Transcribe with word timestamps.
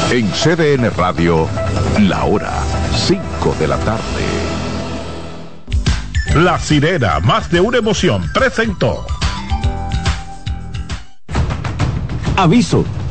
En 0.09 0.31
CDN 0.31 0.89
Radio, 0.91 1.49
la 1.99 2.23
hora 2.23 2.53
5 2.95 3.55
de 3.59 3.67
la 3.67 3.77
tarde. 3.79 4.23
La 6.35 6.57
sirena, 6.59 7.19
más 7.19 7.51
de 7.51 7.59
una 7.59 7.79
emoción, 7.79 8.23
presentó. 8.33 9.05
Aviso. 12.37 12.85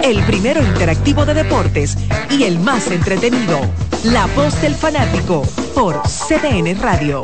el 0.00 0.22
primero 0.24 0.62
interactivo 0.62 1.26
de 1.26 1.34
deportes 1.34 1.96
y 2.30 2.44
el 2.44 2.58
más 2.58 2.90
entretenido. 2.90 3.60
La 4.04 4.26
voz 4.26 4.60
del 4.62 4.74
fanático 4.74 5.42
por 5.74 6.00
CDN 6.02 6.80
Radio. 6.80 7.22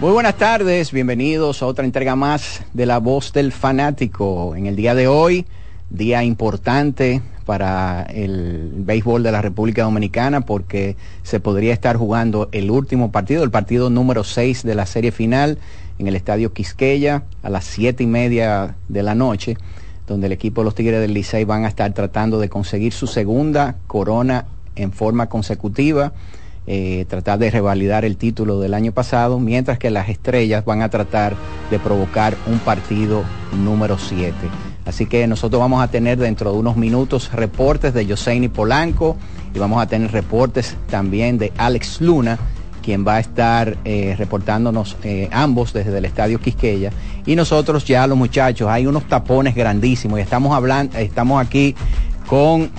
Muy 0.00 0.12
buenas 0.12 0.36
tardes, 0.36 0.92
bienvenidos 0.92 1.62
a 1.62 1.66
otra 1.66 1.84
entrega 1.84 2.14
más 2.14 2.62
de 2.72 2.86
La 2.86 2.98
voz 2.98 3.32
del 3.32 3.52
fanático. 3.52 4.54
En 4.54 4.66
el 4.66 4.76
día 4.76 4.94
de 4.94 5.08
hoy, 5.08 5.44
día 5.90 6.22
importante 6.22 7.20
para 7.48 8.02
el 8.02 8.72
béisbol 8.74 9.22
de 9.22 9.32
la 9.32 9.40
República 9.40 9.84
Dominicana 9.84 10.42
porque 10.42 10.96
se 11.22 11.40
podría 11.40 11.72
estar 11.72 11.96
jugando 11.96 12.50
el 12.52 12.70
último 12.70 13.10
partido, 13.10 13.42
el 13.42 13.50
partido 13.50 13.88
número 13.88 14.22
6 14.22 14.64
de 14.64 14.74
la 14.74 14.84
serie 14.84 15.12
final 15.12 15.56
en 15.98 16.08
el 16.08 16.14
Estadio 16.14 16.52
Quisqueya 16.52 17.22
a 17.42 17.48
las 17.48 17.64
siete 17.64 18.04
y 18.04 18.06
media 18.06 18.76
de 18.90 19.02
la 19.02 19.14
noche, 19.14 19.56
donde 20.06 20.26
el 20.26 20.34
equipo 20.34 20.60
de 20.60 20.66
los 20.66 20.74
Tigres 20.74 21.00
del 21.00 21.14
Licey 21.14 21.44
van 21.44 21.64
a 21.64 21.68
estar 21.68 21.90
tratando 21.94 22.38
de 22.38 22.50
conseguir 22.50 22.92
su 22.92 23.06
segunda 23.06 23.76
corona 23.86 24.44
en 24.76 24.92
forma 24.92 25.30
consecutiva. 25.30 26.12
Eh, 26.66 27.06
tratar 27.08 27.38
de 27.38 27.50
revalidar 27.50 28.04
el 28.04 28.18
título 28.18 28.60
del 28.60 28.74
año 28.74 28.92
pasado, 28.92 29.40
mientras 29.40 29.78
que 29.78 29.88
las 29.88 30.10
estrellas 30.10 30.66
van 30.66 30.82
a 30.82 30.90
tratar 30.90 31.34
de 31.70 31.78
provocar 31.78 32.36
un 32.46 32.58
partido 32.58 33.22
número 33.64 33.96
7. 33.96 34.34
Así 34.88 35.04
que 35.04 35.26
nosotros 35.26 35.60
vamos 35.60 35.82
a 35.82 35.88
tener 35.88 36.16
dentro 36.16 36.50
de 36.50 36.58
unos 36.58 36.76
minutos 36.76 37.30
reportes 37.30 37.92
de 37.92 38.06
Yoseini 38.06 38.48
Polanco 38.48 39.18
y 39.54 39.58
vamos 39.58 39.82
a 39.82 39.86
tener 39.86 40.10
reportes 40.12 40.76
también 40.88 41.36
de 41.36 41.52
Alex 41.58 42.00
Luna, 42.00 42.38
quien 42.82 43.06
va 43.06 43.16
a 43.16 43.20
estar 43.20 43.76
eh, 43.84 44.14
reportándonos 44.16 44.96
eh, 45.02 45.28
ambos 45.30 45.74
desde 45.74 45.98
el 45.98 46.06
Estadio 46.06 46.40
Quisqueya. 46.40 46.90
Y 47.26 47.36
nosotros 47.36 47.84
ya 47.84 48.06
los 48.06 48.16
muchachos, 48.16 48.66
hay 48.70 48.86
unos 48.86 49.06
tapones 49.06 49.54
grandísimos 49.54 50.20
y 50.20 50.22
estamos 50.22 50.56
hablando, 50.56 50.96
estamos 50.96 51.44
aquí 51.44 51.74
con, 52.26 52.70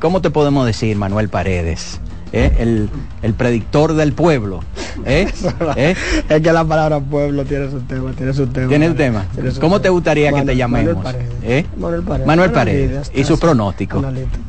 ¿cómo 0.00 0.22
te 0.22 0.30
podemos 0.30 0.64
decir, 0.64 0.96
Manuel 0.96 1.28
Paredes? 1.28 2.00
¿Eh? 2.32 2.52
el, 2.58 2.88
el 3.22 3.34
predictor 3.34 3.94
del 3.94 4.12
pueblo. 4.12 4.60
¿Eh? 5.04 5.28
¿Eh? 5.76 5.94
Es 6.28 6.42
que 6.42 6.52
la 6.52 6.64
palabra 6.64 7.00
pueblo 7.00 7.44
tiene 7.44 7.70
su 7.70 7.80
tema, 7.80 8.12
tiene 8.12 8.32
su 8.32 8.46
tema. 8.48 8.68
¿Tiene 8.68 8.86
el 8.86 8.94
tema? 8.94 9.26
¿Cómo 9.60 9.80
te 9.80 9.88
gustaría 9.88 10.32
que 10.32 10.42
te 10.42 10.56
llamemos? 10.56 10.96
Manuel 10.96 12.02
Paredes. 12.02 12.26
Manuel 12.26 12.50
Paredes. 12.50 13.12
y 13.14 13.24
su 13.24 13.38
pronóstico. 13.38 14.02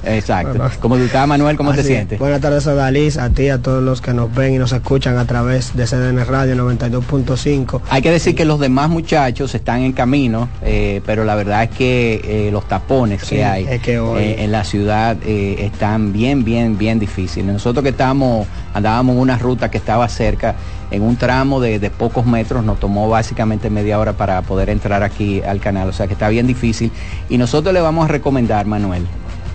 Exacto. 0.03 0.69
Como 0.79 0.97
tú 0.97 1.03
estás, 1.03 1.27
Manuel, 1.27 1.55
¿cómo 1.57 1.73
te 1.73 1.83
sientes? 1.83 2.19
Buenas 2.19 2.41
tardes, 2.41 2.65
Odalís, 2.67 3.17
a 3.17 3.29
ti, 3.29 3.49
a 3.49 3.61
todos 3.61 3.83
los 3.83 4.01
que 4.01 4.13
nos 4.13 4.33
ven 4.33 4.53
y 4.53 4.57
nos 4.57 4.71
escuchan 4.71 5.17
a 5.17 5.25
través 5.25 5.75
de 5.75 5.85
CDN 5.85 6.25
Radio 6.25 6.55
92.5. 6.55 7.81
Hay 7.89 8.01
que 8.01 8.11
decir 8.11 8.35
que 8.35 8.45
los 8.45 8.59
demás 8.59 8.89
muchachos 8.89 9.53
están 9.53 9.81
en 9.81 9.93
camino, 9.93 10.49
pero 11.05 11.23
la 11.25 11.35
verdad 11.35 11.63
es 11.63 11.69
que 11.69 12.49
los 12.51 12.67
tapones 12.67 13.23
que 13.23 13.43
hay 13.45 13.67
en 13.85 14.51
la 14.51 14.63
ciudad 14.63 15.17
están 15.23 16.11
bien, 16.13 16.43
bien, 16.43 16.77
bien 16.77 16.99
difíciles. 16.99 17.53
Nosotros 17.53 17.66
que 17.73 17.89
estamos, 17.89 18.47
andábamos 18.73 19.15
en 19.15 19.21
una 19.21 19.37
ruta 19.37 19.69
que 19.69 19.77
estaba 19.77 20.07
cerca, 20.09 20.55
en 20.91 21.01
un 21.01 21.17
tramo 21.17 21.59
de, 21.59 21.79
pocos 21.89 22.25
metros, 22.25 22.63
nos 22.63 22.79
tomó 22.79 23.09
básicamente 23.09 23.69
media 23.69 23.99
hora 23.99 24.13
para 24.13 24.41
poder 24.41 24.69
entrar 24.69 25.03
aquí 25.03 25.41
al 25.41 25.59
canal, 25.59 25.89
o 25.89 25.93
sea 25.93 26.07
que 26.07 26.13
está 26.13 26.29
bien 26.29 26.47
difícil. 26.47 26.91
Y 27.29 27.37
nosotros 27.37 27.73
le 27.73 27.81
vamos 27.81 28.05
a 28.05 28.07
recomendar, 28.07 28.65
Manuel, 28.65 29.05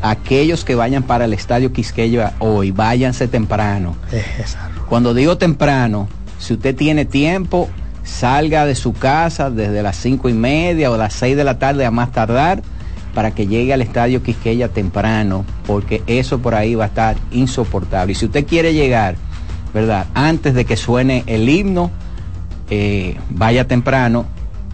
a 0.03 0.11
aquellos 0.11 0.65
que 0.65 0.75
vayan 0.75 1.03
para 1.03 1.25
el 1.25 1.33
Estadio 1.33 1.73
Quisqueya 1.73 2.34
hoy, 2.39 2.71
váyanse 2.71 3.28
temprano. 3.28 3.97
Cuando 4.89 5.15
digo 5.15 5.39
temprano, 5.39 6.09
si 6.39 6.55
usted 6.55 6.75
tiene 6.77 7.05
tiempo, 7.05 7.69
salga 8.05 8.67
de 8.67 8.75
su 8.75 8.93
casa 8.93 9.50
desde 9.50 9.83
las 9.83 9.97
cinco 9.97 10.29
y 10.29 10.34
media 10.34 10.91
o 10.91 10.97
las 10.97 11.15
seis 11.15 11.37
de 11.37 11.44
la 11.44 11.59
tarde 11.59 11.87
a 11.87 11.91
más 11.91 12.12
tardar 12.12 12.62
para 13.15 13.33
que 13.33 13.47
llegue 13.47 13.73
al 13.73 13.83
estadio 13.83 14.23
Quisqueya 14.23 14.69
temprano, 14.69 15.45
porque 15.67 16.03
eso 16.06 16.39
por 16.39 16.55
ahí 16.55 16.75
va 16.75 16.84
a 16.84 16.89
estar 16.89 17.17
insoportable. 17.31 18.12
Y 18.12 18.15
si 18.15 18.27
usted 18.27 18.47
quiere 18.47 18.75
llegar, 18.75 19.17
¿verdad? 19.75 20.06
Antes 20.15 20.55
de 20.55 20.65
que 20.65 20.77
suene 20.77 21.25
el 21.27 21.49
himno, 21.49 21.91
eh, 22.71 23.17
vaya 23.31 23.67
temprano 23.67 24.27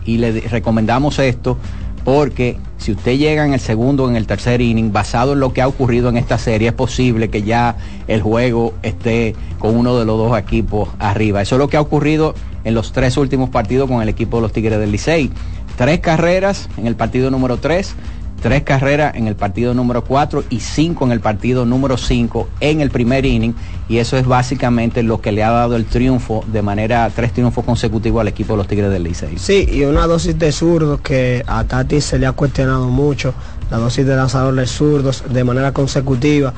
y 0.05 0.19
le 0.19 0.41
recomendamos 0.41 1.19
esto 1.19 1.59
porque 2.05 2.57
si 2.79 2.93
usted 2.93 3.19
llega 3.19 3.45
en 3.45 3.53
el 3.53 3.61
segundo 3.61 4.05
o 4.05 4.09
en 4.09 4.17
el 4.17 4.27
tercer 4.27 4.61
inning, 4.61 4.93
basado 4.93 5.35
en 5.35 5.41
lo 5.41 5.53
que 5.53 5.61
ha 5.61 5.69
ocurrido 5.69 6.09
en 6.09 6.17
esta 6.17 6.39
serie, 6.39 6.69
es 6.69 6.75
posible 6.75 7.29
que 7.29 7.43
ya 7.43 7.77
el 8.07 8.23
juego 8.23 8.73
esté 8.83 9.35
con 9.59 9.77
uno 9.77 9.99
de 9.99 10.07
los 10.07 10.17
dos 10.17 10.39
equipos 10.39 10.89
arriba. 10.99 11.43
Eso 11.43 11.57
es 11.57 11.59
lo 11.59 11.69
que 11.69 11.77
ha 11.77 11.81
ocurrido 11.81 12.35
en 12.65 12.75
los 12.75 12.93
tres 12.93 13.17
últimos 13.19 13.51
partidos 13.51 13.91
con 13.91 14.01
el 14.01 14.09
equipo 14.09 14.39
de 14.39 14.43
los 14.43 14.53
Tigres 14.53 14.79
del 14.79 14.91
Licey. 14.91 15.31
Tres 15.77 16.01
carreras 16.01 16.69
en 16.79 16.87
el 16.87 16.97
partido 16.97 17.31
número 17.31 17.59
tres, 17.59 17.95
tres 18.41 18.63
carreras 18.63 19.15
en 19.15 19.27
el 19.27 19.37
partido 19.37 19.75
número 19.75 20.05
4 20.05 20.45
y 20.51 20.61
cinco 20.61 21.05
en 21.05 21.13
el 21.13 21.21
partido 21.21 21.65
número 21.65 21.97
5 21.97 22.49
en 22.61 22.81
el 22.81 22.91
primer 22.91 23.27
inning 23.27 23.55
y 23.89 23.99
eso 23.99 24.17
es 24.17 24.27
básicamente 24.27 25.03
lo 25.03 25.21
que 25.21 25.33
le 25.33 25.43
ha 25.43 25.51
dado 25.51 25.77
el 25.77 25.87
triunfo 25.87 26.45
de 26.47 26.63
manera 26.63 27.11
tres 27.15 27.33
triunfos 27.33 27.65
consecutivos 27.65 28.21
al 28.21 28.29
equipo 28.29 28.53
de 28.53 28.59
los 28.59 28.69
Tigres 28.69 28.91
del 28.91 29.03
Licey. 29.03 29.39
Sí, 29.39 29.67
y 29.71 29.85
una 29.85 30.07
dosis 30.07 30.39
de 30.39 30.53
zurdos 30.53 31.01
que 31.01 31.43
a 31.47 31.65
Tati 31.65 32.01
se 32.01 32.19
le 32.19 32.27
ha 32.27 32.33
cuestionado 32.33 32.89
mucho 32.89 33.35
la 33.71 33.79
dosis 33.79 34.07
de 34.07 34.17
lanzadores 34.17 34.71
zurdos 34.71 35.25
de 35.29 35.45
manera 35.45 35.73
consecutiva. 35.73 36.53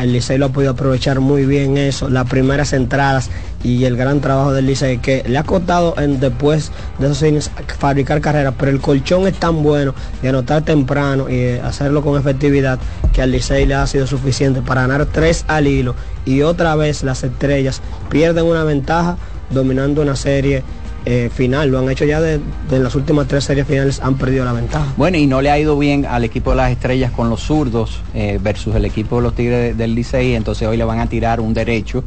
El 0.00 0.12
Licey 0.12 0.38
lo 0.38 0.46
ha 0.46 0.48
podido 0.48 0.72
aprovechar 0.72 1.20
muy 1.20 1.44
bien 1.46 1.76
eso, 1.76 2.08
las 2.08 2.28
primeras 2.28 2.72
entradas 2.72 3.30
y 3.62 3.84
el 3.84 3.96
gran 3.96 4.20
trabajo 4.20 4.52
del 4.52 4.66
Licey 4.66 4.98
que 4.98 5.24
le 5.26 5.38
ha 5.38 5.42
costado 5.42 5.94
en, 5.98 6.20
después 6.20 6.70
de 6.98 7.10
esos 7.10 7.50
fabricar 7.78 8.20
carreras, 8.20 8.54
pero 8.58 8.70
el 8.70 8.80
colchón 8.80 9.26
es 9.26 9.34
tan 9.34 9.62
bueno 9.62 9.94
de 10.22 10.28
anotar 10.28 10.62
temprano 10.62 11.28
y 11.30 11.58
hacerlo 11.58 12.02
con 12.02 12.18
efectividad 12.18 12.78
que 13.12 13.22
al 13.22 13.30
Licey 13.30 13.66
le 13.66 13.74
ha 13.74 13.86
sido 13.86 14.06
suficiente 14.06 14.62
para 14.62 14.82
ganar 14.82 15.06
tres 15.06 15.44
al 15.48 15.66
hilo 15.66 15.94
y 16.24 16.42
otra 16.42 16.74
vez 16.76 17.02
las 17.02 17.24
estrellas 17.24 17.80
pierden 18.10 18.44
una 18.44 18.64
ventaja 18.64 19.16
dominando 19.50 20.02
una 20.02 20.16
serie 20.16 20.62
eh, 21.06 21.30
final. 21.32 21.68
Lo 21.68 21.78
han 21.78 21.90
hecho 21.90 22.04
ya 22.04 22.20
de, 22.20 22.40
las 22.70 22.94
últimas 22.94 23.28
tres 23.28 23.44
series 23.44 23.66
finales, 23.66 24.00
han 24.02 24.14
perdido 24.14 24.44
la 24.44 24.52
ventaja. 24.52 24.86
Bueno, 24.96 25.18
y 25.18 25.26
no 25.26 25.42
le 25.42 25.50
ha 25.50 25.58
ido 25.58 25.78
bien 25.78 26.06
al 26.06 26.24
equipo 26.24 26.50
de 26.50 26.56
las 26.56 26.70
estrellas 26.70 27.12
con 27.12 27.28
los 27.28 27.40
zurdos 27.42 28.00
eh, 28.14 28.38
versus 28.42 28.74
el 28.74 28.84
equipo 28.84 29.16
de 29.16 29.22
los 29.22 29.34
Tigres 29.34 29.76
del 29.76 29.94
Licey. 29.94 30.34
Entonces 30.34 30.66
hoy 30.66 30.76
le 30.76 30.84
van 30.84 31.00
a 31.00 31.06
tirar 31.06 31.40
un 31.40 31.52
derecho 31.52 32.04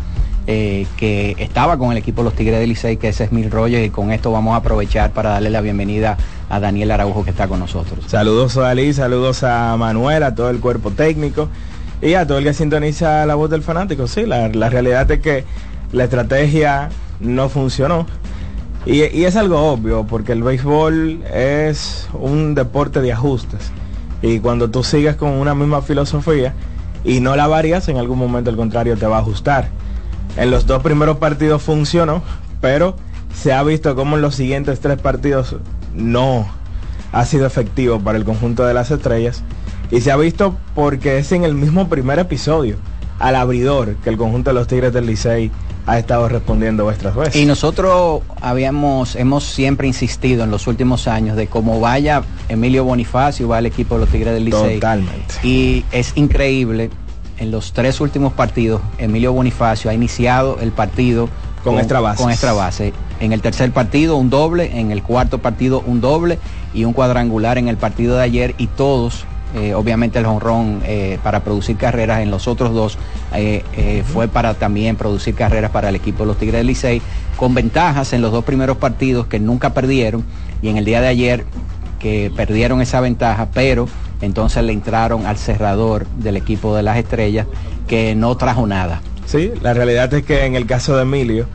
eh, 0.48 0.88
que 0.98 1.36
estaba 1.38 1.78
con 1.78 1.92
el 1.92 1.98
equipo 1.98 2.22
de 2.22 2.26
los 2.26 2.34
Tigres 2.34 2.60
del 2.60 2.70
Licey, 2.70 2.98
que 2.98 3.10
es 3.10 3.18
Smil 3.18 3.52
Rogers. 3.52 3.86
Y 3.86 3.90
con 3.92 4.12
esto 4.12 4.32
vamos 4.32 4.54
a 4.54 4.58
aprovechar 4.58 5.12
para 5.12 5.32
darle 5.32 5.52
la 5.52 5.62
bienvenida 5.62 6.18
a 6.50 6.60
Daniel 6.60 6.92
Araujo, 6.92 7.24
que 7.24 7.30
está 7.30 7.48
con 7.48 7.60
nosotros. 7.60 8.06
Saludos 8.08 8.58
a 8.58 8.62
Dalí, 8.62 8.94
saludos 8.94 9.44
a 9.44 9.78
Manuel, 9.78 10.24
a 10.24 10.34
todo 10.34 10.50
el 10.50 10.60
cuerpo 10.60 10.90
técnico 10.92 11.50
y 12.02 12.16
a 12.16 12.26
todo 12.26 12.40
el 12.40 12.46
que 12.46 12.54
sintoniza 12.54 13.26
la 13.28 13.36
voz 13.36 13.50
del 13.50 13.62
fanático. 13.62 14.08
Sí, 14.08 14.26
la, 14.26 14.48
la 14.48 14.70
realidad 14.70 15.10
es 15.12 15.20
que 15.20 15.44
la 15.92 16.06
estrategia 16.06 16.90
no 17.20 17.50
funcionó 17.50 18.06
y, 18.88 19.26
es 19.26 19.36
algo 19.36 19.60
obvio, 19.60 20.06
porque 20.06 20.32
el 20.32 20.44
béisbol 20.44 21.22
es 21.34 22.08
un 22.14 22.56
deporte 22.56 23.02
de 23.02 23.12
ajustes. 23.12 23.72
Y 24.22 24.40
cuando 24.40 24.70
tú 24.70 24.82
sigues 24.82 25.18
con 25.18 25.32
una 25.32 25.54
misma 25.54 25.82
filosofía 25.82 26.54
y 27.04 27.20
no 27.20 27.36
la 27.36 27.48
varias, 27.48 27.90
en 27.90 27.98
algún 27.98 28.18
momento 28.18 28.50
el 28.50 28.56
contrario 28.56 28.96
te 28.96 29.06
va 29.06 29.18
a 29.18 29.20
ajustar. 29.20 29.68
En 30.38 30.52
los 30.52 30.66
dos 30.68 30.82
primeros 30.84 31.18
partidos 31.18 31.62
funcionó, 31.64 32.24
pero 32.62 32.96
se 33.36 33.52
ha 33.52 33.62
visto 33.62 33.94
como 33.94 34.16
en 34.16 34.22
los 34.22 34.36
siguientes 34.36 34.80
tres 34.80 35.00
partidos 35.00 35.58
no, 35.94 36.48
ha 37.12 37.26
sido 37.26 37.46
efectivo 37.46 38.00
para 38.00 38.18
el 38.18 38.24
conjunto 38.24 38.66
de 38.66 38.74
las 38.74 38.90
estrellas. 38.90 39.44
Y 39.92 40.00
se 40.00 40.12
ha 40.12 40.18
visto 40.18 40.56
porque 40.76 41.18
es 41.18 41.34
en 41.34 41.44
el 41.44 41.56
mismo 41.56 41.90
primer 41.90 42.20
episodio, 42.20 42.78
al 43.20 43.36
abridor, 43.36 43.96
que 43.96 44.10
el 44.10 44.18
conjunto 44.18 44.52
de 44.52 44.54
los 44.54 44.68
Tigres 44.68 44.94
del 44.94 45.08
Licey 45.08 45.52
ha 45.88 45.98
estado 45.98 46.28
respondiendo 46.28 46.84
vuestras 46.84 47.16
veces. 47.16 47.38
Y 47.38 47.46
nosotros 47.46 48.22
habíamos, 48.42 49.16
hemos 49.16 49.46
siempre 49.46 49.88
insistido 49.88 50.44
en 50.44 50.52
los 50.52 50.68
últimos 50.68 51.08
años 51.08 51.38
de 51.38 51.48
cómo 51.48 51.80
vaya 51.80 52.24
Emilio 52.50 52.84
Bonifacio, 52.84 53.48
va 53.48 53.60
el 53.60 53.66
equipo 53.66 53.96
de 53.96 54.02
los 54.02 54.10
Tigres 54.10 54.34
del 54.34 54.46
Licey. 54.46 54.76
Totalmente. 54.76 55.36
Y 55.44 55.86
es 55.94 56.12
increíble, 56.16 56.90
en 57.38 57.52
los 57.52 57.72
tres 57.72 58.02
últimos 58.02 58.34
partidos, 58.34 58.82
Emilio 58.98 59.32
Bonifacio 59.32 59.90
ha 59.90 59.94
iniciado 59.94 60.60
el 60.60 60.74
partido 60.74 61.30
con, 61.64 61.78
extra 61.78 62.02
base. 62.02 62.22
Con 62.22 62.32
extra 62.32 62.52
base. 62.52 62.94
En 63.22 63.32
el 63.32 63.42
tercer 63.42 63.72
partido 63.72 64.18
un 64.18 64.30
doble, 64.30 64.78
en 64.80 64.92
el 64.92 65.02
cuarto 65.04 65.40
partido 65.40 65.82
un 65.86 66.02
doble 66.02 66.38
y 66.74 66.84
un 66.84 66.92
cuadrangular 66.92 67.58
en 67.58 67.70
el 67.70 67.78
partido 67.78 68.18
de 68.18 68.24
ayer 68.24 68.56
y 68.58 68.68
todos 68.68 69.26
eh, 69.56 69.74
obviamente 69.74 70.20
el 70.20 70.26
honrón 70.26 70.82
eh, 70.86 71.20
para 71.24 71.40
producir 71.40 71.78
carreras 71.78 72.22
en 72.22 72.30
los 72.30 72.48
otros 72.48 72.74
dos 72.74 72.98
eh, 73.34 74.04
fue 74.06 74.28
para 74.28 74.54
también 74.56 74.98
producir 74.98 75.36
carreras 75.36 75.72
para 75.72 75.90
el 75.90 75.96
equipo 75.96 76.24
de 76.24 76.28
los 76.28 76.38
Tigres 76.38 76.60
del 76.60 76.68
Licey, 76.68 77.02
con 77.38 77.54
ventajas 77.54 78.14
en 78.14 78.22
los 78.22 78.32
dos 78.32 78.44
primeros 78.44 78.78
partidos 78.78 79.28
que 79.28 79.40
nunca 79.40 79.74
perdieron 79.74 80.24
y 80.62 80.70
en 80.70 80.78
el 80.78 80.86
día 80.86 81.02
de 81.02 81.08
ayer 81.08 81.46
que 82.00 82.32
perdieron 82.36 82.82
esa 82.82 83.00
ventaja, 83.00 83.48
pero 83.54 83.88
entonces 84.22 84.64
le 84.64 84.74
entraron 84.74 85.26
al 85.26 85.38
cerrador 85.38 86.08
del 86.18 86.38
equipo 86.38 86.76
de 86.76 86.84
las 86.84 86.98
estrellas 86.98 87.48
que 87.88 88.16
no 88.16 88.36
trajo 88.36 88.68
nada. 88.68 89.02
Sí, 89.26 89.52
la 89.62 89.74
realidad 89.74 90.14
es 90.14 90.24
que 90.24 90.46
en 90.46 90.56
el 90.56 90.66
caso 90.66 90.96
de 90.96 91.04
Emilio, 91.04 91.48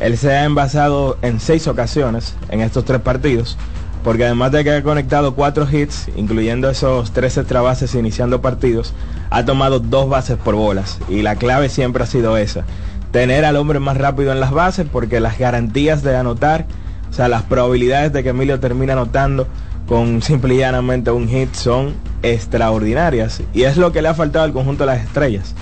él 0.00 0.16
se 0.16 0.32
ha 0.32 0.44
envasado 0.44 1.18
en 1.22 1.40
seis 1.40 1.66
ocasiones 1.66 2.36
en 2.50 2.60
estos 2.60 2.84
tres 2.84 3.00
partidos 3.00 3.56
porque 4.04 4.24
además 4.24 4.52
de 4.52 4.64
que 4.64 4.70
ha 4.70 4.82
conectado 4.82 5.34
cuatro 5.34 5.66
hits, 5.70 6.08
incluyendo 6.16 6.70
esos 6.70 7.12
tres 7.12 7.36
extra 7.36 7.60
bases 7.60 7.94
iniciando 7.94 8.40
partidos, 8.40 8.94
ha 9.30 9.44
tomado 9.44 9.80
dos 9.80 10.08
bases 10.08 10.36
por 10.36 10.54
bolas. 10.54 10.98
Y 11.08 11.22
la 11.22 11.36
clave 11.36 11.68
siempre 11.68 12.02
ha 12.02 12.06
sido 12.06 12.36
esa, 12.36 12.64
tener 13.10 13.44
al 13.44 13.56
hombre 13.56 13.78
más 13.80 13.96
rápido 13.96 14.32
en 14.32 14.40
las 14.40 14.52
bases, 14.52 14.86
porque 14.90 15.20
las 15.20 15.38
garantías 15.38 16.02
de 16.02 16.16
anotar, 16.16 16.66
o 17.10 17.12
sea, 17.12 17.28
las 17.28 17.42
probabilidades 17.42 18.12
de 18.12 18.22
que 18.22 18.30
Emilio 18.30 18.60
termine 18.60 18.92
anotando 18.92 19.46
con 19.88 20.20
simple 20.20 20.54
y 20.54 20.58
llanamente 20.58 21.10
un 21.10 21.28
hit 21.28 21.54
son 21.54 21.94
extraordinarias. 22.22 23.42
Y 23.54 23.62
es 23.62 23.76
lo 23.76 23.90
que 23.90 24.02
le 24.02 24.08
ha 24.08 24.14
faltado 24.14 24.44
al 24.44 24.52
conjunto 24.52 24.84
de 24.84 24.92
las 24.92 25.04
estrellas, 25.04 25.54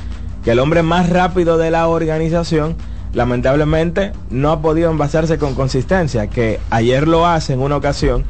que 0.44 0.50
el 0.50 0.59
hombre 0.59 0.83
más 0.83 1.09
rápido 1.09 1.59
de 1.59 1.71
la 1.71 1.87
organización, 1.87 2.77
lamentablemente 3.17 4.13
no 4.29 4.51
ha 4.53 4.61
podido 4.61 4.91
envasarse 4.91 5.39
con 5.39 5.55
consistencia, 5.55 6.27
que 6.27 6.61
ayer 6.69 7.09
lo 7.09 7.27
hace 7.27 7.55
en 7.55 7.61
una 7.61 7.77
ocasión, 7.77 8.25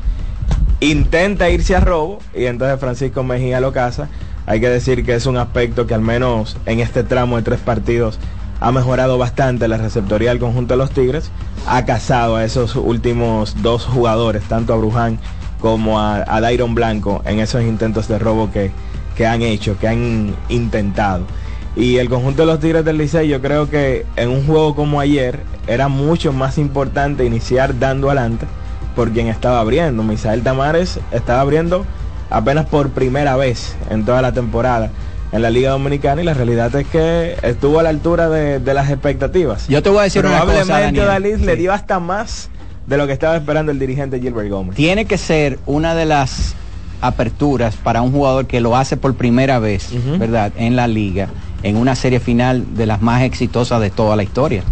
intenta 0.78 1.50
irse 1.50 1.74
a 1.74 1.80
robo 1.80 2.20
y 2.32 2.44
entonces 2.44 2.78
Francisco 2.78 3.24
Mejía 3.24 3.60
lo 3.60 3.72
caza. 3.72 4.08
Hay 4.46 4.60
que 4.60 4.68
decir 4.68 5.04
que 5.04 5.16
es 5.16 5.26
un 5.26 5.38
aspecto 5.38 5.88
que 5.88 5.94
al 5.94 6.02
menos 6.02 6.56
en 6.66 6.78
este 6.78 7.02
tramo 7.02 7.36
de 7.36 7.42
tres 7.42 7.58
partidos 7.58 8.20
ha 8.60 8.70
mejorado 8.70 9.18
bastante 9.18 9.66
la 9.66 9.76
receptoría 9.76 10.30
del 10.30 10.38
conjunto 10.38 10.74
de 10.74 10.78
los 10.78 10.92
Tigres. 10.92 11.32
Ha 11.66 11.84
cazado 11.84 12.36
a 12.36 12.44
esos 12.44 12.76
últimos 12.76 13.60
dos 13.62 13.84
jugadores, 13.84 14.44
tanto 14.44 14.72
a 14.72 14.76
Bruján 14.76 15.18
como 15.60 15.98
a, 15.98 16.18
a 16.18 16.40
Blanco, 16.68 17.22
en 17.24 17.40
esos 17.40 17.62
intentos 17.62 18.06
de 18.06 18.20
robo 18.20 18.52
que, 18.52 18.70
que 19.16 19.26
han 19.26 19.42
hecho, 19.42 19.76
que 19.80 19.88
han 19.88 20.36
intentado. 20.48 21.26
Y 21.76 21.98
el 21.98 22.08
conjunto 22.08 22.42
de 22.42 22.46
los 22.46 22.58
Tigres 22.58 22.86
del 22.86 22.96
Licey, 22.96 23.28
yo 23.28 23.42
creo 23.42 23.68
que 23.68 24.06
en 24.16 24.30
un 24.30 24.46
juego 24.46 24.74
como 24.74 24.98
ayer 24.98 25.40
era 25.66 25.88
mucho 25.88 26.32
más 26.32 26.56
importante 26.56 27.24
iniciar 27.24 27.78
dando 27.78 28.08
adelante 28.08 28.46
por 28.94 29.10
quien 29.12 29.28
estaba 29.28 29.60
abriendo. 29.60 30.02
Misael 30.02 30.42
Tamares 30.42 30.98
estaba 31.12 31.42
abriendo 31.42 31.84
apenas 32.30 32.64
por 32.64 32.90
primera 32.90 33.36
vez 33.36 33.76
en 33.90 34.06
toda 34.06 34.22
la 34.22 34.32
temporada 34.32 34.90
en 35.32 35.42
la 35.42 35.50
Liga 35.50 35.70
Dominicana 35.70 36.22
y 36.22 36.24
la 36.24 36.32
realidad 36.32 36.74
es 36.74 36.86
que 36.86 37.36
estuvo 37.42 37.78
a 37.78 37.82
la 37.82 37.90
altura 37.90 38.30
de, 38.30 38.60
las 38.72 38.88
expectativas. 38.88 39.68
Yo 39.68 39.82
te 39.82 39.90
voy 39.90 40.00
a 40.00 40.02
decir 40.04 40.22
Probablemente 40.22 41.02
una 41.02 41.14
cosa, 41.14 41.18
le 41.18 41.56
dio 41.56 41.74
hasta 41.74 42.00
más 42.00 42.48
de 42.86 42.96
lo 42.96 43.06
que 43.06 43.12
estaba 43.12 43.36
esperando 43.36 43.70
el 43.70 43.78
dirigente 43.78 44.18
Gilbert 44.18 44.48
Gómez. 44.48 44.76
Tiene 44.76 45.04
que 45.04 45.18
ser 45.18 45.58
una 45.66 45.94
de 45.94 46.06
las 46.06 46.54
aperturas 47.02 47.76
para 47.76 48.00
un 48.00 48.12
jugador 48.12 48.46
que 48.46 48.60
lo 48.60 48.76
hace 48.76 48.96
por 48.96 49.14
primera 49.14 49.58
vez, 49.58 49.90
¿verdad? 50.18 50.52
En 50.56 50.74
la 50.74 50.86
liga 50.86 51.28
en 51.66 51.76
una 51.76 51.96
serie 51.96 52.20
final 52.20 52.76
de 52.76 52.86
las 52.86 53.02
más 53.02 53.22
exitosas 53.22 53.80
de 53.80 53.90
toda 53.90 54.14
la 54.14 54.22
historia. 54.22 54.62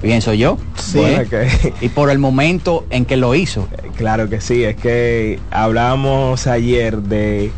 Pienso 0.00 0.32
yo. 0.32 0.58
Sí. 0.76 1.02
Y 1.82 1.90
por 1.90 2.10
el 2.10 2.18
momento 2.18 2.86
en 2.88 3.04
que 3.04 3.18
lo 3.18 3.34
hizo. 3.34 3.68
Claro 3.96 4.30
que 4.30 4.40
sí, 4.40 4.64
es 4.64 4.76
que 4.76 5.38
hablábamos 5.50 6.46
ayer 6.46 6.98
de 7.02 7.50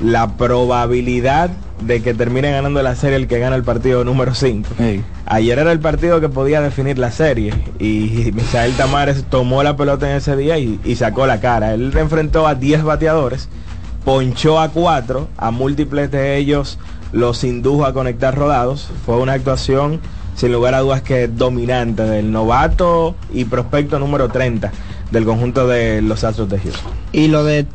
la 0.00 0.36
probabilidad 0.36 1.50
de 1.80 2.00
que 2.00 2.14
termine 2.14 2.52
ganando 2.52 2.80
la 2.82 2.94
serie 2.94 3.16
el 3.16 3.26
que 3.26 3.40
gana 3.40 3.56
el 3.56 3.64
partido 3.64 4.04
número 4.04 4.34
5. 4.34 4.68
Ayer 5.26 5.58
era 5.58 5.72
el 5.72 5.80
partido 5.80 6.20
que 6.20 6.28
podía 6.28 6.60
definir 6.60 6.96
la 6.98 7.10
serie 7.10 7.52
y 7.80 8.30
Misael 8.34 8.74
Tamares 8.74 9.24
tomó 9.24 9.64
la 9.64 9.76
pelota 9.76 10.08
en 10.08 10.16
ese 10.16 10.36
día 10.36 10.58
y, 10.58 10.78
y 10.84 10.94
sacó 10.94 11.26
la 11.26 11.40
cara. 11.40 11.74
Él 11.74 11.92
enfrentó 11.96 12.46
a 12.46 12.54
10 12.54 12.84
bateadores, 12.84 13.48
ponchó 14.04 14.60
a 14.60 14.68
4, 14.68 15.28
a 15.36 15.50
múltiples 15.50 16.12
de 16.12 16.36
ellos 16.36 16.78
los 17.12 17.44
indujo 17.44 17.86
a 17.86 17.92
conectar 17.92 18.34
rodados. 18.36 18.88
Fue 19.04 19.16
una 19.16 19.32
actuación 19.34 20.00
sin 20.34 20.52
lugar 20.52 20.74
a 20.74 20.80
dudas 20.80 21.02
que 21.02 21.28
dominante 21.28 22.02
del 22.04 22.30
novato 22.30 23.16
y 23.32 23.44
prospecto 23.44 23.98
número 23.98 24.28
30 24.28 24.70
del 25.10 25.24
conjunto 25.24 25.66
de 25.66 26.00
los 26.02 26.22
Astros 26.24 26.48
de 26.48 26.58
Houston. 26.58 26.92
Y 27.12 27.28
lo 27.28 27.44
de 27.44 27.66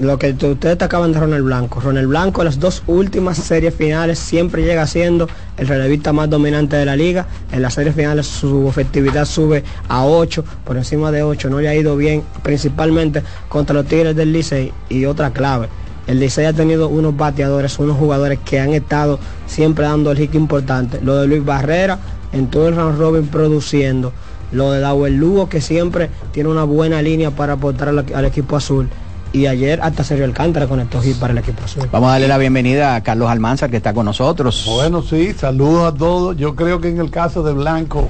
lo 0.00 0.18
que 0.18 0.30
ustedes 0.30 0.80
acaban 0.80 1.12
de 1.12 1.20
Ronald 1.20 1.44
Blanco. 1.44 1.80
Ronald 1.80 2.08
Blanco 2.08 2.40
en 2.40 2.46
las 2.46 2.58
dos 2.58 2.82
últimas 2.86 3.36
series 3.36 3.74
finales 3.74 4.18
siempre 4.18 4.62
llega 4.62 4.86
siendo 4.86 5.28
el 5.58 5.68
relevista 5.68 6.12
más 6.12 6.30
dominante 6.30 6.76
de 6.76 6.86
la 6.86 6.96
liga. 6.96 7.26
En 7.52 7.60
las 7.60 7.74
series 7.74 7.94
finales 7.94 8.26
su 8.26 8.66
efectividad 8.68 9.26
sube 9.26 9.62
a 9.88 10.04
8, 10.06 10.44
por 10.64 10.78
encima 10.78 11.12
de 11.12 11.22
8. 11.22 11.50
No 11.50 11.60
le 11.60 11.68
ha 11.68 11.74
ido 11.74 11.96
bien, 11.96 12.22
principalmente 12.42 13.22
contra 13.48 13.74
los 13.74 13.86
Tigres 13.86 14.16
del 14.16 14.32
Licey. 14.32 14.72
Y 14.88 15.04
otra 15.04 15.32
clave, 15.32 15.68
el 16.10 16.18
Licey 16.18 16.44
ha 16.44 16.52
tenido 16.52 16.88
unos 16.88 17.16
bateadores, 17.16 17.78
unos 17.78 17.96
jugadores 17.96 18.40
que 18.44 18.58
han 18.58 18.72
estado 18.72 19.20
siempre 19.46 19.84
dando 19.84 20.10
el 20.10 20.18
hit 20.18 20.34
importante. 20.34 21.00
Lo 21.00 21.14
de 21.14 21.28
Luis 21.28 21.44
Barrera 21.44 22.00
en 22.32 22.48
todo 22.48 22.66
el 22.66 22.74
round 22.74 22.98
robin 22.98 23.28
produciendo. 23.28 24.12
Lo 24.50 24.72
de 24.72 24.80
Dauer 24.80 25.12
Lugo 25.12 25.48
que 25.48 25.60
siempre 25.60 26.10
tiene 26.32 26.48
una 26.48 26.64
buena 26.64 27.00
línea 27.00 27.30
para 27.30 27.52
aportar 27.52 27.90
al, 27.90 28.24
equipo 28.24 28.56
azul. 28.56 28.88
Y 29.32 29.46
ayer 29.46 29.78
hasta 29.82 30.02
Sergio 30.02 30.24
Alcántara 30.24 30.66
conectó 30.66 31.00
hit 31.00 31.16
para 31.16 31.32
el 31.32 31.38
equipo 31.38 31.62
azul. 31.64 31.88
Vamos 31.92 32.08
a 32.08 32.12
darle 32.14 32.26
la 32.26 32.38
bienvenida 32.38 32.96
a 32.96 33.02
Carlos 33.04 33.30
Almanza 33.30 33.68
que 33.68 33.76
está 33.76 33.94
con 33.94 34.04
nosotros. 34.04 34.64
Bueno, 34.66 35.02
sí, 35.02 35.32
saludos 35.32 35.94
a 35.94 35.96
todos. 35.96 36.36
Yo 36.36 36.56
creo 36.56 36.80
que 36.80 36.88
en 36.88 36.98
el 36.98 37.12
caso 37.12 37.44
de 37.44 37.52
Blanco, 37.52 38.08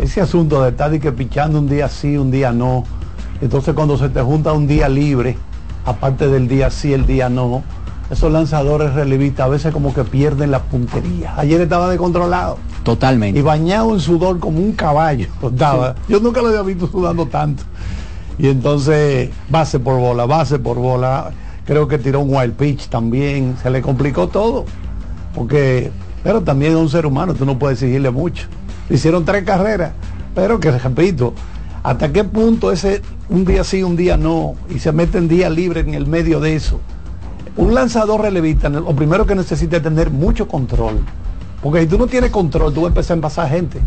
ese 0.00 0.20
asunto 0.20 0.64
de 0.64 0.70
estar 0.70 0.92
y 0.92 0.98
que 0.98 1.12
pichando 1.12 1.60
un 1.60 1.68
día 1.68 1.88
sí, 1.88 2.16
un 2.16 2.32
día 2.32 2.50
no. 2.50 2.82
Entonces 3.40 3.72
cuando 3.72 3.96
se 3.96 4.08
te 4.08 4.20
junta 4.20 4.52
un 4.52 4.66
día 4.66 4.88
libre, 4.88 5.38
aparte 5.84 6.28
del 6.28 6.48
día 6.48 6.70
sí, 6.70 6.92
el 6.92 7.06
día 7.06 7.28
no, 7.28 7.62
esos 8.10 8.32
lanzadores 8.32 8.92
relevistas 8.94 9.46
a 9.46 9.48
veces 9.48 9.72
como 9.72 9.94
que 9.94 10.02
pierden 10.02 10.50
la 10.50 10.60
puntería. 10.60 11.34
Ayer 11.36 11.60
estaba 11.60 11.88
descontrolado. 11.88 12.58
Totalmente. 12.82 13.38
Y 13.38 13.42
bañado 13.42 13.94
en 13.94 14.00
sudor 14.00 14.40
como 14.40 14.58
un 14.58 14.72
caballo. 14.72 15.28
Estaba. 15.42 15.94
Yo 16.08 16.18
nunca 16.18 16.42
lo 16.42 16.48
había 16.48 16.62
visto 16.62 16.88
sudando 16.88 17.26
tanto. 17.26 17.62
Y 18.38 18.48
entonces, 18.48 19.30
base 19.48 19.78
por 19.78 19.98
bola, 19.98 20.26
base 20.26 20.58
por 20.58 20.78
bola. 20.78 21.30
Creo 21.66 21.86
que 21.86 21.98
tiró 21.98 22.20
un 22.20 22.34
wild 22.34 22.54
pitch 22.54 22.88
también. 22.88 23.56
Se 23.62 23.70
le 23.70 23.80
complicó 23.80 24.28
todo. 24.28 24.64
Porque, 25.34 25.92
pero 26.24 26.42
también 26.42 26.72
es 26.72 26.78
un 26.78 26.88
ser 26.88 27.06
humano, 27.06 27.34
tú 27.34 27.44
no 27.44 27.58
puedes 27.58 27.80
exigirle 27.80 28.10
mucho. 28.10 28.48
Hicieron 28.88 29.24
tres 29.24 29.44
carreras. 29.44 29.92
Pero 30.34 30.58
que 30.58 30.72
repito, 30.72 31.34
¿Hasta 31.82 32.12
qué 32.12 32.24
punto 32.24 32.72
ese 32.72 33.00
un 33.28 33.44
día 33.44 33.64
sí, 33.64 33.82
un 33.82 33.96
día 33.96 34.16
no? 34.16 34.54
Y 34.68 34.78
se 34.78 34.92
mete 34.92 35.18
en 35.18 35.28
día 35.28 35.48
libre 35.48 35.80
en 35.80 35.94
el 35.94 36.06
medio 36.06 36.40
de 36.40 36.54
eso. 36.54 36.80
Un 37.56 37.74
lanzador 37.74 38.20
relevista, 38.20 38.68
lo 38.68 38.94
primero 38.94 39.26
que 39.26 39.34
necesita 39.34 39.78
es 39.78 39.82
tener 39.82 40.10
mucho 40.10 40.46
control. 40.46 41.00
Porque 41.62 41.82
si 41.82 41.86
tú 41.86 41.98
no 41.98 42.06
tienes 42.06 42.30
control, 42.30 42.72
tú 42.72 42.82
vas 42.82 42.88
a 42.88 42.92
empezar 42.92 43.14
a 43.14 43.16
envasar 43.16 43.48
gente. 43.48 43.80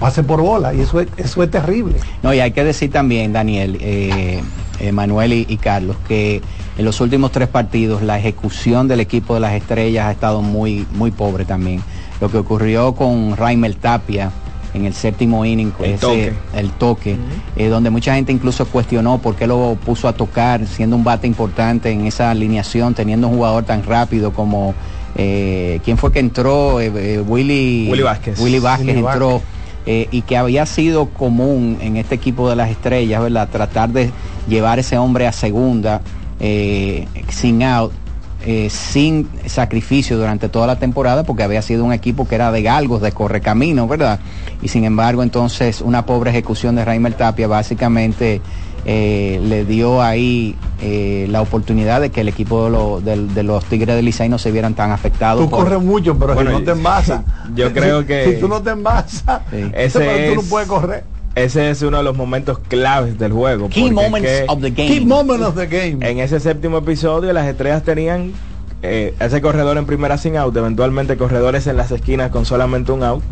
Pase 0.00 0.22
por 0.22 0.40
bola 0.40 0.74
y 0.74 0.80
eso 0.80 1.00
es, 1.00 1.08
eso 1.16 1.42
es 1.42 1.50
terrible. 1.50 1.96
No, 2.22 2.32
y 2.32 2.40
hay 2.40 2.52
que 2.52 2.64
decir 2.64 2.90
también, 2.90 3.32
Daniel, 3.32 3.76
eh, 3.80 4.42
eh, 4.80 4.92
Manuel 4.92 5.32
y, 5.32 5.56
Carlos, 5.56 5.96
que 6.08 6.42
en 6.76 6.84
los 6.84 7.00
últimos 7.00 7.30
tres 7.32 7.48
partidos 7.48 8.02
la 8.02 8.18
ejecución 8.18 8.88
del 8.88 9.00
equipo 9.00 9.34
de 9.34 9.40
las 9.40 9.52
estrellas 9.52 10.06
ha 10.06 10.12
estado 10.12 10.42
muy, 10.42 10.86
muy 10.94 11.10
pobre 11.10 11.44
también. 11.44 11.82
Lo 12.20 12.30
que 12.30 12.38
ocurrió 12.38 12.94
con 12.94 13.36
Raimel 13.36 13.76
Tapia, 13.76 14.32
en 14.74 14.84
el 14.84 14.94
séptimo 14.94 15.44
inning, 15.44 15.72
el 15.80 15.98
toque, 15.98 16.32
el 16.54 16.70
toque 16.72 17.16
eh, 17.56 17.68
donde 17.68 17.90
mucha 17.90 18.14
gente 18.14 18.32
incluso 18.32 18.66
cuestionó 18.66 19.18
por 19.18 19.36
qué 19.36 19.46
lo 19.46 19.76
puso 19.84 20.08
a 20.08 20.12
tocar, 20.12 20.66
siendo 20.66 20.96
un 20.96 21.04
bate 21.04 21.26
importante 21.26 21.90
en 21.90 22.06
esa 22.06 22.30
alineación, 22.30 22.94
teniendo 22.94 23.28
un 23.28 23.36
jugador 23.36 23.64
tan 23.64 23.84
rápido 23.84 24.32
como 24.32 24.74
eh, 25.16 25.80
quién 25.84 25.96
fue 25.96 26.12
que 26.12 26.18
entró, 26.18 26.80
eh, 26.80 27.20
Willy, 27.20 27.88
Willy 27.90 28.02
Vázquez. 28.02 28.40
Willy 28.40 28.58
Vázquez 28.58 28.96
entró. 28.96 29.40
y 29.86 30.22
que 30.22 30.36
había 30.36 30.66
sido 30.66 31.06
común 31.06 31.78
en 31.80 31.96
este 31.96 32.14
equipo 32.14 32.50
de 32.50 32.56
las 32.56 32.70
estrellas, 32.70 33.22
¿verdad? 33.22 33.48
Tratar 33.50 33.90
de 33.90 34.10
llevar 34.48 34.78
ese 34.78 34.98
hombre 34.98 35.26
a 35.26 35.32
segunda 35.32 36.00
eh, 36.40 37.06
sin 37.28 37.62
out, 37.62 37.92
eh, 38.46 38.68
sin 38.68 39.26
sacrificio 39.46 40.18
durante 40.18 40.50
toda 40.50 40.66
la 40.66 40.76
temporada, 40.76 41.24
porque 41.24 41.42
había 41.42 41.62
sido 41.62 41.82
un 41.82 41.94
equipo 41.94 42.28
que 42.28 42.34
era 42.34 42.52
de 42.52 42.62
galgos, 42.62 43.00
de 43.00 43.10
correcamino, 43.10 43.88
¿verdad? 43.88 44.20
Y 44.60 44.68
sin 44.68 44.84
embargo, 44.84 45.22
entonces, 45.22 45.80
una 45.80 46.04
pobre 46.04 46.30
ejecución 46.30 46.76
de 46.76 46.84
Raimel 46.84 47.14
Tapia 47.14 47.48
básicamente 47.48 48.42
eh, 48.84 49.40
le 49.42 49.64
dio 49.64 50.02
ahí 50.02 50.56
eh, 50.82 51.26
la 51.30 51.40
oportunidad 51.40 52.02
de 52.02 52.10
que 52.10 52.20
el 52.20 52.28
equipo 52.28 53.00
de, 53.00 53.42
los 53.42 53.64
Tigres 53.64 53.96
de 53.96 54.02
Licey 54.02 54.28
no 54.28 54.36
se 54.36 54.52
vieran 54.52 54.74
tan 54.74 54.90
afectados. 54.90 55.42
Tú 55.42 55.48
corres 55.48 55.80
mucho, 55.80 56.18
pero 56.18 56.38
si 56.38 56.44
no 56.44 56.62
te 56.62 56.72
envasas. 56.72 57.22
Yo 57.54 57.72
creo 57.72 58.04
que... 58.04 58.34
Si 58.34 58.40
tú 58.40 58.46
no 58.46 58.60
te 58.60 58.70
envasas, 58.70 59.40
ese 59.72 60.34
tú 60.34 60.42
no 60.42 60.48
puedes 60.48 60.68
correr. 60.68 61.04
Ese 61.34 61.70
es 61.70 61.82
uno 61.82 61.98
de 61.98 62.04
los 62.04 62.16
momentos 62.16 62.58
claves 62.60 63.18
del 63.18 63.32
juego. 63.32 63.68
Key 63.68 63.90
moments 63.90 64.28
of 64.48 64.60
the 64.60 64.70
game. 64.70 64.88
Key 64.88 65.04
moments 65.04 65.44
of 65.44 65.56
the 65.56 65.66
game. 65.66 66.08
En 66.08 66.20
ese 66.20 66.38
séptimo 66.38 66.78
episodio 66.78 67.32
las 67.32 67.48
estrellas 67.48 67.82
tenían 67.82 68.32
eh, 68.82 69.14
ese 69.18 69.40
corredor 69.40 69.76
en 69.76 69.86
primera 69.86 70.16
sin 70.16 70.36
out, 70.36 70.56
eventualmente 70.56 71.16
corredores 71.16 71.66
en 71.66 71.76
las 71.76 71.90
esquinas 71.90 72.30
con 72.30 72.46
solamente 72.46 72.92
un 72.92 73.02
out. 73.02 73.22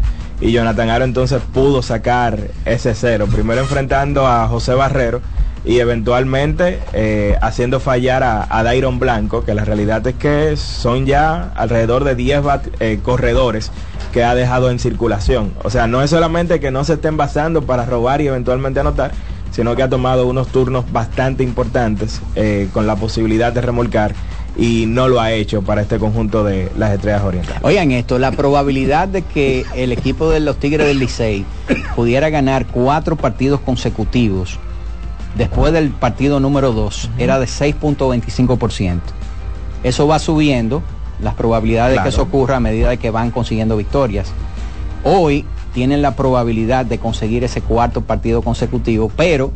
Y 0.42 0.50
Jonathan 0.50 0.90
Aro 0.90 1.04
entonces 1.04 1.40
pudo 1.54 1.82
sacar 1.82 2.36
ese 2.64 2.96
cero. 2.96 3.28
Primero 3.30 3.60
enfrentando 3.60 4.26
a 4.26 4.48
José 4.48 4.74
Barrero 4.74 5.22
y 5.64 5.78
eventualmente 5.78 6.80
eh, 6.92 7.36
haciendo 7.40 7.78
fallar 7.78 8.24
a, 8.24 8.46
a, 8.50 8.64
Dairon 8.64 8.98
Blanco, 8.98 9.44
que 9.44 9.54
la 9.54 9.64
realidad 9.64 10.04
es 10.04 10.16
que 10.16 10.56
son 10.56 11.06
ya 11.06 11.52
alrededor 11.54 12.02
de 12.02 12.16
10 12.16 12.42
eh, 12.80 12.98
corredores 13.00 13.70
que 14.12 14.24
ha 14.24 14.34
dejado 14.34 14.70
en 14.70 14.80
circulación. 14.80 15.52
O 15.62 15.70
sea, 15.70 15.86
no 15.86 16.02
es 16.02 16.10
solamente 16.10 16.58
que 16.58 16.72
no 16.72 16.82
se 16.82 16.94
estén 16.94 17.16
basando 17.16 17.62
para 17.62 17.86
robar 17.86 18.20
y 18.20 18.26
eventualmente 18.26 18.80
anotar, 18.80 19.12
sino 19.52 19.76
que 19.76 19.84
ha 19.84 19.88
tomado 19.88 20.26
unos 20.26 20.48
turnos 20.48 20.90
bastante 20.90 21.44
importantes 21.44 22.20
eh, 22.34 22.68
con 22.72 22.88
la 22.88 22.96
posibilidad 22.96 23.52
de 23.52 23.60
remolcar 23.60 24.12
y 24.56 24.86
no 24.86 25.08
lo 25.08 25.20
ha 25.20 25.32
hecho 25.32 25.62
para 25.62 25.82
este 25.82 25.98
conjunto 25.98 26.44
de 26.44 26.70
las 26.76 26.92
estrellas 26.92 27.22
orientales. 27.22 27.62
Oigan 27.62 27.90
esto, 27.92 28.18
la 28.18 28.32
probabilidad 28.32 29.08
de 29.08 29.22
que 29.22 29.64
el 29.74 29.92
equipo 29.92 30.28
de 30.30 30.40
los 30.40 30.58
Tigres 30.58 30.86
del 30.86 30.98
Licey 30.98 31.44
pudiera 31.96 32.30
ganar 32.30 32.66
cuatro 32.66 33.16
partidos 33.16 33.60
consecutivos 33.60 34.58
después 35.36 35.72
del 35.72 35.90
partido 35.90 36.40
número 36.40 36.72
2 36.72 37.10
era 37.18 37.38
de 37.38 37.46
6.25%. 37.46 39.00
Eso 39.82 40.06
va 40.06 40.18
subiendo, 40.18 40.82
las 41.20 41.34
probabilidades 41.34 41.96
de 41.96 42.02
que 42.02 42.08
eso 42.10 42.22
ocurra 42.22 42.56
a 42.56 42.60
medida 42.60 42.90
de 42.90 42.98
que 42.98 43.10
van 43.10 43.30
consiguiendo 43.30 43.76
victorias. 43.76 44.32
Hoy 45.04 45.44
tienen 45.72 46.02
la 46.02 46.14
probabilidad 46.14 46.84
de 46.84 46.98
conseguir 46.98 47.44
ese 47.44 47.62
cuarto 47.62 48.02
partido 48.02 48.42
consecutivo, 48.42 49.10
pero 49.16 49.52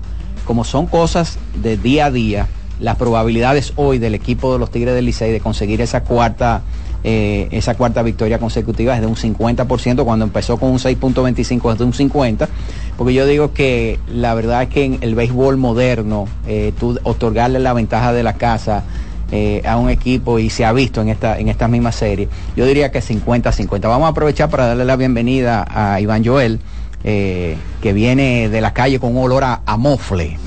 como 0.47 0.65
son 0.65 0.87
cosas 0.87 1.38
de 1.62 1.76
día 1.76 2.07
a 2.07 2.11
día, 2.11 2.49
las 2.80 2.97
probabilidades 2.97 3.73
hoy 3.76 3.99
del 3.99 4.14
equipo 4.14 4.52
de 4.52 4.59
los 4.59 4.71
Tigres 4.71 4.95
del 4.95 5.06
Licey 5.06 5.33
de 5.33 5.40
conseguir 5.40 5.80
esa 5.80 6.02
cuarta 6.02 6.62
eh, 7.09 7.47
esa 7.52 7.76
cuarta 7.76 8.02
victoria 8.02 8.40
consecutiva 8.40 8.97
es 8.97 9.00
de 9.00 9.06
un 9.06 9.14
50%, 9.14 10.04
cuando 10.04 10.25
empezó 10.25 10.56
con 10.56 10.71
un 10.71 10.78
6.25 10.78 11.73
es 11.73 11.78
de 11.78 11.85
un 11.85 11.92
50%, 11.92 12.49
porque 12.97 13.14
yo 13.14 13.26
digo 13.26 13.52
que 13.52 14.00
la 14.12 14.35
verdad 14.35 14.64
es 14.64 14.71
que 14.71 14.85
en 14.85 14.99
el 15.02 15.14
béisbol 15.14 15.56
moderno, 15.56 16.26
eh, 16.49 16.73
tú 16.80 16.99
otorgarle 17.04 17.61
la 17.61 17.73
ventaja 17.75 18.12
de 18.12 18.25
la 18.25 18.33
casa 18.33 18.83
eh, 19.30 19.62
a 19.64 19.76
un 19.76 19.88
equipo 19.88 20.40
y 20.40 20.50
se 20.50 20.64
ha 20.64 20.73
visto 20.73 21.00
en 21.00 21.09
esta, 21.09 21.38
en 21.38 21.49
esta 21.49 21.68
misma 21.68 21.92
serie, 21.92 22.28
yo 22.56 22.66
diría 22.66 22.90
que 22.90 23.00
50-50. 23.00 23.83
Vamos 23.83 24.06
a 24.06 24.09
aprovechar 24.09 24.50
para 24.50 24.66
darle 24.66 24.85
la 24.85 24.97
bienvenida 24.97 25.64
a 25.68 26.00
Iván 26.00 26.25
Joel. 26.25 26.59
que 27.04 27.92
viene 27.92 28.49
de 28.49 28.61
la 28.61 28.73
calle 28.73 28.99
con 28.99 29.16
un 29.16 29.23
olor 29.23 29.45
a, 29.45 29.76
mofle. 29.76 30.38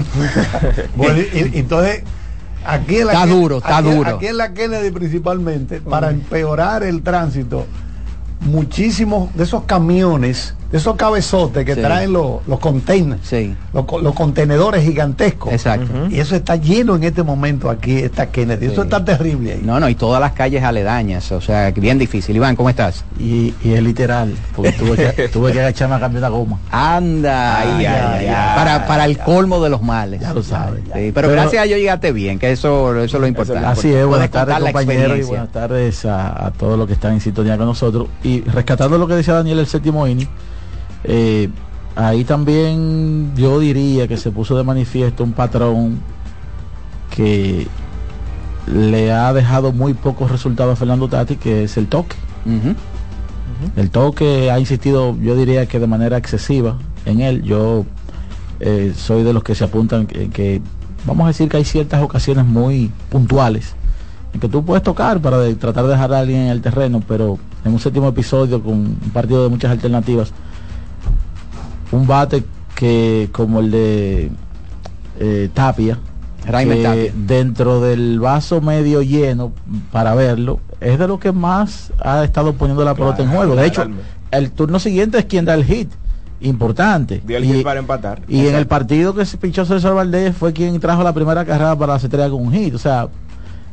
bueno, 0.97 1.21
entonces 1.33 2.03
Aquí 2.65 2.97
en 2.97 3.07
la 3.07 3.13
está 3.13 3.25
duro, 3.25 3.57
está 3.57 3.81
duro. 3.81 4.15
Aquí 4.17 4.27
en 4.27 4.37
la 4.37 4.53
Kennedy 4.53 4.91
principalmente, 4.91 5.81
para 5.81 6.09
empeorar 6.09 6.83
el 6.83 7.01
tránsito, 7.01 7.65
muchísimos 8.41 9.33
de 9.35 9.43
esos 9.43 9.63
camiones 9.63 10.55
esos 10.71 10.95
cabezotes 10.95 11.65
que 11.65 11.75
traen 11.75 12.13
los, 12.13 12.45
los 12.47 12.59
containers, 12.59 13.33
los, 13.73 14.13
contenedores 14.13 14.83
gigantescos. 14.83 15.51
Exacto. 15.51 16.07
Y 16.11 16.19
eso 16.19 16.35
está 16.35 16.57
lleno 16.57 16.95
en 16.95 17.03
este 17.03 17.23
momento 17.23 17.69
aquí, 17.69 17.97
está 17.97 18.27
Kennedy. 18.27 18.67
Eso 18.67 18.83
está 18.83 19.03
terrible 19.03 19.53
ahí. 19.53 19.61
No, 19.63 19.79
no, 19.79 19.89
y 19.89 19.95
todas 19.95 20.21
las 20.21 20.33
calles 20.33 20.63
aledañas, 20.63 21.31
o 21.31 21.41
sea, 21.41 21.71
bien 21.71 21.97
difícil. 21.97 22.35
Iván, 22.35 22.55
¿cómo 22.55 22.69
estás? 22.69 23.03
Y, 23.19 23.53
es 23.63 23.81
literal, 23.81 24.35
porque 24.55 24.71
tuve 24.73 25.13
que, 25.15 25.29
tuve 25.33 25.51
que 25.51 25.59
agacharme 25.59 25.95
a 25.95 25.99
cambiar 25.99 26.21
la 26.21 26.29
goma. 26.29 26.59
Anda, 26.71 27.63
para, 28.55 28.85
para 28.85 29.05
el 29.05 29.17
colmo 29.17 29.63
de 29.63 29.69
los 29.69 29.81
males. 29.81 30.21
Ya 30.21 30.33
lo 30.33 30.43
sabes. 30.43 30.83
pero, 31.13 31.29
gracias 31.29 31.63
a 31.63 31.65
Dios 31.65 31.79
llegaste 31.79 32.11
bien, 32.11 32.37
que 32.37 32.51
eso, 32.51 32.95
eso 33.01 33.17
es 33.17 33.21
lo 33.21 33.27
importante. 33.27 33.65
Así 33.65 33.91
es, 33.91 34.05
buenas 34.05 34.29
tardes 34.29 34.59
compañeros 34.59 35.17
y 35.17 35.23
buenas 35.23 35.49
tardes 35.49 36.05
a, 36.05 36.47
a 36.47 36.51
todos 36.51 36.77
los 36.77 36.85
que 36.85 36.93
están 36.93 37.13
en 37.13 37.21
sintonía 37.21 37.57
con 37.57 37.65
nosotros. 37.65 38.07
Y 38.23 38.41
rescatando 38.41 38.99
lo 38.99 39.07
que 39.07 39.15
decía 39.15 39.33
Daniel 39.33 39.59
el 39.59 39.67
séptimo 39.67 40.07
inning, 40.07 40.27
eh, 41.03 41.49
ahí 41.95 42.23
también 42.23 43.33
yo 43.35 43.59
diría 43.59 44.07
que 44.07 44.17
se 44.17 44.31
puso 44.31 44.57
de 44.57 44.63
manifiesto 44.63 45.23
un 45.23 45.33
patrón 45.33 45.99
que 47.15 47.67
le 48.67 49.11
ha 49.11 49.33
dejado 49.33 49.71
muy 49.71 49.93
pocos 49.93 50.31
resultados 50.31 50.73
a 50.73 50.75
Fernando 50.75 51.07
Tati, 51.07 51.35
que 51.35 51.63
es 51.63 51.77
el 51.77 51.87
toque. 51.87 52.15
El 53.75 53.89
toque 53.89 54.49
ha 54.51 54.59
insistido, 54.59 55.17
yo 55.19 55.35
diría 55.35 55.65
que 55.65 55.79
de 55.79 55.87
manera 55.87 56.17
excesiva 56.17 56.77
en 57.05 57.19
él. 57.19 57.43
Yo 57.43 57.85
eh, 58.59 58.93
soy 58.95 59.23
de 59.23 59.33
los 59.33 59.43
que 59.43 59.55
se 59.55 59.63
apuntan 59.63 60.07
en 60.11 60.31
que, 60.31 60.61
vamos 61.05 61.25
a 61.25 61.27
decir 61.29 61.49
que 61.49 61.57
hay 61.57 61.65
ciertas 61.65 62.01
ocasiones 62.01 62.45
muy 62.45 62.91
puntuales 63.09 63.75
en 64.33 64.39
que 64.39 64.47
tú 64.47 64.63
puedes 64.63 64.83
tocar 64.83 65.19
para 65.19 65.37
tratar 65.55 65.85
de 65.85 65.91
dejar 65.91 66.13
a 66.13 66.19
alguien 66.19 66.41
en 66.41 66.47
el 66.49 66.61
terreno, 66.61 67.01
pero 67.07 67.39
en 67.65 67.73
un 67.73 67.79
séptimo 67.79 68.07
episodio 68.07 68.61
con 68.61 68.73
un 68.73 69.11
partido 69.13 69.43
de 69.43 69.49
muchas 69.49 69.71
alternativas, 69.71 70.31
un 71.91 72.07
bate 72.07 72.43
que 72.75 73.29
como 73.31 73.59
el 73.59 73.71
de 73.71 74.31
eh, 75.19 75.49
Tapia, 75.53 75.99
dentro 77.27 77.81
del 77.81 78.19
vaso 78.19 78.61
medio 78.61 79.01
lleno 79.01 79.51
para 79.91 80.15
verlo, 80.15 80.59
es 80.79 80.97
de 80.97 81.07
lo 81.07 81.19
que 81.19 81.31
más 81.31 81.91
ha 81.99 82.23
estado 82.23 82.53
poniendo 82.53 82.83
la 82.83 82.95
pelota 82.95 83.23
en 83.23 83.29
juego. 83.29 83.55
De 83.55 83.67
hecho, 83.67 83.85
el 84.31 84.51
turno 84.51 84.79
siguiente 84.79 85.19
es 85.19 85.25
quien 85.25 85.45
da 85.45 85.53
el 85.53 85.65
hit 85.65 85.89
importante. 86.41 87.21
y, 87.27 87.63
para 87.63 87.79
empatar. 87.79 88.21
Y 88.27 88.47
en 88.47 88.55
el 88.55 88.67
partido 88.67 89.13
que 89.13 89.25
se 89.25 89.37
pinchó 89.37 89.65
César 89.65 89.93
Valdés 89.93 90.35
fue 90.35 90.53
quien 90.53 90.79
trajo 90.79 91.03
la 91.03 91.13
primera 91.13 91.43
carrera 91.45 91.75
para 91.75 91.93
la 91.93 91.99
estrella 91.99 92.29
con 92.29 92.47
un 92.47 92.53
hit. 92.53 92.73
O 92.73 92.79
sea, 92.79 93.09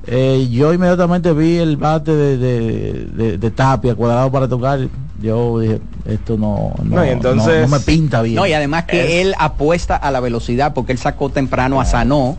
eh, 0.06 0.48
yo 0.50 0.72
inmediatamente 0.72 1.32
vi 1.32 1.56
el 1.58 1.76
bate 1.76 2.14
de, 2.14 3.38
de, 3.38 3.50
Tapia 3.50 3.94
cuadrado 3.94 4.30
para 4.30 4.48
tocar. 4.48 4.80
Yo 5.20 5.58
dije, 5.58 5.80
esto 6.04 6.36
no, 6.36 6.74
no, 6.82 7.02
entonces, 7.02 7.68
me 7.68 7.80
pinta 7.80 8.22
bien. 8.22 8.36
No, 8.36 8.46
y 8.46 8.52
además 8.52 8.84
que 8.84 9.22
él 9.22 9.34
apuesta 9.38 9.96
a 9.96 10.10
la 10.10 10.20
velocidad 10.20 10.74
porque 10.74 10.92
él 10.92 10.98
sacó 10.98 11.30
temprano 11.30 11.80
a 11.80 11.84
Sanó. 11.84 12.36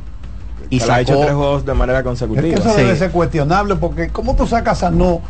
Y 0.70 0.80
sacó... 0.80 0.94
ha 0.94 1.02
hecho 1.02 1.20
tres 1.20 1.34
juegos 1.34 1.66
de 1.66 1.74
manera 1.74 2.04
consecutiva. 2.04 2.56
eso 2.56 2.76
debe 2.76 2.96
ser 2.96 3.12
cuestionable 3.12 3.76
porque 3.76 4.10
¿cómo 4.10 4.36
tú 4.36 4.46
sacas 4.48 4.84
a 4.84 4.88
Sanó 4.88 5.22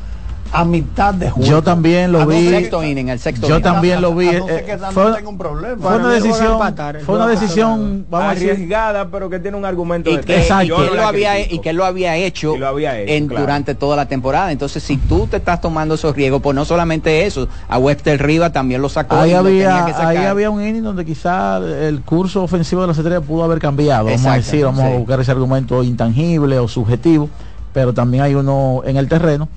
a 0.51 0.65
mitad 0.65 1.13
de 1.13 1.29
juego. 1.29 1.49
Yo 1.49 1.61
también 1.61 2.11
lo 2.11 2.25
vi. 2.25 2.47
en 2.47 3.09
el 3.09 3.19
sexto 3.19 3.47
yo 3.47 3.61
también 3.61 4.01
lo 4.01 4.13
vi. 4.13 4.27
Eh, 4.27 4.77
fue, 4.91 5.23
un 5.23 5.37
problema. 5.37 5.77
fue 5.81 5.97
una 5.97 6.09
decisión, 6.09 6.59
fue 7.05 7.15
una 7.15 7.27
decisión 7.27 8.05
vamos 8.09 8.31
arriesgada, 8.31 9.09
pero 9.09 9.29
que 9.29 9.39
tiene 9.39 9.57
un 9.57 9.65
argumento 9.65 10.09
y 10.09 10.17
que, 10.19 10.39
y 10.39 10.67
que, 10.67 10.95
lo 10.95 11.05
había, 11.05 11.39
y 11.39 11.59
que 11.59 11.73
lo 11.73 11.85
había 11.85 12.15
hecho, 12.17 12.55
en, 12.55 13.27
durante 13.27 13.75
toda 13.75 13.95
la 13.95 14.07
temporada. 14.07 14.51
Entonces, 14.51 14.83
si 14.83 14.97
tú 14.97 15.27
te 15.27 15.37
estás 15.37 15.61
tomando 15.61 15.95
esos 15.95 16.15
riesgos, 16.15 16.41
pues 16.41 16.55
no 16.55 16.65
solamente 16.65 17.25
eso, 17.25 17.47
a 17.67 17.77
Webster 17.77 18.21
Riva 18.21 18.51
también 18.51 18.81
lo 18.81 18.89
sacó. 18.89 19.17
Ahí, 19.17 19.33
había, 19.33 19.85
ahí 19.85 20.17
había 20.17 20.49
un 20.49 20.65
inning 20.65 20.83
donde 20.83 21.05
quizá 21.05 21.57
el 21.57 22.01
curso 22.01 22.43
ofensivo 22.43 22.81
de 22.81 22.87
la 22.87 22.93
estrellas 22.93 23.23
pudo 23.23 23.43
haber 23.43 23.59
cambiado. 23.59 24.05
Vamos 24.05 24.25
a 24.25 24.35
decir, 24.35 24.65
vamos 24.65 24.83
a 24.83 24.89
buscar 24.89 25.19
ese 25.19 25.31
argumento 25.31 25.83
intangible 25.83 26.59
o 26.59 26.67
subjetivo, 26.67 27.29
pero 27.73 27.93
también 27.93 28.23
hay 28.23 28.35
uno 28.35 28.81
en 28.85 28.97
el 28.97 29.07
terreno 29.07 29.47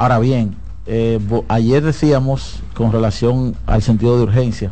Ahora 0.00 0.18
bien, 0.18 0.54
eh, 0.86 1.20
ayer 1.48 1.82
decíamos 1.82 2.60
con 2.72 2.90
relación 2.90 3.54
al 3.66 3.82
sentido 3.82 4.16
de 4.16 4.22
urgencia, 4.22 4.70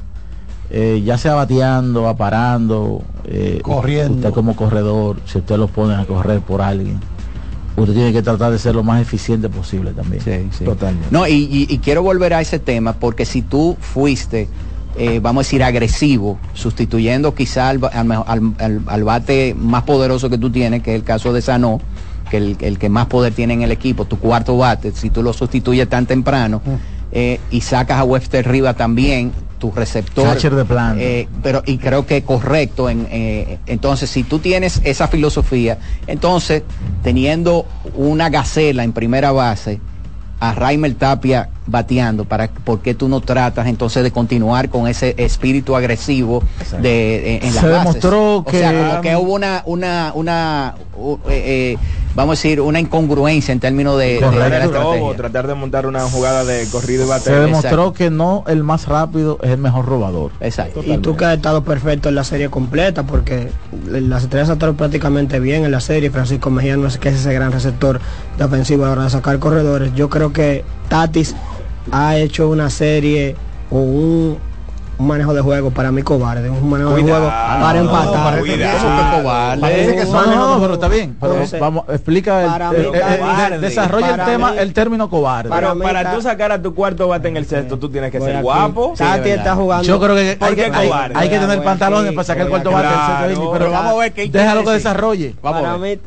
eh, 0.70 1.02
ya 1.04 1.18
sea 1.18 1.34
bateando, 1.34 2.08
aparando, 2.08 3.02
eh, 3.26 3.58
corriendo. 3.62 4.14
Usted 4.14 4.30
como 4.32 4.56
corredor, 4.56 5.18
si 5.26 5.36
usted 5.36 5.58
lo 5.58 5.68
pone 5.68 5.96
a 5.96 6.06
correr 6.06 6.40
por 6.40 6.62
alguien, 6.62 6.98
usted 7.76 7.92
tiene 7.92 8.14
que 8.14 8.22
tratar 8.22 8.52
de 8.52 8.58
ser 8.58 8.74
lo 8.74 8.82
más 8.82 9.02
eficiente 9.02 9.50
posible 9.50 9.92
también. 9.92 10.22
Sí, 10.22 10.48
sí. 10.56 10.64
Totalmente. 10.64 11.08
No, 11.10 11.28
y, 11.28 11.78
quiero 11.84 12.02
volver 12.02 12.32
a 12.32 12.40
ese 12.40 12.58
tema 12.58 12.94
porque 12.94 13.26
si 13.26 13.42
tú 13.42 13.76
fuiste, 13.78 14.48
vamos 15.20 15.42
a 15.42 15.46
decir, 15.46 15.62
agresivo, 15.62 16.38
sustituyendo 16.54 17.34
quizá 17.34 17.68
al, 17.68 17.80
al, 17.84 19.04
bate 19.04 19.54
más 19.54 19.82
poderoso 19.82 20.30
que 20.30 20.38
tú 20.38 20.48
tienes, 20.48 20.82
que 20.82 20.94
es 20.94 20.96
el 20.98 21.04
caso 21.04 21.34
de 21.34 21.42
Sanó, 21.42 21.82
que 22.28 22.36
el, 22.36 22.78
que 22.78 22.88
más 22.88 23.06
poder 23.06 23.32
tiene 23.32 23.54
en 23.54 23.62
el 23.62 23.72
equipo, 23.72 24.04
tu 24.04 24.18
cuarto 24.18 24.56
bate, 24.56 24.92
si 24.92 25.10
tú 25.10 25.22
lo 25.22 25.32
sustituyes 25.32 25.88
tan 25.88 26.06
temprano 26.06 26.62
mm. 26.64 26.70
eh, 27.12 27.40
y 27.50 27.60
sacas 27.60 27.98
a 27.98 28.04
Webster 28.04 28.46
Riva 28.48 28.74
también, 28.74 29.32
tu 29.58 29.72
receptor. 29.72 30.38
de 30.38 30.64
plan. 30.64 30.96
Eh, 31.00 31.28
pero, 31.42 31.62
y 31.66 31.78
creo 31.78 32.06
que 32.06 32.22
correcto. 32.22 32.88
En, 32.88 33.08
entonces, 33.66 34.08
si 34.08 34.22
tú 34.22 34.38
tienes 34.38 34.80
esa 34.84 35.08
filosofía, 35.08 35.78
entonces, 36.06 36.62
teniendo 37.02 37.66
una 37.94 38.30
gacela 38.30 38.84
en 38.84 38.92
primera 38.92 39.32
base, 39.32 39.80
a 40.40 40.54
Raimel 40.54 40.96
Tapia 40.96 41.48
bateando, 41.66 42.24
para 42.24 42.48
por 42.48 42.80
qué 42.80 42.94
tú 42.94 43.08
no 43.08 43.20
tratas 43.20 43.66
entonces 43.66 44.02
de 44.02 44.10
continuar 44.10 44.68
con 44.68 44.86
ese 44.86 45.14
espíritu 45.18 45.76
agresivo 45.76 46.42
de, 46.80 47.36
en, 47.42 47.52
Se 47.52 47.66
demostró 47.66 48.44
que, 48.48 48.58
o 48.58 48.60
sea, 48.60 48.88
como 48.88 49.00
que 49.02 49.16
hubo 49.16 49.34
una 49.34 49.62
una 49.66 50.12
una 50.14 50.74
eh, 51.28 51.76
eh, 51.76 51.78
vamos 52.18 52.36
a 52.36 52.42
decir 52.42 52.60
una 52.60 52.80
incongruencia 52.80 53.52
en 53.52 53.60
términos 53.60 53.96
de, 53.96 54.18
tratar 55.16 55.46
de 55.46 55.54
montar 55.54 55.86
una 55.86 56.00
jugada 56.00 56.44
de 56.44 56.66
corrido 56.68 57.04
y 57.04 57.08
bater. 57.08 57.32
Se 57.32 57.40
demostró 57.40 57.92
que 57.92 58.10
no 58.10 58.42
el 58.48 58.64
más 58.64 58.88
rápido 58.88 59.38
es 59.40 59.50
el 59.50 59.58
mejor 59.58 59.86
robador. 59.86 60.32
Exacto. 60.40 60.82
Y 60.84 60.98
tú 60.98 61.16
que 61.16 61.26
has 61.26 61.36
estado 61.36 61.62
perfecto 61.62 62.08
en 62.08 62.16
la 62.16 62.24
serie 62.24 62.50
completa 62.50 63.04
porque 63.04 63.50
las 63.86 64.24
estrellas 64.24 64.48
estado 64.48 64.74
prácticamente 64.74 65.38
bien 65.38 65.64
en 65.64 65.70
la 65.70 65.80
serie, 65.80 66.10
Francisco 66.10 66.50
Mejía 66.50 66.76
no 66.76 66.88
es 66.88 66.98
que 66.98 67.10
es 67.10 67.14
ese 67.14 67.32
gran 67.32 67.52
receptor 67.52 68.00
de 68.36 68.44
ofensiva 68.44 68.86
a 68.86 68.88
la 68.88 68.92
hora 68.94 69.04
de 69.04 69.10
sacar 69.10 69.38
corredores. 69.38 69.94
Yo 69.94 70.10
creo 70.10 70.32
que 70.32 70.64
Tatis 70.88 71.36
ha 71.92 72.18
hecho 72.18 72.48
una 72.48 72.68
serie 72.68 73.36
o 73.70 73.78
un, 73.78 74.38
un 74.98 75.06
manejo 75.06 75.32
de 75.32 75.40
juego 75.40 75.70
para 75.70 75.92
mí 75.92 76.02
cobarde, 76.02 76.50
un 76.50 76.68
manejo 76.68 76.94
de 76.94 77.02
juego 77.02 77.28
para 77.28 77.78
empatar. 77.78 78.42
no, 78.42 80.58
pero 80.60 80.74
está 80.74 80.88
bien. 80.88 81.16
Pero 81.20 81.36
vamos, 81.60 81.84
explica 81.88 82.70
el, 82.72 83.52
el, 83.52 83.60
desarrolla 83.60 84.14
el 84.14 84.24
tema, 84.24 84.54
el 84.58 84.72
término 84.72 85.08
cobarde. 85.08 85.50
Para, 85.50 85.74
para 85.74 86.14
tú 86.14 86.20
sacar 86.20 86.50
a 86.50 86.60
tu 86.60 86.74
cuarto 86.74 87.06
bate 87.08 87.28
en 87.28 87.36
el 87.36 87.46
sexto, 87.46 87.78
tú 87.78 87.88
tienes 87.88 88.10
que 88.10 88.20
ser 88.20 88.42
guapo. 88.42 88.94
Tati 88.96 89.30
está 89.30 89.54
jugando. 89.54 89.86
Yo 89.86 90.00
creo 90.00 90.16
que 90.16 90.36
hay 90.40 90.54
que, 90.54 90.72
hay, 91.14 91.28
que 91.28 91.38
tener 91.38 91.62
pantalones 91.62 92.12
para 92.12 92.24
sacar 92.24 92.42
el 92.42 92.50
cuarto 92.50 92.72
bate 92.72 92.88
en 92.88 92.92
el 92.92 93.36
sexto 93.36 93.52
pero 93.52 93.70
vamos 93.70 93.92
a 93.92 93.96
ver 93.96 94.12
qué 94.12 94.28
déjalo 94.28 94.64
que 94.64 94.70
desarrolle. 94.70 95.34
Vamos 95.42 95.64
a 95.64 95.76
ver. 95.76 96.00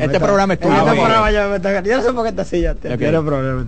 Este 0.00 0.20
programa 0.20 0.54
es 0.54 0.60
tuyo. 0.60 0.76
Este 0.76 1.00
programa 1.00 1.30
ya 1.30 1.48
me 1.48 1.56
está 1.56 1.82
Yo 1.82 1.96
no 1.96 2.02
sé 2.02 2.12
por 2.12 2.24
qué 2.24 2.30
esta 2.30 2.44
silla 2.44 2.74
tiene 2.74 3.20
problemas. 3.20 3.64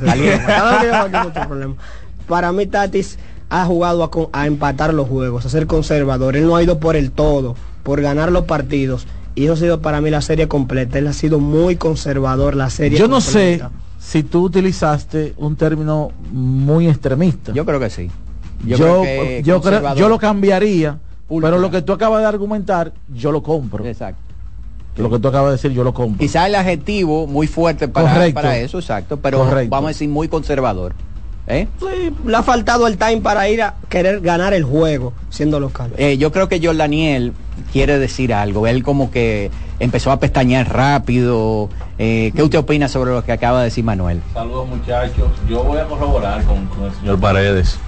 Para 2.29 2.51
mí 2.51 2.67
Tatis 2.67 3.19
ha 3.49 3.65
jugado 3.65 4.31
a, 4.33 4.41
a, 4.41 4.47
empatar 4.47 4.93
los 4.95 5.09
juegos, 5.09 5.47
a 5.47 5.49
ser 5.49 5.67
conservador. 5.67 6.37
Él 6.37 6.47
no 6.47 6.57
ha 6.57 6.63
ido 6.63 6.79
por 6.79 6.97
el 6.97 7.11
todo, 7.11 7.55
por 7.83 8.01
ganar 8.01 8.33
los 8.33 8.45
partidos. 8.45 9.07
Y 9.35 9.45
eso 9.45 9.53
ha 9.53 9.57
sido 9.57 9.81
para 9.81 10.01
mí 10.01 10.11
la 10.11 10.23
serie 10.23 10.49
completa. 10.49 10.99
Él 10.99 11.07
ha 11.07 11.13
sido 11.13 11.39
muy 11.39 11.77
conservador 11.77 12.57
la 12.57 12.71
serie. 12.71 12.99
Yo 12.99 13.07
no 13.07 13.21
sé 13.21 13.63
si 13.99 14.23
tú 14.23 14.45
utilizaste 14.45 15.35
un 15.37 15.57
término 15.57 16.13
muy 16.33 16.89
extremista. 16.89 17.53
Yo 17.53 17.65
creo 17.65 17.79
que 17.79 17.91
sí. 17.91 18.11
Yo, 18.65 18.77
yo, 19.45 19.61
creo, 19.61 19.95
yo, 19.95 20.09
lo 20.09 20.19
cambiaría, 20.19 20.99
pero 21.29 21.59
lo 21.59 21.71
que 21.71 21.83
tú 21.83 21.93
acabas 21.93 22.23
de 22.23 22.27
argumentar, 22.27 22.93
yo 23.13 23.31
lo 23.31 23.43
compro. 23.43 23.85
Exacto. 23.85 24.23
Lo 24.97 25.11
que 25.11 25.19
tú 25.19 25.29
acabas 25.29 25.49
de 25.49 25.53
decir, 25.57 25.73
yo 25.73 25.85
lo 25.85 25.93
compro. 25.93 26.19
Quizá 26.19 26.47
el 26.47 26.55
adjetivo 26.55 27.27
muy 27.27 27.47
fuerte 27.47 27.87
para, 27.87 28.33
para 28.33 28.57
eso, 28.59 28.79
exacto, 28.79 29.19
pero 29.19 29.39
vamos 29.69 29.85
a 29.85 29.89
decir 29.89 30.09
muy 30.09 30.29
conservador. 30.29 30.95
¿Eh? 31.49 31.69
le 32.25 32.37
ha 32.37 32.43
faltado 32.43 32.89
el 32.89 32.99
time 32.99 33.19
para 33.19 33.49
ir 33.49 33.63
a 33.63 33.75
querer 33.89 34.21
ganar 34.21 34.53
el 34.53 34.65
juego 34.65 35.13
siendo 35.31 35.61
local. 35.61 35.93
Eh, 35.97 36.19
yo 36.19 36.33
creo 36.33 36.49
que 36.49 36.61
John 36.63 36.79
Daniel 36.79 37.35
quiere 37.73 37.99
decir 37.99 38.35
algo. 38.35 38.67
Él 38.67 38.83
como 38.83 39.11
que 39.13 39.51
empezó 39.79 40.11
a 40.11 40.19
pestañear 40.19 40.73
rápido. 40.73 41.69
Eh, 41.99 42.33
¿Qué 42.35 42.43
usted 42.43 42.59
opina 42.59 42.89
sobre 42.89 43.13
lo 43.13 43.25
que 43.25 43.33
acaba 43.33 43.61
de 43.61 43.67
decir 43.67 43.85
Manuel? 43.85 44.21
Saludos 44.35 44.69
muchachos. 44.69 45.31
Yo 45.49 45.63
voy 45.63 45.79
a 45.79 45.85
corroborar 45.87 46.45
con, 46.45 46.69
el 46.85 46.93
señor 46.95 47.21
Paredes. 47.21 47.79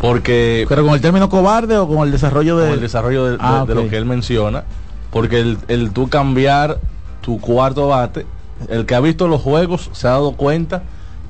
Porque... 0.00 0.66
¿Pero 0.68 0.84
con 0.84 0.94
el 0.94 1.00
término 1.00 1.28
cobarde 1.28 1.78
o 1.78 1.88
con 1.88 2.06
el 2.06 2.12
desarrollo 2.12 2.58
de...? 2.58 2.72
el 2.72 2.80
desarrollo 2.80 3.24
de, 3.24 3.36
ah, 3.40 3.64
lo 3.66 3.88
que 3.88 3.96
él 3.96 4.04
menciona. 4.04 4.64
Porque 5.10 5.40
el, 5.40 5.58
el 5.68 5.92
tú 5.92 6.08
cambiar 6.08 6.78
tu 7.22 7.40
cuarto 7.40 7.88
bate, 7.88 8.26
el 8.68 8.84
que 8.84 8.94
ha 8.94 9.00
visto 9.00 9.28
los 9.28 9.40
juegos 9.40 9.90
se 9.92 10.06
ha 10.06 10.10
dado 10.10 10.32
cuenta 10.32 10.82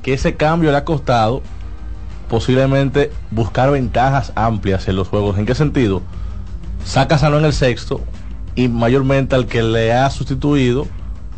que 0.03 0.13
ese 0.13 0.35
cambio 0.35 0.71
le 0.71 0.77
ha 0.77 0.85
costado 0.85 1.43
posiblemente 2.29 3.11
buscar 3.31 3.71
ventajas 3.71 4.33
amplias 4.35 4.89
en 4.89 4.97
los 4.97 5.09
juegos. 5.09 5.39
¿En 5.39 5.47
qué 5.47 5.55
sentido? 5.55 6.03
Saca 6.85 7.19
Sano 7.19 7.39
en 7.39 7.45
el 7.45 7.53
sexto 7.53 8.01
y 8.55 8.69
mayormente 8.69 9.35
al 9.35 9.47
que 9.47 9.63
le 9.63 9.93
ha 9.93 10.09
sustituido 10.11 10.87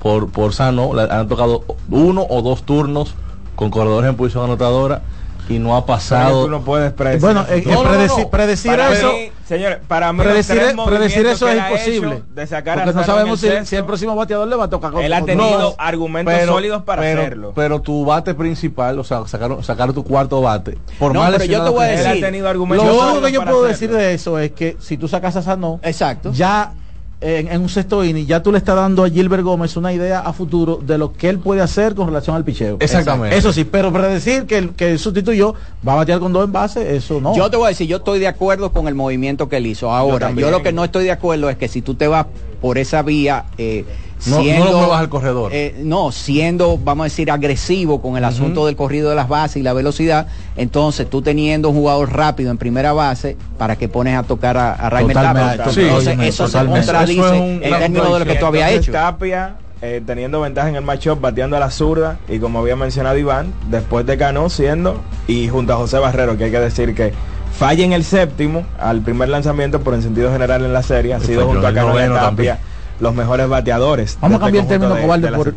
por, 0.00 0.30
por 0.30 0.52
Sano, 0.52 0.94
le 0.94 1.02
han 1.02 1.28
tocado 1.28 1.64
uno 1.90 2.26
o 2.28 2.42
dos 2.42 2.64
turnos 2.64 3.14
con 3.56 3.70
corredores 3.70 4.08
en 4.08 4.16
posición 4.16 4.44
anotadora 4.44 5.02
y 5.50 5.58
no 5.58 5.76
ha 5.76 5.84
pasado. 5.84 6.44
Tú 6.44 6.50
no 6.50 6.62
puedes 6.62 6.92
predecir. 6.92 7.20
Bueno, 7.20 7.44
eh, 7.48 7.62
predecir, 7.62 8.28
predecir 8.28 8.78
eso. 8.78 9.12
señor, 9.46 9.80
para 9.88 10.12
mí 10.12 10.22
predecir, 10.22 10.62
predecir 10.86 11.26
eso 11.26 11.48
es 11.48 11.58
imposible. 11.58 12.22
De 12.34 12.46
sacar 12.46 12.84
porque 12.84 12.94
no 12.94 13.04
sabemos 13.04 13.40
si, 13.40 13.76
el 13.76 13.84
próximo 13.84 14.14
bateador 14.14 14.46
le 14.48 14.56
va 14.56 14.64
a 14.64 14.70
tocar. 14.70 14.92
Él 15.02 15.12
ha 15.12 15.22
tenido 15.24 15.74
argumentos 15.78 16.34
sólidos 16.46 16.84
para 16.84 17.02
hacerlo. 17.02 17.52
Pero 17.54 17.80
tu 17.80 18.04
bate 18.04 18.34
principal, 18.34 18.98
o 18.98 19.04
sea, 19.04 19.26
sacar, 19.26 19.62
sacar 19.64 19.92
tu 19.92 20.04
cuarto 20.04 20.40
bate. 20.40 20.78
Por 20.98 21.12
no, 21.12 21.24
pero 21.30 21.44
yo 21.44 21.64
te 21.64 21.70
voy 21.70 21.84
a 21.84 21.88
decir. 21.88 22.06
Él 22.06 22.18
ha 22.18 22.26
tenido 22.26 22.48
argumentos 22.48 22.86
lo 22.86 23.12
único 23.12 23.26
que 23.26 23.32
yo 23.32 23.44
puedo 23.44 23.64
decir 23.64 23.90
de 23.90 24.14
eso 24.14 24.38
es 24.38 24.52
que 24.52 24.76
si 24.78 24.96
tú 24.96 25.08
sacas 25.08 25.36
a 25.36 25.42
Sano, 25.42 25.80
exacto, 25.82 26.32
ya 26.32 26.72
en, 27.20 27.60
un 27.60 27.68
sexto 27.68 28.02
inning, 28.02 28.26
ya 28.26 28.42
tú 28.42 28.50
le 28.50 28.58
estás 28.58 28.76
dando 28.76 29.04
a 29.04 29.10
Gilbert 29.10 29.42
Gómez 29.42 29.76
una 29.76 29.92
idea 29.92 30.20
a 30.20 30.32
futuro 30.32 30.80
de 30.82 30.96
lo 30.96 31.12
que 31.12 31.28
él 31.28 31.38
puede 31.38 31.60
hacer 31.60 31.94
con 31.94 32.06
relación 32.06 32.34
al 32.34 32.44
picheo. 32.44 32.78
Exactamente. 32.80 33.36
Eso 33.36 33.52
sí, 33.52 33.64
pero 33.64 33.92
para 33.92 34.08
decir 34.08 34.46
que 34.46 34.58
el 34.58 34.70
que 34.70 34.96
sustituyó 34.96 35.54
va 35.86 35.92
a 35.92 35.96
batear 35.96 36.20
con 36.20 36.32
dos 36.32 36.44
envases, 36.44 36.88
eso 36.88 37.20
no. 37.20 37.34
Yo 37.36 37.50
te 37.50 37.56
voy 37.56 37.66
a 37.66 37.68
decir, 37.68 37.86
yo 37.86 37.98
estoy 37.98 38.18
de 38.18 38.28
acuerdo 38.28 38.72
con 38.72 38.88
el 38.88 38.94
movimiento 38.94 39.48
que 39.48 39.58
él 39.58 39.66
hizo. 39.66 39.90
Ahora, 39.90 40.32
yo, 40.32 40.50
lo 40.50 40.62
que 40.62 40.72
no 40.72 40.84
estoy 40.84 41.04
de 41.04 41.10
acuerdo 41.10 41.50
es 41.50 41.56
que 41.56 41.68
si 41.68 41.82
tú 41.82 41.94
te 41.94 42.08
vas 42.08 42.26
por 42.60 42.78
esa 42.78 43.02
vía, 43.02 43.46
eh, 43.58 43.84
no, 44.26 44.42
siendo, 44.42 44.64
no 44.66 44.70
lo 44.72 44.78
muevas 44.78 45.00
al 45.00 45.08
corredor. 45.08 45.50
Eh, 45.54 45.74
no, 45.82 46.12
siendo, 46.12 46.78
vamos 46.78 47.04
a 47.04 47.08
decir, 47.08 47.30
agresivo 47.30 48.02
con 48.02 48.16
el 48.16 48.24
asunto 48.24 48.66
del 48.66 48.76
corrido 48.76 49.10
de 49.10 49.16
las 49.16 49.28
bases 49.28 49.56
y 49.58 49.62
la 49.62 49.72
velocidad, 49.72 50.26
entonces 50.56 51.08
tú 51.08 51.22
teniendo 51.22 51.70
un 51.70 51.76
jugador 51.76 52.12
rápido 52.12 52.50
en 52.50 52.58
primera 52.58 52.92
base, 52.92 53.36
¿para 53.58 53.76
que 53.76 53.88
pones 53.88 54.16
a 54.16 54.22
tocar 54.22 54.56
a, 54.56 54.72
a 54.72 54.90
Raimel 54.90 55.14
Tapia? 55.14 55.70
Sí, 55.70 55.82
entonces 55.82 56.18
eso 56.20 56.48
se 56.48 56.66
contradice 56.66 57.36
en 57.36 57.60
términos 57.60 58.12
de 58.12 58.18
lo 58.18 58.24
que 58.26 58.34
tú 58.34 58.46
habías 58.46 58.72
hecho. 58.72 58.92
Tapia 58.92 59.56
eh, 59.82 60.02
teniendo 60.04 60.42
ventaja 60.42 60.68
en 60.68 60.76
el 60.76 60.82
matchup, 60.82 61.22
bateando 61.22 61.56
a 61.56 61.60
la 61.60 61.70
zurda 61.70 62.18
y 62.28 62.38
como 62.38 62.58
había 62.58 62.76
mencionado 62.76 63.16
Iván, 63.16 63.54
después 63.70 64.04
de 64.04 64.18
Cano 64.18 64.50
siendo 64.50 65.00
y 65.26 65.48
junto 65.48 65.72
a 65.72 65.76
José 65.76 65.98
Barrero, 65.98 66.36
que 66.36 66.44
hay 66.44 66.50
que 66.50 66.60
decir 66.60 66.94
que 66.94 67.14
falla 67.52 67.84
en 67.84 67.92
el 67.92 68.04
séptimo 68.04 68.64
al 68.78 69.00
primer 69.02 69.28
lanzamiento 69.28 69.80
por 69.80 69.94
en 69.94 70.02
sentido 70.02 70.32
general 70.32 70.64
en 70.64 70.72
la 70.72 70.82
serie, 70.82 71.14
ha 71.14 71.20
sido 71.20 71.46
junto 71.46 71.66
a 71.66 71.72
Cano 71.72 71.94
y 71.98 72.08
Tapia 72.08 72.58
los 73.00 73.14
mejores 73.14 73.48
bateadores. 73.48 74.18
Vamos 74.20 74.36
a 74.36 74.44
cambiar 74.44 74.64
el 74.64 74.68
término 74.68 75.00
cobarde 75.00 75.32
por 75.32 75.54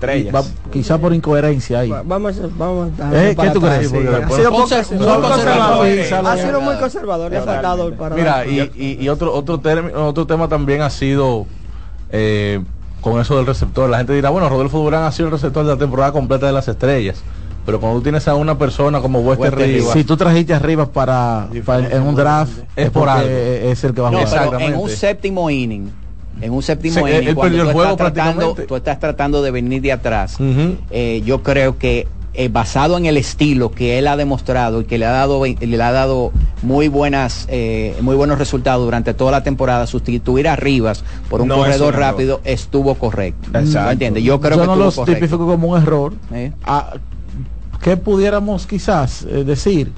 quizá 0.72 0.98
por 0.98 1.14
incoherencia 1.14 1.80
ahí. 1.80 1.94
Vamos, 2.06 2.36
vamos 2.58 2.90
¿Eh? 3.14 3.36
¿Qué 3.40 3.50
tú 3.52 3.62
crees? 3.62 3.88
ha 3.88 3.90
sido, 3.90 4.52
conservador. 5.22 5.88
Ha 6.26 6.38
sido 6.38 6.62
muy 6.62 6.76
conservador. 6.78 7.32
Mira, 8.16 8.46
y, 8.46 8.98
y, 9.00 9.10
otro 9.10 9.34
otro 9.34 9.60
término, 9.60 10.08
otro 10.08 10.26
tema 10.26 10.48
también 10.48 10.82
ha 10.82 10.90
sido 10.90 11.46
eh, 12.10 12.64
con 13.02 13.20
eso 13.20 13.36
del 13.36 13.46
receptor. 13.46 13.90
La 13.90 13.98
gente 13.98 14.14
dirá, 14.14 14.30
bueno, 14.30 14.50
Rodolfo 14.50 14.80
Durán 14.80 15.04
ha 15.04 15.12
sido 15.12 15.28
el 15.28 15.34
receptor 15.34 15.66
de 15.66 15.72
la 15.74 15.78
temporada 15.78 16.12
completa 16.12 16.48
de 16.48 16.54
las 16.54 16.68
estrellas. 16.68 17.22
Pero 17.66 17.80
cuando 17.80 18.00
tú 18.00 18.04
tienes 18.04 18.28
a 18.28 18.36
una 18.36 18.58
persona 18.58 19.00
como 19.00 19.20
Wester 19.20 19.56
Rivas, 19.56 19.94
si 19.94 20.04
tú 20.04 20.18
trajiste 20.18 20.54
arriba 20.54 20.86
para, 20.86 21.48
en 21.54 22.04
un 22.04 22.16
draft, 22.16 22.60
es 22.76 22.90
por 22.90 23.10
algo. 23.10 23.30
Es 23.30 23.84
el 23.84 23.94
que 23.94 24.02
va 24.02 24.10
a 24.10 24.26
jugar. 24.26 24.62
en 24.62 24.76
un 24.76 24.90
séptimo 24.90 25.50
inning 25.50 25.90
en 26.42 26.52
un 26.52 26.64
séptimo 26.64 27.08
inning, 27.08 27.36
cuando 27.36 27.64
tú, 27.64 27.82
estás 27.82 27.96
tratando, 27.96 28.56
tú 28.68 28.76
estás 28.76 29.00
tratando 29.00 29.42
de 29.42 29.52
venir 29.52 29.82
de 29.82 29.92
atrás, 29.92 30.38
eh, 30.92 31.22
yo 31.26 31.44
creo 31.44 31.78
que 31.78 32.08
eh, 32.36 32.50
basado 32.50 32.98
en 32.98 33.06
el 33.06 33.18
estilo 33.18 33.70
que 33.70 34.00
él 34.00 34.08
ha 34.08 34.18
demostrado 34.18 34.82
y 34.82 34.86
que 34.86 34.98
le 34.98 35.06
ha 35.06 35.12
dado 35.12 35.44
le 35.46 35.84
ha 35.84 35.92
dado 35.92 36.32
muy 36.64 36.88
buenas 36.88 37.46
eh, 37.48 37.96
muy 38.02 38.16
buenos 38.16 38.40
resultados 38.40 38.84
durante 38.84 39.14
toda 39.14 39.32
la 39.32 39.44
temporada 39.44 39.86
sustituir 39.86 40.48
a 40.48 40.56
Rivas 40.56 41.04
por 41.30 41.42
un 41.42 41.50
corredor 41.50 41.96
rápido 41.96 42.42
estuvo 42.44 42.96
correcto. 42.96 43.56
¿entiendes? 43.58 44.24
yo 44.24 44.42
creo 44.42 44.60
que 44.60 44.66
no 44.66 44.76
lo 44.76 44.92
tipifico 44.92 45.46
como 45.46 45.68
un 45.68 45.82
error. 45.82 46.14
Ah, 46.64 46.96
¿qué 47.84 47.98
pudiéramos 47.98 48.66
quizás 48.66 49.26
decir 49.26 49.92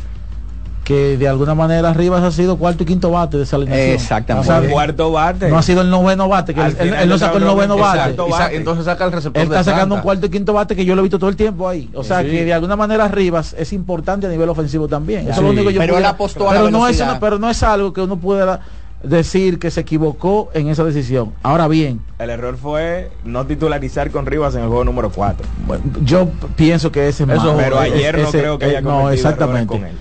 que 0.85 1.17
de 1.17 1.27
alguna 1.27 1.55
manera 1.55 1.93
Rivas 1.93 2.23
ha 2.23 2.31
sido 2.31 2.57
cuarto 2.57 2.83
y 2.83 2.85
quinto 2.85 3.09
bate 3.09 3.37
de 3.37 3.43
esa 3.43 3.55
alineación. 3.55 3.95
Exactamente. 3.95 4.69
cuarto 4.69 5.11
bate. 5.11 5.49
No 5.49 5.57
ha 5.57 5.63
sido 5.63 5.81
el 5.81 5.89
noveno 5.89 6.29
bate, 6.29 6.53
que 6.53 6.61
él, 6.61 7.09
no 7.09 7.17
sacó 7.17 7.37
el 7.37 7.43
noveno 7.43 7.75
bate. 7.75 8.15
Entonces 8.55 8.85
saca 8.85 9.03
el 9.05 9.11
receptor. 9.11 9.41
Él 9.41 9.49
está 9.49 9.63
sacando 9.63 9.95
un 9.95 10.01
cuarto 10.01 10.27
y 10.27 10.29
quinto 10.29 10.53
bate 10.53 10.75
que 10.75 10.85
yo 10.85 10.93
lo 10.95 11.01
he 11.01 11.03
visto 11.03 11.17
todo 11.17 11.29
el 11.29 11.35
tiempo 11.35 11.67
ahí. 11.67 11.89
O 11.95 12.03
sea 12.03 12.23
que 12.23 12.45
de 12.45 12.53
alguna 12.53 12.75
manera 12.75 13.07
Rivas 13.07 13.55
es 13.57 13.73
importante 13.73 14.27
a 14.27 14.29
nivel 14.29 14.47
ofensivo 14.47 14.87
también. 14.87 15.21
Eso 15.27 15.31
es 15.31 15.41
lo 15.41 15.49
único 15.49 15.67
que 15.67 15.73
yo 15.73 15.79
pero, 15.79 15.97
él 15.97 16.05
apostó 16.05 16.47
pero 16.49 16.69
no 16.69 16.87
es 16.87 17.03
pero 17.19 17.39
no 17.39 17.49
es 17.49 17.63
algo 17.63 17.91
que 17.91 18.01
uno 18.01 18.17
pueda 18.17 18.61
decir 19.05 19.59
que 19.59 19.71
se 19.71 19.81
equivocó 19.81 20.49
en 20.53 20.67
esa 20.67 20.83
decisión. 20.83 21.33
Ahora 21.43 21.67
bien. 21.67 22.01
El 22.19 22.29
error 22.29 22.57
fue 22.57 23.11
no 23.23 23.45
titularizar 23.45 24.11
con 24.11 24.25
Rivas 24.25 24.55
en 24.55 24.61
el 24.61 24.67
juego 24.67 24.83
número 24.83 25.09
4. 25.09 25.45
yo 26.03 26.29
pienso 26.55 26.91
que 26.91 27.07
ese 27.07 27.23
es 27.23 27.29
Eso, 27.29 27.55
Pero 27.57 27.79
ayer 27.79 28.17
no 28.17 28.31
creo 28.31 28.59
que 28.59 28.65
haya 28.65 28.81
no, 28.81 29.09
exactamente. 29.09 29.67
con 29.67 29.83
él. 29.83 29.95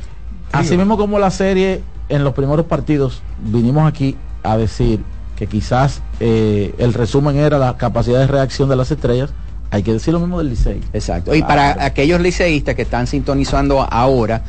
Así 0.53 0.77
mismo 0.77 0.97
como 0.97 1.19
la 1.19 1.31
serie 1.31 1.83
en 2.09 2.25
los 2.25 2.35
primeros 2.35 2.67
partidos 2.67 3.23
vinimos 3.41 3.89
aquí 3.89 4.17
a 4.43 4.57
decir 4.57 5.01
que 5.37 5.47
quizás 5.47 6.01
eh, 6.21 6.75
el 6.79 6.95
resumen 6.95 7.37
era 7.37 7.59
la 7.59 7.77
capacidad 7.77 8.21
de 8.21 8.27
reacción 8.27 8.69
de 8.69 8.77
las 8.77 8.91
estrellas, 8.91 9.31
hay 9.71 9.83
que 9.83 9.93
decir 9.93 10.13
lo 10.15 10.21
mismo 10.21 10.39
del 10.39 10.51
Licey. 10.51 10.81
Exacto. 10.93 11.35
Y 11.35 11.43
para 11.43 11.85
aquellos 11.85 12.21
liceístas 12.21 12.77
que 12.77 12.83
están 12.83 13.09
sintonizando 13.09 13.83
ahora, 13.83 14.43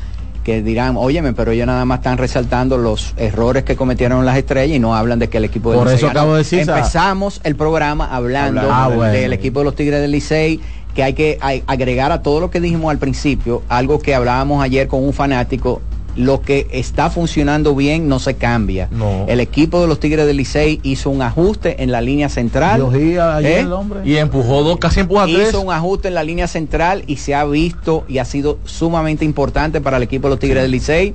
que 0.45 0.61
dirán, 0.61 0.95
óyeme, 0.95 1.33
pero 1.33 1.51
ellos 1.51 1.65
nada 1.65 1.85
más 1.85 1.99
están 1.99 2.19
resaltando 2.19 2.77
los 2.77 3.15
errores 3.17 3.63
que 3.63 3.75
cometieron 3.75 4.23
las 4.27 4.37
estrellas 4.37 4.77
y 4.77 4.79
no 4.79 4.95
hablan 4.95 5.17
de 5.17 5.27
que 5.27 5.37
el 5.37 5.45
equipo 5.45 5.71
de 5.71 5.79
Por 5.79 5.87
eso 5.89 6.07
acabo 6.07 6.33
de 6.33 6.37
decir. 6.37 6.59
Empezamos 6.59 7.41
el 7.43 7.55
programa 7.55 8.15
hablando 8.15 8.61
ah, 8.71 8.89
del 9.11 9.33
equipo 9.33 9.59
de 9.59 9.65
los 9.65 9.75
Tigres 9.75 10.01
del 10.01 10.11
Licey 10.11 10.59
que 10.93 11.01
hay 11.03 11.13
que 11.13 11.39
agregar 11.65 12.11
a 12.11 12.21
todo 12.21 12.39
lo 12.39 12.51
que 12.51 12.61
dijimos 12.61 12.91
al 12.91 12.99
principio, 12.99 13.63
algo 13.67 13.99
que 13.99 14.13
hablábamos 14.13 14.63
ayer 14.63 14.87
con 14.87 15.03
un 15.03 15.13
fanático, 15.13 15.81
lo 16.15 16.41
que 16.41 16.67
está 16.71 17.09
funcionando 17.09 17.75
bien 17.75 18.07
no 18.07 18.19
se 18.19 18.35
cambia. 18.35 18.89
El 19.27 19.39
equipo 19.39 19.81
de 19.81 19.87
los 19.87 19.99
Tigres 19.99 20.25
del 20.25 20.37
Licey 20.37 20.79
hizo 20.83 21.09
un 21.09 21.21
ajuste 21.21 21.83
en 21.83 21.91
la 21.91 22.01
línea 22.01 22.29
central. 22.29 22.81
¿Eh? 22.93 23.67
Y 24.05 24.17
empujó 24.17 24.63
dos, 24.63 24.77
casi 24.77 25.01
empujó 25.01 25.27
Hizo 25.27 25.61
un 25.61 25.73
ajuste 25.73 26.07
en 26.07 26.13
la 26.13 26.23
línea 26.23 26.47
central 26.47 27.03
y 27.07 27.17
se 27.17 27.35
ha 27.35 27.43
visto 27.45 28.05
y 28.07 28.19
ha 28.19 28.25
sido 28.25 28.59
sumamente 28.65 29.25
importante 29.25 29.81
para 29.81 29.97
el 29.97 30.03
equipo 30.03 30.27
de 30.27 30.31
los 30.31 30.39
Tigres 30.39 30.63
del 30.63 30.71
Licey 30.71 31.13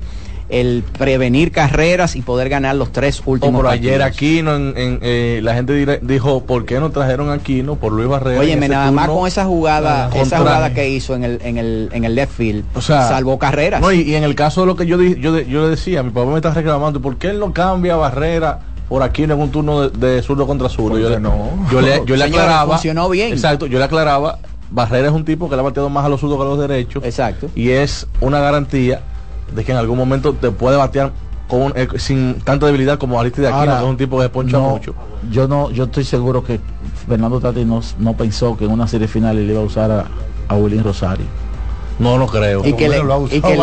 el 0.50 0.82
prevenir 0.98 1.52
carreras 1.52 2.16
y 2.16 2.22
poder 2.22 2.48
ganar 2.48 2.74
los 2.74 2.92
tres 2.92 3.22
últimos 3.24 3.62
por 3.62 3.70
ayer 3.70 4.02
aquí 4.02 4.38
en, 4.38 4.74
eh, 4.76 5.40
la 5.42 5.54
gente 5.54 6.00
dijo 6.02 6.44
por 6.44 6.64
qué 6.64 6.80
no 6.80 6.90
trajeron 6.90 7.30
aquí 7.30 7.62
no 7.62 7.76
por 7.76 7.92
Luis 7.92 8.08
Barrera 8.08 8.40
oye 8.40 8.56
nada 8.56 8.90
más 8.90 9.08
con 9.08 9.26
esa 9.26 9.44
jugada 9.44 10.10
esa 10.14 10.38
jugada 10.38 10.74
que 10.74 10.88
hizo 10.88 11.14
en 11.14 11.24
el 11.24 11.40
en 11.42 11.58
el 11.58 11.88
en 11.92 12.04
el 12.04 12.14
left 12.14 12.32
field 12.32 12.64
o 12.74 12.80
sea, 12.80 13.08
salvó 13.08 13.38
carreras. 13.38 13.82
y, 13.92 14.14
en 14.14 14.24
el 14.24 14.34
caso 14.34 14.62
de 14.62 14.66
lo 14.66 14.76
que 14.76 14.86
yo 14.86 15.00
yo, 15.00 15.38
yo 15.40 15.62
le 15.62 15.68
decía 15.70 16.02
mi 16.02 16.10
papá 16.10 16.30
me 16.30 16.36
está 16.36 16.52
reclamando 16.52 17.00
por 17.00 17.16
qué 17.16 17.30
él 17.30 17.38
no 17.38 17.52
cambia 17.52 17.96
Barrera 17.96 18.60
por 18.88 19.04
aquí 19.04 19.22
en 19.22 19.32
un 19.32 19.50
turno 19.50 19.88
de, 19.88 20.20
zurdo 20.20 20.48
contra 20.48 20.68
zurdo 20.68 20.98
yo, 20.98 21.20
no. 21.20 21.50
yo 21.70 21.80
le 21.80 22.02
yo 22.06 22.16
le 22.16 22.24
aclaraba 22.26 22.74
funcionó 22.74 23.08
bien. 23.08 23.32
Exacto 23.32 23.66
yo 23.66 23.78
le 23.78 23.84
aclaraba 23.84 24.38
Barrera 24.72 25.08
es 25.08 25.14
un 25.14 25.24
tipo 25.24 25.48
que 25.48 25.54
le 25.54 25.60
ha 25.60 25.64
bateado 25.64 25.88
más 25.90 26.04
a 26.04 26.08
los 26.08 26.20
zurdos 26.20 26.38
que 26.38 26.42
a 26.42 26.46
los 26.46 26.58
derechos 26.58 27.04
exacto. 27.04 27.48
y 27.54 27.70
es 27.70 28.06
una 28.20 28.40
garantía 28.40 29.02
de 29.54 29.64
que 29.64 29.72
en 29.72 29.78
algún 29.78 29.98
momento 29.98 30.34
te 30.34 30.50
puede 30.50 30.76
batear 30.76 31.12
con, 31.48 31.72
eh, 31.74 31.88
sin 31.96 32.40
tanta 32.40 32.66
debilidad 32.66 32.98
como 32.98 33.20
Aristide 33.20 33.48
de 33.48 33.52
aquí, 33.52 33.68
es 33.68 33.82
un 33.82 33.96
tipo 33.96 34.20
que 34.20 34.28
poncha 34.28 34.58
mucho. 34.58 34.94
Yo 35.30 35.48
no, 35.48 35.70
yo 35.70 35.84
estoy 35.84 36.04
seguro 36.04 36.44
que 36.44 36.60
Fernando 37.08 37.40
Tati 37.40 37.64
no, 37.64 37.80
no 37.98 38.16
pensó 38.16 38.56
que 38.56 38.64
en 38.64 38.70
una 38.70 38.86
serie 38.86 39.08
final 39.08 39.36
le 39.36 39.52
iba 39.52 39.60
a 39.60 39.64
usar 39.64 39.90
a, 39.90 40.06
a 40.48 40.56
Willy 40.56 40.80
Rosario. 40.80 41.26
No 41.98 42.16
lo 42.16 42.26
creo. 42.26 42.64
Y 42.64 42.72
que, 42.72 42.88
le, 42.88 42.96
y 42.96 43.40
que, 43.42 43.56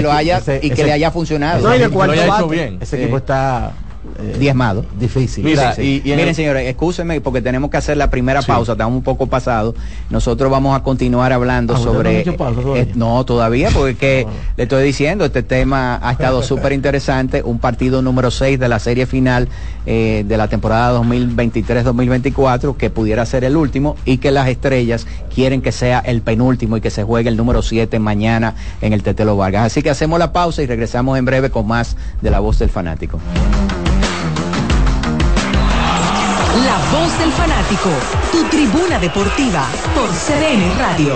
lo 0.00 0.12
haya 0.12 0.40
y 0.62 0.70
que 0.70 0.84
le 0.84 0.92
haya 0.92 1.10
funcionado. 1.10 1.66
No, 1.68 1.74
y 1.74 2.48
bien. 2.48 2.78
Ese 2.80 3.02
equipo 3.02 3.16
está 3.16 3.72
eh, 4.18 4.36
diezmado. 4.38 4.84
Difícil. 4.98 5.44
Mira, 5.44 5.74
Y, 5.80 6.02
Miren, 6.04 6.34
señores, 6.34 6.66
escúsenme 6.68 7.20
porque 7.20 7.42
tenemos 7.42 7.70
que 7.70 7.76
hacer 7.76 7.96
la 7.96 8.10
primera 8.10 8.42
pausa, 8.42 8.72
estamos 8.72 8.96
un 8.96 9.02
poco 9.02 9.26
pasado. 9.26 9.74
Nosotros 10.10 10.50
vamos 10.50 10.76
a 10.76 10.82
continuar 10.82 11.32
hablando 11.32 11.74
ah, 11.74 11.78
sobre... 11.78 12.20
Eh, 12.20 12.92
no, 12.94 13.24
todavía, 13.24 13.70
porque 13.72 14.26
le 14.56 14.64
estoy 14.64 14.84
diciendo, 14.84 15.24
este 15.24 15.42
tema 15.42 15.98
ha 16.02 16.12
estado 16.12 16.42
súper 16.42 16.72
interesante. 16.72 17.42
Un 17.42 17.58
partido 17.58 18.02
número 18.02 18.30
6 18.30 18.58
de 18.58 18.68
la 18.68 18.78
serie 18.78 19.06
final 19.06 19.48
eh, 19.86 20.24
de 20.26 20.36
la 20.36 20.48
temporada 20.48 20.98
2023-2024, 21.00 22.76
que 22.76 22.90
pudiera 22.90 23.24
ser 23.26 23.44
el 23.44 23.56
último, 23.56 23.96
y 24.04 24.18
que 24.18 24.30
las 24.30 24.48
estrellas 24.48 25.06
quieren 25.34 25.62
que 25.62 25.72
sea 25.72 26.00
el 26.00 26.22
penúltimo 26.22 26.76
y 26.76 26.80
que 26.80 26.90
se 26.90 27.04
juegue 27.04 27.28
el 27.28 27.36
número 27.36 27.62
7 27.62 27.98
mañana 27.98 28.54
en 28.80 28.92
el 28.92 29.02
Tetelo 29.02 29.36
Vargas. 29.36 29.66
Así 29.66 29.82
que 29.82 29.90
hacemos 29.90 30.18
la 30.18 30.32
pausa 30.32 30.62
y 30.62 30.66
regresamos 30.66 31.18
en 31.18 31.24
breve 31.24 31.50
con 31.50 31.66
más 31.66 31.96
de 32.22 32.30
la 32.30 32.40
voz 32.40 32.58
del 32.58 32.70
fanático. 32.70 33.18
La 36.64 36.78
voz 36.90 37.18
del 37.18 37.30
fanático, 37.32 37.90
tu 38.32 38.44
tribuna 38.44 38.98
deportiva 38.98 39.66
por 39.94 40.08
CDN 40.08 40.78
Radio. 40.78 41.14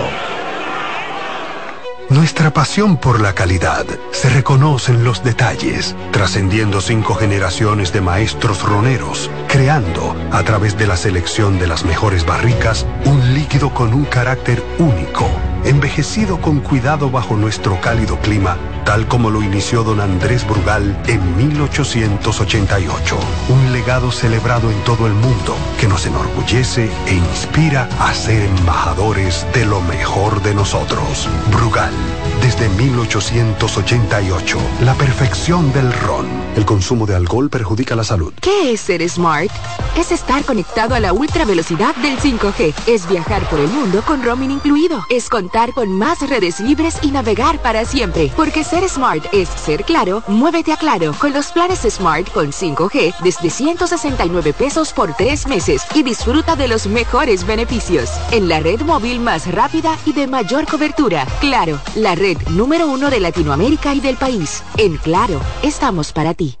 Nuestra 2.09 2.51
pasión 2.53 2.97
por 2.97 3.19
la 3.19 3.33
calidad 3.33 3.85
se 4.11 4.29
reconoce 4.29 4.91
en 4.91 5.03
los 5.03 5.23
detalles, 5.23 5.95
trascendiendo 6.11 6.79
cinco 6.79 7.15
generaciones 7.15 7.91
de 7.91 8.01
maestros 8.01 8.61
roneros, 8.61 9.31
creando, 9.47 10.15
a 10.31 10.43
través 10.43 10.77
de 10.77 10.85
la 10.85 10.95
selección 10.95 11.57
de 11.57 11.65
las 11.65 11.85
mejores 11.85 12.23
barricas, 12.23 12.85
un 13.05 13.33
líquido 13.33 13.73
con 13.73 13.95
un 13.95 14.05
carácter 14.05 14.63
único, 14.77 15.27
envejecido 15.63 16.39
con 16.41 16.59
cuidado 16.59 17.09
bajo 17.09 17.35
nuestro 17.35 17.79
cálido 17.81 18.17
clima 18.19 18.57
tal 18.85 19.07
como 19.07 19.29
lo 19.29 19.41
inició 19.41 19.83
don 19.83 20.01
Andrés 20.01 20.45
Brugal 20.47 21.01
en 21.07 21.37
1888. 21.37 23.17
Un 23.49 23.71
legado 23.71 24.11
celebrado 24.11 24.69
en 24.71 24.83
todo 24.83 25.07
el 25.07 25.13
mundo 25.13 25.55
que 25.79 25.87
nos 25.87 26.05
enorgullece 26.05 26.89
e 27.07 27.13
inspira 27.13 27.87
a 27.99 28.13
ser 28.13 28.43
embajadores 28.43 29.45
de 29.53 29.65
lo 29.65 29.79
mejor 29.81 30.41
de 30.41 30.53
nosotros. 30.53 31.29
Brugal, 31.51 31.93
desde 32.41 32.67
1888, 32.69 34.57
la 34.83 34.93
perfección 34.95 35.71
del 35.73 35.93
ron. 35.93 36.27
El 36.55 36.65
consumo 36.65 37.05
de 37.05 37.15
alcohol 37.15 37.49
perjudica 37.49 37.95
la 37.95 38.03
salud. 38.03 38.33
¿Qué 38.41 38.73
es 38.73 38.81
ser 38.81 39.07
smart? 39.07 39.51
Es 39.97 40.11
estar 40.11 40.43
conectado 40.43 40.95
a 40.95 40.99
la 40.99 41.13
ultra 41.13 41.45
velocidad 41.45 41.95
del 41.97 42.17
5G. 42.17 42.73
Es 42.87 43.07
viajar 43.07 43.47
por 43.49 43.59
el 43.59 43.69
mundo 43.69 44.03
con 44.05 44.23
roaming 44.23 44.51
incluido. 44.51 45.05
Es 45.09 45.29
con 45.73 45.91
más 45.91 46.21
redes 46.27 46.59
libres 46.59 46.97
y 47.01 47.11
navegar 47.11 47.61
para 47.61 47.85
siempre. 47.85 48.31
Porque 48.35 48.63
ser 48.63 48.87
smart 48.87 49.25
es 49.33 49.49
ser 49.49 49.83
claro, 49.83 50.23
muévete 50.27 50.71
a 50.71 50.77
claro 50.77 51.13
con 51.19 51.33
los 51.33 51.51
planes 51.51 51.81
Smart 51.81 52.31
con 52.31 52.51
5G 52.51 53.13
desde 53.23 53.49
169 53.49 54.53
pesos 54.53 54.93
por 54.93 55.13
tres 55.15 55.47
meses 55.47 55.83
y 55.93 56.03
disfruta 56.03 56.55
de 56.55 56.67
los 56.67 56.87
mejores 56.87 57.45
beneficios. 57.45 58.09
En 58.31 58.47
la 58.47 58.59
red 58.59 58.81
móvil 58.81 59.19
más 59.19 59.51
rápida 59.51 59.97
y 60.05 60.13
de 60.13 60.27
mayor 60.27 60.65
cobertura. 60.65 61.25
Claro, 61.39 61.79
la 61.95 62.15
red 62.15 62.37
número 62.49 62.87
uno 62.87 63.09
de 63.09 63.19
Latinoamérica 63.19 63.93
y 63.93 63.99
del 63.99 64.15
país. 64.15 64.63
En 64.77 64.97
Claro, 64.97 65.41
estamos 65.63 66.13
para 66.13 66.33
ti. 66.33 66.60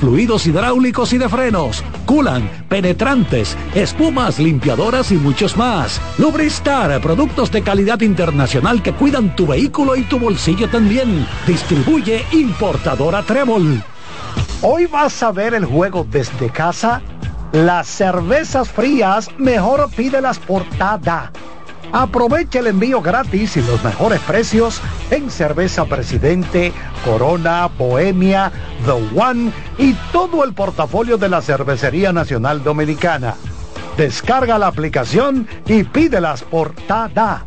fluidos 0.00 0.46
hidráulicos 0.46 1.12
y 1.12 1.18
de 1.18 1.28
frenos, 1.28 1.82
culan, 2.06 2.48
penetrantes, 2.68 3.56
espumas, 3.74 4.38
limpiadoras 4.38 5.10
y 5.12 5.16
muchos 5.16 5.56
más. 5.56 6.00
Lubristar, 6.18 7.00
productos 7.00 7.50
de 7.50 7.62
calidad 7.62 8.00
internacional 8.00 8.82
que 8.82 8.92
cuidan 8.92 9.34
tu 9.36 9.46
vehículo 9.46 9.96
y 9.96 10.02
tu 10.02 10.18
bolsillo 10.18 10.68
también. 10.68 11.26
Distribuye 11.46 12.24
importadora 12.32 13.22
Trébol. 13.22 13.82
Hoy 14.62 14.86
vas 14.86 15.22
a 15.22 15.32
ver 15.32 15.54
el 15.54 15.64
juego 15.64 16.06
desde 16.10 16.50
casa. 16.50 17.02
Las 17.52 17.86
cervezas 17.86 18.68
frías, 18.68 19.30
mejor 19.38 19.88
pídelas 19.94 20.38
portada 20.38 21.30
Aprovecha 21.92 22.58
el 22.58 22.68
envío 22.68 23.00
gratis 23.00 23.56
y 23.56 23.62
los 23.62 23.82
mejores 23.84 24.20
precios 24.20 24.80
en 25.10 25.30
cerveza 25.30 25.84
Presidente, 25.84 26.72
Corona, 27.04 27.68
Bohemia, 27.78 28.50
The 28.84 29.18
One 29.18 29.52
y 29.78 29.94
todo 30.12 30.44
el 30.44 30.54
portafolio 30.54 31.16
de 31.16 31.28
la 31.28 31.40
Cervecería 31.40 32.12
Nacional 32.12 32.62
Dominicana. 32.62 33.34
Descarga 33.96 34.58
la 34.58 34.66
aplicación 34.66 35.46
y 35.66 35.84
pídelas 35.84 36.42
por 36.42 36.74
TADA. 36.74 37.46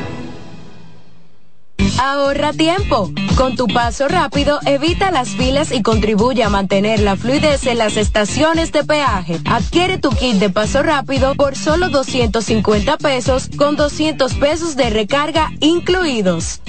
Ahorra 2.03 2.51
tiempo. 2.51 3.11
Con 3.37 3.55
tu 3.55 3.67
paso 3.67 4.07
rápido, 4.07 4.59
evita 4.65 5.11
las 5.11 5.29
filas 5.29 5.71
y 5.71 5.83
contribuye 5.83 6.43
a 6.43 6.49
mantener 6.49 6.99
la 6.99 7.15
fluidez 7.15 7.67
en 7.67 7.77
las 7.77 7.95
estaciones 7.95 8.71
de 8.71 8.83
peaje. 8.83 9.39
Adquiere 9.45 9.99
tu 9.99 10.09
kit 10.09 10.37
de 10.37 10.49
paso 10.49 10.81
rápido 10.81 11.35
por 11.35 11.55
solo 11.55 11.89
250 11.89 12.97
pesos 12.97 13.51
con 13.55 13.75
200 13.75 14.33
pesos 14.33 14.75
de 14.75 14.89
recarga 14.89 15.51
incluidos. 15.59 16.63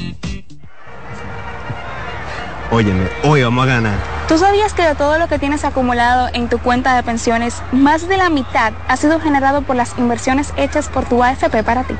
Óyeme, 2.70 3.08
hoy 3.24 3.42
vamos 3.42 3.64
a 3.64 3.68
ganar. 3.68 3.98
¿Tú 4.28 4.36
sabías 4.36 4.74
que 4.74 4.82
de 4.82 4.94
todo 4.94 5.18
lo 5.18 5.28
que 5.28 5.38
tienes 5.38 5.64
acumulado 5.64 6.28
en 6.34 6.50
tu 6.50 6.58
cuenta 6.58 6.94
de 6.94 7.02
pensiones, 7.04 7.62
más 7.72 8.06
de 8.06 8.18
la 8.18 8.28
mitad 8.28 8.74
ha 8.86 8.98
sido 8.98 9.18
generado 9.18 9.62
por 9.62 9.76
las 9.76 9.96
inversiones 9.96 10.52
hechas 10.58 10.90
por 10.90 11.06
tu 11.06 11.22
AFP 11.22 11.64
para 11.64 11.84
ti? 11.84 11.94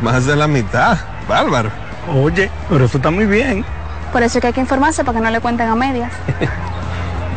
Más 0.00 0.26
de 0.26 0.34
la 0.34 0.48
mitad, 0.48 0.98
bárbaro. 1.28 1.70
Oye, 2.08 2.50
pero 2.68 2.84
eso 2.84 2.96
está 2.96 3.10
muy 3.10 3.26
bien. 3.26 3.64
Por 4.12 4.22
eso 4.22 4.38
es 4.38 4.42
que 4.42 4.48
hay 4.48 4.52
que 4.52 4.60
informarse 4.60 5.04
para 5.04 5.18
que 5.18 5.24
no 5.24 5.30
le 5.30 5.40
cuenten 5.40 5.68
a 5.68 5.74
medias. 5.74 6.12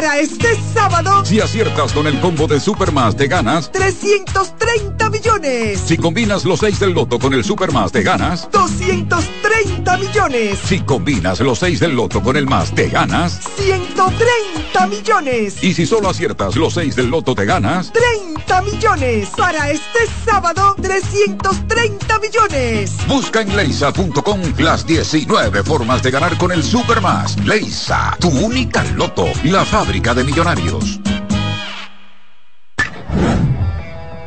Para 0.00 0.20
este 0.20 0.56
sábado, 0.72 1.24
Si 1.24 1.40
aciertas 1.40 1.92
con 1.92 2.06
el 2.06 2.20
combo 2.20 2.46
de 2.46 2.60
Supermas, 2.60 3.16
te 3.16 3.26
ganas. 3.26 3.72
330 3.72 5.10
millones. 5.10 5.80
Si 5.84 5.96
combinas 5.96 6.44
los 6.44 6.60
6 6.60 6.78
del 6.78 6.92
loto 6.92 7.18
con 7.18 7.34
el 7.34 7.42
Supermas, 7.42 7.90
te 7.90 8.04
ganas. 8.04 8.48
230 8.52 9.96
millones. 9.96 10.60
Si 10.64 10.78
combinas 10.82 11.40
los 11.40 11.58
6 11.58 11.80
del 11.80 11.96
loto 11.96 12.22
con 12.22 12.36
el 12.36 12.46
más, 12.46 12.72
te 12.72 12.88
ganas. 12.88 13.40
130 13.56 14.86
millones. 14.86 15.64
Y 15.64 15.74
si 15.74 15.84
solo 15.84 16.10
aciertas 16.10 16.54
los 16.54 16.74
6 16.74 16.94
del 16.94 17.08
loto, 17.10 17.34
te 17.34 17.44
ganas. 17.44 17.92
30 17.92 18.62
millones. 18.62 19.30
Para 19.36 19.68
este 19.72 19.98
sábado, 20.24 20.76
330 20.80 22.18
millones. 22.20 22.92
Busca 23.08 23.40
en 23.40 23.56
leisa.com 23.56 24.40
las 24.58 24.86
19 24.86 25.64
formas 25.64 26.04
de 26.04 26.12
ganar 26.12 26.38
con 26.38 26.52
el 26.52 26.62
Supermas. 26.62 27.36
Leisa, 27.44 28.16
tu 28.20 28.28
única 28.28 28.84
loto, 28.94 29.26
la 29.42 29.64
fábrica 29.64 29.87
de 29.88 30.22
millonarios. 30.22 31.00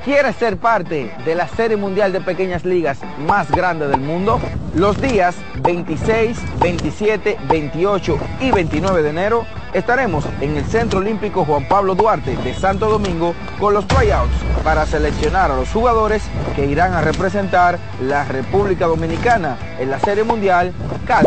¿Quieres 0.03 0.35
ser 0.37 0.57
parte 0.57 1.13
de 1.23 1.35
la 1.35 1.47
Serie 1.47 1.77
Mundial 1.77 2.11
de 2.11 2.19
Pequeñas 2.19 2.65
Ligas 2.65 2.97
más 3.27 3.51
grande 3.51 3.87
del 3.87 4.01
mundo? 4.01 4.41
Los 4.73 4.99
días 4.99 5.35
26, 5.61 6.35
27, 6.59 7.37
28 7.47 8.17
y 8.41 8.51
29 8.51 9.03
de 9.03 9.09
enero 9.11 9.45
estaremos 9.71 10.25
en 10.41 10.57
el 10.57 10.65
Centro 10.65 10.99
Olímpico 10.99 11.45
Juan 11.45 11.67
Pablo 11.67 11.93
Duarte 11.93 12.35
de 12.37 12.55
Santo 12.55 12.89
Domingo 12.89 13.35
con 13.59 13.75
los 13.75 13.87
tryouts 13.87 14.33
para 14.63 14.87
seleccionar 14.87 15.51
a 15.51 15.55
los 15.55 15.69
jugadores 15.69 16.23
que 16.55 16.65
irán 16.65 16.93
a 16.93 17.01
representar 17.01 17.77
la 18.01 18.25
República 18.25 18.87
Dominicana 18.87 19.57
en 19.79 19.91
la 19.91 19.99
Serie 19.99 20.23
Mundial 20.23 20.73
Cal. 21.05 21.23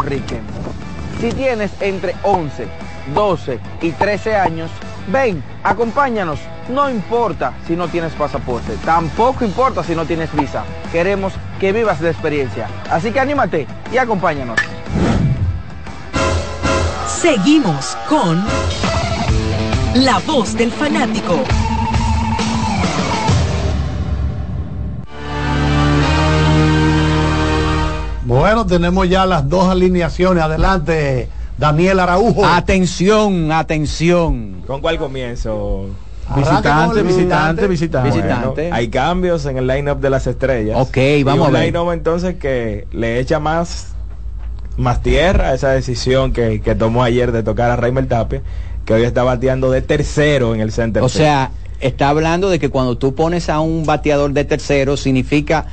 Si 1.21 1.31
tienes 1.31 1.71
entre 1.81 2.17
11, 2.25 2.84
12 3.13 3.59
y 3.83 3.93
13 3.93 4.37
años, 4.37 4.71
ven, 5.09 5.43
acompáñanos. 5.63 6.39
No 6.69 6.89
importa 6.89 7.53
si 7.67 7.77
no 7.77 7.89
tienes 7.89 8.13
pasaporte, 8.15 8.77
tampoco 8.85 9.45
importa 9.45 9.85
si 9.85 9.95
no 9.95 10.07
tienes 10.07 10.35
visa. 10.35 10.65
Queremos 10.93 11.35
que 11.61 11.73
vivas 11.73 12.01
la 12.01 12.11
experiencia. 12.11 12.69
Así 12.91 13.11
que 13.11 13.21
anímate 13.21 13.67
y 13.93 13.99
acompáñanos. 13.99 14.59
Seguimos 17.07 17.97
con 18.09 18.43
La 19.95 20.19
Voz 20.27 20.55
del 20.57 20.71
Fanático. 20.71 21.39
Bueno, 28.27 28.67
tenemos 28.67 29.09
ya 29.09 29.27
las 29.27 29.49
dos 29.49 29.69
alineaciones. 29.69 30.43
Adelante, 30.43 31.29
Daniel 31.59 32.01
Araujo. 32.01 32.45
Atención, 32.45 33.53
atención. 33.53 34.63
¿Con 34.67 34.81
cuál 34.81 34.99
comienzo? 34.99 35.87
Visitante, 36.35 37.03
visitante, 37.03 37.67
visitante. 37.69 38.63
Bueno, 38.63 38.75
hay 38.77 38.89
cambios 38.89 39.45
en 39.47 39.59
el 39.59 39.67
line-up 39.67 40.01
de 40.01 40.11
las 40.11 40.27
estrellas. 40.27 40.77
Ok, 40.81 40.97
vamos 41.25 41.47
Y 41.47 41.51
un 41.51 41.57
a 41.57 41.59
ver. 41.61 41.67
line-up 41.67 41.93
entonces 41.93 42.37
que 42.37 42.87
le 42.93 43.21
echa 43.21 43.39
más, 43.41 43.89
más 44.79 45.03
tierra 45.03 45.51
a 45.51 45.55
esa 45.55 45.71
decisión 45.71 46.33
que, 46.33 46.61
que 46.63 46.75
tomó 46.75 47.03
ayer 47.05 47.31
de 47.31 47.43
tocar 47.43 47.71
a 47.71 47.77
Raimel 47.77 48.09
Tapia, 48.09 48.43
que 48.87 48.95
hoy 48.95 49.03
está 49.05 49.23
bateando 49.23 49.71
de 49.71 49.83
tercero 49.83 50.55
en 50.55 50.61
el 50.63 50.73
center. 50.73 51.03
O 51.03 51.09
field. 51.11 51.25
sea, 51.25 51.51
está 51.81 52.09
hablando 52.09 52.49
de 52.49 52.59
que 52.59 52.71
cuando 52.71 52.97
tú 52.97 53.15
pones 53.15 53.51
a 53.51 53.61
un 53.61 53.85
bateador 53.85 54.33
de 54.33 54.45
tercero 54.45 54.97
significa 54.97 55.67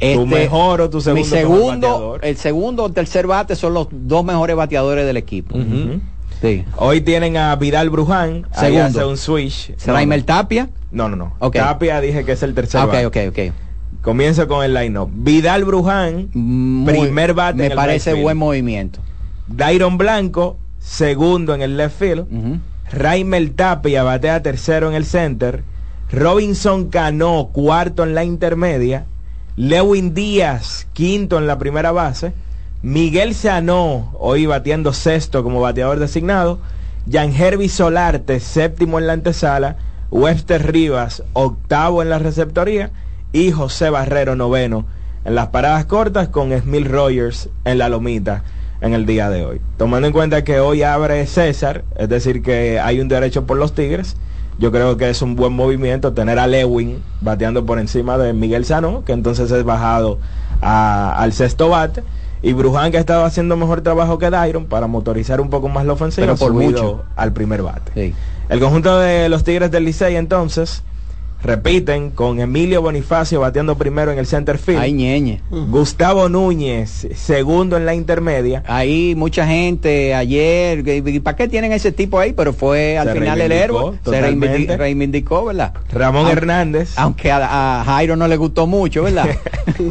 este, 0.00 0.24
mejor 0.26 0.80
o 0.80 0.90
tu 0.90 0.96
mi 0.98 1.02
segundo 1.02 1.18
mejor 1.18 1.38
segundo, 1.38 1.88
bateador. 1.88 2.20
el 2.24 2.36
segundo 2.36 2.84
o 2.84 2.90
tercer 2.90 3.26
bate 3.26 3.56
son 3.56 3.74
los 3.74 3.88
dos 3.90 4.24
mejores 4.24 4.56
bateadores 4.56 5.06
del 5.06 5.16
equipo. 5.16 5.56
Sí. 6.40 6.64
Hoy 6.76 7.00
tienen 7.00 7.36
a 7.36 7.56
Vidal 7.56 7.90
Bruján, 7.90 8.46
Segundo. 8.52 8.84
hace 8.84 9.04
un 9.04 9.16
switch. 9.16 9.72
Raimel 9.86 10.24
Tapia. 10.24 10.68
No, 10.92 11.08
no, 11.08 11.16
no. 11.16 11.34
Ok. 11.40 11.56
Tapia 11.56 12.00
dije 12.00 12.24
que 12.24 12.32
es 12.32 12.42
el 12.42 12.54
tercer 12.54 12.80
Ah, 12.80 12.84
ok, 12.84 12.92
bate. 13.04 13.06
ok, 13.06 13.16
ok. 13.48 13.54
Comienzo 14.02 14.46
con 14.46 14.64
el 14.64 14.72
line-up. 14.72 15.10
Vidal 15.12 15.64
Bruján, 15.64 16.28
Muy- 16.32 16.92
primer 16.92 17.34
bate 17.34 17.56
Me 17.58 17.66
en 17.66 17.72
el 17.72 17.76
parece 17.76 18.14
buen 18.14 18.36
movimiento. 18.36 19.00
Dairon 19.48 19.98
Blanco, 19.98 20.56
segundo 20.78 21.54
en 21.54 21.62
el 21.62 21.76
left 21.76 21.98
field. 21.98 22.26
Raimel 22.92 23.52
Tapia 23.52 24.02
batea 24.04 24.40
tercero 24.42 24.88
en 24.88 24.94
el 24.94 25.04
center. 25.04 25.64
Robinson 26.12 26.88
Cano, 26.88 27.50
cuarto 27.52 28.04
en 28.04 28.14
la 28.14 28.24
intermedia. 28.24 29.04
Lewin 29.58 30.14
Díaz, 30.14 30.86
quinto 30.92 31.36
en 31.36 31.48
la 31.48 31.58
primera 31.58 31.90
base. 31.90 32.32
Miguel 32.82 33.34
Sanó, 33.34 34.14
hoy 34.16 34.46
bateando 34.46 34.92
sexto 34.92 35.42
como 35.42 35.60
bateador 35.60 35.98
designado. 35.98 36.60
Jan 37.10 37.34
Herby 37.34 37.68
Solarte, 37.68 38.38
séptimo 38.38 39.00
en 39.00 39.08
la 39.08 39.14
antesala. 39.14 39.76
Webster 40.12 40.70
Rivas, 40.70 41.24
octavo 41.32 42.02
en 42.02 42.10
la 42.10 42.20
receptoría, 42.20 42.92
y 43.32 43.50
José 43.50 43.90
Barrero, 43.90 44.36
noveno 44.36 44.86
en 45.24 45.34
las 45.34 45.48
paradas 45.48 45.86
cortas, 45.86 46.28
con 46.28 46.56
Smil 46.56 46.84
Rogers 46.84 47.48
en 47.64 47.78
la 47.78 47.88
lomita 47.88 48.44
en 48.80 48.94
el 48.94 49.06
día 49.06 49.28
de 49.28 49.44
hoy. 49.44 49.60
Tomando 49.76 50.06
en 50.06 50.12
cuenta 50.12 50.44
que 50.44 50.60
hoy 50.60 50.84
abre 50.84 51.26
César, 51.26 51.82
es 51.96 52.08
decir, 52.08 52.42
que 52.42 52.78
hay 52.78 53.00
un 53.00 53.08
derecho 53.08 53.44
por 53.44 53.56
los 53.56 53.74
Tigres, 53.74 54.16
yo 54.58 54.72
creo 54.72 54.96
que 54.96 55.08
es 55.08 55.22
un 55.22 55.36
buen 55.36 55.52
movimiento 55.52 56.12
tener 56.12 56.38
a 56.38 56.46
Lewin 56.46 57.02
bateando 57.20 57.64
por 57.64 57.78
encima 57.78 58.18
de 58.18 58.32
Miguel 58.32 58.64
Sano, 58.64 59.04
que 59.04 59.12
entonces 59.12 59.50
es 59.50 59.64
bajado 59.64 60.18
al 60.60 61.32
sexto 61.32 61.68
bate. 61.68 62.02
Y 62.40 62.52
Bruján 62.52 62.92
que 62.92 62.98
ha 62.98 63.00
estado 63.00 63.24
haciendo 63.24 63.56
mejor 63.56 63.80
trabajo 63.80 64.18
que 64.18 64.30
Dairon 64.30 64.66
para 64.66 64.86
motorizar 64.86 65.40
un 65.40 65.50
poco 65.50 65.68
más 65.68 65.84
la 65.86 65.94
ofensiva, 65.94 66.26
Pero 66.26 66.36
por 66.36 66.52
mucho 66.52 67.04
al 67.16 67.32
primer 67.32 67.62
bate. 67.62 68.14
El 68.48 68.60
conjunto 68.60 68.98
de 68.98 69.28
los 69.28 69.44
Tigres 69.44 69.70
del 69.70 69.84
Licey 69.84 70.16
entonces 70.16 70.82
repiten 71.42 72.10
con 72.10 72.40
Emilio 72.40 72.82
Bonifacio 72.82 73.40
bateando 73.40 73.76
primero 73.76 74.10
en 74.12 74.18
el 74.18 74.26
center 74.26 74.58
field. 74.58 74.80
Ay, 74.80 74.92
ñeñe. 74.92 75.40
Gustavo 75.50 76.28
Núñez, 76.28 77.08
segundo 77.14 77.76
en 77.76 77.86
la 77.86 77.94
intermedia. 77.94 78.62
Ahí 78.66 79.14
mucha 79.16 79.46
gente 79.46 80.14
ayer, 80.14 80.84
¿para 81.22 81.36
qué 81.36 81.48
tienen 81.48 81.72
ese 81.72 81.92
tipo 81.92 82.18
ahí? 82.18 82.32
Pero 82.32 82.52
fue 82.52 82.98
al 82.98 83.10
final 83.10 83.40
el 83.40 83.52
héroe. 83.52 83.98
Se 84.04 84.76
reivindicó, 84.76 85.44
¿verdad? 85.44 85.72
Ramón 85.92 86.28
Hernández. 86.28 86.94
Aunque 86.96 87.30
a, 87.30 87.82
Jairo 87.84 88.16
no 88.16 88.26
le 88.28 88.36
gustó 88.36 88.66
mucho, 88.66 89.04
¿verdad? 89.04 89.28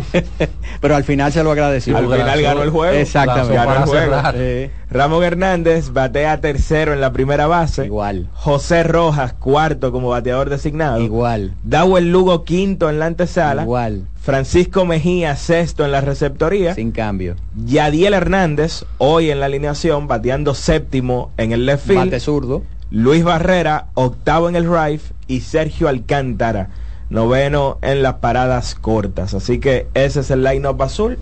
Pero 0.82 0.96
al 0.96 1.04
final 1.04 1.32
se 1.32 1.44
lo 1.44 1.52
agradeció. 1.52 1.98
Al 1.98 2.06
final 2.06 2.42
ganó 2.42 2.64
el 2.64 2.70
juego. 2.70 2.94
Exactamente. 2.94 3.56
Ganó 3.56 3.76
el 3.76 3.84
juego. 3.84 4.72
Ramón 4.90 5.24
Hernández 5.24 5.92
batea 5.92 6.40
tercero 6.40 6.94
en 6.94 7.02
la 7.02 7.12
primera 7.12 7.46
base. 7.46 7.86
Igual. 7.86 8.30
José 8.34 8.84
Rojas, 8.84 9.34
cuarto 9.34 9.92
como 9.92 10.10
bateador 10.10 10.50
designado. 10.50 11.00
Igual. 11.00 11.37
Dawel 11.64 12.12
Lugo, 12.12 12.44
quinto 12.44 12.90
en 12.90 13.00
la 13.00 13.06
antesala. 13.08 13.64
Igual. 13.64 14.08
Francisco 14.22 14.86
Mejía, 14.86 15.36
sexto 15.36 15.86
en 15.86 15.92
la 15.92 16.02
receptoría. 16.02 16.76
Sin 16.76 16.92
cambio. 16.92 17.36
Yadiel 17.56 18.14
Hernández, 18.14 18.86
hoy 18.98 19.32
en 19.32 19.40
la 19.40 19.46
alineación, 19.46 20.08
bateando 20.08 20.54
séptimo 20.54 21.32
en 21.38 21.52
el 21.52 21.66
left 21.66 21.88
field. 21.88 22.06
Bate 22.06 22.20
zurdo. 22.20 22.64
Luis 22.92 23.24
Barrera, 23.24 23.88
octavo 23.94 24.50
en 24.50 24.56
el 24.56 24.70
right. 24.70 25.02
Y 25.28 25.42
Sergio 25.42 25.88
Alcántara, 25.88 26.70
noveno 27.10 27.78
en 27.82 28.02
las 28.02 28.16
paradas 28.16 28.76
cortas. 28.76 29.34
Así 29.34 29.60
que 29.60 29.88
ese 29.94 30.22
es 30.22 30.32
el 30.32 30.44
line-up 30.44 30.82
azul 30.82 31.18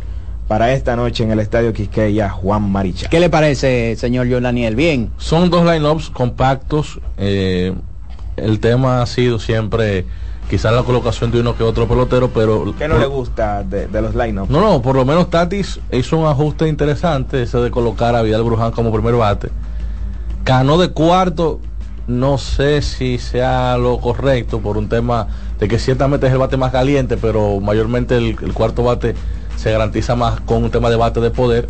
para 0.47 0.73
esta 0.73 0.95
noche 0.95 1.23
en 1.23 1.31
el 1.31 1.39
Estadio 1.39 1.73
Quisqueya 1.73 2.29
Juan 2.29 2.71
Maricha. 2.71 3.09
¿Qué 3.09 3.19
le 3.19 3.29
parece, 3.29 3.95
señor 3.95 4.27
Daniel? 4.41 4.75
Bien. 4.75 5.11
Son 5.17 5.49
dos 5.49 5.65
lineups 5.65 6.09
compactos. 6.11 6.99
Eh, 7.17 7.73
el 8.37 8.59
tema 8.59 9.01
ha 9.01 9.05
sido 9.05 9.39
siempre 9.39 10.05
quizás 10.49 10.73
la 10.73 10.83
colocación 10.83 11.31
de 11.31 11.39
uno 11.39 11.55
que 11.55 11.63
otro 11.63 11.87
pelotero, 11.87 12.29
pero... 12.29 12.73
¿Qué 12.77 12.87
no 12.87 12.97
le 12.97 13.07
gusta 13.07 13.63
de, 13.63 13.87
los 14.01 14.15
lineups? 14.15 14.49
No, 14.49 14.61
no, 14.61 14.81
por 14.81 14.95
lo 14.95 15.05
menos 15.05 15.29
Tatis 15.29 15.79
hizo 15.91 16.17
un 16.17 16.27
ajuste 16.27 16.67
interesante, 16.67 17.43
ese 17.43 17.57
de 17.57 17.71
colocar 17.71 18.15
a 18.15 18.21
Vidal 18.21 18.43
Bruján 18.43 18.71
como 18.71 18.91
primer 18.91 19.15
bate. 19.15 19.49
Cano 20.43 20.77
de 20.77 20.89
cuarto, 20.89 21.59
no 22.07 22.37
sé 22.37 22.81
si 22.81 23.17
sea 23.17 23.77
lo 23.77 23.99
correcto 23.99 24.59
por 24.59 24.77
un 24.77 24.89
tema 24.89 25.27
de 25.59 25.67
que 25.67 25.79
ciertamente 25.79 26.27
es 26.27 26.33
el 26.33 26.37
bate 26.37 26.57
más 26.57 26.71
caliente, 26.71 27.17
pero 27.17 27.59
mayormente 27.59 28.17
el 28.17 28.53
cuarto 28.53 28.83
bate 28.83 29.15
se 29.55 29.71
garantiza 29.71 30.15
más 30.15 30.39
con 30.41 30.63
un 30.63 30.71
tema 30.71 30.89
de 30.89 30.95
bate 30.95 31.19
de 31.19 31.31
poder. 31.31 31.67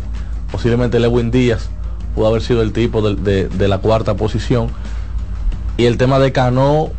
Posiblemente 0.50 1.00
Lewin 1.00 1.30
Díaz 1.30 1.70
pudo 2.14 2.28
haber 2.28 2.42
sido 2.42 2.62
el 2.62 2.72
tipo 2.72 3.02
de, 3.02 3.68
la 3.68 3.78
cuarta 3.78 4.14
posición. 4.14 4.68
Y 5.76 5.84
el 5.84 5.98
tema 5.98 6.18
de 6.18 6.32
Cano, 6.32 6.90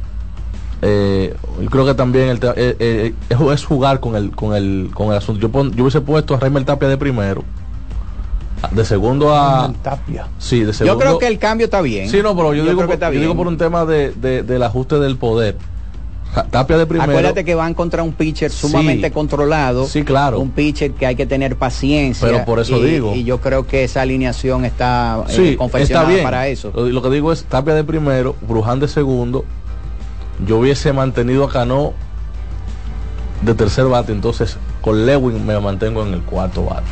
eh, 0.81 1.35
yo 1.61 1.69
creo 1.69 1.85
que 1.85 1.93
también 1.93 2.29
el, 2.29 2.39
eh, 2.55 2.75
eh, 2.79 3.13
es, 3.29 3.65
jugar 3.65 3.99
con 3.99 4.15
el, 4.15 4.31
con 4.31 4.55
el, 4.55 4.91
con 4.93 5.07
el 5.07 5.17
asunto. 5.17 5.47
Yo, 5.47 5.51
yo 5.71 5.83
hubiese 5.83 6.01
puesto 6.01 6.35
a 6.35 6.39
Raimel 6.39 6.65
Tapia 6.65 6.87
de 6.87 6.97
primero. 6.97 7.43
De 8.71 8.85
segundo 8.85 9.35
a. 9.35 9.71
Tapia. 9.83 10.27
Sí, 10.39 10.61
de 10.63 10.73
segundo. 10.73 10.95
Yo 10.95 10.99
creo 10.99 11.19
que 11.19 11.27
el 11.27 11.37
cambio 11.37 11.65
está 11.65 11.81
bien. 11.81 12.09
Sí, 12.09 12.21
no, 12.23 12.35
pero 12.35 12.53
yo, 12.55 12.63
digo, 12.65 12.85
yo 12.87 13.09
digo 13.11 13.35
por 13.35 13.47
un 13.47 13.57
tema 13.57 13.85
de, 13.85 14.11
del 14.11 14.63
ajuste 14.63 14.99
del 14.99 15.17
poder 15.17 15.55
Tapia 16.51 16.77
de 16.77 16.85
primero. 16.85 17.11
Acuérdate 17.11 17.43
que 17.43 17.55
van 17.55 17.73
contra 17.73 18.03
un 18.03 18.13
pitcher 18.13 18.51
sumamente 18.51 19.11
controlado. 19.11 19.85
Sí, 19.87 20.03
claro. 20.03 20.39
Un 20.39 20.51
pitcher 20.51 20.91
que 20.91 21.05
hay 21.05 21.15
que 21.15 21.25
tener 21.25 21.55
paciencia. 21.55 22.27
Pero 22.27 22.45
por 22.45 22.59
eso 22.59 22.79
digo. 22.81 23.15
Y 23.15 23.23
yo 23.23 23.39
creo 23.39 23.65
que 23.65 23.83
esa 23.83 24.01
alineación 24.01 24.65
está 24.65 25.23
eh, 25.29 25.55
confeccionada 25.57 26.23
para 26.23 26.47
eso. 26.47 26.71
Lo, 26.75 27.01
que 27.01 27.09
digo 27.09 27.31
es 27.31 27.43
Tapia 27.43 27.73
de 27.73 27.83
primero, 27.83 28.35
Bruján 28.47 28.79
de 28.79 28.87
segundo. 28.87 29.45
Yo 30.45 30.57
hubiese 30.59 30.93
mantenido 30.93 31.45
a 31.45 31.49
Cano 31.49 31.93
de 33.41 33.55
tercer 33.55 33.85
bate, 33.85 34.11
entonces 34.11 34.57
con 34.88 35.06
Lewin 35.06 35.45
me 35.45 35.60
mantengo 35.60 36.02
en 36.04 36.13
el 36.13 36.21
cuarto 36.21 36.63
bate. 36.63 36.84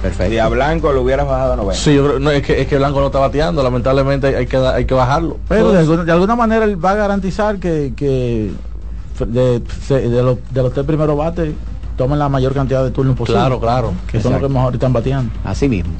perfecto. 0.00 0.32
Y 0.32 0.38
a 0.38 0.48
Blanco 0.48 0.90
lo 0.92 1.02
hubieras 1.02 1.26
bajado 1.26 1.52
a 1.52 1.56
noveno. 1.56 1.74
Sí, 1.74 2.00
no, 2.18 2.30
es, 2.30 2.42
que, 2.42 2.62
es 2.62 2.66
que 2.66 2.78
Blanco 2.78 3.00
no 3.00 3.06
está 3.06 3.18
bateando, 3.18 3.62
lamentablemente 3.62 4.34
hay 4.34 4.46
que, 4.46 4.56
hay 4.56 4.86
que 4.86 4.94
bajarlo. 4.94 5.36
Pero 5.46 5.70
de, 5.72 5.80
alguna, 5.80 6.04
de 6.04 6.12
alguna 6.12 6.36
manera 6.36 6.64
él 6.64 6.82
va 6.82 6.92
a 6.92 6.94
garantizar 6.94 7.58
que, 7.58 7.92
que 7.94 8.50
de, 9.26 9.60
los, 10.22 10.38
de 10.50 10.62
los 10.62 10.72
tres 10.72 10.86
primeros 10.86 11.18
bates 11.18 11.52
tomen 11.98 12.18
la 12.18 12.30
mayor 12.30 12.54
cantidad 12.54 12.82
de 12.82 12.92
turnos 12.92 13.14
posible. 13.14 13.40
Claro, 13.40 13.60
claro. 13.60 13.92
Que 14.10 14.22
son 14.22 14.32
los 14.32 14.40
que 14.40 14.48
mejor 14.48 14.72
están 14.72 14.94
bateando. 14.94 15.30
Así 15.44 15.68
mismo. 15.68 15.92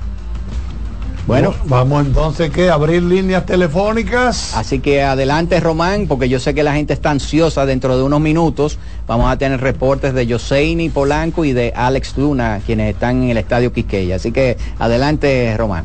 Bueno, 1.28 1.52
vamos 1.66 2.06
entonces 2.06 2.50
que 2.50 2.70
abrir 2.70 3.02
líneas 3.02 3.44
telefónicas. 3.44 4.56
Así 4.56 4.78
que 4.78 5.02
adelante 5.02 5.60
Román, 5.60 6.06
porque 6.08 6.30
yo 6.30 6.40
sé 6.40 6.54
que 6.54 6.62
la 6.62 6.72
gente 6.72 6.94
está 6.94 7.10
ansiosa 7.10 7.66
dentro 7.66 7.98
de 7.98 8.02
unos 8.02 8.18
minutos. 8.18 8.78
Vamos 9.06 9.30
a 9.30 9.36
tener 9.36 9.60
reportes 9.60 10.14
de 10.14 10.26
Joseini 10.26 10.88
Polanco 10.88 11.44
y 11.44 11.52
de 11.52 11.74
Alex 11.76 12.16
Luna, 12.16 12.62
quienes 12.64 12.94
están 12.94 13.24
en 13.24 13.28
el 13.28 13.36
estadio 13.36 13.74
Quisqueya. 13.74 14.16
Así 14.16 14.32
que 14.32 14.56
adelante 14.78 15.54
Román. 15.58 15.84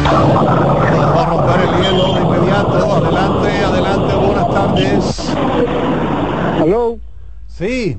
Vamos 0.05 1.17
a 1.17 1.25
romper 1.27 1.61
el 1.61 1.77
hielo 1.81 2.15
de 2.15 2.21
inmediato. 2.23 2.97
Adelante, 2.97 3.65
adelante. 3.65 4.15
Buenas 4.17 4.51
tardes. 4.51 5.29
Hello. 6.61 6.99
Sí. 7.47 7.97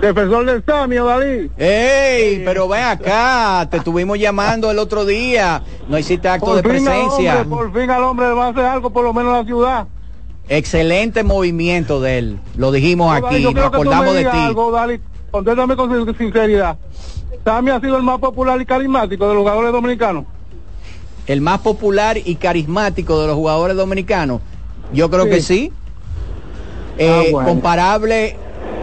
Defensor 0.00 0.46
del 0.46 0.64
Samio, 0.64 1.04
David. 1.06 1.50
¡Ey! 1.56 2.42
Pero 2.44 2.68
ven 2.68 2.84
acá, 2.84 3.66
te 3.70 3.78
estuvimos 3.78 4.18
llamando 4.18 4.70
el 4.70 4.78
otro 4.78 5.04
día. 5.04 5.62
No 5.88 5.98
hiciste 5.98 6.28
acto 6.28 6.54
de 6.54 6.62
presencia. 6.62 7.44
por 7.44 7.72
fin 7.72 7.90
al 7.90 8.04
hombre 8.04 8.28
le 8.28 8.34
va 8.34 8.46
a 8.46 8.48
hacer 8.50 8.64
algo, 8.64 8.90
por 8.90 9.04
lo 9.04 9.12
menos 9.12 9.32
en 9.32 9.38
la 9.38 9.44
ciudad. 9.44 9.86
Excelente 10.48 11.24
movimiento 11.24 12.00
de 12.00 12.18
él. 12.18 12.40
Lo 12.56 12.72
dijimos 12.72 13.14
aquí, 13.14 13.42
nos 13.42 13.64
acordamos 13.64 14.14
de 14.14 14.24
ti. 14.24 14.30
Algo, 14.32 14.70
Dali, 14.70 15.00
contéstame 15.30 15.76
con 15.76 16.16
sinceridad. 16.16 16.78
Sammy 17.44 17.70
ha 17.70 17.80
sido 17.80 17.96
el 17.96 18.02
más 18.02 18.18
popular 18.18 18.60
y 18.60 18.66
carismático 18.66 19.28
de 19.28 19.34
los 19.34 19.42
jugadores 19.42 19.72
dominicanos. 19.72 20.24
El 21.26 21.40
más 21.40 21.60
popular 21.60 22.16
y 22.16 22.36
carismático 22.36 23.20
de 23.20 23.26
los 23.26 23.36
jugadores 23.36 23.76
dominicanos. 23.76 24.40
Yo 24.92 25.10
creo 25.10 25.26
que 25.26 25.42
sí. 25.42 25.72
Eh, 26.96 27.32
ah, 27.38 27.44
comparable 27.44 28.36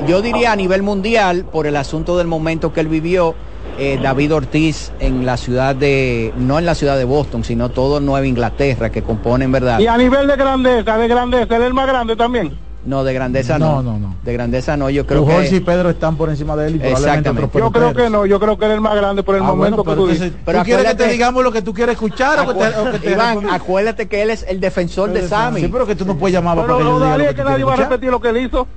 yo 0.07 0.21
diría 0.21 0.51
a 0.51 0.55
nivel 0.55 0.83
mundial, 0.83 1.45
por 1.45 1.67
el 1.67 1.75
asunto 1.75 2.17
del 2.17 2.27
momento 2.27 2.73
que 2.73 2.81
él 2.81 2.87
vivió, 2.87 3.35
eh, 3.77 3.99
David 4.01 4.33
Ortiz 4.33 4.91
en 4.99 5.25
la 5.25 5.37
ciudad 5.37 5.75
de, 5.75 6.33
no 6.37 6.59
en 6.59 6.65
la 6.65 6.75
ciudad 6.75 6.97
de 6.97 7.03
Boston, 7.03 7.43
sino 7.43 7.69
todo 7.69 7.99
Nueva 7.99 8.25
Inglaterra, 8.25 8.89
que 8.89 9.01
componen, 9.01 9.51
¿verdad? 9.51 9.79
Y 9.79 9.87
a 9.87 9.97
nivel 9.97 10.27
de 10.27 10.35
grandeza, 10.35 10.97
de 10.97 11.07
grandeza, 11.07 11.55
él 11.55 11.61
es 11.61 11.67
el 11.67 11.73
más 11.73 11.87
grande 11.87 12.15
también. 12.15 12.57
No, 12.85 13.03
de 13.03 13.13
grandeza 13.13 13.57
no. 13.57 13.81
No, 13.81 13.97
no, 13.97 14.15
De 14.23 14.31
grandeza 14.31 14.77
no, 14.77 14.89
yo 14.91 15.07
creo 15.07 15.25
que... 15.25 15.55
y 15.55 15.59
Pedro 15.59 15.89
están 15.89 16.15
por 16.17 16.29
encima 16.29 16.55
de 16.55 16.67
él 16.67 16.75
y 16.75 16.79
probablemente 16.79 17.49
Yo 17.57 17.71
creo 17.71 17.93
que 17.93 18.09
no, 18.11 18.25
yo 18.27 18.39
creo 18.39 18.57
que 18.57 18.65
él 18.65 18.71
es 18.71 18.75
el 18.75 18.81
más 18.81 18.95
grande 18.95 19.23
por 19.23 19.35
el 19.35 19.41
ah, 19.41 19.45
momento 19.45 19.83
que 19.83 19.95
tú 19.95 20.07
dices. 20.07 20.31
Pero 20.45 20.59
¿Tú 20.59 20.65
quieres 20.65 20.85
que 20.85 20.95
te 20.95 21.09
digamos 21.09 21.43
lo 21.43 21.51
que 21.51 21.63
tú 21.63 21.73
quieres 21.73 21.93
escuchar 21.93 22.47
o 22.47 22.91
que 22.91 22.99
te, 22.99 23.11
Iván, 23.11 23.49
acuérdate 23.49 24.07
que 24.07 24.21
él 24.21 24.29
es 24.29 24.45
el 24.47 24.59
defensor 24.59 25.11
de 25.11 25.27
Sammy. 25.27 25.61
Sí, 25.61 25.67
pero 25.67 25.87
que 25.87 25.95
tú 25.95 26.05
no 26.05 26.15
puedes 26.15 26.33
llamar 26.33 26.57
pero, 26.61 26.77
para 26.77 27.17
que 27.17 27.23
yo 27.23 27.35
que, 27.35 27.43
nadie 27.43 27.63
va 27.63 27.73
a 27.73 27.77
repetir 27.77 28.11
lo 28.11 28.21
que 28.21 28.29
él 28.29 28.37
hizo. 28.37 28.67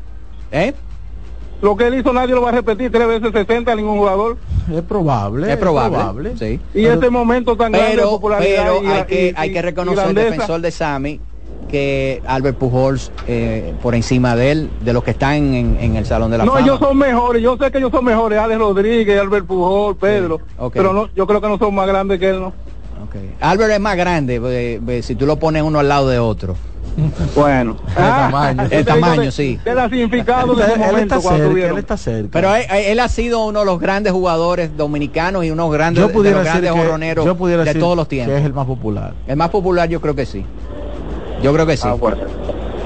¿Eh? 0.51 0.75
Lo 1.61 1.77
que 1.77 1.89
él 1.89 1.95
hizo 1.95 2.13
nadie 2.13 2.35
lo 2.35 2.43
va 2.43 2.51
a 2.51 2.53
repetir 2.53 2.91
tres 2.93 3.09
veces 3.09 3.33
60 3.33 3.73
a 3.73 3.75
ningún 3.75 3.99
jugador. 3.99 4.37
Es 4.73 4.83
probable. 4.83 5.53
Es 5.53 5.57
probable. 5.57 6.37
sí. 6.37 6.61
Y 6.75 6.85
este 6.87 7.11
momento 7.11 7.57
tan 7.57 7.73
grande 7.73 7.97
de 7.97 8.03
popularidad. 8.03 8.73
Pero 8.81 8.95
hay, 8.95 9.05
que, 9.05 9.35
hay 9.37 9.53
que 9.53 9.63
reconocer 9.63 10.09
el 10.09 10.15
defensor 10.15 10.61
de 10.61 10.71
Sami 10.71 11.21
que 11.69 12.23
Albert 12.27 12.57
Pujols 12.57 13.13
eh, 13.27 13.75
por 13.83 13.95
encima 13.95 14.35
de 14.35 14.53
él, 14.53 14.71
de 14.81 14.93
los 14.93 15.05
que 15.05 15.11
están 15.13 15.55
en, 15.55 15.77
en 15.81 15.97
el 15.97 16.07
Salón 16.07 16.31
de 16.31 16.39
la 16.39 16.45
No, 16.45 16.53
Fama? 16.53 16.65
ellos 16.65 16.79
son 16.79 16.97
mejores, 16.97 17.43
yo 17.43 17.57
sé 17.59 17.71
que 17.71 17.79
ellos 17.79 17.91
son 17.91 18.05
mejores, 18.05 18.39
Alex 18.39 18.59
Rodríguez, 18.59 19.21
Albert 19.21 19.47
Pujol, 19.47 19.97
Pedro, 19.97 20.41
pero 20.73 20.93
no, 20.93 21.11
yo 21.15 21.27
creo 21.27 21.41
que 21.41 21.49
no 21.49 21.59
son 21.59 21.75
más 21.75 21.87
grandes 21.87 22.19
que 22.19 22.31
él, 22.31 22.41
¿no? 22.41 22.53
Albert 23.41 23.73
es 23.73 23.81
más 23.81 23.97
grande, 23.97 24.41
eh, 24.45 24.81
eh, 24.87 25.03
si 25.03 25.15
tú 25.15 25.27
lo 25.27 25.39
pones 25.39 25.63
uno 25.63 25.79
al 25.79 25.89
lado 25.89 26.09
de 26.09 26.19
otro. 26.19 26.57
Bueno. 27.35 27.77
El 28.71 28.85
tamaño, 28.85 29.31
sí. 29.31 29.59
Queda 29.63 29.89
significado 29.89 30.55
de 30.55 30.73
su 30.73 30.79
momento 30.79 31.21
cuando 31.21 31.49
tuvieron. 31.51 31.85
Pero 32.31 32.55
él, 32.55 32.65
él 32.71 33.01
ha 33.01 33.09
sido 33.09 33.45
uno 33.47 33.61
de 33.61 33.67
los 33.67 33.79
grandes 33.79 34.13
jugadores 34.13 34.77
dominicanos 34.77 35.45
y 35.45 35.51
unos 35.51 35.71
grandes, 35.73 36.01
Yo 36.03 36.09
de 36.09 36.15
pudiera 36.15 36.39
los 36.39 36.45
decir 36.45 36.61
grandes 36.63 36.73
que- 36.81 36.87
jorroneros 36.87 37.25
yo 37.25 37.37
pudiera 37.37 37.63
de 37.63 37.69
decir 37.69 37.81
todos 37.81 37.97
los 37.97 38.07
que 38.09 38.17
tiempos. 38.17 38.39
es 38.39 38.45
el 38.45 38.53
más 38.53 38.67
popular. 38.67 39.15
El 39.27 39.37
más 39.37 39.51
popular 39.51 39.89
yo 39.89 40.01
creo 40.01 40.15
que 40.15 40.27
sí. 40.27 40.45
Yo 41.43 41.53
creo 41.53 41.67
que 41.67 41.77
sí. 41.77 41.89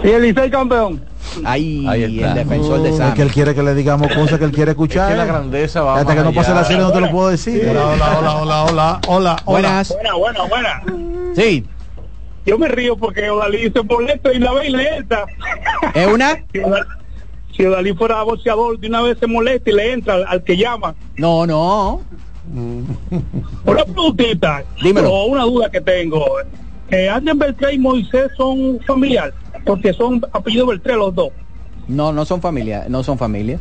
Y 0.05 0.09
el 0.09 0.23
Licey 0.23 0.51
campeón. 0.51 1.01
Ahí, 1.45 1.87
Ahí 1.89 2.17
está. 2.19 2.29
el 2.31 2.35
defensor 2.35 2.83
de 2.83 2.91
Es 2.91 2.97
Sam. 2.97 3.15
que 3.15 3.23
él 3.23 3.31
quiere 3.33 3.55
que 3.55 3.63
le 3.63 3.75
digamos 3.75 4.09
cosas 4.13 4.39
que 4.39 4.45
él 4.45 4.51
quiere 4.53 4.73
escuchar. 4.73 5.07
Es 5.09 5.13
que 5.13 5.17
la 5.19 5.25
grandeza 5.25 5.81
va 5.83 5.97
Hasta 6.01 6.15
que 6.15 6.21
no 6.23 6.33
pase 6.33 6.51
allá. 6.51 6.61
la 6.61 6.67
serie 6.67 6.83
no 6.83 6.93
te 6.93 7.01
lo 7.01 7.11
puedo 7.11 7.29
decir. 7.31 7.67
Hola, 7.71 7.87
hola, 7.87 8.19
hola, 8.19 8.35
hola, 8.41 8.65
hola, 8.65 9.01
hola. 9.09 9.37
Buenas. 9.47 9.89
Buena, 9.95 10.15
buena, 10.15 10.43
buena. 10.45 10.83
Sí. 11.35 11.65
Yo 12.47 12.59
me 12.59 12.69
río 12.69 12.97
porque 12.97 13.31
Odalí 13.31 13.71
se 13.71 13.83
molesta 13.83 14.33
y 14.33 14.39
la 14.39 14.53
ve 14.53 14.69
y 14.69 14.71
le 14.73 14.97
entra. 14.97 15.25
¿Es 15.95 16.07
una? 16.07 16.39
Si 17.57 17.65
Odalí- 17.65 17.95
fuera 17.95 18.23
boxeador, 18.23 18.79
de 18.81 18.89
una 18.89 19.03
vez 19.03 19.19
se 19.19 19.27
molesta 19.27 19.69
y 19.69 19.75
le 19.75 19.93
entra 19.93 20.15
al, 20.15 20.25
al 20.27 20.43
que 20.43 20.57
llama. 20.57 20.95
No, 21.19 21.47
no. 21.47 22.01
Una 23.67 23.85
preguntita. 23.85 24.63
Dímelo. 24.83 25.13
O 25.13 25.27
una 25.27 25.43
duda 25.45 25.71
que 25.71 25.81
tengo. 25.83 26.25
Eh, 26.91 27.11
Anden 27.11 27.39
Beltrán 27.39 27.75
y 27.75 27.79
Moisés 27.79 28.31
son 28.39 28.81
familiares, 28.87 29.35
porque 29.67 29.93
son 29.93 30.23
apellidos 30.33 30.69
Beltrán 30.69 30.99
los 30.99 31.15
dos. 31.15 31.29
No, 31.89 32.11
no 32.13 32.25
son 32.25 32.41
familia, 32.41 32.87
no 32.89 33.03
son 33.03 33.19
familia. 33.19 33.59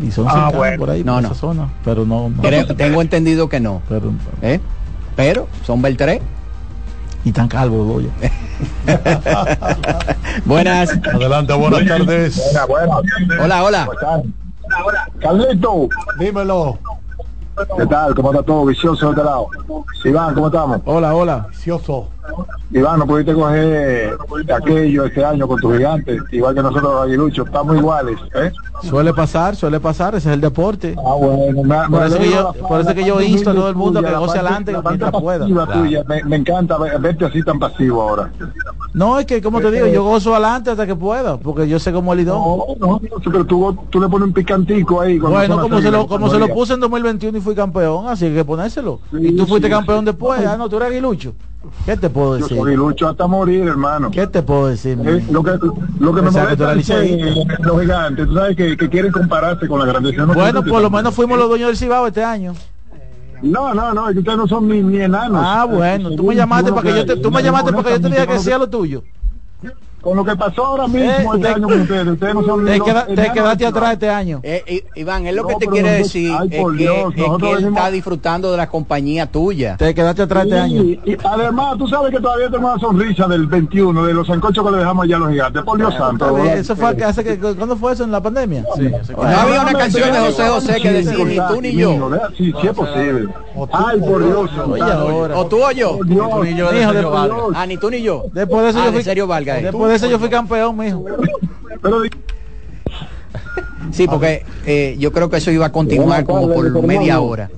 Y 0.00 0.10
son 0.10 0.26
Ah, 0.26 0.30
cercanos 0.32 0.54
bueno. 0.56 0.78
por 0.78 0.90
ahí, 0.90 1.04
No, 1.04 1.12
por 1.14 1.22
no. 1.22 1.28
esa 1.28 1.34
zona. 1.38 1.68
Pero 1.84 2.06
no. 2.06 2.30
no. 2.30 2.42
Creo- 2.42 2.66
tengo 2.74 3.02
entendido 3.02 3.48
que 3.48 3.60
no. 3.60 3.82
Pero, 3.90 4.10
¿Eh? 4.40 4.58
Pero 5.16 5.48
son 5.66 5.82
Beltré. 5.82 6.22
Y 7.24 7.32
tan 7.32 7.48
calvo, 7.48 7.84
voy. 7.84 8.10
Buenas. 10.44 10.90
Adelante, 11.14 11.52
buenas 11.52 11.86
tardes. 11.86 12.42
Hola, 13.40 13.64
hola. 13.64 13.88
Carlito. 15.20 15.88
Dímelo. 16.18 16.78
¿Qué 17.76 17.86
tal? 17.86 18.14
¿Cómo 18.14 18.32
está 18.32 18.42
todo? 18.42 18.64
Vicioso 18.66 19.06
de 19.06 19.12
este 19.12 19.24
lado. 19.24 19.46
Iván, 20.04 20.34
¿cómo 20.34 20.46
estamos? 20.46 20.80
Hola, 20.84 21.14
hola. 21.14 21.46
Vicioso. 21.50 22.08
Iván, 22.70 22.98
no 23.00 23.06
pudiste 23.06 23.34
coger 23.34 24.16
aquello 24.54 25.04
este 25.04 25.24
año 25.24 25.46
con 25.46 25.60
tu 25.60 25.72
gigante, 25.72 26.16
igual 26.30 26.54
que 26.54 26.62
nosotros 26.62 26.94
los 26.94 27.02
aguiluchos, 27.02 27.46
estamos 27.46 27.76
iguales, 27.76 28.16
¿eh? 28.34 28.50
Suele 28.82 29.12
pasar, 29.12 29.54
suele 29.56 29.78
pasar, 29.78 30.14
ese 30.14 30.28
es 30.30 30.34
el 30.34 30.40
deporte. 30.40 30.94
Ah, 30.98 31.14
bueno, 31.14 31.62
me- 31.62 31.88
por, 31.88 32.00
me 32.00 32.06
eso 32.06 32.18
que 32.18 32.30
yo, 32.30 32.52
por 32.66 32.80
eso 32.80 32.94
que 32.94 33.04
yo 33.04 33.20
insto 33.20 33.50
a 33.50 33.54
todo 33.54 33.68
el 33.68 33.74
mundo 33.76 34.00
que 34.00 34.06
parte- 34.08 34.38
adelante 34.38 34.76
mientras 34.88 35.12
pueda. 35.12 35.46
Claro. 35.46 35.72
tuya, 35.72 36.02
me, 36.08 36.24
me 36.24 36.36
encanta 36.36 36.78
ve- 36.78 36.96
verte 36.98 37.26
así 37.26 37.42
tan 37.42 37.58
pasivo 37.58 38.02
ahora. 38.02 38.30
No, 38.94 39.18
es 39.18 39.26
que 39.26 39.40
como 39.42 39.60
te 39.60 39.70
digo, 39.70 39.86
yo 39.86 40.02
gozo 40.04 40.32
adelante 40.32 40.70
hasta 40.70 40.86
que 40.86 40.94
pueda, 40.96 41.36
porque 41.38 41.68
yo 41.68 41.78
sé 41.78 41.92
cómo 41.92 42.12
el 42.12 42.20
idón. 42.20 42.38
No, 42.38 42.64
no, 42.80 43.00
no, 43.00 43.20
pero 43.30 43.44
tú, 43.44 43.76
tú 43.90 44.00
le 44.00 44.08
pones 44.08 44.28
un 44.28 44.32
picantico 44.34 45.00
ahí. 45.00 45.18
Bueno, 45.18 45.60
como 45.60 45.80
se 45.80 45.90
lo, 45.90 46.06
como 46.06 46.30
se 46.30 46.38
lo 46.38 46.48
puse 46.48 46.74
en 46.74 46.80
2021 46.80 47.36
y 47.38 47.40
fui 47.40 47.54
campeón, 47.54 48.08
así 48.08 48.32
que 48.32 48.44
ponérselo. 48.44 49.00
y 49.12 49.36
tú 49.36 49.46
fuiste 49.46 49.68
sí, 49.68 49.72
campeón 49.72 50.04
después, 50.04 50.44
ah, 50.46 50.56
no, 50.56 50.68
tú 50.68 50.76
eres 50.76 50.88
aguilucho. 50.90 51.34
¿Qué 51.86 51.96
te 51.96 52.10
puedo 52.10 52.38
Yo 52.38 52.44
decir? 52.44 52.58
soy 52.58 52.68
aguilucho 52.68 53.08
hasta 53.08 53.26
morir, 53.26 53.66
hermano. 53.66 54.10
¿Qué 54.10 54.26
te 54.26 54.42
puedo 54.42 54.68
decir? 54.68 54.98
Eh, 55.04 55.24
lo 55.30 55.42
que, 55.42 55.52
lo 55.98 56.14
que 56.14 56.22
me 56.22 56.30
molesta 56.30 56.72
es 56.74 56.86
que 56.86 57.44
los 57.60 57.80
gigantes, 57.80 58.26
tú 58.26 58.34
sabes 58.34 58.56
que, 58.56 58.76
que 58.76 58.88
quieren 58.88 59.12
compararse 59.12 59.66
con 59.68 59.78
la 59.80 59.86
grandeza. 59.86 60.26
No 60.26 60.34
Bueno, 60.34 60.62
por 60.64 60.82
lo 60.82 60.90
menos 60.90 61.14
fuimos 61.14 61.38
los 61.38 61.48
dueños 61.48 61.68
del 61.68 61.76
Cibao 61.76 62.06
este 62.06 62.22
año. 62.22 62.54
No, 63.42 63.74
no, 63.74 63.92
no, 63.92 64.04
ustedes 64.06 64.36
no 64.36 64.46
son 64.46 64.68
ni, 64.68 64.82
ni 64.82 65.00
enanos. 65.00 65.42
Ah, 65.44 65.64
bueno, 65.64 66.10
tú 66.14 66.24
me 66.24 66.36
llamaste 66.36 66.72
para 66.72 66.82
que 66.82 66.96
yo 66.96 67.06
te, 67.06 67.16
tú 67.16 67.30
me 67.30 67.42
llamaste 67.42 67.72
para 67.72 67.82
que 67.82 67.90
yo 67.94 68.00
te 68.00 68.08
diga 68.08 68.26
que 68.26 68.38
sea 68.38 68.58
lo 68.58 68.68
tuyo. 68.68 69.02
Con 70.02 70.16
lo 70.16 70.24
que 70.24 70.34
pasó 70.36 70.66
ahora 70.66 70.88
mismo 70.88 71.00
Eh, 71.10 71.16
este 71.36 71.38
te- 71.38 71.48
año 71.54 71.68
con 71.68 71.80
ustedes, 71.80 72.06
ustedes 72.08 72.34
no 72.34 72.42
son 72.44 72.64
Te, 72.66 72.80
queda- 72.80 73.06
te 73.06 73.32
quedaste 73.32 73.66
atrás 73.66 73.92
este 73.92 74.10
año. 74.10 74.40
Eh, 74.42 74.64
eh, 74.66 74.84
Iván, 74.96 75.26
él 75.26 75.36
lo 75.36 75.42
No, 75.42 75.48
que 75.48 75.54
te 75.54 75.66
quiere 75.68 75.98
nosotros- 76.00 76.12
decir 76.12 76.32
ay, 76.38 76.46
es 76.46 76.50
que, 76.50 76.56
es 76.56 76.62
él 76.66 77.32
venimos- 77.40 77.62
está 77.78 77.90
disfrutando 77.92 78.50
de 78.50 78.56
la 78.56 78.68
compañía 78.68 79.26
tuya. 79.30 79.76
Te 79.76 79.94
quedaste 79.94 80.22
atrás 80.22 80.44
este 80.46 80.58
año. 80.58 80.82
Sí, 80.82 81.00
y 81.04 81.16
además, 81.24 81.78
tú 81.78 81.86
sabes 81.86 82.10
que 82.10 82.20
todavía 82.20 82.50
tenemos 82.50 82.74
la 82.74 82.80
sonrisa 82.80 83.28
del 83.28 83.46
21, 83.46 84.04
de 84.04 84.12
los 84.14 84.26
sancochos 84.26 84.64
que 84.64 84.70
le 84.72 84.78
dejamos 84.78 85.04
allá 85.04 85.16
a 85.16 85.18
los 85.20 85.30
gigantes. 85.30 85.62
Por 85.62 85.78
Dios 85.78 85.94
santo. 85.94 86.38
Eso 86.38 86.74
fue 86.76 86.96
que 86.96 87.04
hace 87.04 87.22
que 87.22 87.38
¿cuándo 87.38 87.76
fue 87.76 87.92
eso 87.92 88.02
en 88.02 88.10
la 88.10 88.20
pandemia? 88.20 88.64
Sí, 88.76 88.90
No 89.16 89.22
había 89.22 89.60
una 89.62 89.72
canción 89.72 90.12
de 90.12 90.18
José 90.18 90.48
José 90.48 90.80
que 90.80 90.92
decía 90.92 91.24
ni 91.24 91.36
tú 91.36 91.60
ni 91.62 91.72
yo. 91.76 92.10
Sí, 92.36 92.52
sí 92.60 92.66
es 92.66 92.72
posible. 92.74 93.28
Ay, 93.72 94.00
por 94.00 94.24
Dios. 94.24 94.50
O 95.36 95.46
tú 95.46 95.62
o 95.62 95.70
yo. 95.70 95.98
Ni 96.04 96.16
yo. 96.56 96.70
Ah, 97.54 97.66
ni 97.66 97.76
tú 97.76 97.90
ni 97.90 98.02
yo. 98.02 98.24
Después 98.32 98.64
de 98.64 98.70
eso 98.70 98.78
Ah, 98.82 98.86
yo 98.86 98.92
fui 98.92 99.02
eso 99.94 100.06
yo 100.08 100.18
fui 100.18 100.28
campeón, 100.28 100.76
mijo. 100.76 101.04
Pero 101.80 102.00
Sí, 103.90 104.06
porque 104.06 104.44
eh, 104.64 104.96
yo 104.98 105.12
creo 105.12 105.28
que 105.28 105.36
eso 105.38 105.50
iba 105.50 105.66
a 105.66 105.72
continuar 105.72 106.24
como 106.24 106.48
por 106.52 106.82
media 106.86 107.20
hora. 107.20 107.50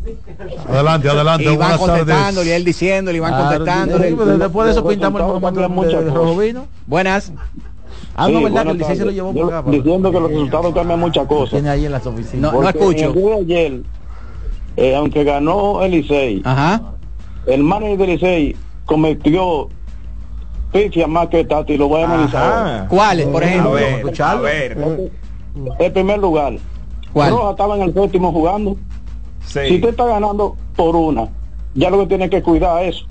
Adelante, 0.68 1.08
adelante, 1.08 1.44
Y 1.44 1.46
Iván 1.46 1.58
buenas 1.58 1.78
contestándole, 1.78 2.34
tardes. 2.46 2.56
él 2.56 2.64
diciéndole, 2.64 3.16
Iván 3.18 3.30
Claro, 3.32 3.48
contestándole. 3.58 4.38
después 4.38 4.66
de 4.66 4.72
eso 4.72 4.86
pintamos 4.86 5.20
el 5.20 5.40
monumento 5.40 6.02
de 6.02 6.10
rojo 6.10 6.36
vino. 6.38 6.66
Buenas. 6.86 7.32
Ah, 8.16 8.26
Sí, 8.26 8.32
verdad 8.42 8.64
que 8.64 8.70
el 8.92 8.98
lo 9.06 9.10
llevó 9.10 9.32
por 9.32 9.52
acá. 9.54 9.70
Diciendo 9.70 10.10
que 10.10 10.20
los 10.20 10.30
resultados 10.30 10.74
cambian 10.74 11.00
muchas 11.00 11.26
cosas. 11.26 11.50
Tiene 11.50 11.68
ahí 11.70 11.86
en 11.86 11.92
las 11.92 12.06
oficinas. 12.06 12.52
No, 12.52 12.62
no 12.62 12.68
escucho. 12.68 13.06
El 13.10 13.14
de 13.14 13.34
ayer, 13.34 13.80
eh, 14.76 14.96
aunque 14.96 15.24
ganó 15.24 15.82
el 15.82 15.90
Licey, 15.92 16.42
Ajá. 16.44 16.80
el 17.46 17.62
manager 17.62 17.98
del 17.98 18.10
Licey 18.10 18.56
cometió 18.86 19.68
pifia 20.74 21.06
más 21.06 21.28
que 21.28 21.44
Tati, 21.44 21.76
lo 21.76 21.86
voy 21.88 22.02
a 22.02 22.04
analizar. 22.06 22.88
¿Cuáles, 22.88 23.26
por 23.28 23.44
A 23.44 23.46
ejemplo? 23.46 23.72
ver, 23.72 24.04
a 24.20 24.34
ver. 24.40 25.10
En 25.78 25.92
primer 25.92 26.18
lugar, 26.18 26.54
¿Cuál? 27.12 27.30
Roja 27.30 27.50
estaba 27.52 27.76
en 27.76 27.82
el 27.82 27.94
séptimo 27.94 28.32
jugando. 28.32 28.76
Si 29.46 29.60
Sí. 29.68 29.74
usted 29.76 29.90
está 29.90 30.04
ganando 30.06 30.56
por 30.74 30.96
una, 30.96 31.28
ya 31.74 31.90
lo 31.90 32.00
que 32.00 32.06
tiene 32.06 32.28
que 32.28 32.42
cuidar 32.42 32.84
es. 32.84 33.04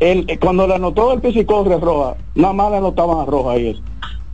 El, 0.00 0.24
eh, 0.28 0.38
cuando 0.40 0.66
le 0.66 0.74
anotó 0.74 1.12
el 1.12 1.20
pisicorre 1.20 1.78
Roja, 1.78 2.16
nada 2.34 2.52
más 2.52 2.70
le 2.72 2.78
anotaban 2.78 3.20
a 3.20 3.24
Roja 3.26 3.56
y 3.58 3.68
eso, 3.68 3.80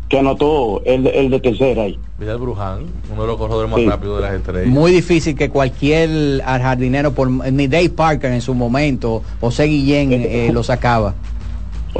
que 0.08 0.18
anotó 0.20 0.80
el, 0.86 1.04
de- 1.04 1.10
el 1.20 1.28
de 1.28 1.40
tercera 1.40 1.82
ahí. 1.82 1.98
Vidal 2.18 2.38
Bruján, 2.38 2.86
uno 3.12 3.20
de 3.22 3.28
los 3.28 3.36
corredores 3.36 3.70
más 3.70 3.78
Sí. 3.80 3.86
rápidos 3.86 4.16
de 4.16 4.22
las 4.22 4.32
estrellas. 4.36 4.66
Muy 4.68 4.90
difícil 4.90 5.36
que 5.36 5.50
cualquier 5.50 6.40
jardinero, 6.42 7.12
por, 7.12 7.28
ni 7.30 7.66
Dave 7.68 7.90
Parker 7.90 8.32
en 8.32 8.40
su 8.40 8.54
momento, 8.54 9.22
José 9.42 9.64
Guillén 9.64 10.12
eh, 10.14 10.50
lo 10.50 10.62
sacaba. 10.62 11.12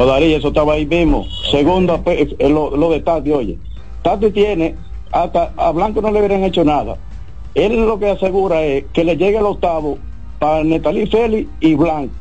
O 0.00 0.06
Darío, 0.06 0.36
eso 0.36 0.48
estaba 0.48 0.74
ahí 0.74 0.86
mismo. 0.86 1.26
Segundo, 1.50 2.00
lo, 2.38 2.76
lo 2.76 2.90
de 2.90 3.00
Tati, 3.00 3.32
oye. 3.32 3.58
Tati 4.02 4.30
tiene, 4.30 4.76
hasta 5.10 5.52
a 5.56 5.72
Blanco 5.72 6.00
no 6.00 6.12
le 6.12 6.20
hubieran 6.20 6.44
hecho 6.44 6.64
nada. 6.64 6.96
Él 7.56 7.84
lo 7.84 7.98
que 7.98 8.10
asegura 8.10 8.62
es 8.62 8.84
que 8.92 9.02
le 9.02 9.16
llegue 9.16 9.38
el 9.38 9.44
octavo 9.44 9.98
para 10.38 10.62
Netalí 10.62 11.08
Félix 11.08 11.50
y 11.58 11.74
Blanco. 11.74 12.14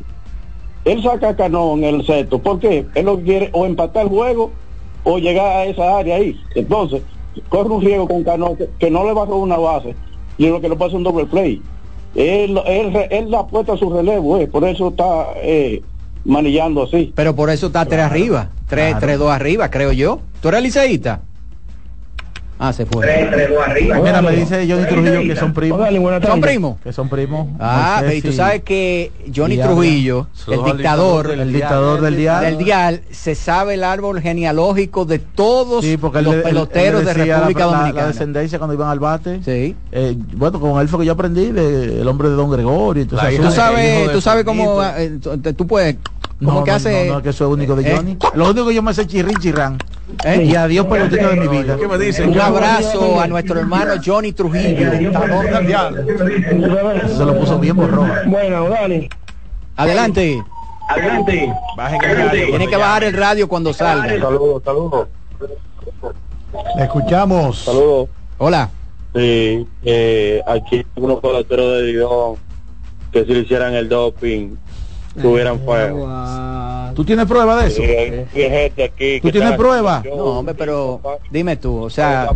Él 0.86 1.04
saca 1.04 1.30
a 1.30 1.36
Cano 1.36 1.74
en 1.74 1.84
el 1.84 2.04
sexto. 2.04 2.40
¿Por 2.40 2.60
qué? 2.60 2.84
Él 2.96 3.06
lo 3.06 3.20
quiere 3.20 3.52
o 3.54 3.68
empatar 3.68 4.06
el 4.06 4.10
juego 4.10 4.50
o 5.04 5.20
llegar 5.20 5.46
a 5.46 5.66
esa 5.66 6.00
área 6.00 6.16
ahí. 6.16 6.36
Entonces, 6.56 7.04
corre 7.50 7.70
un 7.70 7.82
riesgo 7.82 8.08
con 8.08 8.24
Cano 8.24 8.58
que, 8.80 8.90
no 8.90 9.04
le 9.04 9.14
va 9.14 9.22
a 9.22 9.26
robar 9.26 9.44
una 9.44 9.58
base 9.58 9.96
y 10.40 10.48
lo 10.48 10.60
que 10.60 10.70
le 10.70 10.76
pasa 10.76 10.96
un 10.96 11.04
doble 11.04 11.28
play. 11.28 11.62
Él, 12.16 12.60
él, 12.66 12.98
él 13.12 13.36
apuesta 13.36 13.74
a 13.74 13.78
su 13.78 13.92
relevo, 13.92 14.40
eh, 14.40 14.48
por 14.48 14.64
eso 14.64 14.88
está 14.88 15.28
eh, 15.44 15.84
manillando 16.28 16.84
así. 16.84 17.12
Pero 17.16 17.36
por 17.36 17.50
eso 17.50 17.68
está 17.68 17.86
3 17.86 18.02
arriba. 18.02 18.50
3, 18.68 18.98
3, 19.00 19.18
2 19.18 19.32
arriba, 19.32 19.70
creo 19.72 19.92
yo. 19.92 20.20
¿Tú 20.42 20.50
eres 20.50 20.62
liceísta? 20.62 21.22
Ah, 22.60 22.74
se 22.74 22.88
fue. 22.88 23.06
Mira, 24.02 24.20
me 24.20 24.32
dice 24.32 24.66
Johnny 24.68 24.88
Trujillo 24.88 25.22
que 25.22 25.36
son 25.36 25.54
primos. 25.54 25.80
¿Son 26.26 26.42
primos? 26.42 26.78
Que 26.84 26.92
son 26.92 27.08
primos. 27.08 27.50
Ah, 27.60 28.02
y 28.12 28.20
tú 28.24 28.32
sabes 28.32 28.64
que 28.64 29.12
Johnny. 29.36 29.60
Trujillo, 29.60 30.28
el 30.48 30.64
dictador, 30.64 31.30
El 31.30 31.54
dictador 31.54 32.02
del 32.02 32.18
dial. 32.18 32.44
del 32.44 32.58
dial, 32.58 33.02
se 33.12 33.36
sabe 33.36 33.76
el 33.76 33.84
árbol 33.84 34.22
genealógico 34.22 35.06
de 35.06 35.20
todos 35.20 35.86
Sí, 35.86 35.98
porque 35.98 36.18
él 36.20 36.26
los 36.26 36.34
él- 36.34 36.42
peloteros 36.42 37.02
él 37.02 37.06
de 37.06 37.14
decía 37.14 37.26
la- 37.34 37.36
República 37.42 37.66
la, 37.68 37.72
la 37.72 37.78
Dominicana. 37.78 38.08
descendencia 38.08 38.58
cuando 38.58 38.74
iban 38.74 38.90
al 38.90 39.00
bate. 39.00 39.40
Sí. 39.46 39.76
Eh, 39.92 40.16
bueno, 40.34 40.60
con 40.60 40.82
él 40.82 40.88
fue 40.88 41.02
que 41.02 41.06
yo 41.06 41.12
aprendí 41.14 41.52
de- 41.52 42.02
el 42.02 42.08
hombre 42.08 42.30
de 42.30 42.36
Don 42.36 42.50
Gregorio. 42.50 43.06
La 43.12 43.30
Tú 43.30 43.52
sabes, 43.52 44.12
tú 44.12 44.20
sabes 44.20 44.44
cómo 44.46 44.82
eh, 44.84 45.20
tú- 45.22 45.38
tú 45.54 45.68
puedes 46.38 46.42
No, 46.42 46.50
cómo 46.50 46.64
que 46.64 46.72
no, 46.72 46.78
hace 46.78 47.08
no, 47.08 47.14
no, 47.16 47.24
que 47.24 47.30
eso 47.30 47.46
es 47.46 47.52
único 47.52 47.76
de 47.76 47.90
¿Eh? 47.90 47.96
Johnny. 47.96 48.18
Lo 48.36 48.50
único 48.50 48.68
que 48.68 48.76
yo 48.76 48.82
me 48.82 48.94
sé 48.94 49.02
es 49.02 49.08
chirrin 49.08 49.38
chirrán. 49.40 49.78
¿Eh? 50.24 50.44
Y 50.46 50.56
adiós 50.56 50.86
pelotita 50.86 51.30
de 51.30 51.36
mi 51.36 51.48
vida. 51.48 51.78
¿Qué 51.78 51.88
me 51.88 51.98
dicen? 51.98 52.30
un 52.30 52.40
abrazo 52.40 53.20
a 53.20 53.28
nuestro 53.28 53.60
hermano 53.60 53.94
Johnny 54.04 54.32
Trujillo. 54.32 54.92
Se 57.08 57.26
lo 57.26 57.40
puso 57.40 57.60
bien 57.60 57.76
borrojo. 57.76 58.08
Bueno, 58.26 58.70
Dani. 58.70 59.10
Adelante. 59.76 60.44
Adelante. 60.90 61.54
Bajen 61.76 62.04
el 62.04 62.18
radio. 62.18 62.46
Tiene 62.48 62.68
que 62.68 62.78
bajar 62.78 63.04
el 63.04 63.14
radio 63.14 63.48
cuando 63.48 63.74
salga. 63.74 64.08
Saludos, 64.20 64.64
saludos. 64.64 65.08
Le 66.78 66.84
escuchamos. 66.84 67.60
Saludos. 67.60 68.10
Hola. 68.38 68.70
Sí, 69.16 69.68
eh, 69.84 70.42
aquí 70.46 70.86
unos 70.96 71.20
peloteros 71.20 71.78
de 71.78 71.84
Lidón 71.84 72.36
que 73.12 73.26
si 73.26 73.34
le 73.34 73.40
hicieran 73.40 73.74
el 73.74 73.90
doping 73.90 74.56
tuvieran 75.22 75.60
fuego. 75.60 76.08
¿Tú 76.96 77.06
tienes 77.06 77.26
prueba 77.26 77.62
de 77.62 77.68
eso? 77.68 77.84
Y 77.84 77.86
hay 77.86 78.28
gente 78.34 78.84
aquí 78.84 79.20
¿Tú 79.22 79.28
que 79.28 79.32
tienes 79.32 79.54
prueba? 79.54 80.04
No, 80.06 80.40
hombre, 80.40 80.56
pero 80.56 81.00
dime 81.30 81.56
tú, 81.56 81.84
o 81.84 81.90
sea, 81.90 82.30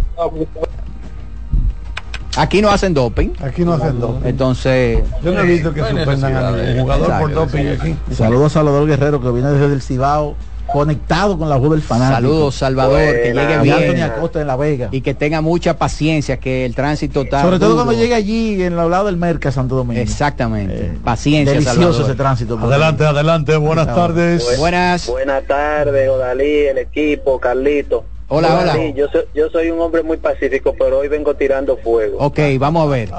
aquí 2.37 2.61
no 2.61 2.69
hacen 2.69 2.93
doping. 2.93 3.29
Aquí 3.41 3.63
no 3.63 3.73
hacen 3.73 3.99
doping. 3.99 4.27
Entonces, 4.27 4.99
Yo 5.23 5.31
no 5.31 5.41
he 5.41 5.45
visto 5.45 5.73
que 5.73 5.81
suspendan 5.81 6.35
a 6.35 6.51
ningún 6.51 6.81
jugador 6.81 7.19
por 7.19 7.33
doping 7.33 7.67
aquí. 7.67 7.95
Saludos 8.11 8.51
a 8.51 8.59
Salvador 8.59 8.87
Guerrero 8.87 9.21
que 9.21 9.31
viene 9.31 9.49
desde 9.51 9.73
el 9.73 9.81
Cibao 9.81 10.35
conectado 10.71 11.37
con 11.37 11.49
la 11.49 11.57
voz 11.57 11.71
del 11.71 11.81
fanático. 11.81 12.15
saludos 12.15 12.55
Salvador, 12.55 12.99
que 12.99 13.33
llegue 13.33 13.65
Y 13.65 13.69
Anthony 13.71 13.93
bien 13.93 14.01
Acosta 14.01 14.41
en 14.41 14.47
La 14.47 14.55
Vega. 14.55 14.89
y 14.91 15.01
que 15.01 15.13
tenga 15.13 15.41
mucha 15.41 15.77
paciencia, 15.77 16.37
que 16.37 16.65
el 16.65 16.73
tránsito 16.75 17.21
está 17.21 17.41
Sobre 17.41 17.59
todo 17.59 17.71
duro. 17.71 17.83
cuando 17.83 18.01
llegue 18.01 18.15
allí 18.15 18.61
en 18.63 18.77
el 18.79 18.89
lado 18.89 19.05
del 19.05 19.17
Merca 19.17 19.51
Santo 19.51 19.75
Domingo. 19.75 20.01
Exactamente. 20.01 20.91
Paciencia, 21.03 21.53
Delicioso 21.53 21.81
Salvador. 21.81 22.05
ese 22.05 22.15
tránsito. 22.15 22.57
Adelante, 22.59 23.05
adelante, 23.05 23.55
buenas 23.57 23.87
tardes. 23.87 24.57
Buenas. 24.59 25.07
Buenas 25.07 25.43
tardes, 25.45 26.09
Odalí, 26.09 26.65
el 26.67 26.77
equipo, 26.77 27.39
Carlito. 27.39 28.05
Hola, 28.29 28.59
hola. 28.59 28.73
Odalí, 28.73 28.93
Yo 28.93 29.07
soy, 29.11 29.23
yo 29.35 29.49
soy 29.49 29.69
un 29.71 29.81
hombre 29.81 30.03
muy 30.03 30.17
pacífico, 30.17 30.73
pero 30.79 30.99
hoy 30.99 31.07
vengo 31.09 31.35
tirando 31.35 31.75
fuego. 31.77 32.17
Ok, 32.19 32.39
vamos 32.59 32.87
a 32.87 32.89
ver. 32.89 33.09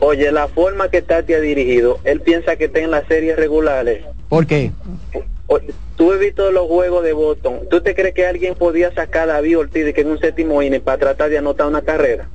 Oye, 0.00 0.30
la 0.32 0.46
forma 0.48 0.88
que 0.88 1.02
Tati 1.02 1.34
ha 1.34 1.40
dirigido, 1.40 1.98
él 2.04 2.20
piensa 2.20 2.54
que 2.56 2.66
está 2.66 2.78
en 2.78 2.90
las 2.92 3.04
series 3.08 3.36
regulares. 3.36 4.04
¿Por 4.28 4.46
qué? 4.46 4.70
O- 5.48 5.58
Tú 5.98 6.12
has 6.12 6.18
visto 6.20 6.50
los 6.52 6.66
juegos 6.68 7.02
de 7.04 7.12
Boston. 7.12 7.60
¿Tú 7.68 7.80
te 7.80 7.94
crees 7.94 8.14
que 8.14 8.24
alguien 8.24 8.54
podía 8.54 8.94
sacar 8.94 9.28
a 9.28 9.34
David 9.34 9.58
Ortiz 9.58 9.84
de 9.84 9.92
que 9.92 10.00
en 10.02 10.10
un 10.12 10.18
séptimo 10.20 10.62
inning 10.62 10.80
para 10.80 10.96
tratar 10.96 11.28
de 11.28 11.38
anotar 11.38 11.66
una 11.66 11.82
carrera? 11.82 12.28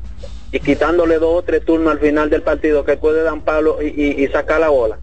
Y 0.51 0.59
quitándole 0.59 1.17
dos 1.17 1.39
o 1.39 1.41
tres 1.43 1.63
turnos 1.65 1.93
al 1.93 1.99
final 1.99 2.29
del 2.29 2.41
partido 2.43 2.83
que 2.85 2.97
puede 2.97 3.23
dar 3.23 3.39
palo 3.41 3.81
y, 3.81 3.87
y- 3.87 4.23
y 4.23 4.27
sacar 4.27 4.59
la 4.59 4.69
bola. 4.69 4.99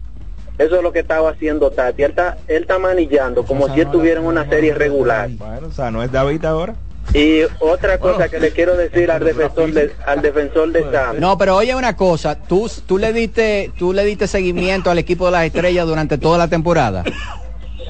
Eso 0.59 0.77
es 0.77 0.83
lo 0.83 0.93
que 0.93 0.99
estaba 0.99 1.31
haciendo 1.31 1.71
Tati. 1.71 2.03
Él 2.03 2.11
está, 2.11 2.37
él 2.47 2.61
está 2.61 2.77
manillando 2.77 3.43
como 3.43 3.67
si 3.73 3.81
él 3.81 3.87
tuviera 3.91 4.19
en 4.19 4.27
una 4.27 4.47
serie 4.47 4.73
regular. 4.75 5.27
Bueno, 5.31 5.67
o 5.67 5.71
sea, 5.71 5.89
no 5.89 6.03
es 6.03 6.11
David 6.11 6.45
ahora. 6.45 6.75
Y 7.15 7.41
otra 7.59 7.97
cosa 7.97 8.29
que 8.29 8.39
le 8.39 8.51
quiero 8.51 8.77
decir 8.77 9.09
al 9.09 9.23
defensor 9.25 9.71
de, 9.73 9.91
al 10.05 10.21
defensor 10.21 10.71
de 10.71 10.83
Sam. 10.91 11.19
No, 11.19 11.35
pero 11.37 11.55
oye 11.55 11.73
una 11.73 11.95
cosa, 11.95 12.35
tú, 12.35 12.69
tú 12.85 12.99
le 12.99 13.11
diste, 13.11 13.71
tú 13.77 13.91
le 13.91 14.05
diste 14.05 14.27
seguimiento 14.27 14.91
al 14.91 14.99
equipo 14.99 15.25
de 15.25 15.31
las 15.31 15.45
estrellas 15.45 15.87
durante 15.87 16.19
toda 16.19 16.37
la 16.37 16.47
temporada. 16.47 17.03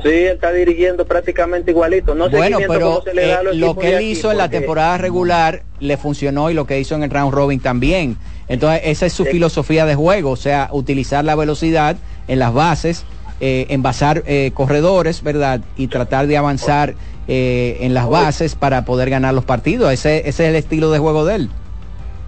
Sí, 0.03 0.09
él 0.09 0.33
está 0.33 0.51
dirigiendo 0.51 1.05
prácticamente 1.05 1.71
igualito. 1.71 2.15
No 2.15 2.29
bueno, 2.29 2.59
pero 2.67 3.01
se 3.03 3.13
le 3.13 3.27
da 3.27 3.41
eh, 3.41 3.55
lo 3.55 3.75
que 3.75 3.89
él 3.89 3.95
aquí, 3.95 4.05
hizo 4.05 4.31
en 4.31 4.37
la 4.37 4.49
temporada 4.49 4.97
regular 4.97 5.63
le 5.79 5.97
funcionó 5.97 6.49
y 6.49 6.53
lo 6.53 6.65
que 6.65 6.79
hizo 6.79 6.95
en 6.95 7.03
el 7.03 7.09
round 7.09 7.33
robin 7.33 7.59
también. 7.59 8.17
Entonces 8.47 8.81
esa 8.85 9.05
es 9.05 9.13
su 9.13 9.25
filosofía 9.25 9.85
de 9.85 9.95
juego, 9.95 10.31
o 10.31 10.35
sea, 10.35 10.69
utilizar 10.71 11.23
la 11.23 11.35
velocidad 11.35 11.95
en 12.27 12.39
las 12.39 12.53
bases, 12.53 13.05
eh, 13.39 13.65
envasar 13.69 14.23
eh, 14.27 14.51
corredores, 14.53 15.23
¿verdad? 15.23 15.61
Y 15.77 15.87
tratar 15.87 16.27
de 16.27 16.37
avanzar 16.37 16.95
eh, 17.27 17.77
en 17.81 17.93
las 17.93 18.09
bases 18.09 18.55
para 18.55 18.85
poder 18.85 19.09
ganar 19.09 19.33
los 19.33 19.45
partidos. 19.45 19.91
Ese, 19.91 20.19
ese 20.19 20.29
es 20.29 20.49
el 20.49 20.55
estilo 20.55 20.91
de 20.91 20.99
juego 20.99 21.25
de 21.25 21.35
él. 21.35 21.49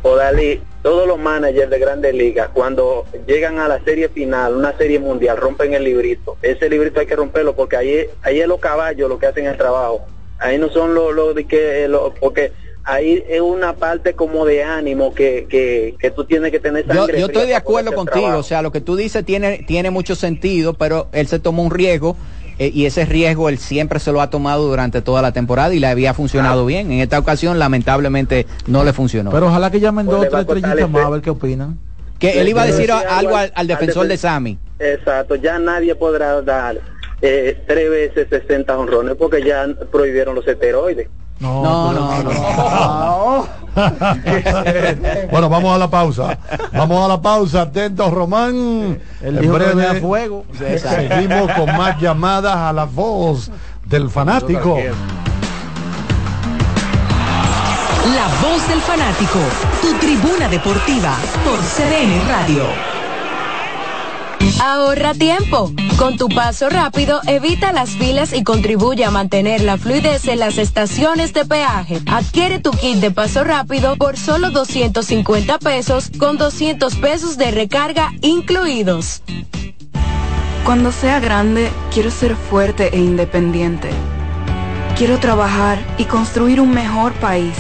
Odalí, 0.04 0.62
todos 0.82 1.08
los 1.08 1.18
managers 1.18 1.70
de 1.70 1.80
grandes 1.80 2.14
ligas, 2.14 2.50
cuando 2.54 3.06
llegan 3.26 3.58
a 3.60 3.70
la 3.70 3.82
serie 3.84 4.10
final, 4.10 4.56
una 4.56 4.78
serie 4.78 5.00
mundial, 5.00 5.38
rompen 5.38 5.74
el 5.74 5.84
librito. 5.86 6.38
Ese 6.42 6.70
librito 6.70 7.00
hay 7.00 7.06
que 7.06 7.16
romperlo 7.16 7.56
porque 7.56 7.78
ahí, 7.78 8.06
ahí 8.22 8.42
es 8.42 8.48
los 8.48 8.60
caballos 8.60 9.08
lo 9.10 9.18
que 9.18 9.28
hacen 9.28 9.46
el 9.46 9.58
trabajo. 9.58 10.06
Ahí 10.40 10.58
no 10.58 10.70
son 10.70 10.94
los 10.94 11.14
lo 11.16 11.34
de 11.34 11.46
que, 11.46 11.88
lo- 11.88 12.14
porque 12.20 12.52
ahí 12.84 13.24
es 13.30 13.40
una 13.40 13.74
parte 13.78 14.14
como 14.14 14.46
de 14.46 14.62
ánimo 14.62 15.14
que, 15.14 15.48
que, 15.50 15.96
que 15.98 16.12
tú 16.12 16.26
tienes 16.26 16.52
que 16.52 16.60
tener 16.60 16.86
Yo, 16.86 16.94
sangre 16.96 17.20
yo 17.20 17.28
fría 17.28 17.38
estoy 17.38 17.48
de 17.48 17.56
acuerdo 17.56 17.94
contigo, 17.96 18.38
o 18.38 18.44
sea, 18.44 18.62
lo 18.62 18.74
que 18.74 18.82
tú 18.82 18.98
dices 18.98 19.24
tiene, 19.24 19.60
tiene 19.66 19.90
mucho 19.90 20.16
sentido, 20.16 20.74
pero 20.74 21.08
él 21.14 21.28
se 21.28 21.40
tomó 21.40 21.64
un 21.64 21.72
riesgo 21.72 22.18
eh, 22.60 22.72
y 22.74 22.86
ese 22.86 23.06
riesgo 23.06 23.50
él 23.50 23.58
siempre 23.58 24.00
se 24.00 24.12
lo 24.12 24.22
ha 24.22 24.30
tomado 24.30 24.68
durante 24.68 25.02
toda 25.02 25.22
la 25.22 25.32
temporada 25.32 25.74
y 25.74 25.80
le 25.80 25.88
había 25.88 26.14
funcionado 26.14 26.66
bien. 26.66 26.92
En 26.92 27.00
esta 27.00 27.20
ocasión, 27.20 27.60
lamentablemente, 27.60 28.46
no 28.68 28.84
le 28.84 28.94
funcionó. 28.94 29.32
Pero 29.32 29.48
ojalá 29.48 29.72
que 29.72 29.80
llamen 29.80 30.06
Pues 30.06 30.18
dos 30.18 30.28
o 30.28 30.30
tres 30.30 30.42
estrellitas 30.42 30.90
más 30.90 31.06
a 31.06 31.10
ver 31.10 31.22
qué 31.22 31.30
opinan. 31.30 31.78
que 32.20 32.40
él 32.40 32.48
iba 32.50 32.62
a 32.62 32.66
decir 32.66 32.92
algo 32.92 33.36
al, 33.36 33.46
al 33.46 33.52
al 33.56 33.68
defensor 33.68 34.08
de 34.08 34.18
Sammy. 34.18 34.58
Exacto, 34.80 35.36
ya 35.36 35.60
nadie 35.60 35.96
podrá 35.96 36.42
dar 36.42 36.78
eh, 37.22 37.58
tres 37.68 37.90
veces 37.90 38.28
60 38.30 38.78
honrones 38.78 39.16
porque 39.16 39.42
ya 39.44 39.66
prohibieron 39.92 40.36
los 40.36 40.48
esteroides. 40.48 41.08
No, 41.44 41.92
no, 41.92 42.24
no. 42.24 43.48
bueno, 45.32 45.50
vamos 45.50 45.76
a 45.76 45.78
la 45.78 45.90
pausa. 45.90 46.38
Vamos 46.72 47.04
a 47.04 47.08
la 47.10 47.22
pausa. 47.22 47.64
Atentos, 47.64 48.14
Román. 48.14 49.00
Él 49.22 49.38
en 49.38 49.52
breve 49.52 49.86
a 49.86 49.96
fuego. 49.96 50.46
seguimos 50.58 51.52
con 51.52 51.66
más 51.76 52.00
llamadas 52.00 52.56
a 52.56 52.72
la 52.72 52.86
voz 52.86 53.52
del 53.86 54.10
fanático. 54.10 54.78
La 58.16 58.28
voz 58.42 58.68
del 58.70 58.80
fanático, 58.82 59.40
tu 59.82 59.94
tribuna 59.96 60.48
deportiva 60.48 61.18
por 61.44 61.60
CDN 61.60 62.28
Radio. 62.28 62.93
Ahorra 64.62 65.14
tiempo. 65.14 65.72
Con 65.98 66.18
tu 66.18 66.30
paso 66.30 66.70
rápido, 66.70 67.22
evita 67.28 67.72
las 67.72 67.92
filas 67.92 68.34
y 68.34 68.44
contribuye 68.44 69.06
a 69.06 69.12
mantener 69.12 69.62
la 69.62 69.78
fluidez 69.78 70.28
en 70.28 70.40
las 70.40 70.58
estaciones 70.58 71.34
de 71.34 71.46
peaje. 71.46 72.00
Adquiere 72.08 72.60
tu 72.60 72.72
kit 72.72 72.98
de 72.98 73.12
paso 73.12 73.44
rápido 73.44 73.96
por 73.96 74.18
solo 74.18 74.52
250 74.52 75.60
pesos 75.60 76.12
con 76.18 76.38
200 76.38 76.96
pesos 76.96 77.38
de 77.38 77.52
recarga 77.52 78.12
incluidos. 78.22 79.22
Cuando 80.66 80.92
sea 80.92 81.20
grande, 81.20 81.72
quiero 81.94 82.10
ser 82.10 82.36
fuerte 82.36 82.96
e 82.96 83.00
independiente. 83.00 83.90
Quiero 84.98 85.20
trabajar 85.20 85.80
y 85.98 86.06
construir 86.06 86.62
un 86.62 86.72
mejor 86.72 87.14
país. 87.14 87.56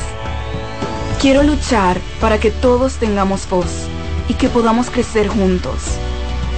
Quiero 1.20 1.44
luchar 1.44 1.98
para 2.22 2.40
que 2.40 2.52
todos 2.52 2.96
tengamos 2.96 3.50
voz 3.50 3.88
y 4.30 4.36
que 4.36 4.50
podamos 4.50 4.90
crecer 4.90 5.28
juntos. 5.28 5.98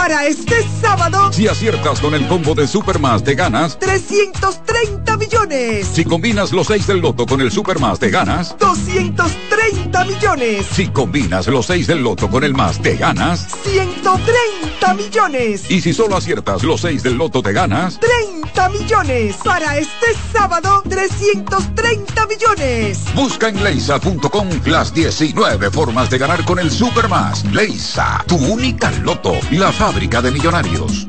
Para 0.00 0.24
este 0.26 0.66
sábado, 0.80 1.30
Si 1.30 1.46
aciertas 1.46 2.00
con 2.00 2.14
el 2.14 2.26
combo 2.26 2.54
de 2.54 2.66
Supermas 2.66 3.22
de 3.22 3.34
ganas, 3.34 3.78
330 3.78 5.18
millones. 5.18 5.86
si 5.92 6.06
combinas 6.06 6.52
los 6.52 6.68
6 6.68 6.86
del 6.86 7.00
loto 7.00 7.26
con 7.26 7.42
el 7.42 7.52
Supermas 7.52 8.00
de 8.00 8.08
ganas, 8.10 8.56
230 8.58 10.04
millones. 10.06 10.66
si 10.72 10.88
combinas 10.88 11.48
los 11.48 11.66
6 11.66 11.86
del 11.86 12.02
loto 12.02 12.30
con 12.30 12.44
el 12.44 12.54
más 12.54 12.82
de 12.82 12.96
ganas, 12.96 13.46
130 13.62 14.94
millones. 14.94 15.70
y 15.70 15.82
si 15.82 15.92
solo 15.92 16.16
aciertas 16.16 16.62
los 16.62 16.80
6 16.80 17.02
del 17.02 17.16
loto 17.18 17.42
de 17.42 17.52
ganas, 17.52 18.00
30 18.00 18.39
millones. 18.68 19.36
Para 19.44 19.76
este 19.76 20.06
sábado, 20.32 20.82
330 20.88 22.26
millones. 22.26 23.04
busca 23.14 23.48
en 23.48 23.62
leisa.com 23.62 24.48
las 24.66 24.92
19 24.92 25.70
formas 25.70 26.10
de 26.10 26.18
ganar 26.18 26.44
con 26.44 26.58
el 26.58 26.70
Supermas. 26.70 27.44
Leisa, 27.46 28.22
tu 28.26 28.36
única 28.36 28.90
loto, 29.02 29.34
la 29.52 29.72
fábrica 29.72 30.20
de 30.20 30.30
millonarios. 30.30 31.06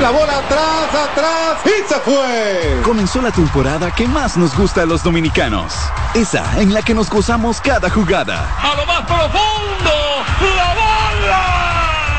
La 0.00 0.10
bola 0.10 0.38
atrás, 0.38 0.94
atrás 1.10 1.58
y 1.64 1.88
se 1.88 1.94
fue. 2.00 2.80
Comenzó 2.82 3.22
la 3.22 3.30
temporada 3.30 3.90
que 3.94 4.06
más 4.08 4.36
nos 4.36 4.56
gusta 4.56 4.82
a 4.82 4.86
los 4.86 5.02
dominicanos. 5.02 5.74
Esa 6.14 6.60
en 6.60 6.74
la 6.74 6.82
que 6.82 6.94
nos 6.94 7.08
gozamos 7.08 7.60
cada 7.60 7.88
jugada. 7.88 8.48
A 8.60 8.74
lo 8.76 8.86
más 8.86 9.02
profundo, 9.02 9.92
la 10.40 10.74
bola. 10.74 11.61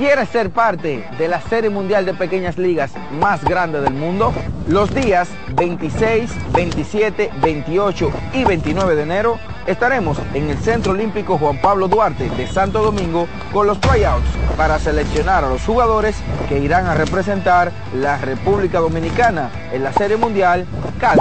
¿Quieres 0.00 0.30
ser 0.30 0.48
parte 0.48 1.06
de 1.18 1.28
la 1.28 1.42
Serie 1.42 1.68
Mundial 1.68 2.06
de 2.06 2.14
Pequeñas 2.14 2.56
Ligas 2.56 2.90
más 3.20 3.44
grande 3.44 3.82
del 3.82 3.92
mundo? 3.92 4.32
Los 4.66 4.94
días 4.94 5.28
26, 5.50 6.30
27, 6.54 7.30
28 7.42 8.10
y 8.32 8.44
29 8.44 8.94
de 8.94 9.02
enero 9.02 9.38
estaremos 9.66 10.16
en 10.32 10.48
el 10.48 10.56
Centro 10.56 10.92
Olímpico 10.92 11.36
Juan 11.36 11.60
Pablo 11.60 11.86
Duarte 11.86 12.30
de 12.30 12.46
Santo 12.46 12.82
Domingo 12.82 13.28
con 13.52 13.66
los 13.66 13.78
tryouts 13.78 14.24
para 14.56 14.78
seleccionar 14.78 15.44
a 15.44 15.50
los 15.50 15.66
jugadores 15.66 16.16
que 16.48 16.58
irán 16.58 16.86
a 16.86 16.94
representar 16.94 17.70
la 17.94 18.16
República 18.16 18.78
Dominicana 18.78 19.50
en 19.70 19.84
la 19.84 19.92
Serie 19.92 20.16
Mundial 20.16 20.66
Cal. 20.98 21.18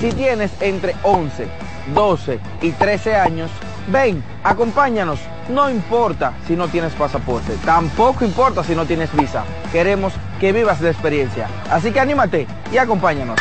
Si 0.00 0.12
tienes 0.12 0.50
entre 0.62 0.94
11, 1.02 1.46
12 1.94 2.40
y 2.62 2.70
13 2.70 3.16
años, 3.16 3.50
ven, 3.90 4.22
acompáñanos 4.44 5.20
no 5.50 5.68
importa 5.68 6.32
si 6.46 6.56
no 6.56 6.68
tienes 6.68 6.92
pasaporte, 6.92 7.56
tampoco 7.64 8.24
importa 8.24 8.62
si 8.62 8.74
no 8.74 8.86
tienes 8.86 9.14
visa. 9.14 9.44
Queremos 9.72 10.12
que 10.38 10.52
vivas 10.52 10.80
la 10.80 10.90
experiencia. 10.90 11.48
Así 11.70 11.90
que 11.92 12.00
anímate 12.00 12.46
y 12.72 12.78
acompáñanos. 12.78 13.38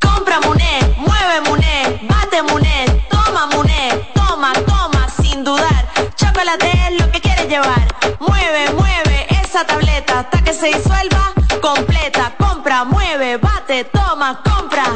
Compra 0.00 0.40
Muné, 0.40 0.80
mueve 0.98 1.40
Muné, 1.48 2.00
bate 2.08 2.42
Muné, 2.42 3.04
toma 3.08 3.46
Muné, 3.46 4.10
toma, 4.12 4.52
toma, 4.66 5.06
sin 5.22 5.44
dudar. 5.44 5.86
Chocolate 6.16 6.68
es 6.88 7.00
lo 7.00 7.08
que 7.12 7.20
quieres 7.20 7.48
llevar. 7.48 7.86
Mueve, 8.18 8.72
mueve 8.74 9.28
esa 9.40 9.64
tableta 9.64 10.18
hasta 10.20 10.42
que 10.42 10.52
se 10.52 10.66
disuelva 10.66 11.32
completa. 11.62 12.32
Compra, 12.38 12.82
mueve, 12.84 13.36
bate, 13.36 13.84
toma, 13.84 14.42
compra, 14.42 14.86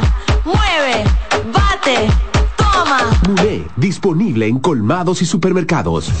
mueve, 0.43 1.05
bate 1.53 2.30
Disponible 3.77 4.47
en 4.47 4.59
colmados 4.59 5.21
y 5.21 5.25
supermercados. 5.25 6.11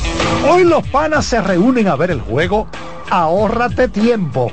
Hoy 0.49 0.63
los 0.63 0.87
panas 0.87 1.25
se 1.25 1.41
reúnen 1.41 1.87
a 1.87 1.95
ver 1.95 2.11
el 2.11 2.21
juego. 2.21 2.67
Ahórrate 3.09 3.87
tiempo. 3.87 4.51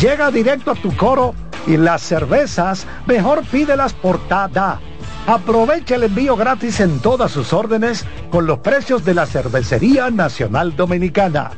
Llega 0.00 0.30
directo 0.30 0.72
a 0.72 0.74
tu 0.74 0.94
coro 0.96 1.34
y 1.66 1.76
las 1.76 2.02
cervezas 2.02 2.86
mejor 3.06 3.44
pídelas 3.44 3.92
por 3.94 4.18
Tada. 4.28 4.80
Aprovecha 5.26 5.94
el 5.94 6.04
envío 6.04 6.36
gratis 6.36 6.80
en 6.80 6.98
todas 7.00 7.30
sus 7.30 7.52
órdenes 7.52 8.04
con 8.30 8.46
los 8.46 8.58
precios 8.58 9.04
de 9.04 9.14
la 9.14 9.26
Cervecería 9.26 10.10
Nacional 10.10 10.76
Dominicana. 10.76 11.52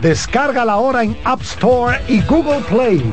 Descarga 0.00 0.64
la 0.64 0.76
hora 0.76 1.02
en 1.02 1.16
App 1.24 1.42
Store 1.42 2.00
y 2.08 2.20
Google 2.22 2.60
Play. 2.68 3.12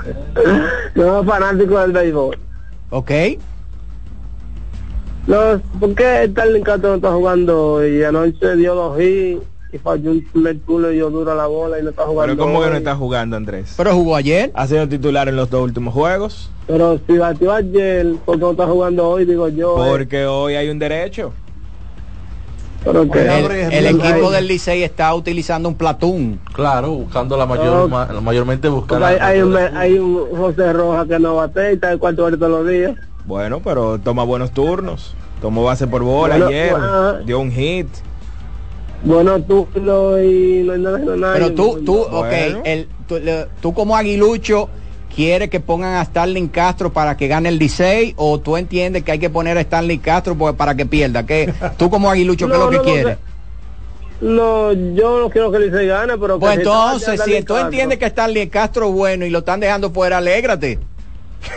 no, 0.93 1.23
fanático 1.23 1.79
del 1.79 1.91
béisbol. 1.91 2.37
Ok. 2.91 3.11
No, 5.25 5.59
¿por 5.79 5.95
qué 5.95 6.27
Starling 6.29 6.61
Castro 6.61 6.89
no 6.89 6.95
está 6.97 7.11
jugando 7.13 7.83
y 7.83 8.03
anoche 8.03 8.55
dio 8.55 8.75
dos 8.75 9.01
hits? 9.01 9.56
Y 9.71 9.77
falló 9.77 10.11
un 10.11 10.21
culo 10.65 10.91
y 10.91 10.97
yo 10.97 11.09
dura 11.09 11.35
la 11.35 11.47
bola 11.47 11.79
y 11.79 11.83
no 11.83 11.89
está 11.89 12.03
jugando. 12.03 12.33
Pero 12.33 12.45
¿cómo 12.47 12.61
que 12.61 12.69
no 12.69 12.75
está 12.77 12.95
jugando, 12.95 13.35
Andrés? 13.35 13.73
Pero 13.75 13.93
jugó 13.93 14.15
ayer. 14.15 14.51
Ha 14.53 14.67
sido 14.67 14.87
titular 14.87 15.27
en 15.27 15.35
los 15.35 15.49
dos 15.49 15.63
últimos 15.63 15.93
juegos. 15.93 16.49
Pero 16.67 16.99
si 17.05 17.17
batió 17.17 17.51
ayer, 17.51 18.15
¿por 18.25 18.35
qué 18.35 18.41
no 18.41 18.51
está 18.51 18.67
jugando 18.67 19.09
hoy? 19.09 19.25
Digo 19.25 19.47
yo. 19.49 19.85
Eh. 19.85 19.89
Porque 19.89 20.25
hoy 20.25 20.55
hay 20.55 20.69
un 20.69 20.79
derecho. 20.79 21.33
Pero 22.83 23.09
que 23.09 23.19
el, 23.77 23.85
equipo 23.87 24.31
del 24.31 24.47
Licey 24.47 24.83
está 24.83 25.13
utilizando 25.13 25.67
un 25.67 25.75
platón. 25.75 26.39
Claro, 26.53 26.91
buscando 26.91 27.35
la 27.35 27.45
mayor, 27.45 27.89
mayormente 28.21 28.69
buscando. 28.69 29.05
Hay, 29.05 29.17
hay, 29.19 29.41
un, 29.41 29.57
hay 29.57 29.99
un 29.99 30.29
José 30.37 30.71
Roja 30.71 31.05
que 31.05 31.19
no 31.19 31.35
bate 31.35 31.71
y 31.71 31.73
está 31.75 31.91
el 31.91 31.99
cuarto 31.99 32.29
todos 32.37 32.49
los 32.49 32.67
días. 32.67 32.95
Bueno, 33.25 33.59
pero 33.61 33.99
toma 33.99 34.23
buenos 34.23 34.51
turnos. 34.51 35.15
Tomó 35.41 35.65
base 35.65 35.85
por 35.85 36.01
bola 36.03 36.35
ayer, 36.35 36.75
dio 37.25 37.39
un 37.39 37.51
hit. 37.51 37.87
Bueno, 39.03 39.41
tú 39.41 39.67
lo 39.75 40.21
y 40.21 40.63
no, 40.63 40.77
nada. 40.77 41.33
Pero 41.33 41.53
tú, 41.53 41.81
tú, 41.85 41.99
ok, 41.99 42.33
el, 42.63 42.87
tú, 43.61 43.73
como 43.73 43.95
aguilucho 43.95 44.69
quieres 45.15 45.49
que 45.49 45.59
pongan 45.59 45.95
a 45.95 46.05
Starling 46.05 46.47
Castro 46.47 46.91
para 46.91 47.17
que 47.17 47.27
gane 47.27 47.49
el 47.49 47.59
16 47.59 48.13
o 48.17 48.39
tú 48.39 48.57
entiendes 48.57 49.03
que 49.03 49.11
hay 49.11 49.19
que 49.19 49.29
poner 49.29 49.57
a 49.57 49.61
Starling 49.61 49.99
Castro 49.99 50.35
para 50.55 50.75
que 50.75 50.85
pierda? 50.85 51.25
que 51.25 51.53
¿Tú 51.77 51.89
como 51.89 52.09
aguilucho 52.09 52.47
qué 52.47 52.53
es 52.53 52.59
lo 52.59 52.69
que 52.69 52.81
quieres? 52.81 53.17
No, 54.19 54.73
yo 54.73 55.19
no 55.19 55.29
quiero 55.29 55.51
que 55.51 55.57
el 55.57 55.67
Licey 55.67 55.87
gane, 55.87 56.17
pero... 56.17 56.39
Pues 56.39 56.57
entonces, 56.57 57.21
si 57.23 57.43
tú 57.43 57.55
entiendes 57.55 57.99
que 57.99 58.09
Starling 58.09 58.49
Castro 58.49 58.87
es 58.87 58.93
bueno 58.93 59.25
y 59.25 59.29
lo 59.29 59.39
están 59.39 59.59
dejando 59.59 59.91
fuera, 59.91 60.17
alégrate. 60.17 60.79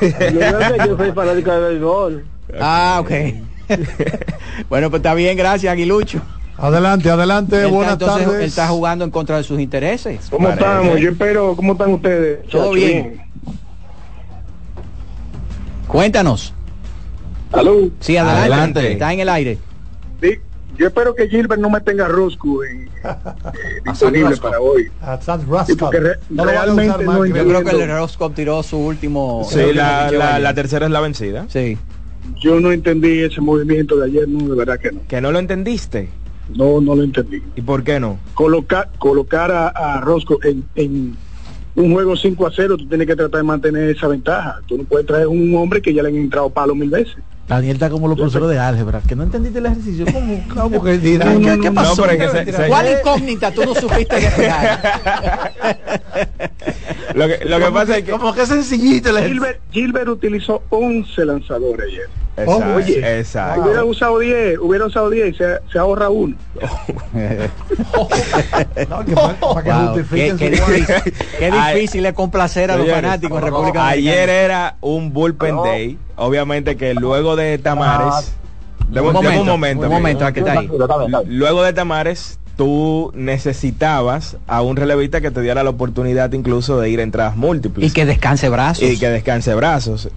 yo 0.01 0.97
soy 0.97 1.13
fanático 1.13 1.51
de 1.51 1.61
béisbol. 1.61 2.25
Ah, 2.61 2.99
ok. 3.01 3.11
bueno, 4.69 4.91
pues 4.91 5.01
está 5.01 5.15
bien, 5.15 5.37
gracias, 5.37 5.73
Aguilucho. 5.73 6.21
Adelante, 6.61 7.11
adelante, 7.11 7.65
buenas 7.67 7.97
tardes. 7.99 8.29
Él 8.29 8.41
está 8.43 8.69
jugando 8.69 9.05
en 9.05 9.11
contra 9.11 9.39
de 9.39 9.45
sus 9.45 9.59
intereses. 9.61 10.29
¿Cómo 10.31 10.49
estamos? 10.51 11.01
Yo 11.01 11.11
espero, 11.11 11.57
¿cómo 11.57 11.73
están 11.73 11.93
ustedes? 11.95 12.47
Todo 12.49 12.73
bien. 12.73 13.23
Cuéntanos. 15.89 16.53
¿Aló? 17.53 17.89
Sí, 18.01 18.17
adelante. 18.17 18.93
Está 18.93 19.13
en 19.13 19.21
el 19.21 19.29
aire. 19.31 19.59
Sí, 20.23 20.35
yo 20.77 20.87
espero 20.89 21.15
que 21.15 21.29
Gilbert 21.29 21.61
no 21.61 21.71
me 21.71 21.81
tenga 21.81 22.07
Rosco 22.07 22.63
en, 22.63 22.83
eh, 22.85 22.89
disponible 23.87 24.37
para 24.37 24.61
hoy. 24.61 24.91
Sí, 25.67 25.75
porque 25.75 25.99
re- 25.99 26.17
No 26.29 26.45
realmente 26.45 27.05
no 27.05 27.11
más, 27.13 27.29
Yo 27.29 27.35
creo 27.47 27.65
que 27.65 27.71
el 27.71 27.89
Roscoe 27.91 28.31
tiró 28.31 28.63
su 28.63 28.77
último. 28.79 29.47
Sí, 29.51 29.73
la, 29.73 30.11
la- 30.13 30.39
la 30.39 30.55
tercera 30.55 30.85
es 30.87 30.93
la 30.93 31.01
vencida. 31.01 31.47
Sí. 31.49 31.79
Yo 32.41 32.61
no 32.61 32.71
entendí 32.71 33.23
ese 33.23 33.41
movimiento 33.41 33.97
de 33.97 34.07
ayer, 34.07 34.29
no, 34.29 34.47
de 34.51 34.55
verdad 34.57 34.79
que 34.79 34.93
no. 34.93 35.01
¿Que 35.09 35.21
no 35.23 35.33
lo 35.33 35.39
entendiste? 35.39 36.11
No, 36.55 36.81
no 36.81 36.95
lo 36.97 37.03
entendí. 37.03 37.43
¿Y 37.57 37.63
por 37.63 37.83
qué 37.85 38.01
no? 38.01 38.19
Colocar, 38.35 38.91
colocar 38.99 39.51
a, 39.53 39.69
a 39.69 40.01
Rosco 40.01 40.39
en, 40.43 40.65
en 40.75 41.17
un 41.77 41.93
juego 41.93 42.17
5 42.17 42.47
a 42.47 42.51
0, 42.55 42.77
tú 42.77 42.89
tienes 42.89 43.07
que 43.07 43.15
tratar 43.17 43.39
de 43.41 43.45
mantener 43.45 43.89
esa 43.91 44.09
ventaja. 44.09 44.59
Tú 44.67 44.77
no 44.77 44.85
puedes 44.85 45.07
traer 45.07 45.27
un 45.29 45.55
hombre 45.57 45.81
que 45.81 45.95
ya 45.95 46.03
le 46.03 46.09
han 46.09 46.17
entrado 46.17 46.51
palo 46.51 46.75
mil 46.75 46.91
veces. 46.91 47.17
Daniel 47.49 47.73
está 47.75 47.91
como 47.91 48.07
los 48.07 48.17
profesores 48.17 48.49
de 48.49 48.59
álgebra, 48.61 49.01
que 49.07 49.17
no 49.17 49.25
entendiste 49.25 49.59
el 49.59 49.67
ejercicio. 49.67 50.07
¿Cómo? 50.13 50.45
¿Cómo 50.55 50.85
que? 50.85 51.01
¿Qué, 51.01 51.19
qué 51.19 51.69
No, 51.71 51.75
pasó? 51.75 52.03
pero 52.03 52.13
es 52.25 52.33
que 52.33 52.45
se- 52.53 52.53
se- 52.57 52.69
¿Cuál 52.69 52.87
incógnita 52.99 53.51
tú 53.51 53.65
no 53.65 53.75
supiste 53.75 54.17
despejar? 54.21 55.53
Lo 57.15 57.27
que, 57.29 57.45
lo 57.45 57.59
que 57.59 57.71
pasa 57.73 57.97
es 57.99 58.05
que... 58.05 58.11
Como 58.13 58.33
que 58.35 58.47
sencillito 58.47 59.09
ejercicio. 59.11 59.29
Gilbert, 59.33 59.61
Gilbert 59.71 60.09
utilizó 60.09 60.63
11 60.71 61.25
lanzadores 61.25 61.87
ayer. 61.87 62.09
Exacto, 62.37 62.75
Oye, 62.75 63.19
exacto. 63.19 63.63
Hubiera 63.63 63.85
usado 63.85 64.19
10, 64.19 64.59
hubiera 64.61 64.87
usado 64.87 65.11
10 65.11 65.35
y 65.35 65.37
se, 65.37 65.59
se 65.71 65.79
ahorra 65.79 66.09
uno. 66.09 66.37
No, 68.89 69.05
que 69.05 69.13
para, 69.15 69.35
para 69.35 69.63
que 69.63 69.71
Wow, 69.71 69.87
justifiquen 69.89 70.39
qué, 70.39 70.51
qué 70.51 70.57
su 70.57 70.73
difícil, 70.73 71.15
qué 71.39 71.51
difícil 71.51 72.07
es 72.07 72.13
complacer 72.15 72.71
a 72.71 72.77
los 72.77 72.89
fanáticos 72.89 73.39
en 73.39 73.45
República 73.45 73.89
Ayer 73.89 74.15
Dominicana. 74.27 74.33
era 74.45 74.77
un 74.81 75.13
bullpen 75.13 75.57
day. 75.63 75.99
Obviamente 76.17 76.77
que 76.77 76.95
luego 76.95 77.37
de 77.37 77.59
Tamares... 77.59 78.33
Deme 78.89 79.07
Un 79.09 79.15
deme 79.15 79.29
momento, 79.29 79.41
un 79.43 79.47
momento. 79.47 79.83
un 79.87 79.93
momento, 79.93 80.27
aquí 80.27 80.41
está 80.41 80.59
ahí. 80.59 80.71
Luego 81.27 81.63
de 81.63 81.73
Tamares, 81.73 82.40
tú 82.61 83.11
necesitabas 83.15 84.37
a 84.47 84.61
un 84.61 84.77
relevista 84.77 85.23
que 85.23 85.31
te 85.31 85.41
diera 85.41 85.65
la 85.65 85.71
oportunidad 85.71 86.31
incluso 86.35 86.79
de 86.79 86.91
ir 86.91 87.01
a 87.01 87.03
entradas 87.03 87.35
múltiples. 87.35 87.91
Y 87.91 87.95
que 87.95 88.05
descanse 88.05 88.51
brazos. 88.51 88.85
y 88.87 88.99
que 88.99 89.09
descanse 89.09 89.55
brazos. 89.55 90.11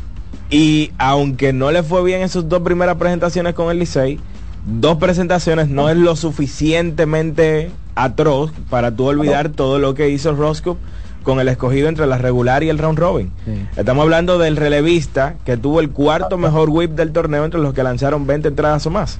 Y 0.49 0.91
aunque 0.97 1.53
no 1.53 1.71
le 1.71 1.83
fue 1.83 2.03
bien 2.03 2.21
en 2.21 2.27
sus 2.27 2.49
dos 2.49 2.61
primeras 2.61 2.97
presentaciones 2.97 3.53
con 3.53 3.71
el 3.71 3.79
Licey, 3.79 4.19
dos 4.65 4.97
presentaciones 4.97 5.69
no 5.69 5.89
es 5.89 5.95
lo 5.95 6.17
suficientemente 6.17 7.71
atroz 7.95 8.51
para 8.69 8.93
tú 8.93 9.05
olvidar 9.05 9.47
todo 9.47 9.79
lo 9.79 9.93
que 9.93 10.09
hizo 10.09 10.35
Roscoe 10.35 10.75
con 11.23 11.39
el 11.39 11.47
escogido 11.47 11.87
entre 11.87 12.07
la 12.07 12.17
regular 12.17 12.61
y 12.61 12.67
el 12.67 12.77
round 12.77 12.99
robin. 12.99 13.31
Estamos 13.77 14.03
hablando 14.03 14.37
del 14.37 14.57
relevista 14.57 15.35
que 15.45 15.55
tuvo 15.55 15.79
el 15.79 15.91
cuarto 15.91 16.37
mejor 16.37 16.69
whip 16.69 16.91
del 16.91 17.13
torneo 17.13 17.45
entre 17.45 17.61
los 17.61 17.73
que 17.73 17.83
lanzaron 17.83 18.27
20 18.27 18.49
entradas 18.49 18.85
o 18.85 18.89
más. 18.89 19.17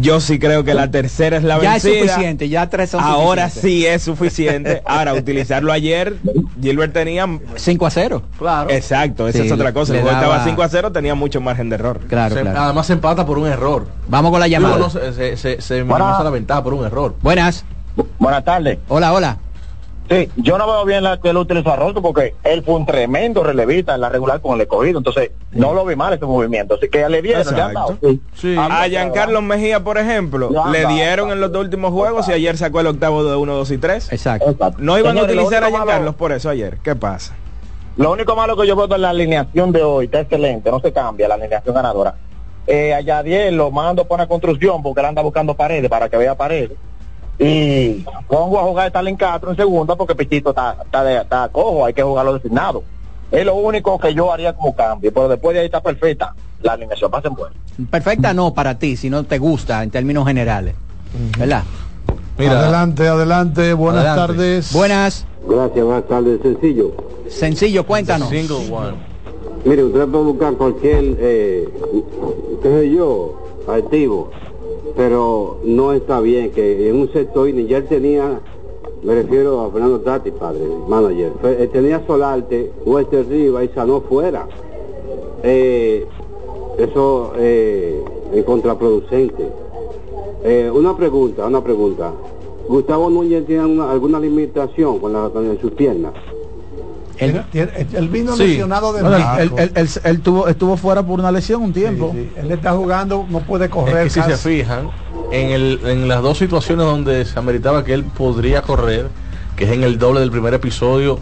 Yo 0.00 0.20
sí 0.20 0.38
creo 0.38 0.64
que 0.64 0.74
la 0.74 0.90
tercera 0.90 1.36
es 1.36 1.44
la 1.44 1.60
ya 1.62 1.76
es 1.76 1.84
vencida. 1.84 2.08
suficiente, 2.12 2.48
ya 2.48 2.68
tres 2.68 2.90
son 2.90 3.00
Ahora 3.02 3.48
sí 3.50 3.86
es 3.86 4.02
suficiente. 4.02 4.82
Ahora, 4.84 5.14
utilizarlo 5.14 5.72
ayer, 5.72 6.16
Gilbert 6.60 6.92
tenía 6.92 7.26
5 7.56 7.86
a 7.86 7.90
0. 7.90 8.22
Claro. 8.38 8.70
Exacto, 8.70 9.28
esa 9.28 9.38
Sí, 9.40 9.46
es 9.46 9.52
otra 9.52 9.72
cosa. 9.72 9.94
daba- 9.94 10.12
estaba 10.12 10.44
5 10.44 10.62
a 10.62 10.68
0, 10.68 10.92
tenía 10.92 11.14
mucho 11.14 11.40
margen 11.40 11.68
de 11.68 11.76
error. 11.76 12.00
Claro, 12.08 12.34
Se- 12.34 12.40
claro. 12.42 12.60
Además 12.60 12.86
se 12.86 12.92
empata 12.94 13.24
por 13.24 13.38
un 13.38 13.46
error. 13.46 13.86
Vamos 14.08 14.30
con 14.32 14.40
la 14.40 14.48
llamada. 14.48 14.76
Digo, 14.76 14.86
no, 14.88 15.12
se, 15.12 15.36
se, 15.36 15.60
se- 15.60 15.84
minimiza 15.84 16.24
la 16.24 16.30
ventaja 16.30 16.62
por 16.64 16.74
un 16.74 16.84
error. 16.84 17.14
Buenas. 17.22 17.64
Buenas 18.18 18.44
tardes. 18.44 18.78
Hola, 18.88 19.12
hola. 19.12 19.38
Sí, 20.08 20.30
yo 20.36 20.58
no 20.58 20.66
veo 20.66 20.84
bien 20.84 21.02
la 21.02 21.18
que 21.18 21.30
él 21.30 21.36
utilizó 21.38 21.72
a 21.72 21.76
Rosco 21.76 22.02
porque 22.02 22.34
él 22.44 22.62
fue 22.62 22.74
un 22.74 22.84
tremendo 22.84 23.42
relevista 23.42 23.94
en 23.94 24.02
la 24.02 24.10
regular 24.10 24.40
con 24.40 24.54
el 24.54 24.60
escogido, 24.60 24.98
entonces 24.98 25.30
no 25.52 25.72
lo 25.72 25.86
vi 25.86 25.96
mal 25.96 26.12
ese 26.12 26.26
movimiento, 26.26 26.74
así 26.74 26.88
que 26.90 27.08
le 27.08 27.22
dieron, 27.22 27.54
le 27.54 27.62
han 27.62 27.72
dado. 27.72 27.98
Sí. 28.34 28.54
A 28.58 28.86
Giancarlo 28.86 29.40
Mejía, 29.40 29.82
por 29.82 29.96
ejemplo, 29.96 30.50
Ya, 30.52 30.66
le 30.70 30.82
ya, 30.82 30.88
dieron 30.88 31.30
en 31.30 31.40
los 31.40 31.50
dos 31.52 31.62
últimos 31.62 31.92
juegos 31.92 32.28
y 32.28 32.32
ayer 32.32 32.56
sacó 32.58 32.80
el 32.80 32.88
octavo 32.88 33.24
de 33.24 33.34
1, 33.34 33.54
2 33.54 33.70
y 33.70 33.78
3. 33.78 34.12
Exacto. 34.12 34.74
No 34.78 34.98
iban 34.98 35.16
a 35.16 35.22
lo 35.22 35.26
utilizar 35.26 35.64
a 35.64 35.70
Giancarlo 35.70 36.12
por 36.14 36.32
eso 36.32 36.50
ayer. 36.50 36.78
¿Qué 36.82 36.94
pasa? 36.94 37.34
Lo 37.96 38.12
único 38.12 38.36
malo 38.36 38.56
que 38.56 38.66
yo 38.66 38.76
veo 38.76 38.88
de 38.88 38.98
la 38.98 39.10
alineación 39.10 39.72
de 39.72 39.82
hoy 39.82 40.06
está 40.06 40.20
excelente, 40.20 40.70
no 40.70 40.80
se 40.80 40.92
cambia 40.92 41.28
la 41.28 41.36
alineación 41.36 41.74
ganadora. 41.74 42.14
Eh, 42.66 42.92
a 42.92 43.00
Yadiel 43.00 43.56
lo 43.56 43.70
mando 43.70 44.04
para 44.04 44.22
una 44.22 44.28
construcción 44.28 44.82
porque 44.82 45.00
él 45.00 45.06
anda 45.06 45.22
buscando 45.22 45.54
paredes 45.54 45.88
para 45.88 46.08
que 46.08 46.16
vea 46.16 46.34
paredes. 46.34 46.72
Y 47.38 48.04
pongo 48.28 48.58
a 48.60 48.62
jugar 48.62 48.84
a 48.84 48.88
Stalin 48.88 49.16
Castro 49.16 49.50
en 49.50 49.56
segunda 49.56 49.96
porque 49.96 50.14
Pichito 50.14 50.50
está, 50.50 50.76
está, 50.84 51.02
de- 51.04 51.16
está 51.20 51.48
cojo, 51.48 51.84
hay 51.84 51.92
que 51.92 52.02
jugarlo 52.02 52.34
designado. 52.34 52.84
Es 53.30 53.44
lo 53.44 53.56
único 53.56 53.98
que 53.98 54.14
yo 54.14 54.32
haría 54.32 54.52
como 54.52 54.74
cambio, 54.74 55.12
pero 55.12 55.28
después 55.28 55.54
de 55.54 55.60
ahí 55.60 55.66
está 55.66 55.80
perfecta 55.82 56.32
la 56.62 56.72
alineación, 56.74 57.10
pasen 57.10 57.34
buena. 57.34 57.54
Perfecta 57.90 58.32
no 58.32 58.54
para 58.54 58.78
ti, 58.78 58.96
si 58.96 59.10
no 59.10 59.24
te 59.24 59.38
gusta 59.38 59.82
en 59.82 59.90
términos 59.90 60.26
generales. 60.26 60.74
¿Verdad? 61.38 61.64
adelante, 62.38 63.06
adelante, 63.08 63.72
buenas 63.74 64.04
Adelante. 64.06 64.32
tardes. 64.34 64.72
Buenas. 64.72 65.26
Gracias, 65.48 65.84
buenas 65.84 66.08
tardes. 66.08 66.40
Sencillo. 66.42 66.92
Sencillo, 67.28 67.84
cuéntanos. 67.86 68.30
Mire, 68.30 69.82
usted 69.84 70.06
puede 70.08 70.24
buscar 70.24 70.54
cualquier, 70.54 71.16
eh, 71.18 71.68
qué 72.62 72.68
sé 72.68 72.90
yo, 72.90 73.40
activo, 73.66 74.30
pero 74.96 75.58
no 75.64 75.92
está 75.92 76.20
bien 76.20 76.50
que 76.52 76.88
en 76.88 76.96
un 76.96 77.12
sector 77.12 77.48
inning 77.48 77.66
ya 77.66 77.82
tenía, 77.82 78.40
me 79.02 79.14
refiero 79.14 79.60
a 79.62 79.70
Fernando 79.70 80.00
Tati, 80.00 80.30
padre, 80.30 80.60
manager, 80.88 81.32
él 81.58 81.68
tenía 81.70 82.04
Solarte, 82.06 82.70
Wester 82.84 83.26
Riva 83.28 83.64
y 83.64 83.68
Sanó 83.68 84.00
fuera. 84.02 84.46
Eh, 85.42 86.06
eso 86.78 87.32
eh, 87.36 88.02
es 88.32 88.44
contraproducente. 88.44 89.46
Eh, 90.44 90.70
una 90.72 90.96
pregunta, 90.96 91.46
una 91.46 91.62
pregunta. 91.62 92.12
Gustavo 92.68 93.10
Núñez 93.10 93.44
tiene 93.46 93.64
una- 93.66 93.90
alguna 93.90 94.18
limitación 94.18 94.98
con, 94.98 95.12
la, 95.12 95.28
con 95.28 95.58
sus 95.60 95.72
piernas. 95.72 96.14
Él, 97.18 97.42
él 97.52 98.08
vino 98.08 98.36
Sí. 98.36 98.46
lesionado 98.48 98.92
de 98.92 99.02
Bueno, 99.02 99.16
él, 99.38 99.50
él- 99.56 99.72
él- 99.74 99.88
él 100.04 100.20
tuvo, 100.20 100.48
estuvo 100.48 100.76
fuera 100.76 101.02
por 101.02 101.20
una 101.20 101.30
lesión 101.32 101.62
un 101.62 101.72
tiempo. 101.72 102.14
Él 102.36 102.50
está 102.50 102.72
jugando, 102.72 103.26
no 103.28 103.40
puede 103.40 103.68
correr. 103.70 104.06
Es 104.06 104.14
que 104.14 104.22
si 104.22 104.30
se 104.30 104.36
fijan, 104.36 104.90
en, 105.32 105.50
el, 105.50 105.80
en 105.84 106.08
las 106.08 106.22
dos 106.22 106.38
situaciones 106.38 106.84
donde 106.86 107.24
se 107.24 107.38
ameritaba 107.38 107.84
que 107.84 107.94
él 107.94 108.04
podría 108.04 108.62
correr, 108.62 109.08
que 109.56 109.64
es 109.64 109.70
en 109.70 109.84
el 109.84 109.98
doble 109.98 110.20
del 110.20 110.30
primer 110.30 110.54
episodio 110.54 111.18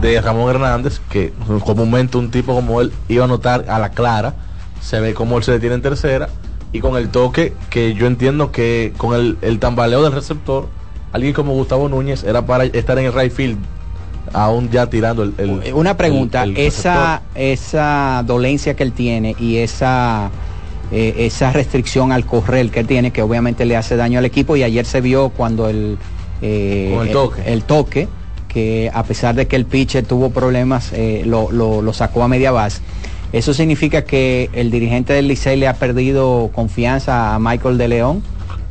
de 0.00 0.20
Ramón 0.20 0.50
Hernández, 0.50 1.00
que 1.10 1.32
comúnmente 1.64 2.18
un 2.18 2.30
tipo 2.30 2.54
como 2.54 2.80
él 2.80 2.92
iba 3.08 3.24
a 3.24 3.28
notar 3.28 3.64
a 3.68 3.78
la 3.78 3.90
clara, 3.90 4.34
se 4.80 5.00
ve 5.00 5.14
como 5.14 5.38
él 5.38 5.44
se 5.44 5.52
detiene 5.52 5.76
en 5.76 5.82
tercera, 5.82 6.28
y 6.72 6.80
con 6.80 6.96
el 6.96 7.08
toque 7.08 7.52
que 7.70 7.94
yo 7.94 8.06
entiendo 8.06 8.52
que 8.52 8.92
con 8.96 9.14
el, 9.14 9.38
el 9.42 9.58
tambaleo 9.58 10.02
del 10.02 10.12
receptor, 10.12 10.66
alguien 11.12 11.32
como 11.32 11.54
Gustavo 11.54 11.88
Núñez 11.88 12.24
era 12.24 12.44
para 12.44 12.64
estar 12.64 12.98
en 12.98 13.06
el 13.06 13.12
right 13.14 13.32
field, 13.32 13.58
aún 14.32 14.70
ya 14.70 14.86
tirando 14.86 15.22
el... 15.22 15.34
el- 15.38 15.72
Una 15.74 15.96
pregunta, 15.96 16.42
el- 16.44 16.50
el 16.56 16.66
esa, 16.66 17.22
esa 17.34 18.22
dolencia 18.26 18.74
que 18.74 18.82
él 18.82 18.92
tiene 18.92 19.34
y 19.38 19.58
esa, 19.58 20.30
eh, 20.92 21.14
esa 21.18 21.52
restricción 21.52 22.12
al 22.12 22.24
correr 22.24 22.70
que 22.70 22.80
él 22.80 22.86
tiene, 22.86 23.10
que 23.10 23.22
obviamente 23.22 23.64
le 23.64 23.76
hace 23.76 23.96
daño 23.96 24.18
al 24.18 24.24
equipo, 24.24 24.56
y 24.56 24.62
ayer 24.62 24.84
se 24.86 25.00
vio 25.00 25.30
cuando 25.30 25.68
el, 25.68 25.98
eh, 26.42 26.92
Con 26.96 27.06
el 27.06 27.12
toque. 27.12 27.42
el 27.52 27.62
toque, 27.64 28.08
que 28.48 28.90
a 28.94 29.02
pesar 29.02 29.34
de 29.34 29.46
que 29.46 29.56
el 29.56 29.66
pitcher 29.66 30.04
tuvo 30.06 30.30
problemas, 30.30 30.92
eh, 30.92 31.22
lo, 31.26 31.50
lo- 31.52 31.82
lo 31.82 31.92
sacó 31.92 32.22
a 32.22 32.28
media 32.28 32.50
base. 32.50 32.80
Eso 33.32 33.52
significa 33.52 34.04
que 34.04 34.48
el 34.54 34.70
dirigente 34.70 35.12
del 35.12 35.28
Licey 35.28 35.58
le 35.58 35.68
ha 35.68 35.74
perdido 35.74 36.50
confianza 36.54 37.34
a 37.34 37.38
Michael 37.38 37.76
de 37.76 37.88
León 37.88 38.22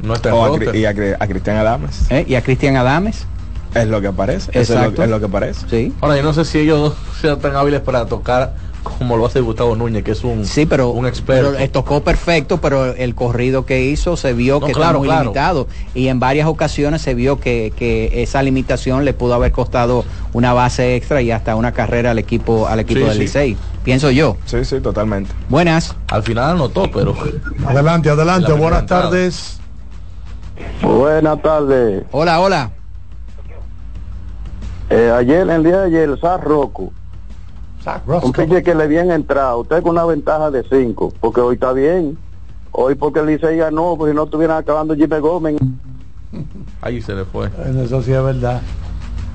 No 0.01 0.15
está 0.15 0.29
en 0.29 0.35
a, 0.35 0.75
y 0.75 0.85
a, 0.85 0.93
Cri- 0.95 1.15
a 1.19 1.27
Cristian 1.27 1.57
Adames. 1.57 2.07
¿eh? 2.09 2.25
y 2.27 2.33
a 2.33 2.41
Cristian 2.41 2.75
Adames. 2.75 3.27
Es 3.73 3.87
lo 3.87 4.01
que 4.01 4.11
parece. 4.11 4.49
Eso 4.51 4.59
es 4.61 4.69
lo, 4.69 4.75
Exacto. 4.77 5.03
es 5.03 5.09
lo 5.09 5.19
que 5.19 5.27
parece. 5.27 5.65
Sí. 5.69 5.93
Ahora, 6.01 6.17
yo 6.17 6.23
no 6.23 6.33
sé 6.33 6.45
si 6.45 6.59
ellos 6.59 6.79
dos 6.79 6.93
sean 7.21 7.39
tan 7.39 7.55
hábiles 7.55 7.81
para 7.81 8.05
tocar 8.05 8.55
como 8.83 9.17
lo 9.17 9.25
hace 9.25 9.41
Gustavo 9.41 9.75
Núñez, 9.75 10.01
que 10.01 10.11
es 10.11 10.23
un, 10.23 10.45
Sí, 10.45 10.65
pero, 10.65 10.91
un 10.91 11.05
experto. 11.05 11.51
pero, 11.51 11.61
eh, 11.61 11.67
tocó 11.67 12.03
perfecto, 12.05 12.59
pero 12.61 12.85
el 12.93 13.15
corrido 13.15 13.65
que 13.65 13.83
hizo 13.83 14.15
se 14.15 14.31
vio 14.31 14.61
No, 14.61 14.65
que 14.67 14.71
claro, 14.71 14.89
está 14.91 14.97
muy 14.99 15.07
claro. 15.09 15.23
limitado. 15.23 15.67
Y 15.93 16.07
en 16.07 16.21
varias 16.21 16.47
ocasiones 16.47 17.01
se 17.01 17.13
vio 17.13 17.37
que, 17.37 17.73
que 17.75 18.23
esa 18.23 18.41
limitación 18.41 19.03
le 19.03 19.13
pudo 19.13 19.33
haber 19.33 19.51
costado 19.51 20.05
una 20.31 20.53
base 20.53 20.95
extra 20.95 21.21
y 21.21 21.31
hasta 21.31 21.57
una 21.57 21.73
carrera 21.73 22.11
al 22.11 22.19
equipo, 22.19 22.67
al 22.67 22.79
equipo 22.79 23.01
Sí, 23.01 23.05
del 23.07 23.13
sí. 23.15 23.19
Licey. 23.19 23.57
Pienso 23.83 24.09
yo. 24.09 24.37
Sí, 24.45 24.63
sí, 24.63 24.79
totalmente. 24.79 25.31
Buenas. 25.49 25.93
Al 26.07 26.23
final 26.23 26.51
anotó, 26.51 26.89
pero... 26.89 27.13
Adelante, 27.67 28.07
La 28.07 28.13
adelante, 28.13 28.53
buenas 28.53 28.85
tardes. 28.85 29.59
Buenas 30.81 31.41
tardes. 31.41 32.03
Hola, 32.11 32.39
hola. 32.39 32.71
Eh, 34.89 35.11
ayer, 35.11 35.49
el 35.49 35.63
día 35.63 35.79
de 35.79 35.85
ayer, 35.87 36.19
Sar 36.19 36.43
Rocco, 36.43 36.91
Zach 37.83 38.03
un 38.23 38.31
pitcher 38.31 38.63
que 38.63 38.73
le 38.73 38.83
habían 38.83 39.11
entrado, 39.11 39.59
usted 39.59 39.81
con 39.81 39.91
una 39.91 40.05
ventaja 40.05 40.51
de 40.51 40.63
5, 40.63 41.13
porque 41.19 41.41
hoy 41.41 41.55
está 41.55 41.73
bien. 41.73 42.17
Hoy 42.71 42.95
porque 42.95 43.19
el 43.19 43.27
Licey 43.27 43.57
ganó, 43.57 43.95
porque 43.97 44.11
si 44.11 44.15
no 44.15 44.25
estuvieran 44.25 44.57
acabando 44.57 44.95
Jimmy 44.95 45.19
Gómez. 45.19 45.57
Ahí 46.81 47.01
se 47.01 47.15
le 47.15 47.25
fue. 47.25 47.49
Bueno, 47.49 47.81
Eso 47.81 48.01
sí 48.01 48.11
es 48.11 48.23
verdad. 48.23 48.61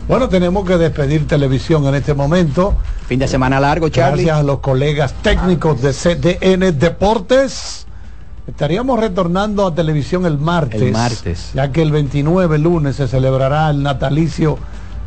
Bueno, 0.09 0.29
tenemos 0.29 0.67
que 0.67 0.77
despedir 0.79 1.27
televisión 1.27 1.85
en 1.87 1.95
este 1.95 2.15
momento. 2.15 2.75
Fin 3.07 3.19
de 3.19 3.29
semana 3.29 3.61
largo, 3.61 3.89
Charlie. 3.89 4.25
Gracias 4.25 4.39
a 4.39 4.43
los 4.43 4.59
colegas 4.59 5.15
técnicos 5.23 5.81
de 5.81 5.93
CDN 5.93 6.79
Deportes. 6.79 7.87
Estaríamos 8.47 8.99
retornando 8.99 9.67
a 9.67 9.75
televisión 9.75 10.27
el 10.27 10.39
martes. 10.39 10.83
El 10.83 10.93
martes. 10.93 11.53
Ya 11.55 11.71
que 11.71 11.83
el 11.83 11.93
29 11.93 12.59
lunes 12.59 12.97
se 12.97 13.07
celebrará 13.07 13.71
el 13.71 13.83
natalicio. 13.83 14.59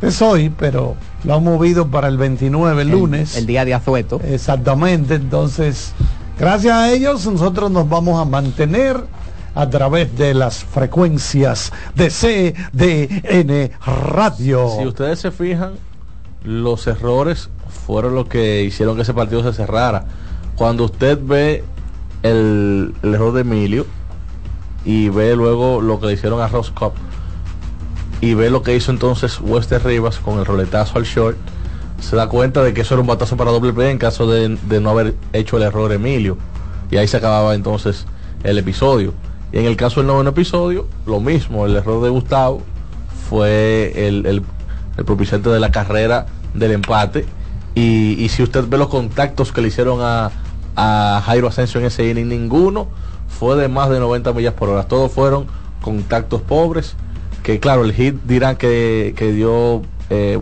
Es 0.02 0.20
hoy, 0.20 0.50
pero 0.50 0.94
lo 1.24 1.34
han 1.34 1.44
movido 1.44 1.88
para 1.88 2.08
el 2.08 2.18
29 2.18 2.84
lunes. 2.84 3.34
El, 3.34 3.40
el 3.40 3.46
día 3.46 3.64
de 3.64 3.74
Azueto. 3.74 4.20
Exactamente. 4.24 5.14
Entonces, 5.14 5.92
gracias 6.38 6.74
a 6.74 6.92
ellos 6.92 7.26
nosotros 7.26 7.70
nos 7.70 7.88
vamos 7.88 8.20
a 8.20 8.24
mantener 8.24 9.04
a 9.54 9.70
través 9.70 10.16
de 10.18 10.34
las 10.34 10.64
frecuencias 10.64 11.72
de 11.94 12.10
CDN 12.10 13.70
Radio. 13.86 14.68
Si 14.78 14.86
ustedes 14.86 15.18
se 15.18 15.30
fijan, 15.30 15.72
los 16.44 16.86
errores 16.86 17.48
fueron 17.86 18.14
los 18.14 18.26
que 18.28 18.62
hicieron 18.64 18.96
que 18.96 19.02
ese 19.02 19.14
partido 19.14 19.42
se 19.42 19.54
cerrara. 19.54 20.04
Cuando 20.56 20.84
usted 20.84 21.18
ve 21.22 21.64
el, 22.22 22.94
el 23.02 23.14
error 23.14 23.32
de 23.32 23.40
Emilio 23.40 23.86
y 24.84 25.08
ve 25.08 25.34
luego 25.34 25.80
lo 25.80 25.98
que 26.00 26.06
le 26.08 26.12
hicieron 26.12 26.40
a 26.42 26.48
Roscop 26.48 26.94
y 28.20 28.34
ve 28.34 28.50
lo 28.50 28.62
que 28.62 28.74
hizo 28.74 28.90
entonces 28.90 29.40
Wester 29.40 29.84
Rivas 29.84 30.18
con 30.18 30.38
el 30.38 30.46
roletazo 30.46 30.98
al 30.98 31.04
short, 31.04 31.36
se 32.00 32.16
da 32.16 32.28
cuenta 32.28 32.62
de 32.62 32.74
que 32.74 32.82
eso 32.82 32.94
era 32.94 33.00
un 33.00 33.06
batazo 33.06 33.36
para 33.36 33.50
doble 33.50 33.72
play 33.72 33.90
en 33.90 33.98
caso 33.98 34.26
de, 34.30 34.48
no 34.80 34.90
haber 34.90 35.14
hecho 35.32 35.56
el 35.56 35.62
error 35.62 35.92
Emilio. 35.92 36.36
Y 36.90 36.96
ahí 36.96 37.08
se 37.08 37.16
acababa 37.16 37.54
entonces 37.54 38.06
el 38.44 38.58
episodio. 38.58 39.12
Y 39.52 39.58
en 39.58 39.66
el 39.66 39.76
caso 39.76 40.00
del 40.00 40.08
noveno 40.08 40.30
episodio, 40.30 40.86
lo 41.06 41.20
mismo, 41.20 41.66
el 41.66 41.76
error 41.76 42.02
de 42.02 42.10
Gustavo 42.10 42.62
fue 43.28 43.92
el, 44.08 44.26
el, 44.26 44.42
el 44.96 45.04
propiciante 45.04 45.48
de 45.50 45.60
la 45.60 45.70
carrera 45.70 46.26
del 46.54 46.72
empate. 46.72 47.26
Y, 47.74 48.16
y, 48.22 48.28
si 48.30 48.42
usted 48.42 48.64
ve 48.68 48.78
los 48.78 48.88
contactos 48.88 49.52
que 49.52 49.60
le 49.60 49.68
hicieron 49.68 50.00
a, 50.00 50.30
a 50.76 51.22
Jairo 51.24 51.48
Asensio 51.48 51.80
en 51.80 51.86
ese 51.86 52.08
inning, 52.08 52.28
ninguno 52.28 52.88
fue 53.28 53.56
de 53.56 53.68
más 53.68 53.90
de 53.90 54.00
90 54.00 54.32
millas 54.32 54.54
por 54.54 54.68
hora. 54.68 54.84
Todos 54.84 55.12
fueron 55.12 55.46
contactos 55.82 56.40
pobres. 56.40 56.96
Que 57.46 57.60
claro, 57.60 57.84
el 57.84 57.92
hit 57.92 58.16
dirán 58.26 58.56
que, 58.56 59.14
que 59.16 59.30
dio 59.30 59.82
eh, 60.10 60.40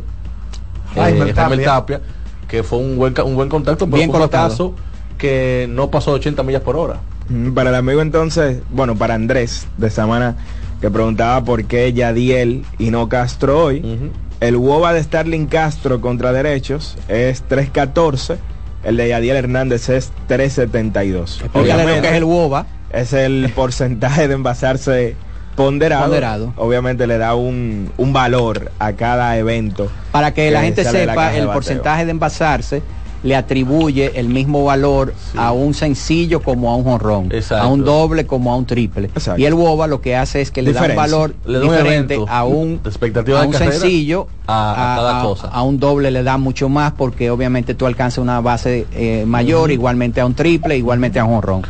Jaime 0.94 1.18
eh, 1.30 1.34
Tapia. 1.34 1.44
Jaime 1.48 1.62
Tapia, 1.64 2.00
que 2.48 2.62
fue 2.62 2.78
un 2.78 2.96
buen, 2.96 3.12
ca- 3.12 3.24
un 3.24 3.34
buen 3.36 3.50
contacto, 3.50 3.84
pero 3.84 3.96
Bien 3.98 4.08
fue 4.10 4.16
un 4.16 4.22
colocado. 4.22 4.44
batazo 4.48 4.74
que 5.18 5.66
no 5.70 5.90
pasó 5.90 6.12
de 6.12 6.16
80 6.20 6.42
millas 6.44 6.62
por 6.62 6.76
hora. 6.76 7.00
Mm, 7.28 7.52
Para 7.52 7.68
el 7.70 7.76
amigo 7.76 8.00
entonces, 8.00 8.62
bueno, 8.70 8.94
para 8.96 9.14
Andrés 9.14 9.66
de 9.76 9.90
Samana, 9.90 10.36
que 10.80 10.90
preguntaba 10.90 11.44
por 11.44 11.64
qué 11.64 11.92
Yadiel 11.92 12.64
y 12.78 12.90
no 12.90 13.08
Castro 13.10 13.64
hoy. 13.64 14.10
El 14.40 14.56
WOBA 14.56 14.94
de 14.94 15.02
Starling 15.02 15.46
Castro 15.46 16.00
contra 16.00 16.32
derechos 16.32 16.96
es 17.08 17.42
314. 17.42 18.36
El 18.82 18.96
de 18.96 19.08
Yadiel 19.10 19.36
Hernández 19.36 19.88
es 19.90 20.10
372. 20.26 21.40
Explícale 21.42 21.96
lo 21.96 22.02
que 22.02 22.08
es 22.08 22.14
el 22.14 22.24
WOBA. 22.24 22.66
Es 22.92 23.12
el 23.12 23.50
porcentaje 23.54 24.26
de 24.28 24.34
envasarse 24.34 25.16
ponderado. 25.56 26.04
Ponderado. 26.04 26.52
Obviamente 26.56 27.06
le 27.06 27.18
da 27.18 27.34
un, 27.34 27.90
un 27.96 28.12
valor 28.12 28.70
a 28.78 28.92
cada 28.92 29.36
evento. 29.38 29.88
Para 30.12 30.32
que 30.34 30.50
la 30.50 30.62
gente 30.62 30.84
la 30.84 30.90
sepa, 30.90 31.34
el 31.36 31.46
porcentaje 31.48 32.04
de 32.04 32.10
envasarse 32.10 32.82
le 33.22 33.34
atribuye 33.36 34.20
el 34.20 34.28
mismo 34.28 34.64
valor 34.64 35.14
a 35.34 35.52
un 35.52 35.72
sencillo 35.72 36.42
como 36.42 36.70
a 36.70 36.76
un 36.76 36.84
jonrón, 36.84 37.30
a 37.58 37.66
un 37.68 37.82
doble 37.82 38.26
como 38.26 38.52
a 38.52 38.56
un 38.56 38.66
triple. 38.66 39.06
Exacto. 39.06 39.40
Y 39.40 39.46
el 39.46 39.54
WOBA 39.54 39.86
lo 39.86 40.02
que 40.02 40.14
hace 40.14 40.42
es 40.42 40.50
que 40.50 40.60
le 40.60 40.74
da 40.74 40.82
un 40.82 40.94
valor 40.94 41.34
Le 41.46 41.58
da 41.58 41.64
un 41.64 41.70
diferente 41.70 42.14
evento 42.16 42.30
a 42.30 42.44
un, 42.44 42.82
de 42.82 42.88
expectativa 42.90 43.38
a 43.38 43.40
de 43.40 43.46
un 43.46 43.52
carrera 43.54 43.72
sencillo, 43.72 44.26
a- 44.46 44.92
a 44.92 44.96
cada 44.96 45.22
cosa. 45.22 45.48
a 45.48 45.62
un 45.62 45.80
doble 45.80 46.10
le 46.10 46.22
da 46.22 46.36
mucho 46.36 46.68
más 46.68 46.92
porque 46.92 47.30
obviamente 47.30 47.74
tú 47.74 47.86
alcanzas 47.86 48.18
una 48.18 48.42
base 48.42 48.86
eh, 48.92 49.24
mayor, 49.26 49.70
igualmente 49.70 50.20
a 50.20 50.26
un 50.26 50.34
triple, 50.34 50.76
igualmente 50.76 51.18
a 51.18 51.24
un 51.24 51.32
jonrón. 51.36 51.62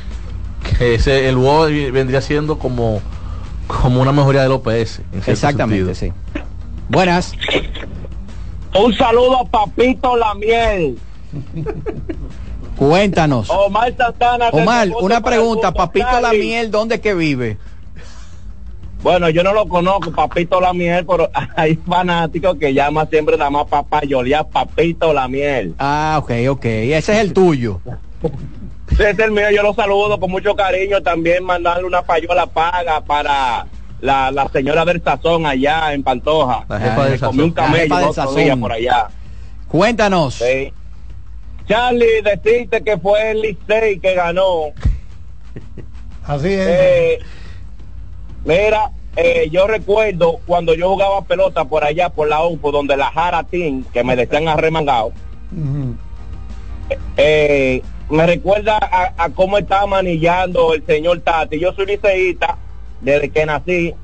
Que 0.76 0.96
ese, 0.96 1.28
el 1.28 1.36
WOD 1.36 1.92
vendría 1.92 2.20
siendo 2.20 2.58
como, 2.58 3.00
como 3.66 4.00
una 4.00 4.12
mejoría 4.12 4.42
del 4.42 4.52
OPS. 4.52 5.00
Exactamente, 5.26 5.94
sentido. 5.94 5.94
sí. 5.94 6.42
Buenas. 6.88 7.32
Un 8.74 8.94
saludo 8.94 9.40
a 9.40 9.44
Papito 9.44 10.16
Lamiel. 10.16 10.98
Cuéntanos. 12.76 13.48
Omar 13.50 13.94
Santana. 13.96 14.48
Omar, 14.50 14.88
una 15.00 15.20
pregunta, 15.20 15.72
Papito 15.72 16.20
la 16.20 16.28
Cali. 16.28 16.40
miel, 16.40 16.70
¿dónde 16.70 17.00
que 17.00 17.14
vive? 17.14 17.56
Bueno, 19.02 19.28
yo 19.28 19.44
no 19.44 19.52
lo 19.52 19.68
conozco, 19.68 20.10
Papito 20.12 20.60
la 20.60 20.72
miel, 20.72 21.04
pero 21.06 21.30
hay 21.56 21.76
fanáticos 21.76 22.56
que 22.56 22.72
llaman 22.72 23.08
siempre 23.10 23.36
nada 23.36 23.50
más 23.50 23.66
papá 23.66 24.00
Yolía 24.02 24.44
Papito 24.44 25.12
la 25.12 25.28
miel. 25.28 25.74
Ah, 25.78 26.16
ok, 26.22 26.32
ok. 26.48 26.64
Ese 26.64 27.12
es 27.12 27.18
el 27.18 27.32
tuyo. 27.32 27.80
Ese 28.90 29.10
es 29.10 29.18
el 29.18 29.30
mío, 29.30 29.50
yo 29.50 29.62
lo 29.62 29.74
saludo 29.74 30.20
con 30.20 30.30
mucho 30.30 30.54
cariño. 30.54 31.02
También 31.02 31.44
mandarle 31.44 31.84
una 31.84 32.02
payola 32.02 32.46
paga 32.46 33.00
para 33.00 33.66
la, 34.00 34.30
la 34.30 34.48
señora 34.48 34.84
del 34.84 35.02
Sazón 35.02 35.46
allá 35.46 35.92
en 35.92 36.02
Pantoja. 36.02 36.64
La 36.68 36.78
jefa 36.78 37.02
Me 37.02 37.10
del 37.10 37.20
comí 37.20 37.42
un 37.42 37.54
Sazón. 37.54 37.72
La 37.72 37.78
jefa 37.78 38.14
camello 38.14 38.50
del 38.50 38.60
por 38.60 38.72
allá. 38.72 39.08
Cuéntanos. 39.68 40.34
Sí. 40.34 40.72
Charlie, 41.66 42.22
decirte 42.22 42.82
que 42.82 42.98
fue 42.98 43.30
el 43.30 43.40
Licey 43.40 43.98
que 43.98 44.14
ganó. 44.14 44.72
Así 46.26 46.52
es. 46.52 46.66
Eh, 46.68 47.18
mira, 48.44 48.90
eh, 49.16 49.48
yo 49.50 49.66
recuerdo 49.66 50.40
cuando 50.46 50.74
yo 50.74 50.90
jugaba 50.90 51.22
pelota 51.22 51.64
por 51.64 51.84
allá, 51.84 52.10
por 52.10 52.28
la 52.28 52.44
UFO, 52.44 52.72
donde 52.72 52.96
la 52.96 53.10
Jara 53.10 53.44
Team, 53.44 53.84
que 53.92 54.04
me 54.04 54.16
decían 54.16 54.48
arremangado, 54.48 55.12
eh, 57.16 57.82
me 58.10 58.26
recuerda 58.26 58.78
a, 59.16 59.30
cómo 59.30 59.58
estaba 59.58 59.86
manillando 59.86 60.74
el 60.74 60.84
señor 60.84 61.20
Tati. 61.20 61.58
Yo 61.58 61.72
soy 61.72 61.86
liceísta 61.86 62.58
desde 63.00 63.30
que 63.30 63.46
nací 63.46 63.94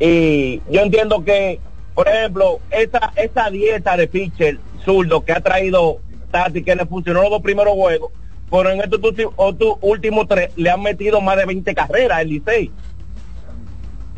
y 0.00 0.60
yo 0.70 0.82
entiendo 0.82 1.24
que, 1.24 1.60
por 1.94 2.08
ejemplo, 2.08 2.60
esa, 2.70 3.12
esa 3.16 3.50
dieta 3.50 3.96
de 3.96 4.08
pitcher 4.08 4.58
zurdo 4.84 5.24
que 5.24 5.32
ha 5.32 5.40
traído 5.40 5.98
Tati, 6.30 6.62
que 6.62 6.76
le 6.76 6.86
funcionó 6.86 7.22
los 7.22 7.30
dos 7.30 7.42
primeros 7.42 7.74
juegos, 7.74 8.12
pero 8.50 8.70
en 8.70 8.80
estos 8.80 9.00
otros 9.36 9.76
últimos 9.80 10.26
tres 10.26 10.50
le 10.56 10.70
han 10.70 10.82
metido 10.82 11.20
más 11.20 11.36
de 11.36 11.46
20 11.46 11.74
carreras 11.74 12.22
el 12.22 12.28
Licey. 12.28 12.70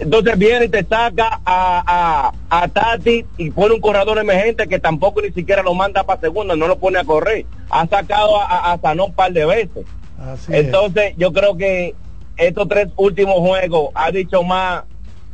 Entonces 0.01 0.39
viene 0.39 0.65
y 0.65 0.69
te 0.69 0.83
saca 0.83 1.41
a, 1.45 2.33
a, 2.49 2.63
a 2.63 2.69
Tati 2.69 3.27
y 3.37 3.51
pone 3.51 3.75
un 3.75 3.81
corredor 3.81 4.19
emergente 4.19 4.67
que 4.67 4.79
tampoco 4.79 5.21
ni 5.21 5.31
siquiera 5.31 5.63
lo 5.63 5.75
manda 5.75 6.05
para 6.05 6.21
segunda, 6.21 6.57
no 6.57 6.67
lo 6.67 6.79
pone 6.79 6.99
a 6.99 7.05
correr. 7.05 7.45
Ha 7.69 7.87
sacado 7.87 8.41
a, 8.41 8.73
a, 8.73 8.79
Sanó 8.79 9.07
un 9.07 9.13
par 9.13 9.33
de 9.33 9.45
veces. 9.45 9.85
Así 10.19 10.53
es. 10.55 10.65
Entonces 10.65 11.15
yo 11.19 11.33
creo 11.33 11.57
que 11.57 11.95
estos 12.39 12.67
tres 12.67 12.89
últimos 12.97 13.37
juegos 13.37 13.91
ha 13.95 14.11
dicho 14.11 14.43
más 14.43 14.85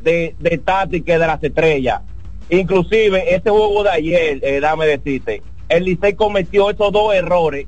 de, 0.03 0.35
de 0.41 0.59
Tati 0.59 1.03
que 1.03 1.12
de 1.12 1.27
las 1.27 1.43
estrellas. 1.43 2.01
Inclusive 2.51 3.35
este 3.35 3.51
juego 3.51 3.85
de 3.85 3.91
ayer, 3.91 4.41
eh, 4.43 4.59
dame 4.61 4.87
decirte, 4.87 5.43
el 5.69 5.85
Licey 5.85 6.14
cometió 6.14 6.71
esos 6.71 6.91
dos 6.91 7.14
errores. 7.14 7.67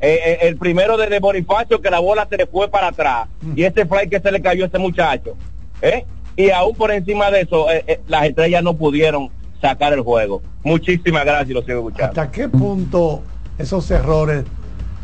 Eh, 0.00 0.20
eh, 0.24 0.38
el 0.42 0.58
primero 0.58 0.96
de, 0.98 1.08
de 1.08 1.18
Bonifacio 1.20 1.80
que 1.80 1.90
la 1.90 1.98
bola 1.98 2.26
se 2.28 2.36
le 2.36 2.46
fue 2.46 2.68
para 2.68 2.88
atrás 2.88 3.28
y 3.56 3.64
ese 3.64 3.84
fly 3.84 4.08
que 4.08 4.20
se 4.20 4.30
le 4.30 4.40
cayó 4.40 4.64
a 4.64 4.68
ese 4.68 4.78
muchacho. 4.78 5.36
¿eh? 5.82 6.04
Y 6.38 6.50
aún 6.50 6.76
por 6.76 6.92
encima 6.92 7.32
de 7.32 7.40
eso, 7.40 7.68
eh, 7.68 7.82
eh, 7.88 8.00
las 8.06 8.26
estrellas 8.26 8.62
no 8.62 8.74
pudieron 8.74 9.28
sacar 9.60 9.92
el 9.92 10.02
juego. 10.02 10.40
Muchísimas 10.62 11.24
gracias, 11.24 11.50
lo 11.50 11.62
sigo 11.62 11.78
escuchando. 11.78 12.04
¿Hasta 12.04 12.30
qué 12.30 12.48
punto 12.48 13.22
esos 13.58 13.90
errores 13.90 14.44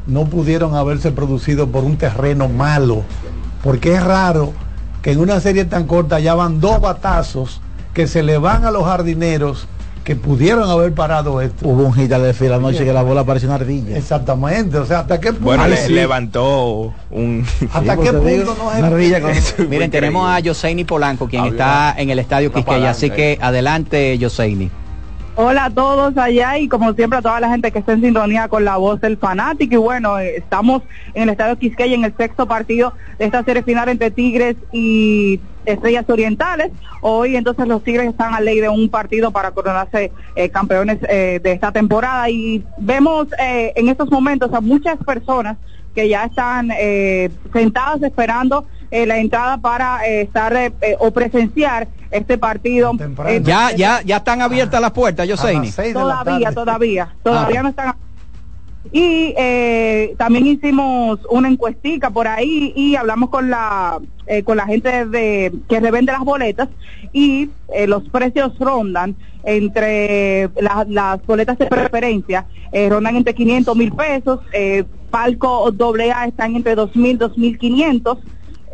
no 0.07 0.27
pudieron 0.27 0.77
haberse 0.77 1.11
producido 1.11 1.67
por 1.67 1.83
un 1.83 1.97
terreno 1.97 2.49
malo? 2.49 3.03
Porque 3.65 3.95
es 3.95 4.05
raro 4.05 4.53
que 5.03 5.11
en 5.11 5.19
una 5.19 5.41
serie 5.41 5.65
tan 5.65 5.89
corta 5.89 6.21
ya 6.21 6.37
van 6.37 6.61
dos 6.61 6.81
batazos 6.81 7.61
que 7.95 8.07
se 8.07 8.23
le 8.23 8.39
van 8.39 8.65
a 8.65 8.71
los 8.71 8.85
jardineros 8.85 9.67
que 10.05 10.15
pudieron 10.17 10.69
haber 10.71 10.93
parado 10.93 11.41
esto. 11.41 11.67
Hubo 11.67 11.85
un 11.85 11.95
hit 11.95 12.13
al 12.13 12.23
desfile 12.23 12.55
anoche 12.55 12.85
que 12.85 12.93
la 12.93 13.03
bola 13.03 13.25
parecía 13.25 13.49
una 13.49 13.57
ardilla. 13.57 13.97
Exactamente, 13.97 14.77
o 14.77 14.85
sea, 14.85 15.01
¿hasta 15.01 15.19
qué 15.19 15.29
punto? 15.33 15.47
Bueno, 15.47 15.67
le- 15.67 15.77
Sí. 15.79 15.93
levantó 15.95 16.93
un... 17.11 17.45
¿Hasta 17.73 17.95
Sí, 17.97 18.01
qué 18.03 18.13
punto 18.13 18.27
digo, 18.29 18.55
no 18.59 18.67
una 18.79 18.87
ardilla 18.87 19.21
con- 19.23 19.31
es 19.31 19.59
Miren, 19.59 19.91
tenemos 19.91 20.29
a 20.29 20.39
Yoseini 20.41 20.85
Polanco, 20.85 21.27
quien 21.27 21.43
Había 21.43 21.53
está 21.53 21.95
en 21.97 22.11
el 22.11 22.19
estadio 22.19 22.53
Quisqueya, 22.53 22.91
así 22.91 23.09
que 23.11 23.39
adelante, 23.41 24.19
Yoseini. 24.19 24.71
Hola 25.37 25.65
a 25.65 25.71
todos 25.71 26.17
allá 26.17 26.59
y 26.59 26.69
como 26.69 26.93
siempre 26.93 27.19
a 27.19 27.23
toda 27.23 27.41
la 27.41 27.49
gente 27.49 27.73
que 27.73 27.81
está 27.81 27.93
en 27.93 28.03
sintonía 28.03 28.47
con 28.47 28.65
la 28.65 28.77
voz 28.77 29.01
del 29.01 29.17
fanático 29.17 29.75
y 29.75 29.79
bueno, 29.79 30.17
eh, 30.21 30.37
estamos 30.37 30.83
en 31.13 31.25
el 31.25 31.31
Estadio 31.31 31.59
Quisqueya 31.59 31.97
en 31.97 32.05
el 32.05 32.17
sexto 32.17 32.47
partido 32.47 32.93
de 33.19 33.25
esta 33.25 33.43
serie 33.43 33.65
final 33.65 33.89
entre 33.89 34.13
Tigres 34.13 34.55
y 34.71 35.41
Estrellas 35.65 36.09
Orientales. 36.09 36.71
Hoy 37.01 37.35
entonces 37.35 37.67
los 37.67 37.83
Tigres 37.83 38.11
están 38.11 38.33
a 38.33 38.41
ley 38.41 38.61
de 38.61 38.69
un 38.69 38.89
partido 38.89 39.33
para 39.33 39.51
coronarse 39.51 40.13
eh, 40.37 40.51
campeones 40.51 40.99
eh, 41.09 41.41
de 41.43 41.51
esta 41.51 41.73
temporada 41.73 42.31
y 42.31 42.65
vemos 42.79 43.27
eh, 43.41 43.73
en 43.75 43.89
estos 43.89 44.13
momentos 44.13 44.55
a 44.55 44.61
muchas 44.61 44.99
personas 44.99 45.57
que 45.95 46.09
ya 46.09 46.25
están 46.25 46.71
eh, 46.73 47.31
sentadas 47.53 48.03
esperando 48.03 48.67
eh, 48.95 49.07
la 49.07 49.19
entrada 49.19 49.59
para 49.59 50.07
eh, 50.07 50.21
estar 50.21 50.55
eh, 50.55 50.73
o 51.01 51.11
presenciar 51.11 51.89
este 52.13 52.39
partido. 52.39 52.93
ya, 53.43 53.73
ya, 53.75 54.01
ya 54.05 54.19
están 54.19 54.41
abiertas 54.41 54.81
las 54.81 54.93
puertas, 54.93 55.27
yo 55.27 55.37
sé. 55.37 55.53
Todavía, 55.93 56.53
todavía, 56.53 57.09
ah. 57.11 57.17
todavía 57.25 57.65
no 57.65 57.71
están. 57.71 57.97
Y 58.93 59.35
también 60.17 60.47
hicimos 60.47 61.19
una 61.29 61.49
encuestica 61.49 62.11
por 62.11 62.29
ahí 62.29 62.73
y 62.77 62.95
hablamos 62.95 63.31
con 63.31 63.51
la 63.51 63.99
con 64.45 64.59
la 64.59 64.67
gente 64.67 65.07
de 65.07 65.53
que 65.69 65.81
revende 65.81 66.13
las 66.13 66.21
boletas 66.21 66.69
y 67.13 67.51
los 67.89 68.05
precios 68.11 68.57
rondan 68.61 69.17
entre 69.43 70.51
la, 70.61 70.87
las 70.87 71.27
boletas 71.27 71.59
de 71.59 71.67
preferencia 71.67 72.47
rondan 72.91 73.17
entre 73.17 73.35
500 73.35 73.75
mil 73.75 73.91
pesos, 73.93 74.41
palco 75.11 75.71
doble 75.73 76.13
A 76.13 76.27
están 76.27 76.55
entre 76.55 76.75
2 76.75 76.95
mil, 76.95 77.17
2 77.17 77.39
mil 77.39 77.59
500 77.59 78.19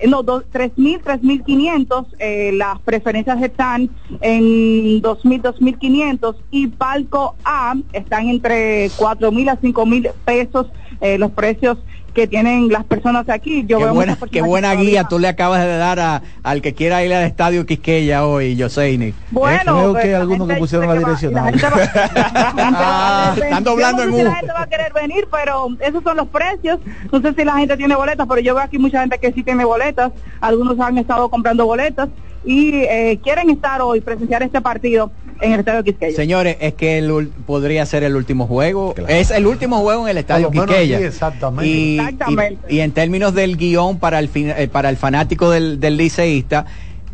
los 0.05 0.25
3.000, 0.25 1.03
3.500, 1.03 2.07
eh, 2.19 2.53
las 2.55 2.79
preferencias 2.81 3.43
están 3.43 3.91
en 4.21 5.03
2.000, 5.03 5.43
2.500 5.43 6.37
y 6.51 6.69
palco 6.69 7.37
A 7.45 7.75
están 7.93 8.29
entre 8.29 8.89
4.000 8.91 9.51
a 9.51 9.61
5.000 9.61 10.13
pesos 10.25 10.67
eh, 11.01 11.19
los 11.19 11.31
precios 11.33 11.79
que 12.15 12.27
tienen 12.27 12.69
las 12.69 12.85
personas 12.85 13.29
aquí. 13.29 13.65
Yo 13.67 13.79
Qué 13.79 13.85
veo 13.85 13.95
buena, 13.95 14.19
qué 14.31 14.43
buena 14.43 14.75
guía 14.75 15.05
tú 15.05 15.19
le 15.19 15.29
acabas 15.29 15.61
de 15.63 15.77
dar 15.77 15.99
a, 16.01 16.23
al 16.43 16.61
que 16.63 16.75
quiera 16.75 17.05
ir 17.05 17.13
al 17.15 17.25
estadio 17.25 17.65
Quisqueya 17.67 18.27
hoy, 18.27 18.57
Yoseini. 18.57 19.15
Bueno, 19.31 19.77
Creo 19.79 19.93
pues, 19.93 20.05
que 20.05 20.15
algunos 20.17 20.49
que 20.49 20.55
pusieron 20.57 20.89
la 20.89 20.95
dice 20.95 21.29
que 21.29 21.35
va- 21.35 21.43
direccional. 21.47 21.55
la 21.55 21.71
gente 21.71 22.03
va- 22.03 22.31
la 22.35 22.51
gente 22.51 22.79
va 22.79 23.31
a 23.31 23.35
querer 23.35 23.49
están 23.49 23.65
doblando 23.65 24.03
en 24.03 24.11
sé 24.11 24.17
si 24.17 24.23
U. 24.23 24.25
la 24.25 24.35
gente 24.35 24.53
va 24.53 24.63
a 24.63 24.67
querer 24.67 24.93
venir, 24.93 25.29
pero 25.31 25.69
esos 25.81 26.03
son 26.03 26.17
los 26.17 26.29
precios. 26.29 26.79
No 27.13 27.21
sé 27.21 27.35
si 27.35 27.45
la 27.45 27.53
gente 27.59 27.77
tiene 27.77 27.95
boletas, 27.97 28.27
pero 28.29 28.41
yo 28.41 28.55
veo 28.55 28.65
aquí 28.65 28.79
mucha 28.79 29.01
gente 29.01 29.19
que 29.19 29.33
sí 29.33 29.43
tiene 29.43 29.65
boletas. 29.65 30.13
Algunos 30.41 30.79
han 30.81 30.99
estado 30.99 31.29
comprando 31.31 31.67
boletas 31.67 32.09
y 32.45 32.75
eh, 32.75 33.21
quieren 33.23 33.51
estar 33.51 33.81
hoy, 33.83 34.01
presenciar 34.01 34.43
este 34.43 34.61
partido 34.61 35.11
en 35.41 35.53
el 35.53 35.61
Estadio 35.61 35.83
Quisqueya. 35.85 36.17
Señores, 36.17 36.57
es 36.61 36.75
que 36.75 36.99
el 36.99 37.29
podría 37.47 37.85
ser 37.87 38.03
el 38.03 38.17
último 38.17 38.47
juego. 38.47 38.95
Es 39.09 39.31
el 39.31 39.47
último 39.47 39.81
juego 39.81 40.05
en 40.05 40.11
el 40.13 40.19
estadio 40.19 40.51
Quisqueya. 40.51 40.97
aquí, 40.97 41.05
exactamente. 41.07 41.67
Y, 41.71 41.99
Exactamente. 41.99 42.59
y- 42.69 42.77
y 42.77 42.81
en 42.81 42.93
términos 42.93 43.35
del 43.35 43.57
guion 43.57 43.99
para 43.99 44.19
el, 44.19 44.29
fin- 44.29 44.53
eh, 44.57 44.69
para 44.69 44.89
el 44.91 44.97
fanático 44.97 45.51
del, 45.51 45.81
del 45.81 45.97
liceísta, 45.97 46.67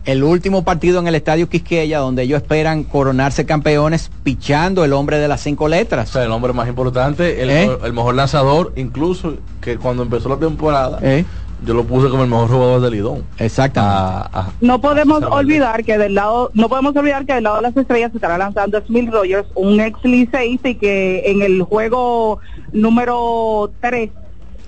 el 0.04 0.22
último 0.22 0.62
partido 0.62 1.00
en 1.00 1.08
el 1.08 1.16
estadio 1.16 1.48
Quisqueya, 1.48 1.98
donde 1.98 2.22
ellos 2.22 2.40
esperan 2.40 2.84
coronarse 2.84 3.44
campeones, 3.44 4.10
pichando 4.22 4.84
el 4.84 4.92
hombre 4.92 5.18
de 5.18 5.26
las 5.26 5.40
cinco 5.40 5.66
letras. 5.66 6.10
O 6.10 6.12
sea, 6.12 6.22
el 6.22 6.30
hombre 6.30 6.52
más 6.52 6.68
importante, 6.68 7.42
el, 7.42 7.50
¿Eh? 7.50 7.68
el 7.84 7.92
mejor 7.92 8.14
lanzador, 8.14 8.72
incluso 8.76 9.34
que 9.60 9.76
cuando 9.78 10.04
empezó 10.04 10.28
la 10.28 10.36
temporada, 10.38 11.00
¿Eh? 11.02 11.24
Yo 11.64 11.74
lo 11.74 11.84
puse 11.84 12.08
como 12.10 12.22
el 12.24 12.30
mejor 12.30 12.48
jugador 12.48 12.80
del 12.82 12.92
Lidón. 12.92 13.24
Exactamente. 13.38 13.96
A- 14.32 14.40
a- 14.40 14.52
No 14.60 14.80
podemos 14.80 15.22
olvidar 15.22 15.84
que 15.84 15.96
del 15.98 16.14
lado, 16.14 16.50
no 16.54 16.68
podemos 16.68 16.94
olvidar 16.96 17.24
que 17.24 17.34
del 17.34 17.44
lado 17.44 17.56
de 17.56 17.62
las 17.62 17.76
estrellas 17.76 18.10
se 18.10 18.18
estará 18.18 18.36
lanzando 18.38 18.80
Smith 18.86 19.10
Rogers, 19.10 19.48
un 19.54 19.80
ex 19.80 19.98
liceísta 20.04 20.68
y 20.68 20.74
que 20.74 21.22
en 21.26 21.42
el 21.42 21.62
juego 21.62 22.40
número 22.72 23.72
3 23.80 24.10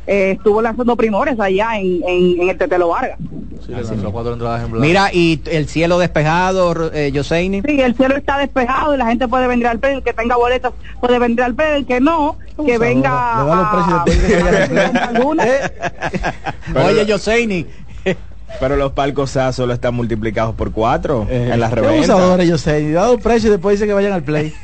eh, 0.08 0.32
estuvo 0.32 0.60
lanzando 0.62 0.96
primores 0.96 1.38
allá 1.38 1.78
en, 1.78 2.02
en, 2.08 2.40
en 2.40 2.48
el 2.48 2.56
Tetelo 2.58 2.88
Vargas. 2.88 3.18
sí, 3.64 3.72
le 3.72 3.82
lanzó 3.84 4.10
cuatro 4.10 4.32
entradas 4.32 4.64
en 4.64 4.70
blanco. 4.72 4.86
Mira, 4.86 5.10
y 5.12 5.40
el 5.50 5.68
cielo 5.68 5.98
despejado, 5.98 6.90
eh, 6.92 7.12
Yoseini. 7.12 7.60
Sí, 7.62 7.80
el 7.80 7.94
cielo 7.94 8.16
está 8.16 8.38
despejado 8.38 8.94
y 8.94 8.98
la 8.98 9.06
gente 9.06 9.28
puede 9.28 9.46
venir 9.46 9.66
al 9.66 9.78
play, 9.78 9.94
el 9.96 10.02
que 10.02 10.12
tenga 10.14 10.36
boletas 10.36 10.72
puede 11.00 11.18
venir 11.18 11.42
al 11.42 11.54
play, 11.54 11.76
el 11.80 11.86
que 11.86 12.00
no, 12.00 12.36
que 12.64 12.78
venga 12.78 13.42
Le 13.44 13.48
da 13.50 13.56
los 13.56 13.68
precios 13.68 14.04
de. 14.06 15.70
Pero- 16.72 16.86
Oye, 16.86 17.06
Yoseini. 17.06 17.66
Pero 18.60 18.76
los 18.76 18.92
palcos 18.92 19.36
A 19.36 19.52
solo 19.52 19.74
están 19.74 19.94
multiplicados 19.94 20.54
por 20.54 20.72
cuatro 20.72 21.26
en 21.28 21.60
las 21.60 21.70
reventas. 21.70 22.08
abusadores, 22.08 22.48
yo 22.48 22.56
sé. 22.56 22.90
Dado 22.92 23.18
precio 23.18 23.48
y 23.48 23.52
después 23.52 23.74
dice 23.78 23.86
que 23.86 23.92
vayan 23.92 24.12
al 24.12 24.22
play. 24.22 24.54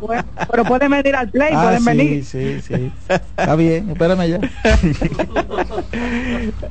Bueno, 0.00 0.24
pero 0.50 0.64
pueden 0.64 0.90
venir 0.90 1.14
al 1.16 1.28
play, 1.30 1.50
Ah, 1.54 1.62
pueden 1.62 1.80
sí, 1.80 1.86
venir. 1.86 2.24
sí, 2.24 2.60
sí. 2.60 2.92
Está 3.08 3.56
bien, 3.56 3.90
espérame 3.90 4.20
allá. 4.20 4.40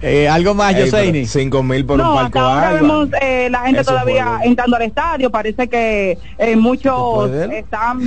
Eh, 0.02 0.28
¿Algo 0.28 0.54
más, 0.54 0.76
pero 0.76 1.26
Cinco 1.26 1.64
mil 1.64 1.86
por 1.86 1.98
no, 1.98 2.10
un 2.12 2.16
palco 2.16 2.40
hasta 2.40 2.54
ahora 2.54 2.74
vemos 2.74 3.10
eh, 3.22 3.48
la 3.50 3.62
gente 3.62 3.82
Eso 3.82 3.92
todavía 3.92 4.40
entrando 4.44 4.76
al 4.76 4.82
estadio. 4.84 5.30
Parece 5.32 5.68
que 5.68 6.18
eh, 6.38 6.56
muchos 6.56 7.32
están 7.32 8.00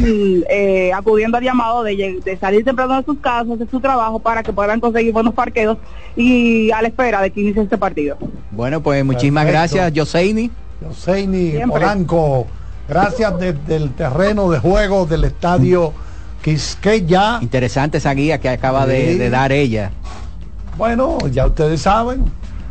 eh, 0.49 0.90
acudiendo 0.94 1.38
al 1.38 1.44
llamado 1.44 1.82
de, 1.82 2.38
salir 2.40 2.64
temprano 2.64 2.97
de 2.99 3.05
sus 3.05 3.18
casas, 3.18 3.59
de 3.59 3.66
su 3.66 3.80
trabajo, 3.80 4.18
para 4.18 4.42
que 4.42 4.53
puedan 4.53 4.80
conseguir 4.80 5.12
buenos 5.12 5.34
parqueos 5.34 5.78
y 6.16 6.70
a 6.70 6.82
la 6.82 6.88
espera 6.88 7.20
de 7.22 7.30
que 7.30 7.40
inicie 7.40 7.62
este 7.62 7.78
partido. 7.78 8.16
Bueno, 8.51 8.80
pues 8.82 9.05
muchísimas 9.05 9.44
Perfecto. 9.44 9.76
gracias, 9.76 9.92
Yoseini. 9.92 10.51
Yoseini 10.82 11.51
Siempre. 11.53 11.66
Polanco, 11.80 12.47
gracias 12.89 13.39
desde 13.39 13.76
el 13.76 13.93
terreno 13.95 14.51
de 14.51 14.59
juego 14.59 15.07
del 15.07 15.24
estadio 15.24 15.93
Quisqueya. 16.43 17.39
Interesante 17.43 17.99
esa 17.99 18.12
guía 18.14 18.39
que 18.39 18.49
acaba 18.49 18.87
de, 18.87 19.16
de 19.16 19.30
dar 19.30 19.53
ella. 19.53 19.91
Bueno, 20.76 21.18
ya 21.30 21.47
ustedes 21.47 21.82
saben. 21.82 22.24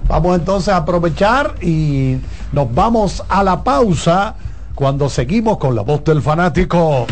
Vamos 0.08 0.38
entonces 0.38 0.74
a 0.74 0.78
aprovechar 0.78 1.56
y 1.62 2.18
nos 2.52 2.74
vamos 2.74 3.24
a 3.28 3.44
la 3.44 3.64
pausa 3.64 4.36
cuando 4.76 5.10
seguimos 5.10 5.58
con 5.58 5.76
la 5.76 5.82
voz 5.82 6.04
del 6.04 6.22
fanático. 6.22 7.08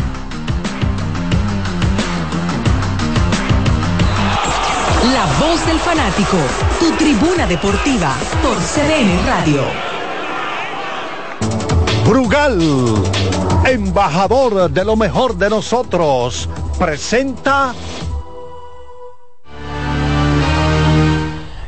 La 5.12 5.26
voz 5.38 5.66
del 5.66 5.78
fanático, 5.78 6.36
tu 6.78 6.92
tribuna 6.96 7.46
deportiva 7.46 8.14
por 8.42 8.56
CDN 8.58 9.26
Radio. 9.26 9.93
Brugal, 12.06 12.60
embajador 13.66 14.70
de 14.70 14.84
lo 14.84 14.96
mejor 14.96 15.36
de 15.36 15.48
nosotros, 15.48 16.48
presenta 16.78 17.74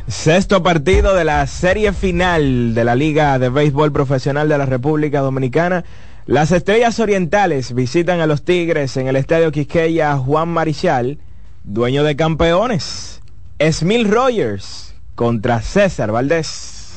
Sexto 0.07 0.63
partido 0.63 1.15
de 1.15 1.25
la 1.25 1.47
serie 1.47 1.93
final 1.93 2.75
de 2.75 2.85
la 2.85 2.95
Liga 2.95 3.39
de 3.39 3.49
Béisbol 3.49 3.93
Profesional 3.93 4.49
de 4.49 4.59
la 4.59 4.67
República 4.67 5.21
Dominicana. 5.21 5.85
Las 6.27 6.53
Estrellas 6.53 6.99
Orientales 7.01 7.75
visitan 7.75 8.21
a 8.21 8.27
los 8.27 8.45
Tigres 8.45 8.97
en 8.97 9.07
el 9.07 9.17
Estadio 9.17 9.53
Quisqueya 9.53 10.17
Juan 10.17 10.49
Marichal, 10.49 11.19
dueño 11.65 12.03
de 12.03 12.17
campeones. 12.17 13.21
Smil 13.61 14.11
Rogers 14.11 14.95
contra 15.15 15.63
César 15.63 16.13
Valdés. 16.13 16.97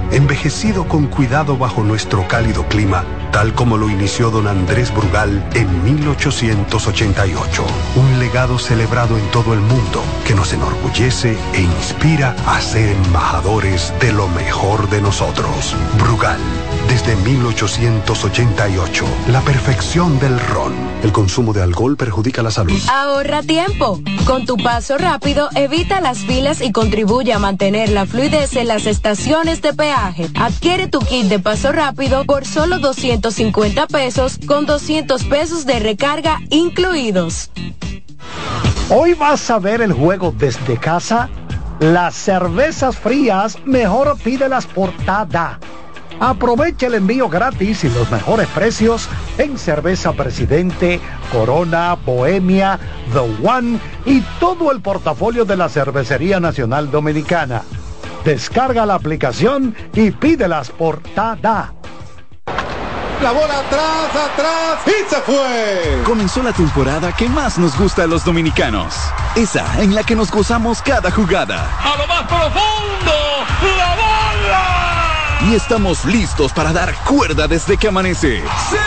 envejecido 0.11 0.87
con 0.87 1.07
cuidado 1.07 1.57
bajo 1.57 1.83
nuestro 1.83 2.27
cálido 2.27 2.65
clima, 2.67 3.03
tal 3.31 3.53
como 3.53 3.77
lo 3.77 3.89
inició 3.89 4.29
don 4.29 4.47
Andrés 4.47 4.93
Brugal 4.93 5.43
en 5.53 5.83
1888. 5.83 7.65
Un 7.95 8.19
legado 8.19 8.59
celebrado 8.59 9.17
en 9.17 9.25
todo 9.31 9.53
el 9.53 9.61
mundo 9.61 10.03
que 10.27 10.35
nos 10.35 10.53
enorgullece 10.53 11.37
e 11.53 11.61
inspira 11.61 12.35
a 12.45 12.59
ser 12.61 12.89
embajadores 12.89 13.93
de 13.99 14.11
lo 14.11 14.27
mejor 14.29 14.89
de 14.89 15.01
nosotros. 15.01 15.75
Brugal, 15.97 16.39
desde 16.89 17.15
1888, 17.15 19.05
la 19.29 19.41
perfección 19.41 20.19
del 20.19 20.39
ron. 20.39 20.73
El 21.03 21.11
consumo 21.11 21.53
de 21.53 21.63
alcohol 21.63 21.95
perjudica 21.97 22.43
la 22.43 22.51
salud. 22.51 22.79
Ahorra 22.91 23.41
tiempo. 23.41 23.99
Con 24.25 24.45
tu 24.45 24.57
paso 24.57 24.97
rápido, 24.97 25.49
evita 25.55 26.01
las 26.01 26.19
filas 26.19 26.61
y 26.61 26.71
contribuye 26.71 27.33
a 27.33 27.39
mantener 27.39 27.89
la 27.89 28.05
fluidez 28.05 28.55
en 28.55 28.67
las 28.67 28.85
estaciones 28.85 29.61
de 29.61 29.73
peaje. 29.73 30.00
Adquiere 30.35 30.87
tu 30.87 30.99
kit 30.99 31.27
de 31.27 31.37
paso 31.37 31.71
rápido 31.71 32.25
por 32.25 32.45
solo 32.45 32.79
250 32.79 33.85
pesos 33.85 34.39
con 34.47 34.65
200 34.65 35.23
pesos 35.25 35.65
de 35.67 35.79
recarga 35.79 36.39
incluidos. 36.49 37.51
Hoy 38.89 39.13
vas 39.13 39.49
a 39.51 39.59
ver 39.59 39.81
el 39.81 39.93
juego 39.93 40.33
desde 40.35 40.77
casa. 40.77 41.29
Las 41.79 42.15
cervezas 42.15 42.97
frías, 42.97 43.59
mejor 43.65 44.17
pídelas 44.17 44.65
por 44.65 44.91
Tada. 45.05 45.59
Aprovecha 46.19 46.87
el 46.87 46.95
envío 46.95 47.29
gratis 47.29 47.83
y 47.83 47.89
los 47.89 48.09
mejores 48.11 48.47
precios 48.49 49.07
en 49.37 49.57
cerveza 49.57 50.13
Presidente, 50.13 50.99
Corona, 51.31 51.95
Bohemia, 51.95 52.79
The 53.13 53.47
One 53.47 53.79
y 54.05 54.21
todo 54.39 54.71
el 54.71 54.81
portafolio 54.81 55.45
de 55.45 55.57
la 55.57 55.69
Cervecería 55.69 56.39
Nacional 56.39 56.89
Dominicana. 56.89 57.61
Descarga 58.23 58.85
la 58.85 58.93
aplicación 58.93 59.75
y 59.93 60.11
pídelas 60.11 60.69
por 60.69 61.01
Tada. 61.15 61.73
La 63.21 63.31
bola 63.31 63.59
atrás, 63.59 64.15
atrás 64.15 64.79
y 64.85 65.09
se 65.09 65.21
fue. 65.21 66.01
Comenzó 66.05 66.43
la 66.43 66.53
temporada 66.53 67.11
que 67.13 67.27
más 67.29 67.57
nos 67.57 67.77
gusta 67.77 68.03
a 68.03 68.07
los 68.07 68.23
dominicanos. 68.23 68.95
Esa 69.35 69.81
en 69.81 69.95
la 69.95 70.03
que 70.03 70.15
nos 70.15 70.29
gozamos 70.31 70.81
cada 70.83 71.09
jugada. 71.11 71.67
A 71.79 71.97
lo 71.97 72.05
más 72.07 72.21
profundo, 72.23 73.13
la 73.77 73.95
bola. 73.95 75.49
Y 75.49 75.55
estamos 75.55 76.05
listos 76.05 76.53
para 76.53 76.71
dar 76.73 76.93
cuerda 77.03 77.47
desde 77.47 77.75
que 77.77 77.87
amanece. 77.87 78.43
¡Señores! 78.69 78.81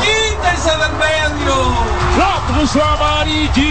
¡Quítense 0.00 0.70
del 0.70 0.92
medio! 0.92 1.74
¡La 2.18 2.40
puso 2.54 2.82
amarillita! 2.82 3.70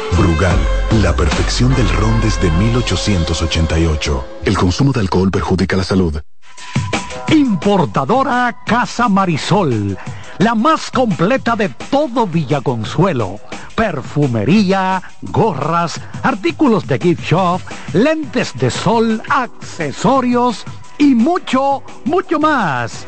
Brugal, 0.17 0.57
la 1.01 1.15
perfección 1.15 1.73
del 1.75 1.89
ron 1.89 2.19
desde 2.21 2.49
1888. 2.51 4.25
El 4.45 4.57
consumo 4.57 4.91
de 4.91 4.99
alcohol 4.99 5.31
perjudica 5.31 5.77
la 5.77 5.83
salud. 5.83 6.21
Importadora 7.29 8.63
Casa 8.65 9.07
Marisol, 9.07 9.97
la 10.39 10.55
más 10.55 10.91
completa 10.91 11.55
de 11.55 11.69
todo 11.69 12.27
Villaconsuelo. 12.27 13.39
Perfumería, 13.75 15.01
gorras, 15.21 15.99
artículos 16.23 16.85
de 16.87 16.99
gift 16.99 17.23
shop, 17.23 17.61
lentes 17.93 18.53
de 18.55 18.69
sol, 18.69 19.21
accesorios 19.29 20.65
y 20.97 21.15
mucho, 21.15 21.83
mucho 22.05 22.39
más. 22.39 23.07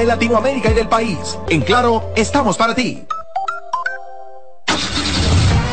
Latinoamérica 0.05 0.71
y 0.71 0.73
del 0.73 0.87
país. 0.87 1.37
En 1.49 1.61
Claro, 1.61 2.11
estamos 2.15 2.57
para 2.57 2.75
ti. 2.75 3.05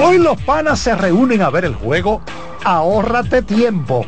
Hoy 0.00 0.18
los 0.18 0.40
panas 0.42 0.78
se 0.80 0.94
reúnen 0.94 1.42
a 1.42 1.50
ver 1.50 1.64
el 1.64 1.74
juego. 1.74 2.22
Ahórrate 2.64 3.42
tiempo. 3.42 4.06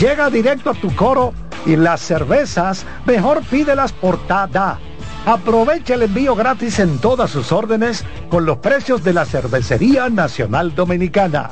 Llega 0.00 0.30
directo 0.30 0.70
a 0.70 0.74
tu 0.74 0.94
coro 0.94 1.34
y 1.66 1.76
las 1.76 2.00
cervezas 2.00 2.86
mejor 3.04 3.42
pídelas 3.42 3.92
por 3.92 4.18
Tada. 4.26 4.78
Aprovecha 5.26 5.94
el 5.94 6.02
envío 6.02 6.34
gratis 6.34 6.78
en 6.78 6.98
todas 6.98 7.30
sus 7.30 7.52
órdenes 7.52 8.04
con 8.30 8.46
los 8.46 8.58
precios 8.58 9.04
de 9.04 9.12
la 9.12 9.24
Cervecería 9.24 10.08
Nacional 10.08 10.74
Dominicana. 10.74 11.50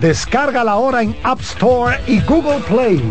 Descarga 0.00 0.62
la 0.62 0.76
hora 0.76 1.02
en 1.02 1.16
App 1.22 1.40
Store 1.40 1.98
y 2.06 2.20
Google 2.20 2.60
Play. 2.68 3.10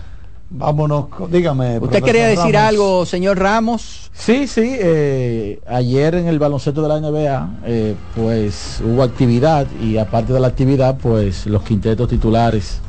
Vámonos, 0.53 1.05
dígame. 1.29 1.79
¿Usted 1.79 2.03
quería 2.03 2.27
decir 2.27 2.57
algo, 2.57 3.05
señor 3.05 3.39
Ramos? 3.39 4.11
Sí, 4.11 4.47
sí. 4.47 4.75
Eh, 4.79 5.61
ayer 5.65 6.15
en 6.15 6.27
el 6.27 6.39
baloncesto 6.39 6.81
de 6.81 6.89
la 6.89 6.99
NBA, 6.99 7.59
eh, 7.65 7.95
pues 8.15 8.81
hubo 8.85 9.01
actividad 9.01 9.65
y 9.81 9.97
aparte 9.97 10.33
de 10.33 10.41
la 10.41 10.47
actividad, 10.47 10.97
pues 10.97 11.45
los 11.45 11.63
quintetos 11.63 12.09
titulares 12.09 12.81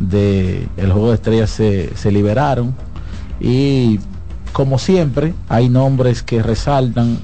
del 0.00 0.90
juego 0.90 1.10
de 1.10 1.14
estrellas 1.14 1.50
se, 1.50 1.94
se 1.94 2.10
liberaron 2.10 2.74
y 3.40 4.00
como 4.52 4.78
siempre 4.78 5.34
hay 5.50 5.68
nombres 5.68 6.22
que 6.22 6.42
resaltan. 6.42 7.18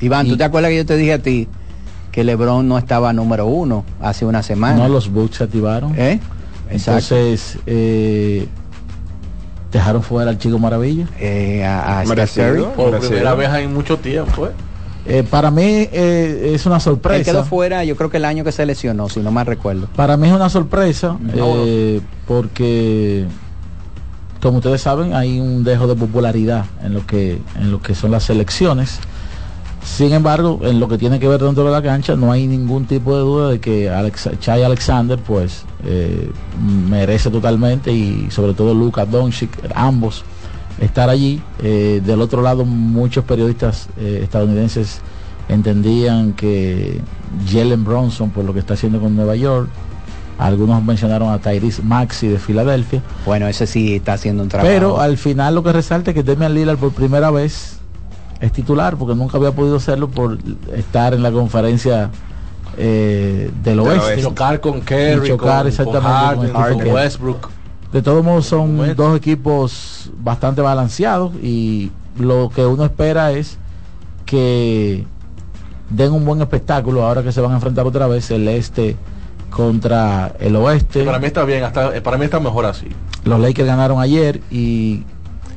Iván, 0.00 0.28
¿tú 0.28 0.36
te 0.36 0.44
acuerdas 0.44 0.70
que 0.70 0.76
yo 0.76 0.86
te 0.86 0.96
dije 0.96 1.14
a 1.14 1.22
ti 1.22 1.48
que 2.12 2.22
LeBron 2.22 2.68
no 2.68 2.76
estaba 2.76 3.14
número 3.14 3.46
uno 3.46 3.84
hace 4.00 4.26
una 4.26 4.42
semana? 4.42 4.76
No, 4.76 4.88
los 4.88 5.10
Bucks 5.10 5.36
se 5.36 5.44
activaron. 5.44 5.94
¿Eh? 5.96 6.20
Entonces, 6.70 7.58
eh, 7.66 8.46
dejaron 9.72 10.02
fuera 10.02 10.30
al 10.30 10.38
Chico 10.38 10.58
Maravilla. 10.58 11.06
Eh, 11.18 11.64
a, 11.64 12.00
a 12.00 12.04
Por 12.04 12.98
primera 13.00 13.34
vez 13.34 13.50
en 13.54 13.74
mucho 13.74 13.98
tiempo. 13.98 14.48
Eh, 15.08 15.22
para 15.28 15.50
mí 15.50 15.62
eh, 15.62 16.52
es 16.54 16.66
una 16.66 16.80
sorpresa. 16.80 17.18
Él 17.18 17.24
quedó 17.24 17.44
fuera, 17.44 17.84
yo 17.84 17.96
creo 17.96 18.10
que 18.10 18.16
el 18.16 18.24
año 18.24 18.42
que 18.42 18.50
se 18.50 18.66
lesionó, 18.66 19.08
si 19.08 19.20
no 19.20 19.30
mal 19.30 19.46
recuerdo. 19.46 19.86
Para 19.94 20.16
mí 20.16 20.26
es 20.28 20.34
una 20.34 20.50
sorpresa, 20.50 21.16
eh, 21.32 22.00
porque 22.26 23.26
como 24.42 24.58
ustedes 24.58 24.80
saben, 24.80 25.14
hay 25.14 25.38
un 25.38 25.62
dejo 25.62 25.86
de 25.86 25.94
popularidad 25.94 26.64
en 26.82 26.94
lo 26.94 27.06
que 27.06 27.40
en 27.56 27.70
lo 27.70 27.80
que 27.80 27.94
son 27.94 28.10
las 28.10 28.28
elecciones. 28.30 28.98
Sin 29.84 30.12
embargo, 30.12 30.58
en 30.64 30.80
lo 30.80 30.88
que 30.88 30.98
tiene 30.98 31.20
que 31.20 31.28
ver 31.28 31.40
dentro 31.40 31.64
de 31.64 31.70
la 31.70 31.80
cancha, 31.80 32.16
no 32.16 32.32
hay 32.32 32.48
ningún 32.48 32.86
tipo 32.86 33.14
de 33.14 33.20
duda 33.20 33.50
de 33.50 33.60
que 33.60 33.88
Alex, 33.88 34.30
Chai 34.40 34.64
Alexander, 34.64 35.16
pues, 35.16 35.64
merece 36.88 37.30
totalmente 37.30 37.92
y 37.92 38.30
sobre 38.30 38.54
todo 38.54 38.74
Luka 38.74 39.04
Doncic, 39.06 39.50
ambos 39.74 40.24
estar 40.80 41.08
allí. 41.08 41.40
Eh, 41.62 42.00
del 42.04 42.20
otro 42.20 42.42
lado, 42.42 42.64
muchos 42.64 43.24
periodistas 43.24 43.88
eh, 43.98 44.20
estadounidenses 44.22 45.00
entendían 45.48 46.32
que 46.32 47.00
Jalen 47.48 47.84
Bronson, 47.84 48.30
por 48.30 48.44
lo 48.44 48.52
que 48.52 48.60
está 48.60 48.74
haciendo 48.74 49.00
con 49.00 49.14
Nueva 49.14 49.36
York, 49.36 49.68
algunos 50.38 50.84
mencionaron 50.84 51.30
a 51.30 51.38
Tyrese 51.38 51.82
Maxi 51.82 52.28
de 52.28 52.38
Filadelfia. 52.38 53.02
Bueno, 53.24 53.46
ese 53.48 53.66
sí 53.66 53.96
está 53.96 54.14
haciendo 54.14 54.42
un 54.42 54.48
trabajo. 54.48 54.70
Pero 54.70 55.00
al 55.00 55.16
final 55.16 55.54
lo 55.54 55.62
que 55.62 55.72
resalta 55.72 56.10
es 56.10 56.14
que 56.14 56.22
Damian 56.22 56.54
Lillard 56.54 56.78
por 56.78 56.92
primera 56.92 57.30
vez 57.30 57.78
es 58.40 58.52
titular, 58.52 58.96
porque 58.96 59.14
nunca 59.14 59.38
había 59.38 59.52
podido 59.52 59.76
hacerlo 59.76 60.08
por 60.08 60.38
estar 60.74 61.14
en 61.14 61.22
la 61.22 61.32
conferencia 61.32 62.10
eh, 62.76 63.50
del 63.62 63.80
oeste. 63.80 64.22
Chocar 64.22 64.60
con 64.60 64.80
Kerry, 64.80 65.28
chocar 65.28 65.66
exactamente 65.66 66.52
con 66.52 66.92
Westbrook. 66.92 67.48
De 67.92 68.02
todos 68.02 68.24
modos 68.24 68.46
son 68.46 68.94
dos 68.94 69.16
equipos 69.16 70.10
bastante 70.18 70.60
balanceados 70.60 71.32
y 71.42 71.90
lo 72.18 72.50
que 72.54 72.66
uno 72.66 72.84
espera 72.84 73.32
es 73.32 73.58
que 74.24 75.04
den 75.88 76.12
un 76.12 76.24
buen 76.24 76.40
espectáculo 76.42 77.04
ahora 77.04 77.22
que 77.22 77.32
se 77.32 77.40
van 77.40 77.52
a 77.52 77.54
enfrentar 77.54 77.86
otra 77.86 78.06
vez 78.06 78.30
el 78.30 78.48
este 78.48 78.96
contra 79.50 80.34
el 80.40 80.56
oeste. 80.56 81.04
para 81.04 81.18
mí 81.18 81.26
está 81.26 81.44
bien, 81.44 81.64
hasta, 81.64 81.96
eh, 81.96 82.02
para 82.02 82.18
mí 82.18 82.24
está 82.24 82.40
mejor 82.40 82.66
así. 82.66 82.88
Los 83.24 83.40
Lakers 83.40 83.66
ganaron 83.66 84.00
ayer 84.00 84.40
y... 84.50 85.04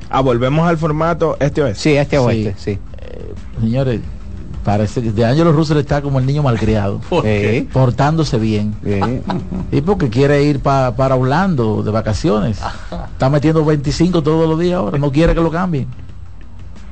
Ah, 0.10 0.22
volvemos 0.22 0.68
al 0.68 0.78
formato 0.78 1.38
este 1.40 1.62
oeste. 1.62 1.80
Sí, 1.80 1.98
este 1.98 2.18
oeste, 2.18 2.56
sí. 2.58 2.80
Eh, 3.00 3.34
señores, 3.60 4.02
Parece 4.64 5.02
que 5.02 5.12
de 5.12 5.26
Angelo 5.26 5.52
Russell 5.52 5.78
está 5.78 6.02
como 6.02 6.20
el 6.20 6.26
niño 6.26 6.44
malcriado, 6.44 7.02
portándose 7.74 8.38
bien. 8.38 8.76
Y 9.72 9.82
porque 9.82 10.10
quiere 10.10 10.44
ir 10.44 10.60
para 10.60 11.16
Orlando 11.16 11.84
de 11.84 11.92
vacaciones. 11.92 12.60
Está 13.12 13.30
metiendo 13.30 13.64
25 13.64 14.24
todos 14.24 14.50
los 14.50 14.60
días 14.60 14.76
ahora, 14.76 14.98
no 14.98 15.12
quiere 15.12 15.34
que 15.34 15.42
lo 15.42 15.52
cambien. 15.52 15.88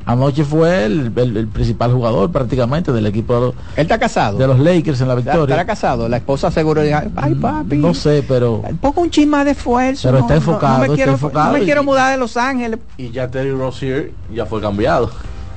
Anoche 0.08 0.46
fue 0.46 0.86
el, 0.86 1.12
principal 1.52 1.92
jugador 1.92 2.32
prácticamente 2.32 2.94
del 2.94 3.06
equipo 3.08 3.34
de 3.34 3.40
los, 3.42 3.54
Él 3.76 3.82
está 3.82 4.00
casado. 4.00 4.38
De 4.38 4.48
los 4.48 4.58
Lakers 4.58 5.02
en 5.02 5.10
la 5.10 5.16
victoria. 5.16 5.42
¿Estará 5.42 5.66
casado? 5.66 6.08
La 6.08 6.16
esposa 6.16 6.50
seguro 6.50 6.82
dijo, 6.82 6.98
ay 7.18 7.36
mm, 7.36 7.42
papi. 7.42 7.76
No 7.76 7.94
sé, 7.94 8.24
pero... 8.26 8.62
Un 8.70 8.78
poco 8.78 9.02
un 9.02 9.10
chisma 9.10 9.44
de 9.44 9.52
esfuerzo. 9.52 10.08
Pero 10.08 10.20
está 10.20 10.36
enfocado. 10.36 10.86
No, 10.86 10.92
me, 10.92 10.96
quiero, 10.96 11.12
enfocado 11.12 11.52
me 11.52 11.64
quiero 11.66 11.84
mudar 11.84 12.14
de 12.14 12.18
Los 12.18 12.38
Ángeles. 12.38 12.80
Y 12.98 13.12
ya 13.12 13.30
Terry 13.30 13.52
Rozier 13.52 14.14
ya 14.34 14.46
fue 14.46 14.62
cambiado. 14.62 15.12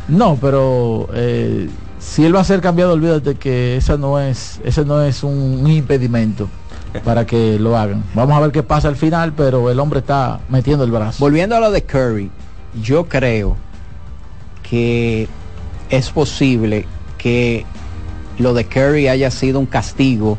No, 0.09 0.37
pero... 0.41 1.09
Eh, 1.15 1.69
si 2.01 2.24
él 2.24 2.35
va 2.35 2.40
a 2.40 2.44
ser 2.44 2.60
cambiado, 2.60 2.94
olvídate 2.94 3.35
que 3.35 3.77
esa 3.77 3.97
no 3.97 4.18
es, 4.18 4.60
ese 4.64 4.85
no 4.85 5.02
es 5.02 5.22
un, 5.22 5.66
impedimento 5.68 6.48
para 7.05 7.27
que 7.27 7.59
lo 7.59 7.77
hagan. 7.77 8.02
Vamos 8.14 8.36
a 8.36 8.40
ver 8.40 8.51
qué 8.51 8.62
pasa 8.62 8.89
al 8.89 8.97
final, 8.97 9.35
pero 9.35 9.70
el 9.70 9.78
hombre 9.78 10.01
está 10.01 10.40
metiendo 10.48 10.82
el 10.82 10.90
brazo. 10.90 11.18
Volviendo 11.20 11.55
a 11.55 11.60
lo 11.60 11.70
de 11.70 11.85
Curry, 11.85 12.31
yo 12.82 13.05
creo 13.05 13.56
que 14.68 15.28
es 15.90 16.10
posible 16.10 16.86
que 17.18 17.66
lo 18.39 18.55
de 18.55 18.64
Curry 18.64 19.09
haya 19.09 19.31
sido 19.31 19.60
un 19.60 19.66
castigo 19.66 20.39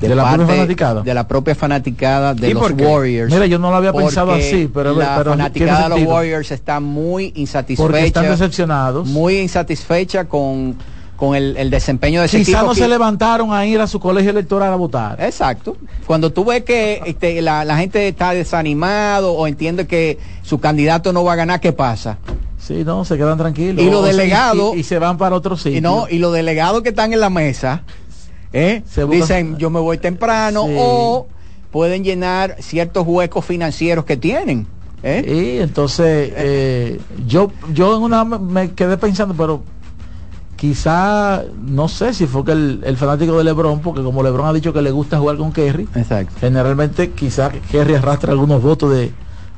de, 0.00 0.14
la 0.14 0.34
propia 0.34 0.46
fanaticada 0.46 1.02
de 1.02 1.14
la 1.14 1.26
propia 1.26 1.54
fanaticada 1.54 2.34
de 2.34 2.52
los 2.52 2.70
Warriors 2.72 3.32
mira 3.32 3.46
yo 3.46 3.58
no 3.58 3.70
lo 3.70 3.76
había 3.76 3.94
pensado 3.94 4.32
así 4.32 4.70
pero 4.72 4.94
la 4.94 5.22
fanaticada 5.24 5.88
de 5.88 6.00
los 6.00 6.06
Warriors 6.06 6.50
está 6.50 6.80
muy 6.80 7.32
insatisfecha 7.34 7.82
porque 7.82 8.04
están 8.04 8.28
decepcionados 8.28 9.08
muy 9.08 9.38
insatisfecha 9.38 10.26
con 10.26 10.76
con 11.16 11.34
el, 11.34 11.70
desempeño 11.70 12.20
de 12.20 12.26
ese 12.26 12.38
Quizá 12.38 12.62
no 12.62 12.74
se 12.74 12.86
levantaron 12.86 13.52
a 13.52 13.66
ir 13.66 13.80
a 13.80 13.86
su 13.86 13.98
colegio 13.98 14.30
electoral 14.30 14.72
a 14.72 14.76
votar. 14.76 15.20
Exacto. 15.20 15.76
Cuando 16.06 16.30
tú 16.30 16.44
ves 16.44 16.62
que 16.62 17.02
este, 17.06 17.40
la, 17.42 17.76
gente 17.76 18.06
está 18.06 18.32
desanimado 18.32 19.32
o 19.32 19.46
entiende 19.46 19.86
que 19.86 20.18
su 20.42 20.60
candidato 20.60 21.12
no 21.12 21.24
va 21.24 21.32
a 21.32 21.36
ganar, 21.36 21.60
¿qué 21.60 21.72
pasa? 21.72 22.18
Sí, 22.58 22.82
no, 22.84 23.04
se 23.04 23.16
quedan 23.16 23.38
tranquilos. 23.38 23.84
Y 23.84 23.90
los 23.90 24.04
delegados... 24.04 24.76
Y, 24.76 24.82
se 24.82 24.98
van 24.98 25.18
para 25.18 25.36
otro 25.36 25.56
sitio. 25.56 25.78
Y, 25.78 25.80
no, 25.80 26.06
y 26.10 26.18
los 26.18 26.32
delegados 26.32 26.82
que 26.82 26.90
están 26.90 27.12
en 27.12 27.20
la 27.20 27.30
mesa 27.30 27.82
¿eh? 28.52 28.82
dicen, 29.10 29.56
yo 29.56 29.70
me 29.70 29.80
voy 29.80 29.98
temprano 29.98 30.66
o 30.68 31.26
pueden 31.70 32.04
llenar 32.04 32.56
ciertos 32.60 33.06
huecos 33.06 33.44
financieros 33.44 34.04
que 34.04 34.16
tienen. 34.16 34.66
¿eh? 35.02 35.24
Y 35.58 35.62
entonces, 35.62 36.32
eh, 36.36 37.00
yo, 37.26 37.52
yo 37.72 37.96
en 37.96 38.02
una 38.02 38.24
me 38.24 38.72
quedé 38.72 38.96
pensando, 38.96 39.34
pero 39.34 39.62
quizá, 40.56 41.44
no 41.64 41.88
sé 41.88 42.14
si 42.14 42.26
fue 42.26 42.44
que 42.44 42.52
el, 42.52 42.96
fanático 42.96 43.38
de 43.38 43.44
Lebron, 43.44 43.80
porque 43.80 44.02
como 44.02 44.22
Lebron 44.22 44.46
ha 44.46 44.52
dicho 44.52 44.72
que 44.72 44.82
le 44.82 44.90
gusta 44.90 45.18
jugar 45.18 45.36
con 45.36 45.52
Kerry, 45.52 45.88
Exacto. 45.94 46.32
generalmente 46.40 47.10
quizá 47.10 47.50
Kerry 47.70 47.94
arrastra 47.94 48.32
algunos 48.32 48.62
votos 48.62 48.92
de, 48.92 49.12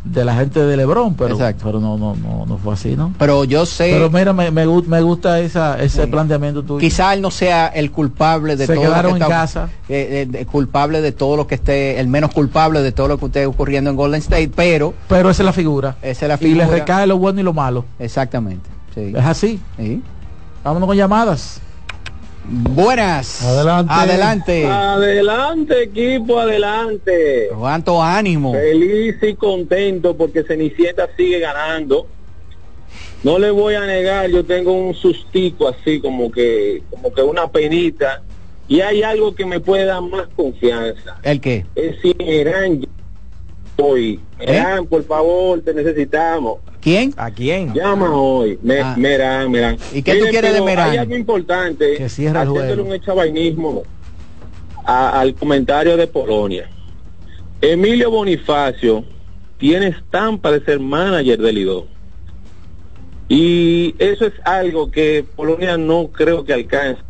de 0.04 0.24
la 0.24 0.34
gente 0.34 0.60
de 0.60 0.76
Lebron, 0.76 1.14
pero, 1.14 1.36
pero 1.62 1.80
no, 1.80 1.96
no, 1.96 2.14
no, 2.16 2.46
no 2.46 2.58
fue 2.58 2.74
así, 2.74 2.96
¿no? 2.96 3.12
Pero 3.18 3.44
yo 3.44 3.66
sé. 3.66 3.90
Pero 3.92 4.10
mira, 4.10 4.32
me, 4.32 4.50
me, 4.50 4.66
me 4.66 5.02
gusta 5.02 5.40
esa, 5.40 5.80
ese 5.80 6.06
planteamiento 6.06 6.62
tuyo. 6.62 6.80
Quizá 6.80 7.14
él 7.14 7.20
no 7.20 7.30
sea 7.30 7.68
el 7.68 7.90
culpable 7.90 8.56
de 8.56 8.66
Se 8.66 8.74
todo 8.74 8.84
quedaron 8.84 9.12
lo 9.12 9.18
que 9.18 9.24
en 9.24 9.30
casa. 9.30 9.68
Eh, 9.88 10.28
eh, 10.32 10.46
culpable 10.46 11.00
de 11.00 11.12
todo 11.12 11.36
lo 11.36 11.46
que 11.46 11.56
esté, 11.56 12.00
el 12.00 12.08
menos 12.08 12.32
culpable 12.32 12.82
de 12.82 12.92
todo 12.92 13.08
lo 13.08 13.18
que 13.18 13.26
esté 13.26 13.46
ocurriendo 13.46 13.90
en 13.90 13.96
Golden 13.96 14.20
State, 14.20 14.50
pero. 14.54 14.94
Pero 15.08 15.30
esa 15.30 15.42
es 15.42 15.46
la 15.46 15.52
figura. 15.52 15.96
Esa 16.02 16.26
es 16.26 16.28
la 16.28 16.38
figura. 16.38 16.64
Y 16.64 16.68
le 16.68 16.72
recae 16.72 17.06
lo 17.06 17.18
bueno 17.18 17.40
y 17.40 17.44
lo 17.44 17.52
malo. 17.52 17.84
Exactamente. 17.98 18.68
Sí. 18.94 19.12
Es 19.14 19.24
así. 19.24 19.60
Sí. 19.76 20.02
Vámonos 20.68 20.86
con 20.86 20.96
llamadas. 20.98 21.62
Buenas. 22.44 23.42
Adelante. 23.42 23.90
Adelante. 23.90 24.66
Adelante, 24.66 25.82
equipo, 25.82 26.38
adelante. 26.38 27.48
Cuánto 27.58 28.02
ánimo. 28.02 28.52
Feliz 28.52 29.16
y 29.22 29.34
contento 29.34 30.14
porque 30.14 30.44
Cenicienta 30.44 31.08
sigue 31.16 31.38
ganando. 31.38 32.06
No 33.22 33.38
le 33.38 33.50
voy 33.50 33.76
a 33.76 33.86
negar, 33.86 34.28
yo 34.28 34.44
tengo 34.44 34.72
un 34.72 34.92
sustico 34.92 35.68
así 35.68 36.00
como 36.00 36.30
que 36.30 36.82
como 36.90 37.14
que 37.14 37.22
una 37.22 37.48
penita 37.48 38.20
y 38.68 38.82
hay 38.82 39.02
algo 39.02 39.34
que 39.34 39.46
me 39.46 39.60
puede 39.60 39.86
dar 39.86 40.02
más 40.02 40.28
confianza. 40.36 41.16
¿El 41.22 41.40
qué? 41.40 41.64
Es 41.76 41.96
si 42.02 42.14
hoy. 43.82 44.20
Irán, 44.40 44.86
por 44.86 45.04
favor, 45.04 45.60
te 45.60 45.72
necesitamos. 45.72 46.58
¿Quién? 46.80 47.12
¿A 47.16 47.30
quién? 47.30 47.72
Llama 47.74 48.10
hoy. 48.14 48.58
Me, 48.62 48.80
Ah. 48.80 48.94
Merán, 48.96 49.50
Merán. 49.50 49.76
¿Y 49.92 50.02
qué 50.02 50.16
tú 50.16 50.26
quieres 50.30 50.52
de 50.54 50.60
Merán? 50.62 50.90
Hay 50.90 50.98
algo 50.98 51.16
importante. 51.16 51.96
Que 51.96 52.08
el 52.42 52.48
juego. 52.76 52.82
un 52.88 52.92
echabainismo 52.94 53.82
a- 54.84 55.20
al 55.20 55.34
comentario 55.34 55.96
de 55.96 56.06
Polonia. 56.06 56.68
Emilio 57.60 58.10
Bonifacio 58.10 59.04
tiene 59.58 59.88
estampa 59.88 60.50
de 60.52 60.64
ser 60.64 60.78
manager 60.80 61.38
del 61.38 61.54
Lido. 61.54 61.86
Y 63.28 63.94
eso 63.98 64.26
es 64.26 64.32
algo 64.44 64.90
que 64.90 65.24
Polonia 65.36 65.76
no 65.76 66.08
creo 66.08 66.44
que 66.44 66.52
alcance. 66.54 67.02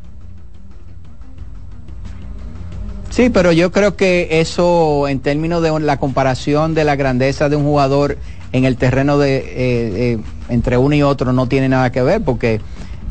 Sí, 3.19 3.31
pero 3.31 3.51
yo 3.51 3.73
creo 3.73 3.97
que 3.97 4.29
eso 4.31 5.09
en 5.09 5.19
términos 5.19 5.61
de 5.61 5.81
la 5.81 5.97
comparación 5.97 6.75
de 6.75 6.85
la 6.85 6.95
grandeza 6.95 7.49
de 7.49 7.57
un 7.57 7.65
jugador 7.65 8.17
en 8.53 8.65
el 8.65 8.77
terreno 8.77 9.19
de 9.19 9.39
eh, 9.39 9.43
eh, 9.57 10.19
entre 10.49 10.77
uno 10.77 10.95
y 10.95 11.03
otro 11.03 11.33
no 11.33 11.49
tiene 11.49 11.69
nada 11.69 11.91
que 11.91 12.01
ver 12.01 12.23
porque 12.23 12.61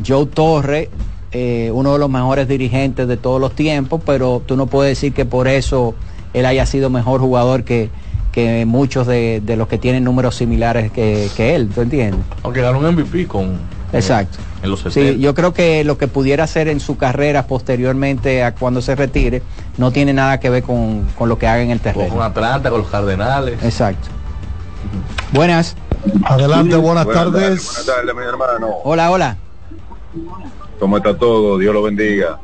Joe 0.08 0.26
Torre, 0.28 0.90
eh, 1.34 1.72
uno 1.74 1.92
de 1.92 2.00
los 2.00 2.10
mejores 2.10 2.48
dirigentes 2.48 3.06
de 3.06 3.18
todos 3.18 3.42
los 3.42 3.54
tiempos, 3.54 4.02
pero 4.06 4.42
tú 4.46 4.56
no 4.56 4.68
puedes 4.68 4.92
decir 4.92 5.12
que 5.12 5.26
por 5.26 5.50
eso 5.50 5.94
él 6.34 6.46
haya 6.46 6.66
sido 6.66 6.90
mejor 6.90 7.20
jugador 7.20 7.66
que, 7.66 7.90
que 8.32 8.66
muchos 8.66 9.08
de, 9.08 9.42
de 9.46 9.58
los 9.58 9.68
que 9.68 9.78
tienen 9.78 10.06
números 10.06 10.36
similares 10.36 10.90
que, 10.90 11.28
que 11.36 11.54
él, 11.54 11.68
¿tú 11.68 11.82
entiendes? 11.82 12.22
Aunque 12.44 12.62
ganó 12.62 12.80
un 12.80 12.96
MVP 12.96 13.28
con... 13.28 13.60
Exacto. 13.94 14.38
En 14.64 14.72
los 14.72 14.82
70. 14.82 15.14
Sí, 15.14 15.20
yo 15.20 15.34
creo 15.34 15.54
que 15.54 15.84
lo 15.84 15.98
que 15.98 16.08
pudiera 16.08 16.44
hacer 16.44 16.68
en 16.68 16.80
su 16.80 16.98
carrera 16.98 17.48
posteriormente 17.48 18.44
a 18.44 18.54
cuando 18.54 18.82
se 18.82 18.96
retire 18.96 19.42
no 19.78 19.92
tiene 19.92 20.14
nada 20.14 20.40
que 20.40 20.50
ver 20.50 20.64
con, 20.64 21.06
con 21.18 21.30
lo 21.30 21.38
que 21.38 21.48
haga 21.48 21.62
en 21.62 21.72
el 21.72 21.80
Jugó 21.80 21.94
con 21.94 22.04
terreno. 22.04 22.24
Atlanta, 22.24 22.70
con 22.70 22.82
los 22.82 22.90
Cardenales. 22.90 23.64
Exacto. 23.64 24.08
Buenas. 25.32 25.76
Adelante, 26.26 26.76
buenas 26.76 27.08
tardes. 27.08 27.66
Buenas 27.66 27.86
tardes, 27.86 28.16
mi 28.16 28.24
hermano. 28.24 28.68
Hola, 28.84 29.12
hola. 29.12 29.38
¿Cómo 30.80 30.98
está 30.98 31.18
todo? 31.18 31.58
Dios 31.58 31.74
lo 31.74 31.84
bendiga. 31.84 32.40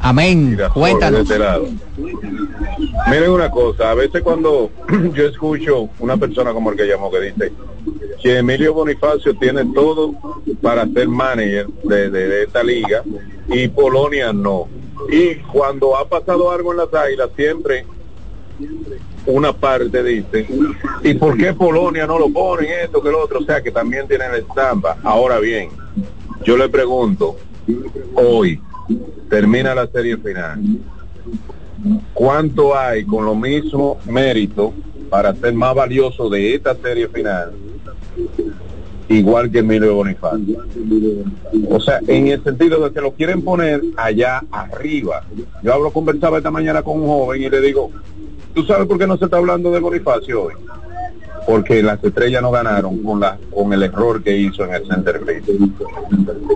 Amén. 0.00 0.58
Cuéntanos. 0.72 1.30
Este. 1.30 1.38
Miren 3.08 3.30
una 3.30 3.50
cosa, 3.50 3.90
a 3.90 3.94
veces 3.94 4.22
cuando 4.22 4.70
yo 5.14 5.26
escucho 5.26 5.88
una 5.98 6.16
persona 6.16 6.52
como 6.52 6.70
el 6.70 6.76
que 6.76 6.86
llamó 6.86 7.10
que 7.10 7.20
dice 7.20 7.52
que 8.22 8.38
Emilio 8.38 8.74
Bonifacio 8.74 9.34
tiene 9.34 9.64
todo 9.74 10.14
para 10.60 10.86
ser 10.86 11.08
manager 11.08 11.66
de, 11.84 12.10
de 12.10 12.42
esta 12.44 12.62
liga 12.62 13.02
y 13.48 13.68
Polonia 13.68 14.32
no. 14.32 14.68
Y 15.10 15.36
cuando 15.52 15.96
ha 15.96 16.08
pasado 16.08 16.50
algo 16.50 16.72
en 16.72 16.78
las 16.78 16.94
águilas, 16.94 17.30
siempre 17.34 17.84
una 19.26 19.52
parte 19.52 20.02
dice, 20.02 20.46
¿y 21.02 21.14
por 21.14 21.36
qué 21.36 21.52
Polonia 21.52 22.06
no 22.06 22.18
lo 22.18 22.28
pone 22.30 22.82
esto 22.82 23.02
que 23.02 23.10
lo 23.10 23.22
otro? 23.22 23.40
O 23.40 23.44
sea 23.44 23.62
que 23.62 23.70
también 23.70 24.08
tienen 24.08 24.32
la 24.32 24.38
estampa. 24.38 24.98
Ahora 25.02 25.38
bien, 25.38 25.70
yo 26.44 26.56
le 26.56 26.68
pregunto, 26.68 27.36
hoy 28.14 28.60
termina 29.28 29.74
la 29.74 29.86
serie 29.86 30.16
final, 30.16 30.60
¿cuánto 32.12 32.76
hay 32.76 33.04
con 33.04 33.24
lo 33.24 33.34
mismo 33.34 33.98
mérito 34.06 34.72
para 35.12 35.34
ser 35.34 35.52
más 35.52 35.74
valioso 35.74 36.30
de 36.30 36.54
esta 36.54 36.74
serie 36.74 37.06
final? 37.06 37.52
Igual 39.10 39.50
que 39.50 39.58
Emilio 39.58 39.94
Bonifacio. 39.96 40.64
O 41.68 41.78
sea, 41.80 42.00
en 42.06 42.28
el 42.28 42.42
sentido 42.42 42.82
de 42.82 42.94
que 42.94 43.02
lo 43.02 43.12
quieren 43.12 43.42
poner 43.42 43.82
allá 43.98 44.42
arriba. 44.50 45.22
Yo 45.62 45.74
hablo, 45.74 45.90
conversaba 45.90 46.38
esta 46.38 46.50
mañana 46.50 46.82
con 46.82 46.98
un 46.98 47.08
joven 47.08 47.42
y 47.42 47.50
le 47.50 47.60
digo, 47.60 47.90
¿tú 48.54 48.64
sabes 48.64 48.86
por 48.86 48.96
qué 48.96 49.06
no 49.06 49.18
se 49.18 49.26
está 49.26 49.36
hablando 49.36 49.70
de 49.70 49.80
Bonifacio 49.80 50.44
hoy? 50.44 50.54
porque 51.44 51.82
las 51.82 52.02
estrellas 52.04 52.40
no 52.40 52.52
ganaron 52.52 53.02
con 53.02 53.18
la 53.18 53.36
con 53.52 53.72
el 53.72 53.82
error 53.82 54.22
que 54.22 54.36
hizo 54.36 54.64
en 54.64 54.74
el 54.74 54.86
center 54.86 55.20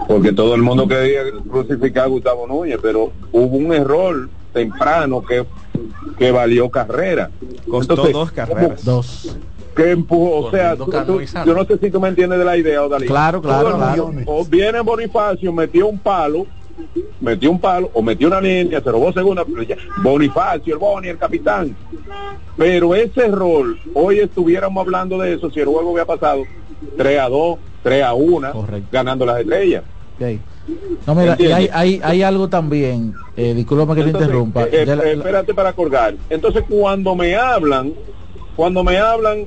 porque 0.07 0.33
todo 0.33 0.55
el 0.55 0.63
mundo 0.63 0.87
quería 0.87 1.23
crucificar 1.43 2.05
a 2.05 2.07
Gustavo 2.07 2.47
Núñez 2.47 2.79
pero 2.81 3.11
hubo 3.33 3.57
un 3.57 3.73
error 3.73 4.29
temprano 4.53 5.23
que 5.23 5.45
que 6.19 6.31
valió 6.31 6.71
carrera 6.71 7.31
costó 7.69 7.97
dos 7.97 8.33
carreras 8.33 8.85
dos 8.85 9.37
que 9.77 9.91
empujó, 9.91 10.47
o 10.47 10.51
sea, 10.51 10.75
yo 10.75 11.55
no 11.55 11.65
sé 11.67 11.77
si 11.77 11.91
tú 11.91 12.01
me 12.01 12.09
entiendes 12.09 12.39
de 12.39 12.45
la 12.47 12.57
idea, 12.57 12.83
Odalí. 12.83 13.07
Claro, 13.07 13.43
claro, 13.43 13.77
claro. 13.77 14.11
O 14.25 14.43
viene 14.43 14.81
Bonifacio, 14.81 15.53
metió 15.53 15.87
un 15.87 15.99
palo, 15.99 16.47
metió 17.21 17.51
un 17.51 17.61
palo 17.61 17.91
o 17.93 18.01
metió 18.01 18.29
una 18.29 18.41
línea, 18.41 18.81
se 18.81 18.91
robó 18.91 19.13
segunda, 19.13 19.45
Bonifacio, 20.03 20.73
el 20.73 20.81
Boni, 20.81 21.09
el 21.09 21.19
capitán. 21.19 21.77
Pero 22.57 22.95
ese 22.95 23.29
rol, 23.29 23.79
hoy 23.93 24.21
estuviéramos 24.21 24.81
hablando 24.81 25.19
de 25.19 25.35
eso 25.35 25.51
si 25.51 25.61
el 25.61 25.67
juego 25.67 25.91
había 25.91 26.07
pasado 26.07 26.45
3 26.97 27.21
a 27.21 27.29
2, 27.29 27.59
3 27.83 28.03
a 28.03 28.15
1, 28.15 28.67
ganando 28.91 29.27
las 29.27 29.41
estrellas. 29.41 29.85
No, 31.07 31.15
mira, 31.15 31.37
y 31.39 31.47
hay, 31.47 31.69
hay, 31.73 32.01
hay, 32.03 32.23
algo 32.23 32.49
también, 32.49 33.15
eh, 33.37 33.55
que 33.55 34.03
te 34.03 34.11
interrumpa. 34.11 34.65
Eh, 34.65 34.69
eh, 34.73 35.13
espérate 35.17 35.55
para 35.55 35.73
colgar. 35.73 36.15
Entonces, 36.29 36.65
cuando 36.69 37.15
me 37.15 37.37
hablan, 37.37 37.93
cuando 38.57 38.83
me 38.83 38.99
hablan 38.99 39.47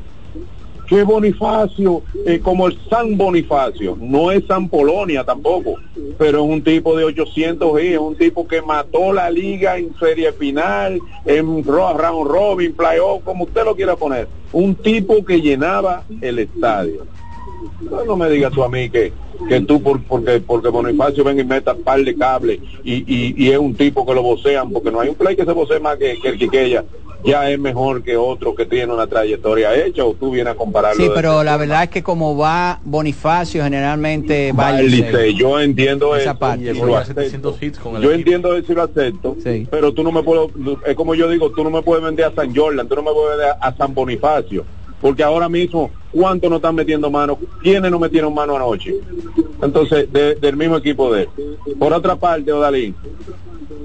que 0.89 1.03
Bonifacio, 1.03 2.01
eh, 2.25 2.39
como 2.39 2.67
el 2.67 2.79
San 2.89 3.15
Bonifacio, 3.15 3.95
no 4.01 4.31
es 4.31 4.45
San 4.47 4.69
Polonia 4.69 5.23
tampoco, 5.23 5.75
pero 6.17 6.43
es 6.43 6.49
un 6.49 6.63
tipo 6.63 6.97
de 6.97 7.03
800 7.03 7.83
y 7.83 7.87
es 7.93 7.99
un 7.99 8.15
tipo 8.15 8.47
que 8.47 8.63
mató 8.63 9.13
la 9.13 9.29
liga 9.29 9.77
en 9.77 9.93
serie 9.99 10.33
final, 10.33 10.99
en 11.25 11.63
round 11.63 12.27
robin, 12.27 12.73
playoff, 12.73 13.21
como 13.23 13.43
usted 13.43 13.65
lo 13.65 13.75
quiera 13.75 13.95
poner, 13.95 14.27
un 14.51 14.73
tipo 14.73 15.23
que 15.23 15.39
llenaba 15.39 16.05
el 16.21 16.39
estadio. 16.39 17.05
No, 18.05 18.15
me 18.15 18.29
digas 18.29 18.51
tú 18.51 18.63
a 18.63 18.69
mí 18.69 18.89
que, 18.89 19.13
que 19.47 19.61
tú 19.61 19.81
por, 19.81 20.01
porque 20.03 20.39
porque 20.39 20.69
Bonifacio 20.69 21.23
ven 21.23 21.39
y 21.39 21.43
meta 21.43 21.73
par 21.75 22.01
de 22.03 22.15
cable 22.15 22.59
y, 22.83 23.03
y, 23.45 23.51
es 23.51 23.57
un 23.57 23.75
tipo 23.75 24.05
que 24.05 24.13
lo 24.13 24.21
vocean 24.21 24.71
porque 24.71 24.91
no 24.91 24.99
hay 24.99 25.09
un 25.09 25.15
play 25.15 25.35
que 25.35 25.45
se 25.45 25.51
vocee 25.51 25.79
más 25.79 25.97
que, 25.97 26.19
que 26.19 26.29
el 26.29 26.37
Quiqueya 26.37 26.83
ya 27.23 27.49
es 27.49 27.59
mejor 27.59 28.03
que 28.03 28.15
otro 28.15 28.55
que 28.55 28.65
tiene 28.65 28.93
una 28.93 29.07
trayectoria 29.07 29.75
hecha 29.75 30.05
o 30.05 30.13
tú 30.13 30.31
vienes 30.31 30.53
a 30.53 30.55
compararlo. 30.55 31.03
Sí, 31.03 31.11
pero 31.13 31.43
la 31.43 31.57
verdad 31.57 31.83
es 31.83 31.89
que 31.89 32.01
como 32.03 32.37
va 32.37 32.79
Bonifacio 32.83 33.63
generalmente 33.63 34.51
va, 34.51 34.71
va 34.71 34.81
Yo 35.37 35.59
entiendo 35.59 36.15
esa 36.15 36.31
eso. 36.31 36.39
Parte. 36.39 36.73
yo 38.01 38.11
entiendo 38.11 38.55
eso 38.55 38.71
y 38.71 38.75
lo 38.75 38.83
acepto, 38.83 39.35
pero 39.69 39.93
tú 39.93 40.03
no 40.03 40.11
me 40.11 40.23
puedo, 40.23 40.49
es 40.85 40.95
como 40.95 41.15
yo 41.15 41.29
digo, 41.29 41.51
tú 41.51 41.63
no 41.63 41.69
me 41.69 41.81
puedes 41.81 42.03
vender 42.03 42.25
a 42.25 42.31
San 42.31 42.55
Jordan, 42.55 42.87
tú 42.87 42.95
no 42.95 43.03
me 43.03 43.11
puedes 43.11 43.37
vender 43.37 43.55
a 43.59 43.75
San 43.75 43.93
Bonifacio, 43.93 44.65
porque 45.01 45.23
ahora 45.23 45.49
mismo, 45.49 45.91
¿cuántos 46.11 46.49
no 46.49 46.57
están 46.57 46.75
metiendo 46.75 47.09
mano? 47.09 47.37
¿Quiénes 47.61 47.89
no 47.91 47.99
metieron 47.99 48.33
mano 48.33 48.55
anoche? 48.55 48.95
Entonces, 49.61 50.11
del 50.11 50.55
mismo 50.55 50.77
equipo 50.77 51.13
de 51.13 51.23
él. 51.23 51.29
Por 51.77 51.93
otra 51.93 52.15
parte, 52.15 52.51
Odalín, 52.51 52.95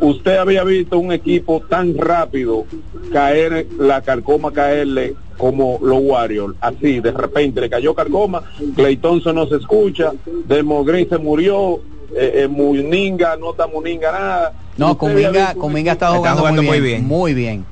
usted 0.01 0.37
había 0.37 0.65
visto 0.65 0.99
un 0.99 1.13
equipo 1.13 1.61
tan 1.69 1.97
rápido 1.97 2.65
caer, 3.13 3.67
la 3.79 4.03
carcoma 4.03 4.53
caerle 4.53 5.15
como 5.37 5.79
los 5.83 5.99
Warriors, 6.01 6.55
así, 6.61 7.01
de 7.01 7.11
repente 7.11 7.61
le 7.61 7.69
cayó 7.69 7.95
carcoma, 7.95 8.43
Clay 8.77 8.97
Thompson 8.97 9.35
no 9.35 9.47
se 9.47 9.57
escucha, 9.57 10.13
Demogrin 10.47 11.09
se 11.09 11.19
murió, 11.19 11.81
eh, 12.15 12.43
eh, 12.43 12.49
Muninga, 12.49 13.37
no 13.37 13.51
está 13.51 13.67
Muninga 13.67 14.13
nada. 14.13 14.53
No, 14.77 14.97
Cominga, 14.97 15.55
Cominga 15.55 15.93
está 15.93 16.09
jugando, 16.11 16.63
muy, 16.63 16.81
bien, 16.81 17.05
muy, 17.05 17.35
bien, 17.35 17.65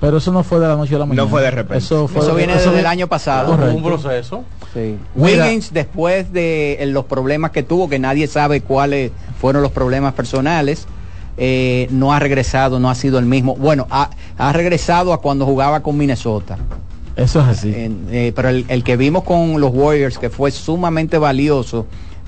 Pero 0.00 0.18
eso 0.18 0.30
no 0.30 0.44
fue 0.44 0.60
de 0.60 0.68
la 0.68 0.76
noche 0.76 0.94
a 0.94 0.98
la 0.98 1.06
mañana. 1.06 1.24
No 1.24 1.30
fue 1.30 1.42
de 1.42 1.50
repente. 1.50 1.78
Eso, 1.78 2.06
fue 2.06 2.34
viene 2.34 2.54
desde 2.54 2.78
el 2.78 2.86
año 2.86 3.06
pasado. 3.06 3.52
Un 3.52 3.82
proceso. 3.82 4.44
Sí. 4.74 4.98
Wiggins, 5.14 5.72
después 5.72 6.32
de 6.32 6.78
los 6.88 7.06
problemas 7.06 7.50
que 7.50 7.62
tuvo, 7.62 7.88
que 7.88 7.98
nadie 7.98 8.26
sabe 8.26 8.60
cuáles 8.60 9.10
fueron 9.40 9.62
los 9.62 9.72
problemas 9.72 10.12
personales, 10.12 10.86
eh, 11.38 11.88
no 11.90 12.12
ha 12.12 12.18
regresado, 12.18 12.78
no 12.78 12.90
ha 12.90 12.94
sido 12.94 13.18
el 13.18 13.26
mismo. 13.26 13.56
Bueno, 13.56 13.86
ha, 13.90 14.52
regresado 14.52 15.12
a 15.12 15.20
cuando 15.20 15.46
jugaba 15.46 15.80
con 15.82 15.96
Minnesota. 15.96 16.58
Eso 17.16 17.40
es 17.40 17.46
así. 17.46 17.72
Eh, 17.74 18.32
pero 18.36 18.50
el, 18.50 18.84
que 18.84 18.96
vimos 18.96 19.24
con 19.24 19.60
los 19.60 19.70
Warriors, 19.72 20.18
que 20.18 20.28
fue 20.28 20.50
sumamente 20.50 21.16
valioso 21.16 21.86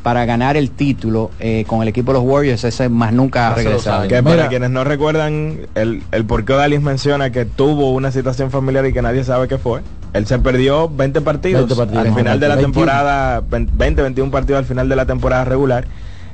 para 0.09 0.25
ganar 0.25 0.57
el 0.57 0.71
título 0.71 1.31
eh, 1.39 1.67
con 1.67 1.83
el 1.83 1.89
equipo 1.89 2.13
de 2.13 2.19
los 2.19 2.27
Warriors, 2.27 2.65
ese 2.65 2.89
más 2.89 3.13
nunca 3.13 3.49
ha 3.49 3.55
regresado. 3.55 4.09
Que 4.09 4.23
para 4.23 4.49
quienes 4.49 4.71
no 4.71 4.83
recuerdan, 4.83 5.59
el, 5.75 6.03
el 6.13 6.25
por 6.25 6.47
qué 6.47 6.55
Dalis 6.55 6.81
menciona 6.81 7.29
que 7.29 7.45
tuvo 7.45 7.93
una 7.93 8.11
situación 8.11 8.51
familiar 8.51 8.87
y 8.87 8.95
que 8.95 9.03
nadie 9.03 9.23
sabe 9.23 9.49
qué 9.49 9.59
fue. 9.59 9.83
Él 10.15 10.27
se 10.27 10.39
perdió 10.39 10.89
20 10.89 11.21
partidos, 11.21 11.79
al 11.79 12.15
final 12.15 12.41
de 12.41 12.49
la 12.49 12.57
temporada, 12.57 13.43
20, 13.51 14.01
21 14.01 14.31
partidos 14.31 14.61
al 14.61 14.65
final 14.65 14.89
de 14.89 14.97
la 14.97 15.05
temporada 15.05 15.45
regular 15.45 15.85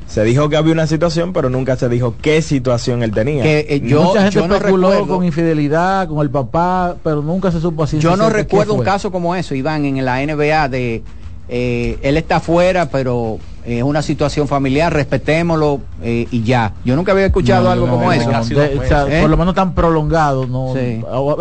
se 0.07 0.23
dijo 0.23 0.49
que 0.49 0.57
había 0.57 0.73
una 0.73 0.87
situación, 0.87 1.33
pero 1.33 1.51
nunca 1.51 1.75
se 1.75 1.89
dijo 1.89 2.15
qué 2.23 2.43
situación 2.43 3.03
él 3.03 3.11
tenía. 3.11 3.43
Que, 3.43 3.67
eh, 3.69 3.81
yo, 3.81 4.05
Mucha 4.05 4.31
gente 4.31 4.47
no 4.47 4.55
especuló 4.55 5.05
con 5.09 5.25
infidelidad, 5.25 6.07
con 6.07 6.21
el 6.21 6.31
papá, 6.31 6.95
pero 7.03 7.23
nunca 7.23 7.51
se 7.51 7.61
supo 7.61 7.83
así. 7.83 7.99
Yo 7.99 8.17
no 8.17 8.31
recuerdo 8.31 8.75
un 8.75 8.85
caso 8.85 9.11
como 9.11 9.35
eso, 9.35 9.53
Iván, 9.57 9.85
en 9.85 10.05
la 10.05 10.25
NBA 10.25 10.69
de 10.69 11.03
eh, 11.49 11.99
él 12.03 12.17
está 12.17 12.37
afuera, 12.37 12.89
pero 12.89 13.39
es 13.65 13.83
una 13.83 14.03
situación 14.03 14.47
familiar, 14.47 14.93
respetémoslo 14.93 15.81
eh, 16.03 16.29
y 16.31 16.43
ya. 16.43 16.73
Yo 16.85 16.97
nunca 16.97 17.13
había 17.13 17.27
escuchado 17.27 17.71
algo 17.71 17.89
como 17.89 18.13
eso. 18.13 18.31
¿Eh? 18.61 19.21
Por 19.23 19.31
lo 19.31 19.37
menos 19.37 19.55
tan 19.55 19.75
prolongado, 19.75 20.47
¿no? 20.47 20.75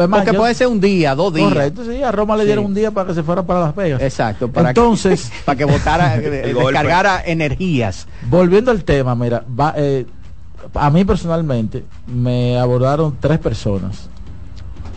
Porque 0.09 0.33
puede 0.33 0.53
ser 0.53 0.67
un 0.67 0.79
día, 0.79 1.15
dos 1.15 1.33
días. 1.33 1.49
Correcto, 1.49 1.83
sí, 1.85 2.01
a 2.01 2.11
Roma 2.11 2.37
le 2.37 2.45
dieron 2.45 2.65
un 2.65 2.73
día 2.73 2.91
para 2.91 3.07
que 3.07 3.13
se 3.13 3.23
fuera 3.23 3.43
para 3.43 3.61
Las 3.61 3.75
Vegas. 3.75 4.01
Exacto, 4.01 4.47
para 4.47 4.69
Entonces, 4.69 5.31
para 5.45 5.57
que 5.57 5.65
votara, 5.65 6.17
descargara 6.17 7.21
energías. 7.25 8.07
Volviendo 8.29 8.71
al 8.71 8.83
tema, 8.83 9.15
mira, 9.15 9.43
a 10.73 10.89
mí 10.89 11.05
personalmente 11.05 11.83
me 12.07 12.57
abordaron 12.57 13.17
tres 13.19 13.39
personas 13.39 14.09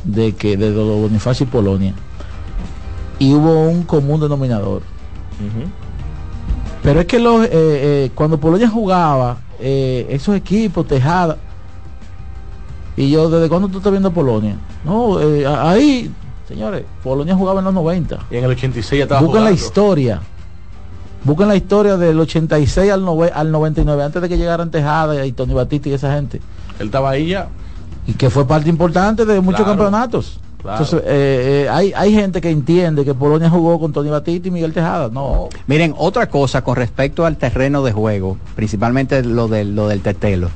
de 0.04 0.34
que 0.34 0.56
de 0.56 0.70
Bonifacio 0.70 1.44
y 1.44 1.48
Polonia 1.48 1.94
y 3.18 3.34
hubo 3.34 3.68
un 3.68 3.82
común 3.82 4.20
denominador 4.20 4.82
pero 6.82 7.00
es 7.00 7.06
que 7.06 7.18
los, 7.18 7.44
eh, 7.44 7.50
eh, 7.52 8.10
cuando 8.14 8.38
Polonia 8.38 8.68
jugaba, 8.68 9.38
eh, 9.58 10.06
esos 10.10 10.36
equipos, 10.36 10.86
Tejada, 10.86 11.36
y 12.96 13.10
yo, 13.10 13.28
¿desde 13.28 13.48
cuándo 13.48 13.68
tú 13.68 13.78
estás 13.78 13.92
viendo 13.92 14.10
Polonia? 14.10 14.56
No, 14.84 15.18
ahí, 15.60 16.10
señores, 16.48 16.84
Polonia 17.02 17.34
jugaba 17.34 17.58
en 17.58 17.66
los 17.66 17.74
90. 17.74 18.18
Y 18.30 18.36
en 18.36 18.44
el 18.44 18.50
86 18.50 18.98
ya 18.98 19.02
estaba 19.04 19.20
Busquen 19.20 19.44
la 19.44 19.52
historia. 19.52 20.22
Busquen 21.24 21.48
la 21.48 21.56
historia 21.56 21.96
del 21.96 22.18
86 22.20 22.90
al, 22.90 23.04
al 23.34 23.52
99, 23.52 24.02
antes 24.02 24.22
de 24.22 24.28
que 24.28 24.38
llegaran 24.38 24.70
Tejada 24.70 25.26
y 25.26 25.32
Tony 25.32 25.52
Batista 25.52 25.88
y 25.88 25.92
esa 25.92 26.14
gente. 26.14 26.40
Él 26.78 26.86
estaba 26.86 27.10
ahí 27.10 27.28
ya. 27.28 27.48
Y 28.06 28.12
que 28.12 28.30
fue 28.30 28.46
parte 28.46 28.70
importante 28.70 29.26
de 29.26 29.40
muchos 29.40 29.66
campeonatos. 29.66 30.38
Entonces, 30.72 31.00
eh, 31.04 31.64
eh, 31.64 31.68
hay, 31.70 31.92
hay 31.94 32.12
gente 32.12 32.40
que 32.40 32.50
entiende 32.50 33.04
que 33.04 33.14
Polonia 33.14 33.50
jugó 33.50 33.78
con 33.78 33.92
Tony 33.92 34.10
Batista 34.10 34.48
y 34.48 34.50
Miguel 34.50 34.72
Tejada. 34.72 35.08
No. 35.08 35.48
Miren, 35.66 35.94
otra 35.96 36.28
cosa 36.28 36.62
con 36.62 36.76
respecto 36.76 37.24
al 37.26 37.36
terreno 37.36 37.82
de 37.82 37.92
juego, 37.92 38.36
principalmente 38.54 39.22
lo, 39.22 39.48
de, 39.48 39.64
lo 39.64 39.88
del 39.88 40.00
tetelo. 40.00 40.50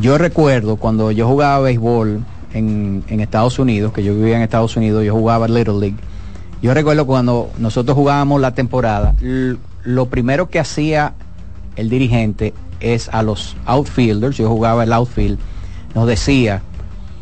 Yo 0.00 0.18
recuerdo 0.18 0.76
cuando 0.76 1.10
yo 1.10 1.26
jugaba 1.26 1.60
béisbol 1.60 2.24
en, 2.52 3.04
en 3.08 3.20
Estados 3.20 3.58
Unidos, 3.58 3.92
que 3.92 4.02
yo 4.02 4.14
vivía 4.14 4.36
en 4.36 4.42
Estados 4.42 4.76
Unidos, 4.76 5.04
yo 5.04 5.14
jugaba 5.14 5.48
Little 5.48 5.78
League. 5.80 5.96
Yo 6.62 6.74
recuerdo 6.74 7.06
cuando 7.06 7.50
nosotros 7.58 7.96
jugábamos 7.96 8.40
la 8.40 8.54
temporada, 8.54 9.14
lo 9.20 10.06
primero 10.06 10.48
que 10.48 10.58
hacía 10.58 11.14
el 11.76 11.90
dirigente 11.90 12.54
es 12.80 13.08
a 13.10 13.22
los 13.22 13.56
outfielders, 13.66 14.36
yo 14.36 14.48
jugaba 14.48 14.84
el 14.84 14.92
outfield, 14.92 15.38
nos 15.94 16.06
decía, 16.06 16.62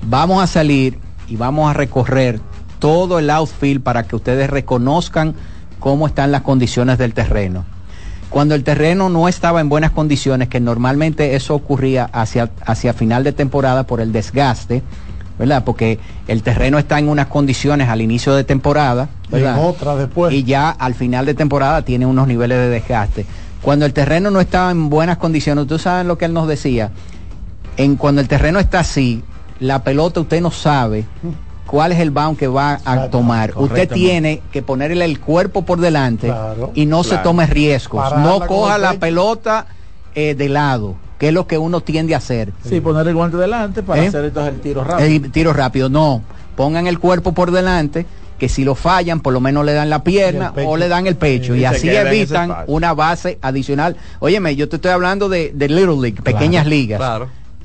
vamos 0.09 0.43
a 0.43 0.47
salir 0.47 0.99
y 1.29 1.37
vamos 1.37 1.71
a 1.71 1.75
recorrer 1.75 2.41
todo 2.79 3.19
el 3.19 3.31
outfield 3.31 3.83
para 3.83 4.03
que 4.03 4.17
ustedes 4.17 4.51
reconozcan 4.51 5.35
cómo 5.79 6.07
están 6.07 6.33
las 6.33 6.43
condiciones 6.43 6.99
del 6.99 7.15
terreno. 7.15 7.65
Cuando 8.31 8.55
el 8.55 8.65
terreno 8.65 9.09
no 9.11 9.29
estaba 9.29 9.61
en 9.61 9.69
buenas 9.69 9.93
condiciones, 9.93 10.49
que 10.49 10.59
normalmente 10.59 11.37
eso 11.37 11.55
ocurría 11.55 12.07
hacia, 12.13 12.51
hacia 12.67 12.93
final 12.93 13.23
de 13.23 13.33
temporada 13.33 13.85
por 13.85 14.01
el 14.01 14.13
desgaste, 14.13 14.83
¿verdad? 15.39 15.63
Porque 15.65 15.99
el 16.27 16.43
terreno 16.43 16.79
está 16.79 16.99
en 16.99 17.09
unas 17.09 17.27
condiciones 17.29 17.89
al 17.89 18.01
inicio 18.01 18.35
de 18.35 18.45
temporada, 18.45 19.09
¿verdad? 19.31 19.57
Y 19.57 19.61
otra 19.61 19.95
después. 19.95 20.33
Y 20.33 20.45
ya 20.45 20.71
al 20.71 20.95
final 20.95 21.27
de 21.27 21.35
temporada 21.35 21.83
tiene 21.83 22.07
unos 22.07 22.27
niveles 22.27 22.59
de 22.59 22.69
desgaste. 22.71 23.27
Cuando 23.63 23.87
el 23.87 23.93
terreno 23.93 24.31
no 24.31 24.41
estaba 24.41 24.71
en 24.71 24.91
buenas 24.91 25.19
condiciones, 25.19 25.67
tú 25.67 25.79
sabes 25.79 26.05
lo 26.05 26.19
que 26.19 26.27
él 26.27 26.33
nos 26.33 26.49
decía, 26.49 26.91
en 27.77 27.97
cuando 27.97 28.21
el 28.21 28.29
terreno 28.29 28.59
está 28.59 28.81
así, 28.81 29.23
la 29.61 29.83
pelota 29.83 30.21
usted 30.21 30.41
no 30.41 30.51
sabe 30.51 31.05
cuál 31.67 31.93
es 31.93 32.01
el 32.01 32.11
bound 32.11 32.39
que 32.39 32.49
va 32.49 32.81
a 32.85 33.09
tomar. 33.09 33.53
Usted 33.57 33.89
tiene 33.89 34.43
que 34.53 34.63
ponerle 34.63 35.05
el 35.05 35.21
cuerpo 35.21 35.63
por 35.63 35.81
delante 35.81 36.33
y 36.75 36.87
no 36.87 37.05
se 37.05 37.19
tome 37.19 37.47
riesgos. 37.47 38.17
no 38.19 38.47
coja 38.47 38.79
la 38.79 38.95
pelota 38.95 39.67
eh, 40.15 40.35
de 40.35 40.49
lado, 40.49 40.95
que 41.19 41.29
es 41.29 41.35
lo 41.35 41.47
que 41.47 41.59
uno 41.59 41.81
tiende 41.81 42.15
a 42.15 42.19
hacer. 42.19 42.53
Sí, 42.69 42.81
poner 42.81 43.09
el 43.09 43.15
guante 43.15 43.37
delante 43.37 43.83
para 43.83 44.05
¿Eh? 44.05 44.09
hacer 44.09 44.27
entonces 44.27 44.55
el 44.55 44.61
tiro 44.61 44.85
rápido. 44.85 45.09
El 45.09 45.33
tiro 45.33 45.53
rápido, 45.53 45.89
no. 45.89 46.23
Pongan 46.57 46.87
el 46.87 47.01
cuerpo 47.01 47.33
por 47.33 47.51
delante 47.51 48.07
que 48.39 48.49
si 48.49 48.65
lo 48.65 48.75
fallan, 48.75 49.21
por 49.21 49.33
lo 49.33 49.41
menos 49.41 49.65
le 49.65 49.73
dan 49.73 49.91
la 49.91 50.05
pierna 50.05 50.53
o 50.67 50.77
le 50.77 50.89
dan 50.89 51.07
el 51.07 51.17
pecho. 51.17 51.55
y, 51.55 51.65
así 51.65 51.89
evitan 51.89 52.55
una 52.67 52.95
base 52.95 53.39
adicional. 53.43 53.97
Óyeme, 54.21 54.55
yo 54.57 54.69
te 54.69 54.77
estoy 54.77 54.91
hablando 54.91 55.29
de, 55.29 55.53
Little 55.53 56.01
League, 56.01 56.23
pequeñas 56.23 56.67
ligas. 56.67 57.01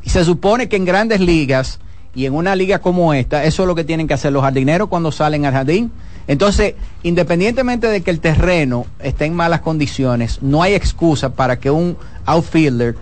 Y 0.03 0.09
se 0.09 0.23
supone 0.23 0.69
que 0.69 0.75
en 0.75 0.85
grandes 0.85 1.19
ligas 1.19 1.79
y 2.15 2.25
en 2.25 2.33
una 2.33 2.55
liga 2.55 2.79
como 2.79 3.13
esta, 3.13 3.43
eso 3.43 3.63
es 3.63 3.67
lo 3.67 3.75
que 3.75 3.83
tienen 3.83 4.07
que 4.07 4.13
hacer 4.13 4.31
los 4.31 4.43
jardineros 4.43 4.89
cuando 4.89 5.11
salen 5.11 5.45
al 5.45 5.53
jardín. 5.53 5.91
Entonces, 6.27 6.75
independientemente 7.03 7.87
de 7.87 8.01
que 8.01 8.11
el 8.11 8.19
terreno 8.19 8.85
esté 8.99 9.25
en 9.25 9.35
malas 9.35 9.61
condiciones, 9.61 10.41
no 10.41 10.61
hay 10.61 10.73
excusa 10.73 11.29
para 11.29 11.59
que 11.59 11.71
un 11.71 11.97
outfielder 12.25 12.95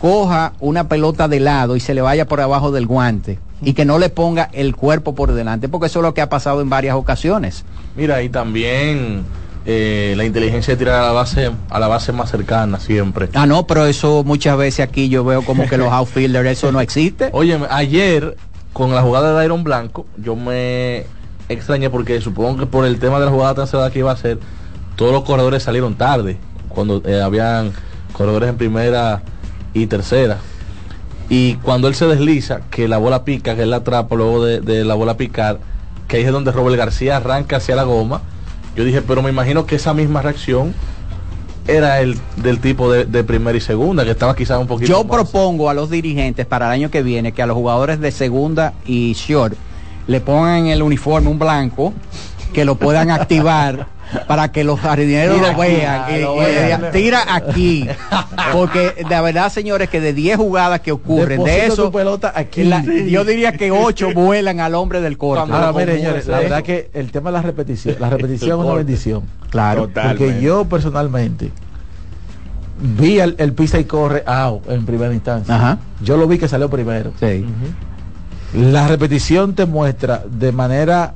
coja 0.00 0.52
una 0.60 0.88
pelota 0.88 1.28
de 1.28 1.40
lado 1.40 1.76
y 1.76 1.80
se 1.80 1.94
le 1.94 2.02
vaya 2.02 2.26
por 2.26 2.40
abajo 2.40 2.72
del 2.72 2.86
guante 2.86 3.38
y 3.62 3.72
que 3.72 3.84
no 3.84 3.98
le 3.98 4.10
ponga 4.10 4.50
el 4.52 4.76
cuerpo 4.76 5.14
por 5.14 5.32
delante, 5.32 5.68
porque 5.68 5.86
eso 5.86 6.00
es 6.00 6.02
lo 6.02 6.14
que 6.14 6.20
ha 6.20 6.28
pasado 6.28 6.60
en 6.60 6.68
varias 6.68 6.96
ocasiones. 6.96 7.64
Mira, 7.96 8.22
y 8.22 8.28
también 8.28 9.24
eh, 9.66 10.14
la 10.16 10.24
inteligencia 10.24 10.74
de 10.74 10.78
tirar 10.78 11.00
a 11.00 11.06
la 11.06 11.12
base 11.12 11.50
a 11.70 11.78
la 11.78 11.88
base 11.88 12.12
más 12.12 12.30
cercana 12.30 12.80
siempre. 12.80 13.28
Ah, 13.34 13.46
no, 13.46 13.66
pero 13.66 13.86
eso 13.86 14.22
muchas 14.24 14.56
veces 14.56 14.80
aquí 14.86 15.08
yo 15.08 15.24
veo 15.24 15.42
como 15.42 15.68
que 15.68 15.78
los 15.78 15.88
outfielders 15.92 16.48
eso 16.48 16.72
no 16.72 16.80
existe. 16.80 17.30
Oye, 17.32 17.58
ayer 17.70 18.36
con 18.72 18.94
la 18.94 19.02
jugada 19.02 19.38
de 19.38 19.44
Iron 19.44 19.64
Blanco, 19.64 20.06
yo 20.16 20.36
me 20.36 21.06
extrañé 21.48 21.90
porque 21.90 22.20
supongo 22.20 22.58
que 22.58 22.66
por 22.66 22.84
el 22.84 22.98
tema 22.98 23.18
de 23.20 23.26
la 23.26 23.30
jugada 23.30 23.54
tan 23.54 23.66
cerrada 23.66 23.90
que 23.90 24.00
iba 24.00 24.10
a 24.12 24.16
ser, 24.16 24.38
todos 24.96 25.12
los 25.12 25.24
corredores 25.24 25.62
salieron 25.62 25.94
tarde, 25.94 26.38
cuando 26.68 27.02
eh, 27.06 27.22
habían 27.22 27.72
corredores 28.12 28.48
en 28.48 28.56
primera 28.56 29.22
y 29.72 29.86
tercera. 29.86 30.38
Y 31.28 31.54
cuando 31.56 31.88
él 31.88 31.94
se 31.94 32.06
desliza, 32.06 32.60
que 32.70 32.88
la 32.88 32.98
bola 32.98 33.24
pica, 33.24 33.54
que 33.54 33.62
él 33.62 33.70
la 33.70 33.76
atrapa 33.76 34.14
luego 34.14 34.44
de, 34.44 34.84
la 34.84 34.94
bola 34.94 35.16
picar, 35.16 35.58
que 36.08 36.18
ahí 36.18 36.22
es 36.24 36.32
donde 36.32 36.52
Robert 36.52 36.76
García 36.76 37.16
arranca 37.16 37.56
hacia 37.56 37.76
la 37.76 37.84
goma, 37.84 38.22
yo 38.76 38.84
dije, 38.84 39.02
pero 39.02 39.22
me 39.22 39.30
imagino 39.30 39.66
que 39.66 39.76
esa 39.76 39.94
misma 39.94 40.22
reacción 40.22 40.74
era 41.66 42.00
el 42.00 42.18
del 42.36 42.60
tipo 42.60 42.92
de, 42.92 43.24
primera 43.24 43.56
y 43.56 43.60
segunda, 43.60 44.04
que 44.04 44.10
estaba 44.10 44.36
quizás 44.36 44.60
un 44.60 44.66
poquito. 44.66 44.90
Yo 44.90 45.04
propongo 45.04 45.70
a 45.70 45.74
los 45.74 45.90
dirigentes 45.90 46.44
para 46.46 46.66
el 46.66 46.72
año 46.72 46.90
que 46.90 47.02
viene 47.02 47.32
que 47.32 47.42
a 47.42 47.46
los 47.46 47.56
jugadores 47.56 48.00
de 48.00 48.10
segunda 48.10 48.74
y 48.84 49.14
short 49.14 49.54
le 50.06 50.20
pongan 50.20 50.66
el 50.66 50.82
uniforme 50.82 51.30
un 51.30 51.38
blanco, 51.38 51.94
que 52.54 52.64
lo 52.64 52.76
puedan 52.76 53.10
activar 53.10 53.86
para 54.26 54.52
que 54.52 54.64
los 54.64 54.80
jardineros 54.80 55.40
lo 55.40 55.58
vean. 55.58 56.04
y, 56.10 56.92
tira 56.92 57.34
aquí. 57.34 57.86
Porque 58.52 58.94
de 59.08 59.20
verdad, 59.20 59.50
señores, 59.50 59.90
que 59.90 60.00
de 60.00 60.14
10 60.14 60.36
jugadas 60.38 60.80
que 60.80 60.92
ocurren, 60.92 61.42
de 61.44 61.66
eso, 61.66 61.90
pelota 61.90 62.32
aquí. 62.34 62.70
yo 63.10 63.24
diría 63.24 63.52
que 63.52 63.70
8 63.70 64.12
vuelan 64.14 64.60
al 64.60 64.74
hombre 64.74 65.00
del 65.02 65.18
corte. 65.18 65.52
Ahora, 65.52 65.72
mire, 65.72 65.96
señores, 65.96 66.26
la 66.26 66.38
verdad 66.38 66.62
que 66.62 66.90
el 66.94 67.10
tema 67.10 67.30
de 67.30 67.34
la 67.34 67.42
repetición, 67.42 67.96
la 67.98 68.08
repetición 68.08 68.58
es 68.60 68.64
una 68.64 68.74
bendición. 68.74 69.24
Claro. 69.50 69.90
Porque 69.92 70.40
yo 70.40 70.64
personalmente 70.64 71.50
vi 72.80 73.18
el, 73.18 73.52
pisa 73.52 73.78
y 73.78 73.84
corre 73.84 74.22
out 74.26 74.68
en 74.70 74.86
primera 74.86 75.12
instancia. 75.12 75.78
Yo 76.02 76.16
lo 76.16 76.26
vi 76.26 76.38
que 76.38 76.48
salió 76.48 76.70
primero. 76.70 77.12
Sí. 77.20 77.44
La 78.54 78.86
repetición 78.86 79.54
te 79.54 79.66
muestra 79.66 80.22
de 80.30 80.52
manera 80.52 81.14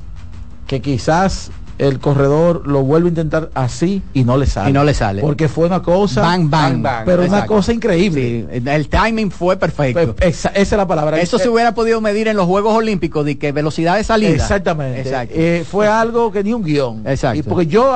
que 0.68 0.80
quizás 0.80 1.50
el 1.78 2.00
corredor 2.00 2.66
lo 2.66 2.82
vuelve 2.82 3.08
a 3.08 3.10
intentar 3.10 3.50
así 3.54 4.02
y 4.12 4.24
no 4.24 4.36
le 4.36 4.46
sale. 4.46 4.70
Y 4.70 4.72
no 4.72 4.84
le 4.84 4.94
sale. 4.94 5.22
Porque 5.22 5.48
fue 5.48 5.66
una 5.66 5.80
cosa. 5.80 6.20
Bang, 6.20 6.50
bang. 6.50 6.84
pero 7.04 7.24
una 7.24 7.46
cosa 7.46 7.72
increíble. 7.72 8.46
el 8.52 8.88
timing 8.88 9.30
fue 9.30 9.56
perfecto. 9.56 10.14
Esa, 10.20 10.50
es 10.50 10.70
la 10.72 10.86
palabra. 10.86 11.18
Eso 11.20 11.38
se 11.38 11.48
hubiera 11.48 11.74
podido 11.74 12.00
medir 12.00 12.28
en 12.28 12.36
los 12.36 12.46
Juegos 12.46 12.74
Olímpicos, 12.74 13.24
de 13.24 13.38
que 13.38 13.50
velocidad 13.52 13.96
de 13.96 14.04
salida. 14.04 14.30
Exactamente. 14.30 15.10
Eh, 15.30 15.64
fue 15.68 15.88
algo 15.88 16.30
que 16.30 16.44
ni 16.44 16.52
un 16.52 16.62
guion. 16.62 17.06
Exacto. 17.06 17.38
Y 17.38 17.42
porque 17.42 17.66
yo 17.66 17.94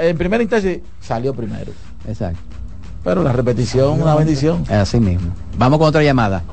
en 0.00 0.16
primera 0.16 0.42
instancia 0.42 0.78
salió 1.00 1.34
primero. 1.34 1.72
Exacto. 2.06 2.40
Pero 3.02 3.24
la 3.24 3.32
repetición, 3.32 4.00
una 4.00 4.14
bendición. 4.14 4.64
Así 4.70 5.00
mismo. 5.00 5.34
Vamos 5.58 5.78
con 5.80 5.88
otra 5.88 6.04
llamada. 6.04 6.44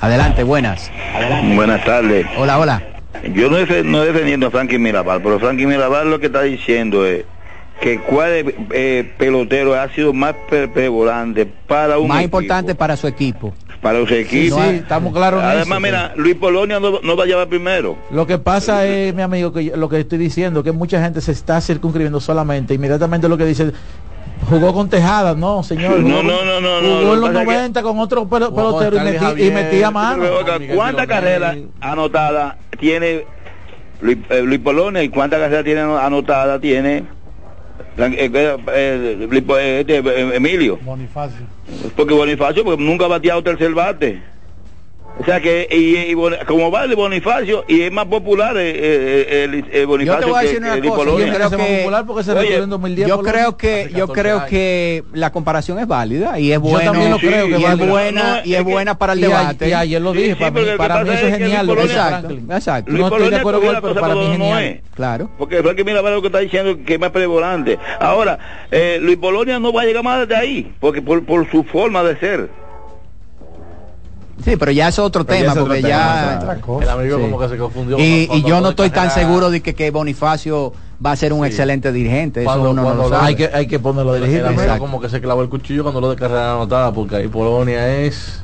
Adelante, 0.00 0.42
buenas. 0.42 0.90
Buenas 1.54 1.84
tardes. 1.84 2.26
Hola, 2.36 2.58
hola. 2.58 2.93
Yo 3.32 3.50
no, 3.50 3.58
no 3.84 4.02
defendiendo 4.02 4.48
a 4.48 4.50
Frankie 4.50 4.78
Mirabal, 4.78 5.22
pero 5.22 5.38
Frankie 5.38 5.66
Mirabal 5.66 6.10
lo 6.10 6.20
que 6.20 6.26
está 6.26 6.42
diciendo 6.42 7.06
es 7.06 7.24
que 7.80 7.98
cuál 7.98 8.54
eh, 8.72 9.12
pelotero 9.18 9.74
ha 9.74 9.88
sido 9.90 10.12
más 10.12 10.34
prevalente 10.48 11.46
para 11.46 11.98
un 11.98 12.08
más 12.08 12.22
importante 12.22 12.74
para 12.74 12.96
su 12.96 13.06
equipo. 13.06 13.52
Para 13.80 14.06
su 14.06 14.14
equipo. 14.14 14.56
sí, 14.62 14.76
estamos 14.76 15.12
claros 15.12 15.42
además 15.42 15.78
mira 15.78 16.14
Luis 16.16 16.34
Polonia 16.36 16.80
no, 16.80 17.16
va 17.16 17.24
a 17.24 17.26
llevar 17.26 17.48
primero. 17.48 17.98
Lo 18.10 18.26
que 18.26 18.38
pasa 18.38 18.86
es 18.86 19.14
mi 19.14 19.20
amigo 19.20 19.52
que 19.52 19.72
lo 19.76 19.88
que 19.88 20.00
estoy 20.00 20.18
diciendo 20.18 20.62
que 20.62 20.72
mucha 20.72 21.02
gente 21.02 21.20
se 21.20 21.32
está 21.32 21.60
circunscribiendo 21.60 22.20
solamente 22.20 22.72
inmediatamente 22.72 23.28
lo 23.28 23.36
que 23.36 23.44
dice 23.44 23.72
Jugó 24.48 24.74
con 24.74 24.88
Tejada, 24.88 25.34
no, 25.34 25.62
señor. 25.62 26.00
No, 26.00 26.22
no, 26.22 26.44
no, 26.44 26.60
no. 26.60 26.80
Jugó 26.80 27.14
en 27.14 27.20
los 27.20 27.32
90 27.32 27.82
con 27.82 27.98
otro 27.98 28.28
pelotero 28.28 28.96
y, 29.38 29.50
metía 29.50 29.90
mano. 29.90 30.24
¿Cuántas 30.74 31.06
carreras 31.06 31.56
anotadas 31.80 32.56
tiene 32.78 33.24
Luis, 34.00 34.18
eh, 34.28 34.42
Luis 34.42 34.60
Polonia 34.60 35.02
y 35.02 35.08
cuántas 35.08 35.40
carreras 35.40 35.64
tiene 35.64 35.80
anotadas 35.80 36.60
tiene 36.60 37.04
eh, 37.96 38.30
eh, 38.68 39.78
este, 39.80 40.36
Emilio? 40.36 40.78
Bonifacio. 40.82 41.46
Porque 41.96 42.14
Bonifacio 42.14 42.64
porque 42.64 42.82
nunca 42.82 43.06
ha 43.06 43.08
bateado 43.08 43.42
tercer 43.42 43.72
bate. 43.72 44.33
O 45.18 45.24
sea 45.24 45.40
que, 45.40 45.68
y, 45.70 46.12
como 46.44 46.70
va 46.72 46.88
de 46.88 46.94
Bonifacio, 46.96 47.64
y 47.68 47.82
es 47.82 47.92
más 47.92 48.06
popular 48.06 48.56
eh, 48.56 48.72
eh, 48.74 49.64
el, 49.72 49.86
Bonifacio 49.86 50.20
yo 50.20 50.26
te 50.26 50.30
voy 50.30 50.38
a 50.38 50.42
decir 50.42 50.58
una 50.58 50.80
cosa, 50.80 51.04
yo 51.04 51.32
creo 51.32 51.50
que, 51.50 51.76
popular 51.78 52.06
porque 52.06 52.24
se 52.24 52.32
Oye, 52.32 52.56
en 52.56 52.70
2010 52.70 53.08
yo 53.08 53.22
creo 53.22 53.56
que, 53.56 53.90
yo 53.94 54.08
creo 54.08 54.46
que 54.46 55.04
la 55.12 55.30
comparación 55.30 55.78
es 55.78 55.86
válida 55.86 56.38
y 56.40 56.50
es 56.50 56.58
buena. 56.58 56.84
Yo 56.84 56.90
también 56.90 57.10
lo 57.12 57.18
creo 57.18 57.46
que 57.46 57.58
y 57.58 57.64
es 57.64 57.78
buena, 57.78 58.42
y 58.44 58.54
es, 58.54 58.64
buena 58.64 58.98
para 58.98 59.12
el 59.12 59.20
debate. 59.20 59.68
Y 59.68 59.72
ayer 59.72 60.02
lo 60.02 60.12
dije, 60.12 60.34
para, 60.34 60.50
mí, 60.50 60.66
para 60.76 61.04
mí 61.04 61.10
eso 61.10 61.26
es 61.26 61.38
genial. 61.38 61.70
Exacto, 61.70 62.34
exacto. 62.50 62.92
No 62.92 63.06
estoy 63.06 63.30
de 63.30 63.36
acuerdo 63.36 63.60
con 63.60 63.74
él, 63.74 63.82
pero 63.82 63.94
para 63.94 64.14
mí 64.14 64.24
es 64.24 64.32
genial. 64.32 64.80
Claro. 64.94 65.30
Porque 65.38 65.84
mira 65.84 66.02
lo 66.02 66.20
que 66.20 66.26
está 66.26 66.40
diciendo 66.40 66.76
que 66.84 66.94
es 66.94 67.00
más 67.00 67.10
prevolante. 67.10 67.78
Ahora, 68.00 68.66
eh, 68.70 68.98
Luis 69.00 69.16
Polonia 69.16 69.60
no 69.60 69.72
va 69.72 69.82
a 69.82 69.84
llegar 69.84 70.02
más 70.02 70.26
de 70.26 70.36
ahí, 70.36 70.72
porque 70.80 71.02
por, 71.02 71.24
por 71.24 71.48
su 71.50 71.62
forma 71.62 72.02
de 72.02 72.16
ser. 72.18 72.63
Sí, 74.42 74.56
pero 74.56 74.72
ya 74.72 74.88
es 74.88 74.98
otro 74.98 75.24
tema, 75.24 75.54
porque 75.54 75.82
ya... 75.82 76.40
El 76.80 76.88
amigo 76.88 77.20
como 77.20 77.38
que 77.38 77.48
se 77.48 77.56
confundió. 77.56 77.98
Y, 77.98 78.42
yo 78.42 78.60
no 78.60 78.70
estoy 78.70 78.90
tan 78.90 79.10
seguro 79.10 79.50
de 79.50 79.60
que, 79.60 79.74
que 79.74 79.90
Bonifacio 79.90 80.72
va 81.04 81.12
a 81.12 81.16
ser 81.16 81.32
un 81.32 81.44
excelente 81.44 81.92
dirigente. 81.92 82.42
Eso 82.42 82.60
uno 82.60 82.72
no 82.72 82.94
lo 82.94 83.08
sabe. 83.08 83.26
Hay 83.26 83.34
que, 83.36 83.50
hay 83.52 83.66
que 83.66 83.78
ponerlo 83.78 84.12
a 84.12 84.16
dirigir. 84.16 84.44
como 84.78 85.00
que 85.00 85.08
se 85.08 85.20
clavó 85.20 85.42
el 85.42 85.48
cuchillo 85.48 85.82
cuando 85.82 86.00
lo 86.00 86.10
de 86.10 86.16
carrera 86.16 86.54
anotada, 86.54 86.92
porque 86.92 87.16
ahí 87.16 87.28
Polonia 87.28 88.00
es... 88.00 88.40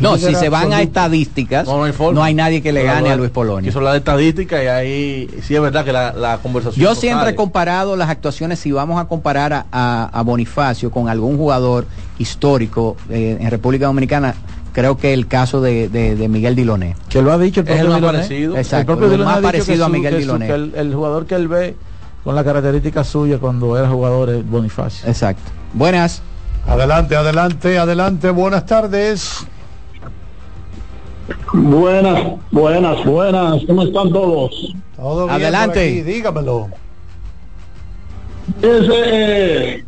No, 0.00 0.18
si 0.18 0.34
se 0.34 0.48
van 0.48 0.72
a 0.72 0.82
estadísticas, 0.82 1.66
no, 1.66 2.22
hay, 2.22 2.34
nadie 2.34 2.60
que 2.60 2.72
le 2.72 2.82
gane 2.82 3.10
a 3.10 3.16
Luis 3.16 3.30
Polonia. 3.30 3.70
Eso 3.70 3.80
la 3.80 3.92
de 3.92 3.98
estadística 3.98 4.62
y 4.62 4.66
ahí 4.66 5.30
sí 5.42 5.54
es 5.54 5.62
verdad 5.62 5.84
que 5.84 5.92
la, 5.92 6.38
conversación. 6.42 6.84
Yo 6.84 6.94
siempre 6.94 7.30
he 7.30 7.34
comparado 7.34 7.96
las 7.96 8.10
actuaciones, 8.10 8.58
si 8.58 8.72
vamos 8.72 9.00
a 9.00 9.06
comparar 9.06 9.66
a, 9.70 10.22
Bonifacio 10.26 10.90
con 10.90 11.08
algún 11.08 11.36
jugador 11.36 11.86
histórico 12.18 12.96
eh, 13.10 13.38
en 13.40 13.50
República 13.50 13.86
Dominicana, 13.86 14.34
creo 14.72 14.96
que 14.96 15.12
el 15.12 15.26
caso 15.26 15.60
de, 15.60 15.88
de, 15.88 16.28
Miguel 16.28 16.56
Diloné. 16.56 16.96
Que 17.08 17.22
lo 17.22 17.32
ha 17.32 17.38
dicho 17.38 17.60
el 17.60 17.66
propio 17.66 17.82
es 17.82 17.94
el 17.94 18.00
más 18.00 18.12
parecido. 18.12 18.56
Exacto, 18.56 18.92
el 18.92 18.98
propio 18.98 19.18
más 19.18 19.40
parecido 19.40 19.84
a 19.84 19.88
Miguel 19.88 20.18
Diloné. 20.18 20.48
el, 20.50 20.94
jugador 20.94 21.26
que 21.26 21.34
él 21.34 21.48
ve 21.48 21.76
con 22.24 22.34
la 22.34 22.44
característica 22.44 23.04
suya 23.04 23.38
cuando 23.38 23.76
era 23.76 23.88
jugador 23.88 24.30
es 24.30 24.48
Bonifacio. 24.48 25.08
Exacto. 25.08 25.50
Buenas. 25.74 26.22
Adelante, 26.66 27.16
adelante, 27.16 27.78
adelante. 27.78 28.30
Buenas 28.30 28.66
tardes. 28.66 29.46
Buenas, 31.52 32.40
buenas, 32.50 33.04
buenas. 33.04 33.62
¿Cómo 33.66 33.82
están 33.82 34.10
todos? 34.10 34.74
Todo 34.96 35.26
bien 35.26 35.42
Adelante. 35.42 35.74
por 35.74 35.82
aquí, 35.82 36.02
dígamelo. 36.02 36.68
Ese, 38.60 38.94
eh, 38.94 39.84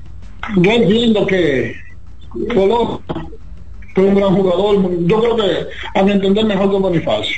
yo 0.56 0.70
entiendo 0.70 1.26
que 1.26 1.74
Colón 3.94 3.94
fue 3.94 4.04
un 4.04 4.14
gran 4.14 4.34
jugador. 4.34 5.06
Yo 5.06 5.20
creo 5.20 5.36
que 5.36 5.66
a 5.98 6.02
mi 6.02 6.12
entender 6.12 6.44
mejor 6.44 6.70
que 6.70 6.76
Bonifacio. 6.78 7.36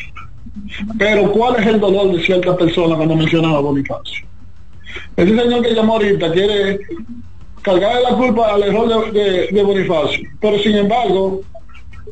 Pero 0.98 1.30
¿cuál 1.32 1.56
es 1.60 1.66
el 1.66 1.80
dolor 1.80 2.12
de 2.12 2.22
ciertas 2.22 2.56
personas 2.56 2.96
cuando 2.96 3.14
mencionaba 3.16 3.58
a 3.58 3.60
Bonifacio? 3.60 4.26
Ese 5.16 5.36
señor 5.38 5.62
que 5.62 5.74
llamó 5.74 5.94
ahorita 5.94 6.32
quiere 6.32 6.80
cargarle 7.62 8.02
la 8.02 8.16
culpa 8.16 8.54
al 8.54 8.62
error 8.62 9.12
de, 9.12 9.20
de- 9.20 9.48
de 9.48 9.62
Bonifacio. 9.62 10.20
Pero 10.40 10.58
sin 10.58 10.76
embargo, 10.76 11.42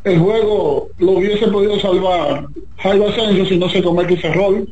el 0.05 0.19
juego 0.19 0.89
lo 0.99 1.13
hubiese 1.13 1.47
podido 1.49 1.79
salvar 1.81 2.47
Jairo 2.79 3.09
Asensio 3.09 3.47
si 3.47 3.57
no 3.57 3.69
se 3.69 3.83
comete 3.83 4.15
ese 4.15 4.27
error 4.29 4.67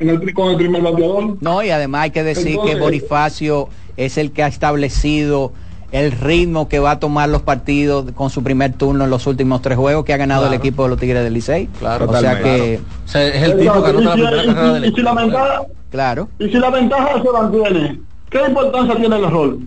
en 0.00 0.10
el, 0.10 0.20
pri- 0.20 0.32
con 0.34 0.50
el 0.50 0.56
primer 0.56 0.82
bateador. 0.82 1.36
No, 1.40 1.62
y 1.62 1.70
además 1.70 2.02
hay 2.04 2.10
que 2.10 2.22
decir 2.24 2.48
Entonces- 2.48 2.74
que 2.74 2.80
Bonifacio 2.80 3.68
es 3.96 4.18
el 4.18 4.32
que 4.32 4.42
ha 4.42 4.48
establecido 4.48 5.52
el 5.94 6.10
ritmo 6.10 6.68
que 6.68 6.80
va 6.80 6.90
a 6.92 6.98
tomar 6.98 7.28
los 7.28 7.42
partidos 7.42 8.10
con 8.16 8.28
su 8.28 8.42
primer 8.42 8.72
turno 8.72 9.04
en 9.04 9.10
los 9.10 9.28
últimos 9.28 9.62
tres 9.62 9.78
juegos 9.78 10.04
que 10.04 10.12
ha 10.12 10.16
ganado 10.16 10.42
Claro. 10.42 10.52
el 10.54 10.58
equipo 10.58 10.82
de 10.82 10.88
los 10.88 10.98
Tigres 10.98 11.22
del 11.22 11.32
Licey. 11.32 11.68
Claro, 11.78 12.10
o 12.10 12.16
sea 12.16 12.42
que 12.42 12.80
O 13.04 13.08
sea, 13.08 13.24
es 13.28 13.42
el 13.44 13.58
tipo 13.60 13.80
que 13.80 13.90
anota 13.90 14.04
la 14.04 14.12
primera 14.14 14.44
carrera 14.44 14.72
del 14.72 14.84
y, 14.86 14.92
si 14.92 15.02
la 15.02 15.14
ventaja, 15.14 15.62
claro. 15.90 16.28
y 16.40 16.44
si 16.48 16.54
la 16.58 16.70
ventaja 16.70 17.22
se 17.22 17.30
mantiene, 17.30 18.00
¿qué 18.28 18.38
importancia 18.48 18.96
tiene 18.96 19.16
el 19.16 19.24
error? 19.24 19.58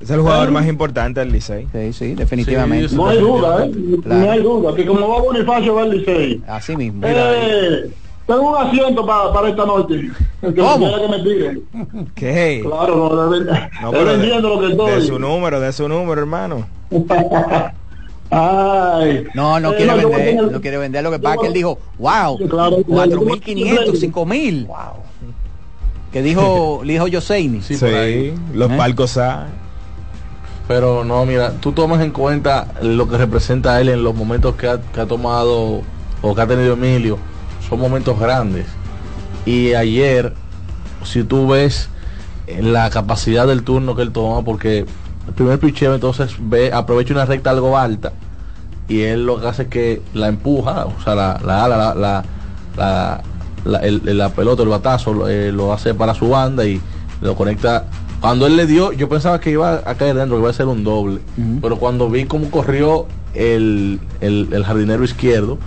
Es 0.00 0.08
el 0.08 0.20
jugador 0.20 0.50
más 0.52 0.66
importante 0.68 1.18
del 1.20 1.32
Licey. 1.32 1.66
Sí, 1.72 1.92
sí, 1.92 2.14
definitivamente. 2.14 2.94
No 2.94 3.08
hay 3.08 3.18
duda, 3.18 3.66
¿eh? 3.66 3.70
Claro. 4.04 4.20
No 4.24 4.30
hay 4.30 4.42
duda, 4.42 4.74
que 4.76 4.86
como 4.86 5.08
va 5.08 5.20
Bonifacio 5.20 5.74
va 5.74 5.82
el 5.82 5.90
Licey. 5.98 6.42
Así 6.46 6.76
mismo. 6.76 7.02
Eh, 7.04 7.90
tengo 8.34 8.50
un 8.50 8.56
asiento 8.66 9.04
para, 9.06 9.32
para 9.32 9.48
esta 9.48 9.66
noche. 9.66 10.10
¿Cómo? 10.40 10.96
que 10.96 11.08
me 11.08 11.18
tire. 11.22 11.60
¿Qué? 12.14 12.62
Claro, 12.64 12.96
no, 13.14 13.30
de, 13.30 13.44
de, 13.44 13.52
No, 13.82 13.90
de 13.92 13.98
pero 13.98 14.16
de, 14.18 14.40
lo 14.40 14.60
que 14.60 14.66
de 14.66 14.72
estoy. 14.72 15.06
su 15.06 15.18
número, 15.18 15.60
de 15.60 15.72
su 15.72 15.88
número, 15.88 16.20
hermano. 16.20 16.66
Ay. 18.32 19.24
No, 19.34 19.58
no 19.58 19.72
Eh, 19.72 19.76
quiere 19.76 20.02
no, 20.02 20.08
vender, 20.08 20.52
no 20.52 20.60
quiere 20.60 20.78
vender. 20.78 21.02
Lo 21.02 21.10
que 21.10 21.18
pasa 21.18 21.34
es 21.34 21.40
que 21.40 21.46
él 21.48 21.52
dijo, 21.52 21.78
wow, 21.98 22.38
Sí, 22.38 22.44
claro, 22.48 22.76
4.500, 22.78 24.12
5.000. 24.12 24.66
Que 26.12 26.22
dijo, 26.22 26.80
le 26.84 26.92
dijo 26.94 27.06
Yoseini. 27.08 27.62
Sí, 27.62 27.76
por 27.76 27.88
ahí. 27.88 28.34
los 28.54 28.70
¿Eh? 28.70 28.76
palcos 28.76 29.16
A. 29.18 29.46
Pero 30.68 31.04
no, 31.04 31.26
mira, 31.26 31.52
tú 31.60 31.72
tomas 31.72 32.00
en 32.00 32.12
cuenta 32.12 32.68
lo 32.82 33.08
que 33.08 33.16
representa 33.18 33.80
él 33.80 33.88
en 33.88 34.04
los 34.04 34.14
momentos 34.14 34.54
que 34.54 34.68
ha, 34.68 34.80
que 34.80 35.00
ha 35.00 35.06
tomado 35.06 35.82
o 36.22 36.34
que 36.34 36.40
ha 36.40 36.46
tenido 36.46 36.74
Emilio. 36.74 37.18
Son 37.70 37.80
momentos 37.80 38.18
grandes. 38.18 38.66
Y 39.46 39.72
ayer, 39.74 40.34
si 41.04 41.22
tú 41.24 41.48
ves 41.48 41.88
la 42.60 42.90
capacidad 42.90 43.46
del 43.46 43.62
turno 43.62 43.94
que 43.96 44.02
él 44.02 44.10
toma, 44.12 44.44
porque 44.44 44.80
el 45.28 45.34
primer 45.34 45.58
picheo 45.58 45.94
entonces 45.94 46.34
ve, 46.40 46.72
aprovecha 46.72 47.14
una 47.14 47.24
recta 47.24 47.50
algo 47.50 47.78
alta 47.78 48.12
y 48.88 49.02
él 49.02 49.24
lo 49.24 49.40
que 49.40 49.46
hace 49.46 49.62
es 49.62 49.68
que 49.68 50.02
la 50.14 50.26
empuja, 50.28 50.84
o 50.86 51.00
sea, 51.04 51.14
la, 51.14 51.40
la, 51.44 51.68
la, 51.68 51.76
la, 51.76 51.94
la, 51.94 52.24
la- 52.76 53.22
la- 53.64 53.78
el- 53.78 54.02
la 54.18 54.30
pelota, 54.30 54.62
el 54.64 54.68
batazo, 54.68 55.14
lo, 55.14 55.28
eh, 55.28 55.52
lo 55.52 55.72
hace 55.72 55.94
para 55.94 56.12
su 56.14 56.28
banda 56.28 56.64
y 56.64 56.80
lo 57.20 57.36
conecta. 57.36 57.84
Cuando 58.20 58.46
él 58.46 58.56
le 58.56 58.66
dio, 58.66 58.92
yo 58.92 59.08
pensaba 59.08 59.38
que 59.40 59.50
iba 59.50 59.82
a 59.86 59.94
caer 59.94 60.16
dentro, 60.16 60.36
que 60.36 60.40
iba 60.42 60.50
a 60.50 60.54
ser 60.54 60.66
un 60.66 60.82
doble. 60.82 61.20
Pero 61.62 61.76
cuando 61.78 62.10
vi 62.10 62.24
cómo 62.24 62.50
corrió 62.50 63.06
el, 63.34 64.00
el, 64.20 64.48
el 64.52 64.64
jardinero 64.64 65.04
izquierdo, 65.04 65.58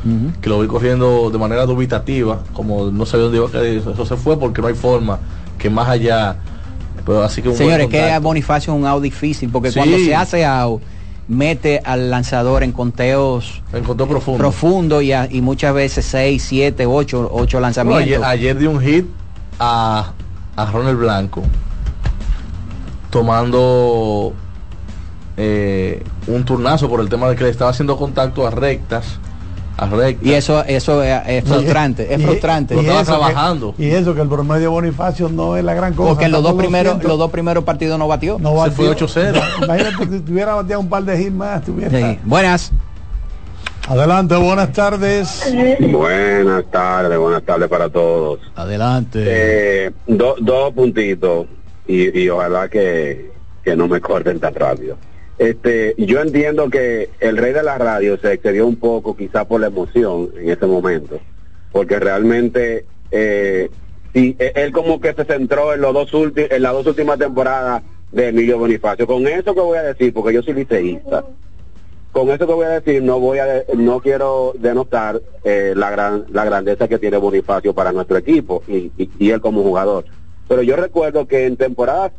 que 0.41 0.49
lo 0.49 0.59
vi 0.59 0.67
corriendo 0.67 1.29
de 1.29 1.37
manera 1.37 1.65
dubitativa, 1.65 2.39
como 2.53 2.91
no 2.91 3.05
sabía 3.05 3.23
dónde 3.25 3.37
iba 3.37 3.47
a 3.47 3.51
caer, 3.51 3.77
eso, 3.77 4.05
se 4.05 4.15
fue 4.17 4.37
porque 4.37 4.61
no 4.61 4.67
hay 4.67 4.73
forma 4.75 5.19
que 5.57 5.69
más 5.69 5.87
allá. 5.87 6.35
Pero 7.05 7.21
así 7.23 7.41
que 7.41 7.49
un 7.49 7.55
Señores, 7.55 7.87
que 7.87 8.17
Bonifacio 8.19 8.73
es 8.73 8.79
un 8.79 8.85
out 8.85 9.01
difícil 9.03 9.49
porque 9.49 9.71
Sí. 9.71 9.79
cuando 9.79 9.97
se 9.97 10.15
hace 10.15 10.45
out 10.45 10.81
mete 11.27 11.79
al 11.85 12.09
lanzador 12.09 12.63
en 12.63 12.71
conteos 12.73 13.61
en 13.71 13.83
conteo 13.83 14.07
profundo, 14.07 14.37
profundo 14.37 15.01
y, 15.01 15.11
a- 15.13 15.27
y 15.31 15.41
muchas 15.41 15.73
veces 15.73 16.05
6, 16.05 16.43
7, 16.45 16.85
8, 16.85 17.29
8 17.31 17.57
No, 17.57 17.61
lanzamientos. 17.61 18.03
ayer, 18.03 18.23
ayer 18.23 18.57
di 18.57 18.67
un 18.67 18.79
hit 18.81 19.05
a, 19.59 20.11
a 20.57 20.65
Ronald 20.71 20.99
Blanco 20.99 21.43
tomando 23.09 24.33
eh, 25.37 26.03
un 26.27 26.43
turnazo 26.45 26.87
por 26.89 26.99
el 26.99 27.09
tema 27.09 27.27
de 27.29 27.35
que 27.35 27.43
le 27.43 27.49
estaba 27.49 27.71
haciendo 27.71 27.97
contacto 27.97 28.45
a 28.45 28.51
rectas 28.51 29.19
a 29.75 29.87
rectas 29.87 30.23
y 30.27 30.33
eso 30.33 30.63
eso 30.65 31.01
es, 31.01 31.19
es 31.25 31.43
frustrante, 31.43 32.13
es 32.13 32.19
Y- 32.19 32.23
frustrante. 32.23 32.75
y 32.75 32.79
estaba 32.87 33.31
eso 33.51 33.73
que- 33.75 33.83
y 33.83 33.89
eso 33.89 34.13
que 34.13 34.21
el 34.21 34.27
promedio 34.29 34.69
Bonifacio 34.69 35.29
no 35.29 35.57
es 35.57 35.63
la 35.63 35.73
gran 35.73 35.95
cosa. 35.95 36.09
porque 36.09 36.25
en 36.25 36.31
los 36.31 36.43
dos 36.43 36.53
primeros 36.53 36.93
200. 36.93 37.09
los 37.09 37.17
dos 37.17 37.31
primeros 37.31 37.63
partidos 37.63 37.97
no 37.97 38.07
batió. 38.07 38.37
no 38.39 38.51
Se 38.51 38.55
batió. 38.57 38.73
fue 38.75 38.89
8-0. 38.95 39.41
Imagínate 39.63 40.05
si 40.11 40.19
tuviera 40.19 40.53
bateado 40.53 40.79
un 40.81 40.89
par 40.89 41.03
de 41.03 41.19
hits 41.19 41.31
más. 41.31 41.63
Tuviera... 41.63 41.97
Sí. 41.97 42.19
Buenas. 42.23 42.71
Adelante, 43.87 44.35
buenas 44.35 44.71
tardes. 44.71 45.53
Buenas 45.91 46.63
tardes, 46.71 47.17
buenas 47.19 47.43
tardes 47.43 47.67
para 47.67 47.89
todos. 47.89 48.39
Adelante. 48.55 49.23
Eh, 49.25 49.91
do- 50.07 50.35
dos 50.39 50.71
puntitos 50.73 51.47
y, 51.87 52.17
y 52.21 52.29
ojalá 52.29 52.69
que, 52.69 53.31
que 53.63 53.75
no 53.75 53.87
me 53.89 53.99
corten 53.99 54.39
tan 54.39 54.53
rápido. 54.55 54.95
Este, 55.37 55.95
yo 55.97 56.21
entiendo 56.21 56.69
que 56.69 57.09
el 57.19 57.37
rey 57.37 57.53
de 57.53 57.63
la 57.63 57.77
radio 57.77 58.17
se 58.17 58.33
excedió 58.33 58.67
un 58.67 58.75
poco, 58.75 59.15
quizá 59.15 59.45
por 59.45 59.61
la 59.61 59.67
emoción 59.67 60.29
en 60.37 60.49
ese 60.51 60.65
momento, 60.65 61.19
porque 61.71 61.99
realmente 61.99 62.85
eh, 63.11 63.69
sí, 64.13 64.35
e- 64.37 64.53
él 64.55 64.71
como 64.71 65.01
que 65.01 65.13
se 65.13 65.25
centró 65.25 65.73
en 65.73 65.81
los 65.81 65.93
dos 65.93 66.13
últimos, 66.13 66.51
en 66.51 66.61
las 66.61 66.73
dos 66.73 66.85
últimas 66.87 67.17
temporadas 67.17 67.83
de 68.11 68.27
Emilio 68.27 68.59
Bonifacio. 68.59 69.07
Con 69.07 69.27
eso 69.27 69.55
que 69.55 69.61
voy 69.61 69.77
a 69.77 69.83
decir, 69.83 70.13
porque 70.13 70.33
yo 70.33 70.43
soy 70.43 70.53
liceísta, 70.53 71.25
con 72.11 72.29
eso 72.29 72.45
que 72.45 72.53
voy 72.53 72.65
a 72.65 72.79
decir 72.79 73.01
no 73.01 73.19
voy 73.19 73.39
a 73.39 73.63
no 73.75 73.99
quiero 73.99 74.53
denotar 74.59 75.19
eh, 75.43 75.73
la 75.75 75.89
gran 75.89 76.25
la 76.31 76.45
grandeza 76.45 76.87
que 76.87 76.99
tiene 76.99 77.17
Bonifacio 77.17 77.73
para 77.73 77.91
nuestro 77.91 78.17
equipo 78.17 78.63
y, 78.67 78.91
y 79.17 79.31
él 79.31 79.41
como 79.41 79.63
jugador 79.63 80.05
pero 80.47 80.61
yo 80.61 80.75
recuerdo 80.75 81.27
que 81.27 81.47
en 81.47 81.57
temporadas 81.57 82.11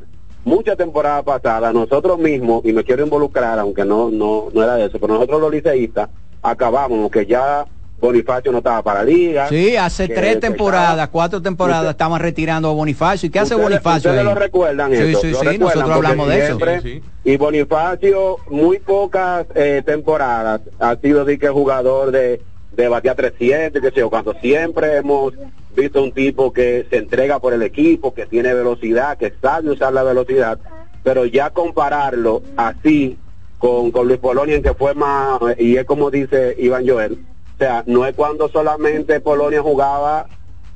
muchas 0.44 0.76
temporadas 0.76 1.24
pasadas 1.24 1.72
nosotros 1.74 2.18
mismos 2.18 2.62
y 2.64 2.72
me 2.72 2.84
quiero 2.84 3.02
involucrar 3.04 3.58
aunque 3.58 3.84
no 3.84 4.10
no 4.10 4.48
no 4.52 4.62
era 4.62 4.78
eso 4.84 4.98
pero 5.00 5.14
nosotros 5.14 5.40
los 5.40 5.50
liceístas 5.50 6.08
acabamos 6.42 7.10
que 7.10 7.24
ya 7.26 7.64
Bonifacio 8.00 8.52
no 8.52 8.58
estaba 8.58 8.82
para 8.82 9.02
liga 9.02 9.48
Sí, 9.48 9.76
hace 9.76 10.06
que- 10.08 10.14
tres 10.14 10.38
temporadas, 10.40 11.08
cuatro 11.08 11.40
temporadas 11.40 11.82
Usted- 11.84 11.90
estaban 11.92 12.20
retirando 12.20 12.68
a 12.68 12.72
Bonifacio. 12.72 13.28
¿Y 13.28 13.30
qué 13.30 13.38
hace 13.38 13.54
Ustedes- 13.54 13.62
Bonifacio 13.70 14.10
ustedes 14.10 14.18
ahí? 14.18 14.24
lo 14.24 14.34
recuerdan 14.34 14.90
sí, 14.90 14.96
eso, 14.98 15.20
sí, 15.20 15.30
lo 15.30 15.38
sí, 15.38 15.46
recuerdan 15.46 15.58
nosotros 15.60 15.96
hablamos 15.96 16.28
de 16.28 16.38
eso. 16.38 16.46
siempre- 16.58 17.02
Y 17.24 17.36
Bonifacio, 17.38 18.36
muy 18.50 18.78
pocas 18.80 19.46
eh, 19.54 19.82
temporadas, 19.86 20.60
ha 20.78 20.96
sido 20.96 21.24
de 21.24 21.38
que 21.38 21.48
jugador 21.48 22.10
de, 22.10 22.42
de 22.76 22.88
batear 22.88 23.16
300, 23.16 23.80
que 23.80 23.90
sé 23.90 24.00
yo, 24.00 24.10
cuando 24.10 24.34
siempre 24.34 24.96
hemos 24.96 25.34
visto 25.76 26.02
un 26.02 26.12
tipo 26.12 26.52
que 26.52 26.86
se 26.90 26.98
entrega 26.98 27.38
por 27.38 27.52
el 27.52 27.62
equipo, 27.62 28.14
que 28.14 28.26
tiene 28.26 28.54
velocidad, 28.54 29.18
que 29.18 29.32
sabe 29.42 29.70
usar 29.70 29.92
la 29.92 30.02
velocidad, 30.02 30.58
pero 31.02 31.24
ya 31.26 31.50
compararlo 31.50 32.42
así 32.56 33.18
con, 33.58 33.90
con 33.90 34.06
Luis 34.06 34.18
Polonia, 34.18 34.56
en 34.56 34.62
que 34.62 34.74
fue 34.74 34.94
más, 34.94 35.40
y 35.58 35.76
es 35.76 35.84
como 35.84 36.10
dice 36.10 36.54
Iván 36.58 36.88
Joel, 36.88 37.18
o 37.54 37.58
sea, 37.58 37.84
no 37.86 38.04
es 38.06 38.14
cuando 38.14 38.48
solamente 38.48 39.20
Polonia 39.20 39.62
jugaba 39.62 40.26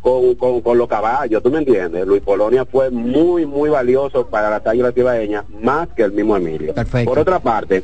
con, 0.00 0.34
con, 0.36 0.60
con 0.60 0.78
los 0.78 0.88
caballos, 0.88 1.42
¿tú 1.42 1.50
me 1.50 1.58
entiendes? 1.58 2.06
Luis 2.06 2.22
Polonia 2.22 2.64
fue 2.64 2.90
muy, 2.90 3.46
muy 3.46 3.68
valioso 3.68 4.26
para 4.28 4.48
la 4.48 4.62
águilas 4.64 4.94
cibaeñas, 4.94 5.44
más 5.50 5.88
que 5.88 6.02
el 6.02 6.12
mismo 6.12 6.36
Emilio. 6.36 6.74
Perfecto. 6.74 7.10
Por 7.10 7.18
otra 7.18 7.40
parte, 7.40 7.82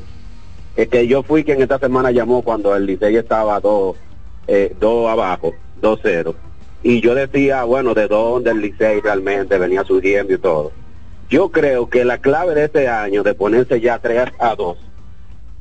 es 0.76 0.88
que 0.88 1.06
yo 1.06 1.22
fui 1.22 1.44
quien 1.44 1.62
esta 1.62 1.78
semana 1.78 2.10
llamó 2.10 2.42
cuando 2.42 2.74
el 2.74 2.86
Licey 2.86 3.16
estaba 3.16 3.60
dos, 3.60 3.96
eh, 4.46 4.74
dos 4.80 5.08
abajo, 5.08 5.52
dos 5.80 6.00
cero. 6.02 6.34
Y 6.82 7.00
yo 7.00 7.14
decía, 7.14 7.64
bueno, 7.64 7.94
de 7.94 8.08
dónde 8.08 8.50
el 8.50 8.60
Licey 8.60 9.00
realmente 9.00 9.58
venía 9.58 9.84
surgiendo 9.84 10.34
y 10.34 10.38
todo. 10.38 10.72
Yo 11.30 11.50
creo 11.50 11.88
que 11.88 12.04
la 12.04 12.18
clave 12.18 12.54
de 12.54 12.64
este 12.64 12.88
año 12.88 13.22
de 13.22 13.34
ponerse 13.34 13.80
ya 13.80 13.98
3 13.98 14.32
a 14.38 14.54
2 14.54 14.76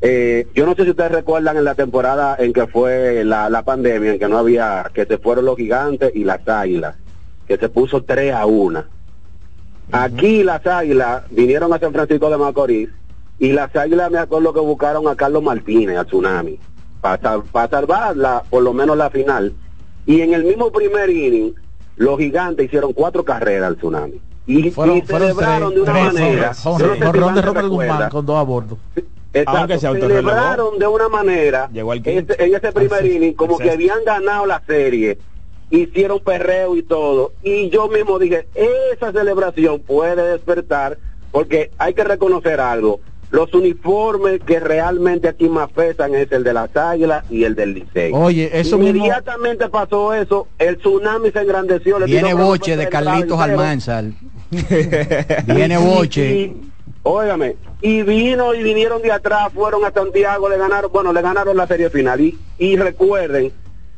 eh, 0.06 0.48
yo 0.54 0.66
no 0.66 0.76
sé 0.76 0.84
si 0.84 0.90
ustedes 0.90 1.14
recuerdan 1.14 1.56
en 1.56 1.64
la 1.64 1.76
temporada 1.76 2.36
en 2.38 2.52
que 2.52 2.68
fue 2.68 3.24
la, 3.24 3.50
la 3.50 3.64
pandemia, 3.64 4.12
en 4.12 4.20
que 4.20 4.28
no 4.28 4.38
había, 4.38 4.92
que 4.94 5.06
se 5.06 5.18
fueron 5.18 5.46
los 5.46 5.56
gigantes 5.56 6.12
y 6.14 6.26
las 6.26 6.46
águilas, 6.46 6.98
que 7.48 7.56
se 7.56 7.70
puso 7.70 8.04
3 8.04 8.34
a 8.34 8.46
1. 8.46 8.84
Aquí 9.94 10.44
las 10.44 10.68
águilas 10.68 11.24
vinieron 11.32 11.72
a 11.72 11.80
San 11.80 11.94
Francisco 11.94 12.30
de 12.30 12.38
Macorís 12.38 12.90
y 13.44 13.52
las 13.52 13.76
águilas 13.76 14.10
me 14.10 14.20
acuerdo 14.20 14.54
que 14.54 14.62
buscaron 14.62 15.06
a 15.10 15.18
Carlos 15.18 15.44
Martínez, 15.44 15.98
al 15.98 16.06
tsunami, 16.06 16.58
para 17.02 17.42
salvar 17.70 18.16
la, 18.16 18.42
por 18.50 18.64
lo 18.64 18.72
menos 18.72 18.96
la 18.96 19.10
final. 19.10 19.52
Y 20.06 20.22
en 20.22 20.34
el 20.34 20.46
mismo 20.46 20.72
primer 20.72 21.10
inning, 21.10 21.54
los 21.98 22.18
gigantes 22.20 22.68
hicieron 22.68 22.94
cuatro 22.94 23.26
carreras 23.26 23.68
al 23.68 23.76
tsunami. 23.76 24.22
Y, 24.48 24.72
Fueron, 24.72 24.96
y 24.96 25.02
fueron 25.02 25.28
celebraron 25.28 25.74
tres, 25.74 25.76
de 25.76 25.82
una 25.82 25.92
tres, 25.92 26.14
manera. 26.14 26.48
no 26.48 26.80
sé 26.80 26.94
si 26.94 27.00
de 27.00 27.42
Robert 27.42 27.68
Guzmán 27.68 28.10
con 28.10 28.26
dos 28.26 28.38
a 28.38 28.44
bordo. 28.44 28.78
Exacto, 29.34 29.78
celebraron 29.78 30.80
de 30.80 30.88
una 30.88 31.10
manera 31.10 31.70
este, 31.74 32.46
en 32.46 32.56
ese 32.56 32.72
primer 32.72 33.06
inning 33.06 33.34
como 33.34 33.58
que 33.58 33.72
habían 33.72 34.06
ganado 34.06 34.46
la 34.46 34.62
serie, 34.66 35.18
hicieron 35.70 36.22
perreo 36.22 36.78
y 36.78 36.84
todo, 36.84 37.34
y 37.44 37.70
yo 37.70 37.90
mismo 37.90 38.20
dije, 38.20 38.48
esa 38.94 39.12
celebración 39.12 39.82
puede 39.82 40.32
despertar, 40.32 40.98
porque 41.32 41.72
hay 41.78 41.94
que 41.94 42.06
reconocer 42.06 42.62
algo, 42.62 43.02
los 43.34 43.52
uniformes 43.56 44.42
que 44.46 44.60
realmente 44.60 45.28
aquí 45.28 45.50
más 45.50 45.68
pesan 45.72 46.14
es 46.14 46.32
el 46.32 46.44
de 46.44 46.54
las 46.54 46.78
águilas 46.78 47.26
y 47.32 47.46
el 47.46 47.56
del 47.56 47.74
liceo. 47.74 48.16
Oye, 48.16 48.52
eso 48.54 48.78
Inmediatamente 48.78 49.70
pasó 49.70 50.14
eso, 50.14 50.48
el 50.60 50.78
tsunami 50.78 51.32
se 51.32 51.40
engrandeció. 51.42 51.98
Viene 52.06 52.36
boche 52.36 52.78
de 52.78 52.88
Carlitos 52.88 53.40
Almanzar. 53.40 54.06
Viene 55.48 55.78
boche. 55.78 56.54
Óigame, 57.02 57.56
y 57.82 58.04
vino 58.04 58.54
y 58.54 58.62
vinieron 58.62 59.02
de 59.02 59.12
atrás, 59.12 59.52
fueron 59.52 59.84
a 59.84 59.92
Santiago, 59.92 60.48
le 60.48 60.58
ganaron, 60.60 60.92
bueno, 60.92 61.12
le 61.12 61.24
ganaron 61.24 61.58
la 61.58 61.66
serie 61.66 61.90
final. 61.90 62.22
Y, 62.22 62.38
y 62.60 62.78
recuerden 62.78 63.52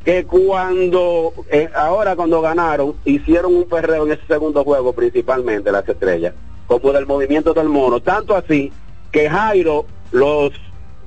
que 0.05 0.23
cuando, 0.23 1.33
eh, 1.51 1.69
ahora 1.75 2.15
cuando 2.15 2.39
ganaron, 2.41 2.95
hicieron 3.03 3.53
un 3.53 3.65
perreo 3.65 4.05
en 4.05 4.13
ese 4.13 4.25
segundo 4.27 4.63
juego, 4.63 4.93
principalmente 4.93 5.73
las 5.73 5.87
estrellas, 5.87 6.33
como 6.67 6.93
del 6.93 7.05
movimiento 7.05 7.53
del 7.53 7.67
mono. 7.67 7.99
Tanto 7.99 8.33
así 8.33 8.71
que 9.15 9.29
Jairo, 9.29 9.85
los 10.11 10.51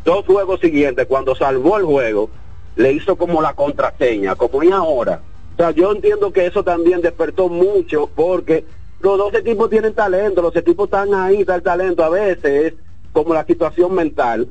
dos 0.03 0.25
juegos 0.25 0.61
siguientes, 0.61 1.07
cuando 1.07 1.35
salvó 1.35 1.77
el 1.77 1.85
juego, 1.85 2.31
le 2.75 2.93
hizo 2.93 3.17
como 3.17 3.43
la 3.43 3.53
contraseña, 3.53 4.35
como 4.35 4.63
y 4.63 4.71
ahora. 4.71 5.21
O 5.53 5.57
sea, 5.59 5.73
yo 5.73 5.93
entiendo 5.93 6.33
que 6.33 6.47
eso 6.47 6.65
también 6.65 7.03
despertó 7.03 7.51
mucho 7.51 8.09
porque 8.15 8.65
los 9.01 9.19
dos 9.19 9.35
equipos 9.35 9.69
tienen 9.69 9.93
talento, 9.93 10.41
los 10.41 10.57
equipos 10.57 10.87
están 10.87 11.13
ahí, 11.13 11.43
está 11.43 11.57
el 11.57 11.63
talento. 11.63 12.03
A 12.03 12.09
veces 12.09 12.73
es 12.73 12.75
como 13.13 13.35
la 13.35 13.45
situación 13.45 13.95
mental 13.95 14.49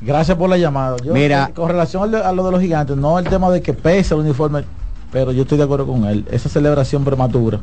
Gracias 0.00 0.36
por 0.36 0.50
la 0.50 0.58
llamada. 0.58 0.96
Mira, 1.12 1.52
con 1.54 1.68
relación 1.68 2.12
a 2.12 2.32
lo 2.32 2.44
de 2.44 2.50
los 2.50 2.60
gigantes, 2.60 2.96
no 2.96 3.20
el 3.20 3.28
tema 3.28 3.52
de 3.52 3.62
que 3.62 3.72
pesa 3.72 4.16
el 4.16 4.22
uniforme, 4.22 4.64
pero 5.12 5.30
yo 5.30 5.42
estoy 5.42 5.58
de 5.58 5.64
acuerdo 5.64 5.86
con 5.86 6.06
él. 6.06 6.26
Esa 6.32 6.48
celebración 6.48 7.04
prematura. 7.04 7.60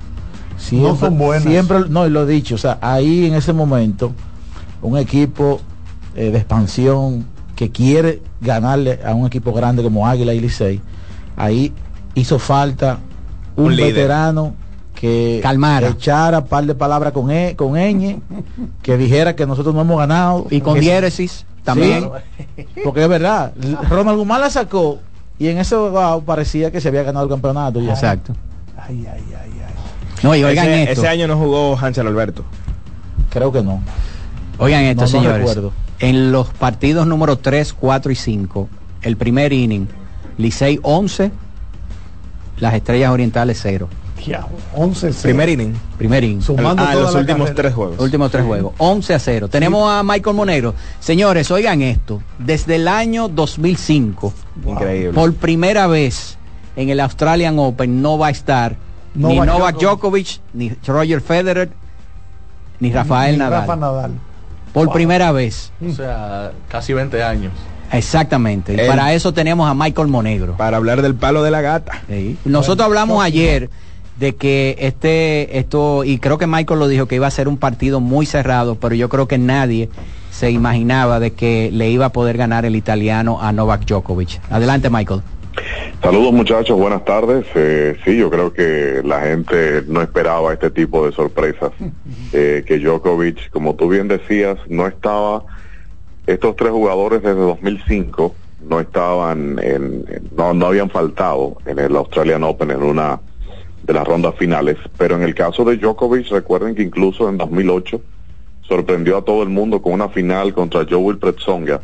Siempre, 0.60 0.92
no 0.92 0.98
son 0.98 1.18
buenas. 1.18 1.44
Siempre, 1.44 1.80
no, 1.90 2.08
lo 2.08 2.24
he 2.24 2.26
dicho, 2.28 2.56
o 2.56 2.58
sea, 2.58 2.78
ahí 2.82 3.26
en 3.26 3.34
ese 3.34 3.54
momento, 3.54 4.12
un 4.82 4.98
equipo 4.98 5.62
eh, 6.16 6.32
de 6.32 6.38
expansión 6.38 7.26
que 7.56 7.72
quiere 7.72 8.22
ganarle 8.42 9.00
a 9.06 9.14
un 9.14 9.26
equipo 9.26 9.54
grande 9.54 9.82
como 9.82 10.08
Águila 10.08 10.34
y 10.34 10.40
Licey, 10.40 10.82
ahí 11.36 11.74
hizo 12.14 12.40
falta 12.40 13.00
un, 13.56 13.76
veterano 13.76 14.54
que 14.94 15.40
Calmara. 15.42 15.88
echara 15.90 16.44
par 16.44 16.66
de 16.66 16.76
palabras 16.76 17.14
con 17.14 17.32
e, 17.32 17.56
con 17.56 17.74
ñ, 17.74 18.20
que 18.82 18.98
dijera 18.98 19.36
que 19.36 19.46
nosotros 19.46 19.74
no 19.74 19.82
hemos 19.82 19.98
ganado. 19.98 20.48
Y 20.50 20.62
con 20.62 20.80
diéresis 20.80 21.46
también. 21.64 22.10
porque 22.84 23.04
es 23.04 23.10
verdad, 23.10 23.54
Ronald 23.90 24.18
Guzmán 24.18 24.42
la 24.42 24.50
sacó 24.50 25.00
y 25.38 25.48
en 25.48 25.58
ese 25.58 25.76
parecía 26.26 26.72
que 26.72 26.82
se 26.82 26.90
había 26.90 27.04
ganado 27.04 27.26
el 27.26 27.32
campeonato. 27.32 27.80
Exacto. 27.80 28.34
Ay, 28.78 29.08
ay, 29.12 29.24
ay, 29.42 29.49
no, 30.24 30.36
y 30.36 30.44
oigan 30.44 30.68
ese, 30.68 30.84
esto. 30.84 31.02
Ese 31.02 31.08
año 31.08 31.28
no 31.28 31.38
jugó 31.38 31.78
Hansel 31.78 32.08
Alberto. 32.08 32.44
Creo 33.30 33.52
que 33.52 33.62
no. 33.62 33.82
Oigan 34.58 34.84
esto, 34.84 35.08
señores. 35.08 35.58
en 36.00 36.32
los 36.32 36.48
partidos 36.50 37.08
número 37.08 37.38
3, 37.38 37.74
4 37.74 38.12
y 38.12 38.16
5, 38.16 38.70
el 39.04 39.18
primer 39.18 39.54
inning, 39.54 39.88
Licey 40.38 40.80
11, 40.84 41.32
las 42.60 42.74
Estrellas 42.74 43.12
Orientales 43.12 43.60
0. 43.62 43.88
11 44.76 45.14
Primer 45.22 45.50
inning. 45.50 45.74
Primer 45.98 46.24
inning. 46.24 46.42
Sumando 46.42 46.84
ah, 46.86 46.96
los 46.96 47.16
últimos 47.16 47.54
tres 47.56 47.74
juegos. 47.74 48.00
Últimos 48.00 48.32
tres 48.32 48.46
juegos. 48.46 48.74
11 48.78 49.14
a 49.14 49.20
0. 49.20 49.48
Tenemos 49.48 49.90
a 49.90 50.04
Michael 50.04 50.36
Monero. 50.36 50.76
Señores, 51.00 51.50
oigan 51.52 51.82
esto. 51.82 52.22
Desde 52.38 52.76
el 52.76 52.88
año 52.88 53.28
2005, 53.30 54.34
Increíble. 54.66 55.14
por 55.14 55.34
primera 55.36 55.88
vez 55.88 56.38
en 56.76 56.90
el 56.90 57.00
Australian 57.00 57.60
Open 57.60 58.02
no 58.02 58.18
va 58.18 58.28
a 58.28 58.32
estar 58.32 58.76
ni 59.16 59.40
Novak 59.40 59.78
Djokovic, 59.78 60.40
ni 60.54 60.72
Roger 60.86 61.22
Federer, 61.22 61.70
ni 62.80 62.92
Rafael 62.92 63.38
Nadal. 63.38 64.12
Por 64.74 64.92
primera 64.92 65.32
vez. 65.32 65.72
O 65.86 65.92
sea, 65.92 66.52
casi 66.70 66.94
20 66.94 67.24
años. 67.24 67.54
Exactamente. 67.92 68.74
y 68.74 68.88
para 68.88 69.14
eso 69.14 69.34
tenemos 69.34 69.70
a 69.70 69.74
Michael 69.74 70.08
Monegro. 70.08 70.56
Para 70.58 70.78
hablar 70.78 71.02
del 71.02 71.16
palo 71.16 71.44
de 71.44 71.52
la 71.52 71.62
gata. 71.62 72.02
Nosotros 72.46 72.86
hablamos 72.86 73.24
ayer 73.24 73.70
de 74.20 74.36
que 74.36 74.76
este, 74.80 75.58
esto, 75.58 76.04
y 76.04 76.20
creo 76.20 76.38
que 76.38 76.46
Michael 76.46 76.80
lo 76.80 76.88
dijo, 76.88 77.08
que 77.08 77.16
iba 77.16 77.28
a 77.28 77.32
ser 77.32 77.48
un 77.48 77.58
partido 77.58 78.00
muy 78.00 78.26
cerrado, 78.26 78.76
pero 78.76 78.94
yo 78.94 79.10
creo 79.10 79.28
que 79.28 79.38
nadie 79.38 79.90
se 80.30 80.52
imaginaba 80.52 81.20
de 81.20 81.32
que 81.32 81.70
le 81.74 81.90
iba 81.90 82.08
a 82.08 82.10
poder 82.10 82.38
ganar 82.38 82.66
el 82.66 82.76
italiano 82.76 83.42
a 83.42 83.52
Novak 83.52 83.86
Djokovic. 83.86 84.40
Adelante, 84.50 84.90
Michael. 84.90 85.22
Saludos 86.02 86.34
muchachos, 86.34 86.78
buenas 86.78 87.04
tardes. 87.04 87.46
Eh, 87.56 87.98
sí, 88.06 88.18
yo 88.18 88.30
creo 88.30 88.54
que 88.54 89.02
la 89.04 89.22
gente 89.22 89.84
no 89.88 90.02
esperaba 90.02 90.54
este 90.54 90.70
tipo 90.72 91.06
de 91.06 91.12
sorpresas. 91.12 91.72
Eh, 92.32 92.64
que 92.64 92.78
Djokovic, 92.78 93.50
como 93.50 93.74
tú 93.74 93.90
bien 93.90 94.08
decías, 94.08 94.60
no 94.68 94.86
estaba, 94.86 95.44
estos 96.28 96.56
tres 96.56 96.70
jugadores 96.70 97.24
desde 97.24 97.40
2005 97.40 98.36
no 98.68 98.80
estaban, 98.80 99.58
en, 99.64 100.06
no, 100.38 100.54
no 100.54 100.68
habían 100.68 100.92
faltado 100.92 101.58
en 101.66 101.80
el 101.80 101.96
Australian 101.96 102.44
Open 102.44 102.70
en 102.70 102.84
una 102.84 103.20
de 103.82 103.94
las 103.94 104.08
rondas 104.08 104.36
finales, 104.36 104.78
pero 104.96 105.16
en 105.16 105.24
el 105.24 105.34
caso 105.34 105.66
de 105.66 105.78
Djokovic, 105.78 106.30
recuerden 106.30 106.76
que 106.76 106.84
incluso 106.84 107.28
en 107.28 107.38
2008 107.38 108.00
sorprendió 108.62 109.18
a 109.18 109.26
todo 109.26 109.42
el 109.42 109.50
mundo 109.50 109.82
con 109.82 109.94
una 109.94 110.10
final 110.10 110.54
contra 110.54 110.86
Joe 110.88 110.98
Wilfred 110.98 111.34
Tsonga, 111.34 111.82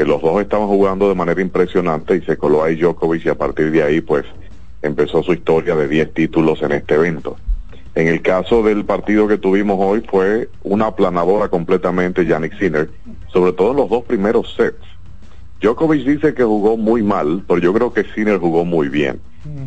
que 0.00 0.06
los 0.06 0.22
dos 0.22 0.40
estaban 0.40 0.66
jugando 0.66 1.10
de 1.10 1.14
manera 1.14 1.42
impresionante 1.42 2.16
y 2.16 2.22
se 2.22 2.38
coló 2.38 2.64
ahí 2.64 2.74
Djokovic 2.74 3.26
y 3.26 3.28
a 3.28 3.34
partir 3.34 3.70
de 3.70 3.82
ahí 3.82 4.00
pues 4.00 4.24
empezó 4.80 5.22
su 5.22 5.34
historia 5.34 5.76
de 5.76 5.88
10 5.88 6.14
títulos 6.14 6.62
en 6.62 6.72
este 6.72 6.94
evento. 6.94 7.36
En 7.94 8.08
el 8.08 8.22
caso 8.22 8.62
del 8.62 8.86
partido 8.86 9.28
que 9.28 9.36
tuvimos 9.36 9.76
hoy 9.78 10.02
fue 10.10 10.48
una 10.62 10.86
aplanadora 10.86 11.48
completamente 11.50 12.24
Yannick 12.24 12.58
Sinner, 12.58 12.88
sobre 13.30 13.52
todo 13.52 13.72
en 13.72 13.76
los 13.76 13.90
dos 13.90 14.02
primeros 14.04 14.54
sets. 14.56 14.78
Djokovic 15.60 16.06
dice 16.06 16.32
que 16.32 16.44
jugó 16.44 16.78
muy 16.78 17.02
mal, 17.02 17.42
pero 17.46 17.60
yo 17.60 17.74
creo 17.74 17.92
que 17.92 18.04
Sinner 18.14 18.38
jugó 18.38 18.64
muy 18.64 18.88
bien. 18.88 19.20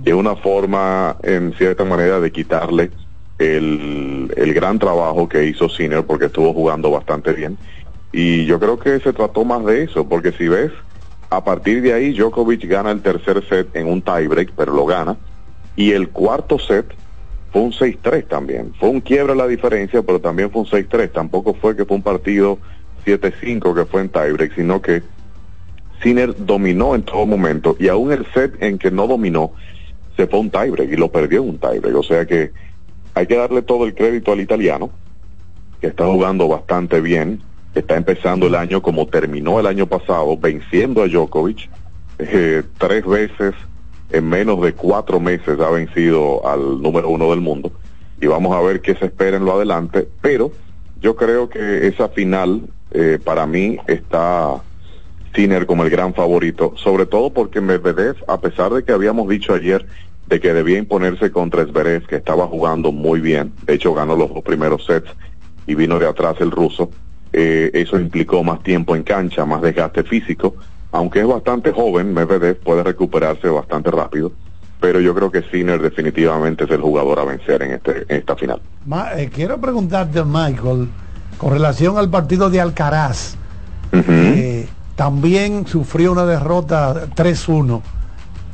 Es 0.04 0.16
una 0.16 0.36
forma, 0.36 1.16
en 1.22 1.54
cierta 1.54 1.86
manera, 1.86 2.20
de 2.20 2.32
quitarle 2.32 2.90
el, 3.38 4.34
el 4.36 4.54
gran 4.56 4.80
trabajo 4.80 5.30
que 5.30 5.46
hizo 5.46 5.70
Sinner 5.70 6.04
porque 6.04 6.26
estuvo 6.26 6.52
jugando 6.56 6.90
bastante 6.90 7.34
bien 7.34 7.56
y 8.14 8.46
yo 8.46 8.60
creo 8.60 8.78
que 8.80 9.00
se 9.00 9.12
trató 9.12 9.44
más 9.44 9.66
de 9.66 9.84
eso, 9.84 10.08
porque 10.08 10.32
si 10.34 10.48
ves, 10.48 10.72
a 11.32 11.44
partir 11.44 11.82
de 11.82 11.94
ahí 11.94 12.14
Djokovic 12.14 12.64
gana 12.68 12.92
el 12.92 13.02
tercer 13.02 13.44
set 13.50 13.76
en 13.76 13.88
un 13.88 14.04
tiebreak, 14.04 14.52
pero 14.56 14.72
lo 14.72 14.86
gana. 14.86 15.18
Y 15.76 15.94
el 15.94 16.10
cuarto 16.10 16.60
set 16.60 16.86
fue 17.52 17.64
un 17.64 17.72
6-3 17.72 18.28
también. 18.28 18.72
Fue 18.80 18.90
un 18.90 19.02
quiebre 19.02 19.36
la 19.36 19.48
diferencia, 19.48 20.04
pero 20.04 20.22
también 20.22 20.52
fue 20.52 20.62
un 20.62 20.68
6-3. 20.68 21.12
Tampoco 21.12 21.56
fue 21.56 21.76
que 21.76 21.86
fue 21.86 21.98
un 21.98 22.04
partido 22.04 22.60
7-5 23.04 23.74
que 23.74 23.86
fue 23.86 24.02
en 24.02 24.10
tiebreak, 24.10 24.54
sino 24.54 24.80
que 24.80 25.02
Sinner 26.04 26.36
dominó 26.46 26.94
en 26.94 27.02
todo 27.02 27.26
momento. 27.26 27.76
Y 27.80 27.88
aún 27.88 28.12
el 28.12 28.28
set 28.32 28.62
en 28.62 28.78
que 28.78 28.92
no 28.92 29.08
dominó, 29.08 29.54
se 30.16 30.28
fue 30.28 30.40
un 30.40 30.52
tiebreak 30.52 30.92
y 30.92 30.98
lo 30.98 31.12
perdió 31.12 31.42
en 31.42 31.50
un 31.50 31.58
tiebreak. 31.58 31.96
O 31.96 32.04
sea 32.04 32.28
que 32.28 32.52
hay 33.16 33.26
que 33.26 33.38
darle 33.38 33.64
todo 33.64 33.86
el 33.86 33.96
crédito 33.96 34.32
al 34.32 34.40
italiano, 34.40 34.92
que 35.82 35.88
está 35.88 36.06
jugando 36.06 36.48
bastante 36.48 37.02
bien 37.02 37.42
está 37.76 37.96
empezando 37.96 38.48
el 38.48 38.56
año 38.56 38.82
como 38.82 39.08
terminó 39.08 39.60
el 39.60 39.68
año 39.68 39.88
pasado, 39.88 40.38
venciendo 40.38 41.04
a 41.04 41.08
Djokovic. 41.08 41.70
Eh, 42.20 42.64
tres 42.78 43.06
veces 43.06 43.54
en 44.12 44.30
menos 44.30 44.62
de 44.62 44.74
cuatro 44.74 45.20
meses 45.20 45.60
ha 45.60 45.70
vencido 45.72 46.48
al 46.48 46.82
número 46.82 47.10
uno 47.10 47.32
del 47.32 47.42
mundo. 47.42 47.72
Y 48.22 48.28
vamos 48.28 48.56
a 48.56 48.62
ver 48.62 48.82
qué 48.82 48.96
se 48.96 49.06
espera 49.06 49.38
en 49.38 49.46
lo 49.46 49.54
adelante. 49.54 50.08
Pero 50.22 50.52
yo 51.02 51.16
creo 51.16 51.50
que 51.50 51.88
esa 51.88 52.10
final, 52.10 52.62
eh, 52.92 53.20
para 53.24 53.46
mí, 53.48 53.78
está 53.88 54.62
Sinner 55.36 55.66
como 55.66 55.84
el 55.84 55.90
gran 55.90 56.14
favorito. 56.14 56.74
Sobre 56.78 57.08
todo 57.08 57.32
porque 57.32 57.60
Medvedev, 57.60 58.16
a 58.28 58.40
pesar 58.40 58.72
de 58.72 58.84
que 58.84 58.92
habíamos 58.92 59.28
dicho 59.28 59.54
ayer 59.54 59.86
de 60.28 60.40
que 60.40 60.54
debía 60.54 60.78
imponerse 60.78 61.32
contra 61.32 61.66
Zverev, 61.66 62.08
que 62.08 62.16
estaba 62.16 62.48
jugando 62.48 62.92
muy 62.92 63.20
bien. 63.20 63.52
De 63.66 63.74
hecho, 63.74 63.94
ganó 63.94 64.16
los 64.16 64.34
dos 64.34 64.44
primeros 64.44 64.86
sets 64.86 65.10
y 65.68 65.76
vino 65.76 66.00
de 66.00 66.08
atrás 66.08 66.38
el 66.40 66.52
ruso. 66.52 66.92
Eh, 67.36 67.72
eso 67.74 68.00
implicó 68.00 68.44
más 68.44 68.62
tiempo 68.62 68.96
en 68.96 69.02
cancha, 69.02 69.44
más 69.44 69.62
desgaste 69.62 70.04
físico. 70.04 70.56
Aunque 70.92 71.22
es 71.22 71.28
bastante 71.28 71.72
joven, 71.72 72.14
Medvedev 72.14 72.60
puede 72.60 72.84
recuperarse 72.84 73.48
bastante 73.50 73.90
rápido. 73.90 74.32
Pero 74.80 75.00
yo 75.00 75.16
creo 75.16 75.32
que 75.32 75.42
Sinner 75.44 75.82
definitivamente 75.82 76.66
es 76.66 76.70
el 76.70 76.82
jugador 76.82 77.20
a 77.20 77.24
vencer 77.24 77.64
en, 77.64 77.72
este, 77.72 78.06
en 78.08 78.18
esta 78.18 78.36
final. 78.36 78.62
Eh, 79.18 79.30
quiero 79.34 79.60
preguntarte, 79.60 80.24
Michael, 80.24 80.90
con 81.38 81.52
relación 81.52 81.98
al 81.98 82.10
partido 82.10 82.50
de 82.50 82.62
Alcaraz. 82.62 83.36
Eh, 83.92 84.68
también 84.96 85.66
sufrió 85.66 86.12
una 86.12 86.26
derrota 86.26 87.08
3-1. 87.16 87.82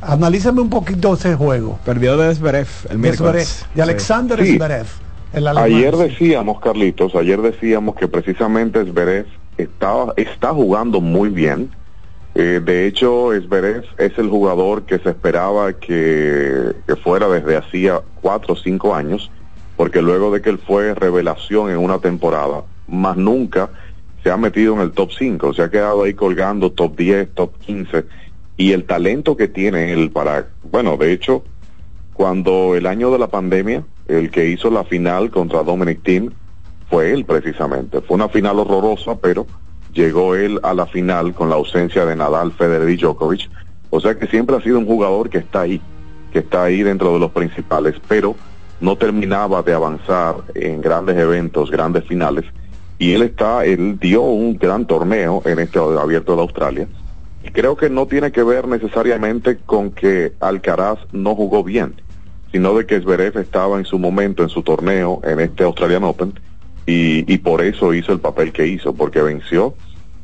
Analízame 0.02 0.62
un 0.62 0.70
poquito 0.70 1.16
ese 1.16 1.36
juego. 1.36 1.80
Perdió 1.84 2.16
de 2.16 2.34
Zverev 2.34 2.68
el 2.90 3.00
miércoles. 3.00 3.66
de 3.76 3.82
Alexander 3.82 4.46
Zverev. 4.46 4.88
Ayer 5.34 5.96
decíamos, 5.96 6.60
Carlitos, 6.60 7.16
ayer 7.16 7.42
decíamos 7.42 7.96
que 7.96 8.08
precisamente 8.08 8.84
Zverev 8.84 9.28
está, 9.58 10.14
está 10.18 10.54
jugando 10.54 11.02
muy 11.02 11.30
bien. 11.30 11.70
Eh, 12.36 12.62
de 12.64 12.88
hecho, 12.88 13.34
Esberev 13.34 13.84
es 13.98 14.18
el 14.18 14.30
jugador 14.30 14.84
que 14.84 14.98
se 15.00 15.10
esperaba 15.10 15.74
que, 15.74 16.74
que 16.88 16.96
fuera 16.96 17.28
desde 17.28 17.58
hacía 17.58 18.02
cuatro 18.22 18.54
o 18.54 18.58
cinco 18.58 18.96
años, 18.96 19.30
porque 19.76 20.02
luego 20.02 20.32
de 20.32 20.42
que 20.42 20.50
él 20.50 20.58
fue 20.58 20.94
revelación 20.96 21.70
en 21.70 21.78
una 21.78 22.00
temporada, 22.00 22.64
más 22.88 23.18
nunca 23.18 23.70
se 24.24 24.32
ha 24.32 24.38
metido 24.38 24.74
en 24.74 24.82
el 24.82 24.92
top 24.92 25.12
5, 25.18 25.54
se 25.54 25.62
ha 25.62 25.70
quedado 25.70 26.04
ahí 26.04 26.14
colgando 26.14 26.72
top 26.72 26.98
10, 26.98 27.34
top 27.34 27.58
15, 27.60 28.06
y 28.58 28.74
el 28.74 28.86
talento 28.86 29.38
que 29.38 29.48
tiene 29.48 29.94
él 29.94 30.12
para, 30.12 30.48
bueno, 30.70 30.98
de 30.98 31.14
hecho, 31.14 31.44
cuando 32.14 32.76
el 32.76 32.86
año 32.86 33.12
de 33.12 33.20
la 33.20 33.28
pandemia, 33.28 33.84
el 34.10 34.32
que 34.32 34.48
hizo 34.48 34.70
la 34.70 34.84
final 34.84 35.30
contra 35.30 35.64
Dominic 35.64 36.04
Thiem, 36.04 36.32
fue 36.90 37.14
él 37.14 37.26
precisamente. 37.26 38.02
Fue 38.02 38.16
una 38.16 38.30
final 38.30 38.60
horrorosa, 38.60 39.16
pero 39.16 39.46
llegó 39.94 40.36
él 40.36 40.60
a 40.64 40.74
la 40.74 40.88
final 40.88 41.34
con 41.34 41.50
la 41.50 41.56
ausencia 41.56 42.06
de 42.06 42.16
Nadal, 42.16 42.52
Federer 42.52 42.90
y 42.90 42.98
Djokovic. 42.98 43.50
O 43.92 44.00
sea 44.00 44.18
que 44.18 44.28
siempre 44.28 44.56
ha 44.56 44.62
sido 44.62 44.80
un 44.80 44.86
jugador 44.86 45.30
que 45.30 45.40
está 45.40 45.62
ahí, 45.62 45.82
que 46.34 46.40
está 46.40 46.64
ahí 46.64 46.84
dentro 46.84 47.14
de 47.14 47.20
los 47.20 47.32
principales, 47.32 47.96
pero 48.08 48.36
no 48.82 48.96
terminaba 48.96 49.62
de 49.62 49.74
avanzar 49.74 50.36
en 50.56 50.82
grandes 50.82 51.18
eventos, 51.18 51.70
grandes 51.70 52.06
finales. 52.06 52.46
Y 52.98 53.14
él 53.14 53.22
está, 53.22 53.66
él 53.66 53.98
dio 54.00 54.22
un 54.22 54.58
gran 54.58 54.86
torneo 54.86 55.42
en 55.46 55.60
este 55.60 55.80
abierto 55.80 56.36
de 56.36 56.42
Australia. 56.42 56.88
Y 57.44 57.52
creo 57.52 57.78
que 57.78 57.90
no 57.90 58.06
tiene 58.08 58.32
que 58.32 58.44
ver 58.44 58.68
necesariamente 58.68 59.58
con 59.58 59.92
que 59.92 60.34
Alcaraz 60.40 61.00
no 61.12 61.36
jugó 61.36 61.64
bien, 61.64 61.96
sino 62.52 62.74
de 62.76 62.86
que 62.86 63.00
Zverev 63.00 63.38
estaba 63.38 63.78
en 63.78 63.86
su 63.86 64.00
momento 64.00 64.44
en 64.44 64.50
su 64.50 64.64
torneo 64.64 65.22
en 65.24 65.40
este 65.40 65.64
Australian 65.64 66.04
Open 66.04 66.34
y, 66.86 67.38
por 67.38 67.62
eso 67.62 67.94
hizo 67.94 68.14
el 68.14 68.20
papel 68.20 68.52
que 68.52 68.66
hizo, 68.66 68.94
porque 68.94 69.22
venció 69.22 69.76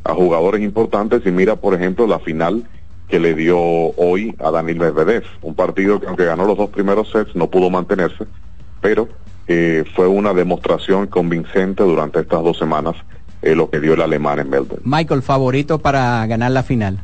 a 0.03 0.15
jugadores 0.15 0.63
importantes 0.63 1.21
y 1.23 1.31
mira, 1.31 1.57
por 1.57 1.75
ejemplo, 1.75 2.07
la 2.07 2.17
final 2.17 2.63
que 3.07 3.19
le 3.19 3.35
dio 3.35 3.59
hoy 3.59 4.35
a 4.39 4.49
Daniel 4.49 4.79
Medvedev, 4.79 5.23
un 5.43 5.53
partido 5.53 5.99
que 5.99 6.07
aunque 6.07 6.25
ganó 6.25 6.45
los 6.45 6.57
dos 6.57 6.71
primeros 6.71 7.11
sets 7.11 7.35
no 7.35 7.51
pudo 7.51 7.69
mantenerse, 7.69 8.25
pero 8.81 9.07
eh, 9.47 9.83
fue 9.95 10.07
una 10.07 10.33
demostración 10.33 11.05
convincente 11.05 11.83
durante 11.83 12.21
estas 12.21 12.41
dos 12.41 12.57
semanas 12.57 12.95
eh, 13.43 13.53
lo 13.53 13.69
que 13.69 13.79
dio 13.79 13.93
el 13.93 14.01
alemán 14.01 14.39
en 14.39 14.49
Melbourne. 14.49 14.81
Michael, 14.85 15.21
favorito 15.21 15.77
para 15.77 16.25
ganar 16.25 16.51
la 16.51 16.63
final. 16.63 16.99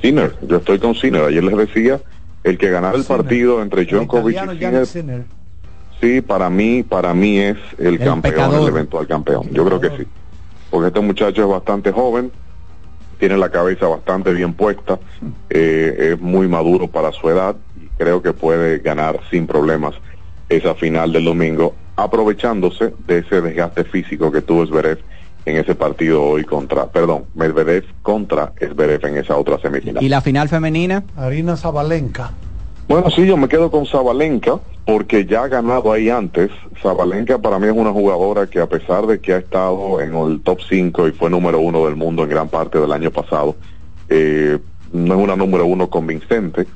Sinner, 0.00 0.34
yo 0.48 0.56
estoy 0.56 0.78
con 0.78 0.94
Sinner. 0.94 1.24
Ayer 1.24 1.44
les 1.44 1.56
decía, 1.56 2.00
el 2.46 2.58
que 2.58 2.70
ganara 2.70 2.96
el 2.96 3.04
partido 3.04 3.60
entre 3.60 3.84
Djokovic 3.84 4.36
y 4.52 4.86
Sinner, 4.86 5.24
Sí, 6.00 6.20
para 6.20 6.48
mí, 6.48 6.84
para 6.84 7.12
mí 7.12 7.38
es 7.38 7.56
el, 7.78 7.98
campeón, 7.98 8.54
el 8.54 8.68
eventual 8.68 9.06
campeón. 9.06 9.48
Yo 9.50 9.64
creo 9.64 9.80
que 9.80 9.90
sí. 9.96 10.06
Porque 10.70 10.88
este 10.88 11.00
muchacho 11.00 11.42
es 11.42 11.48
bastante 11.48 11.90
joven, 11.90 12.30
tiene 13.18 13.36
la 13.36 13.50
cabeza 13.50 13.88
bastante 13.88 14.32
bien 14.32 14.54
puesta, 14.54 15.00
eh, 15.50 16.12
es 16.12 16.20
muy 16.20 16.46
maduro 16.46 16.86
para 16.86 17.10
su 17.12 17.28
edad 17.30 17.56
y 17.82 17.88
creo 17.98 18.22
que 18.22 18.32
puede 18.32 18.78
ganar 18.78 19.18
sin 19.30 19.46
problemas 19.46 19.94
esa 20.48 20.74
final 20.74 21.12
del 21.12 21.24
domingo, 21.24 21.74
aprovechándose 21.96 22.92
de 23.08 23.18
ese 23.18 23.40
desgaste 23.40 23.82
físico 23.84 24.30
que 24.30 24.42
tuvo 24.42 24.66
Zverev 24.66 25.00
en 25.46 25.56
ese 25.56 25.74
partido 25.74 26.22
hoy 26.22 26.44
contra, 26.44 26.86
perdón, 26.86 27.24
Medvedev 27.34 27.84
contra 28.02 28.52
Zverev 28.58 29.06
en 29.06 29.16
esa 29.16 29.36
otra 29.36 29.58
semifinal. 29.58 30.02
¿Y 30.02 30.08
la 30.08 30.20
final 30.20 30.48
femenina? 30.48 31.04
Arina 31.16 31.56
Zabalenka. 31.56 32.32
Bueno, 32.88 33.10
sí, 33.10 33.26
yo 33.26 33.36
me 33.36 33.48
quedo 33.48 33.70
con 33.70 33.86
Zabalenka 33.86 34.58
porque 34.84 35.24
ya 35.24 35.44
ha 35.44 35.48
ganado 35.48 35.92
ahí 35.92 36.10
antes. 36.10 36.50
Zabalenka 36.82 37.38
para 37.38 37.58
mí 37.58 37.66
es 37.66 37.72
una 37.72 37.92
jugadora 37.92 38.48
que 38.48 38.60
a 38.60 38.68
pesar 38.68 39.06
de 39.06 39.20
que 39.20 39.34
ha 39.34 39.38
estado 39.38 40.00
en 40.00 40.14
el 40.14 40.40
top 40.40 40.60
5 40.68 41.08
y 41.08 41.12
fue 41.12 41.30
número 41.30 41.60
uno 41.60 41.86
del 41.86 41.96
mundo 41.96 42.24
en 42.24 42.28
gran 42.28 42.48
parte 42.48 42.78
del 42.78 42.92
año 42.92 43.10
pasado, 43.10 43.56
eh, 44.08 44.58
no 44.92 45.14
es 45.14 45.20
una 45.20 45.36
número 45.36 45.66
uno 45.66 45.88
convincente 45.88 46.66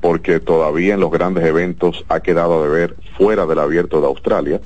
porque 0.00 0.40
todavía 0.40 0.94
en 0.94 1.00
los 1.00 1.12
grandes 1.12 1.44
eventos 1.44 2.04
ha 2.08 2.20
quedado 2.20 2.64
de 2.64 2.68
ver 2.68 2.96
fuera 3.16 3.46
del 3.46 3.60
abierto 3.60 4.00
de 4.00 4.06
Australia, 4.08 4.60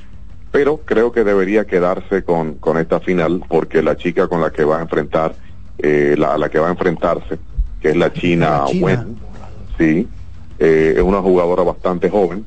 pero 0.56 0.78
creo 0.78 1.12
que 1.12 1.22
debería 1.22 1.66
quedarse 1.66 2.24
con, 2.24 2.54
con 2.54 2.78
esta 2.78 2.98
final 2.98 3.42
porque 3.46 3.82
la 3.82 3.94
chica 3.94 4.26
con 4.26 4.40
la 4.40 4.50
que 4.50 4.64
va 4.64 4.78
a 4.78 4.80
enfrentar, 4.80 5.34
eh, 5.76 6.14
la, 6.16 6.38
la 6.38 6.48
que 6.48 6.58
va 6.58 6.68
a 6.68 6.70
enfrentarse, 6.70 7.38
que 7.78 7.90
es 7.90 7.96
la 7.96 8.10
China, 8.10 8.64
Wen, 8.80 9.18
sí, 9.76 10.08
eh, 10.58 10.94
es 10.96 11.02
una 11.02 11.20
jugadora 11.20 11.62
bastante 11.62 12.08
joven, 12.08 12.46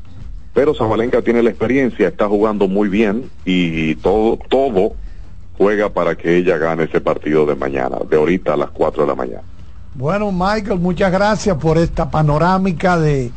pero 0.56 0.74
Zabalenka 0.74 1.22
tiene 1.22 1.44
la 1.44 1.52
experiencia, 1.52 2.08
está 2.08 2.28
jugando 2.28 2.68
muy 2.68 2.90
bien 2.90 3.30
y 3.46 3.94
todo, 3.98 4.40
todo 4.50 4.94
juega 5.56 5.90
para 5.90 6.16
que 6.16 6.36
ella 6.36 6.58
gane 6.58 6.86
ese 6.86 7.02
partido 7.02 7.46
de 7.46 7.54
mañana, 7.54 7.98
de 8.10 8.18
ahorita 8.18 8.56
a 8.56 8.58
las 8.58 8.72
4 8.72 9.04
de 9.04 9.08
la 9.08 9.14
mañana. 9.14 9.44
Bueno, 9.94 10.32
Michael, 10.32 10.80
muchas 10.80 11.12
gracias 11.12 11.56
por 11.58 11.78
esta 11.78 12.10
panorámica 12.10 12.98
de 12.98 13.32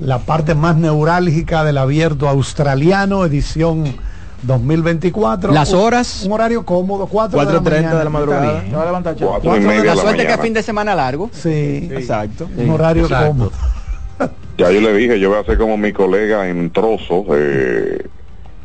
la 0.00 0.18
parte 0.18 0.54
más 0.54 0.76
neurálgica 0.76 1.64
del 1.64 1.78
abierto 1.78 2.28
australiano, 2.28 3.24
edición 3.24 3.94
2024. 4.42 5.52
Las 5.52 5.72
horas. 5.72 6.24
Un, 6.24 6.32
horario 6.32 6.64
cómodo, 6.64 7.06
4 7.06 7.38
de 7.38 7.52
la 7.52 7.60
mañana. 7.60 7.94
de 7.98 8.04
la 8.04 8.10
madrugada. 8.10 8.64
La 9.84 9.96
suerte 9.96 10.26
que 10.26 10.32
es 10.32 10.40
fin 10.40 10.54
de 10.54 10.62
semana 10.62 10.94
largo. 10.94 11.30
Sí. 11.32 11.88
Exacto. 11.90 12.48
Un 12.56 12.70
horario 12.70 13.08
cómodo. 13.08 13.52
Ya 14.56 14.72
yo 14.72 14.80
le 14.80 14.92
dije, 14.92 15.20
yo 15.20 15.28
voy 15.28 15.38
a 15.38 15.42
hacer 15.42 15.56
como 15.56 15.76
mi 15.76 15.92
colega 15.92 16.48
en 16.48 16.70
trozos, 16.70 17.26
eh, 17.30 18.08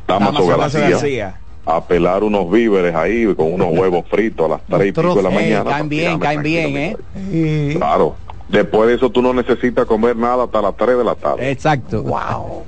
Damaso 0.08 0.48
García, 0.48 1.40
a 1.68 1.84
pelar 1.86 2.24
unos 2.24 2.50
víveres 2.50 2.96
ahí 2.96 3.32
con 3.36 3.54
unos 3.54 3.68
huevos 3.78 4.04
fritos 4.10 4.48
a 4.48 4.50
las 4.50 4.62
tres 4.68 4.88
y 4.88 4.92
pico 4.92 5.14
de 5.14 5.22
la 5.22 5.30
mañana. 5.30 5.70
caen 5.70 5.90
bien, 5.90 6.20
caen 6.20 6.42
bien, 6.42 6.78
¿eh? 6.78 7.76
Claro. 7.78 8.16
Después 8.54 8.88
de 8.88 8.96
eso 8.96 9.10
tú 9.10 9.24
no 9.24 9.34
necesitas 9.34 9.88
comer 9.88 10.16
nada 10.16 10.44
hasta 10.44 10.62
las 10.62 10.78
3 10.78 11.00
de 11.00 11.04
la 11.04 11.16
tarde. 11.16 11.50
Exacto. 11.50 12.04
Wow. 12.04 12.66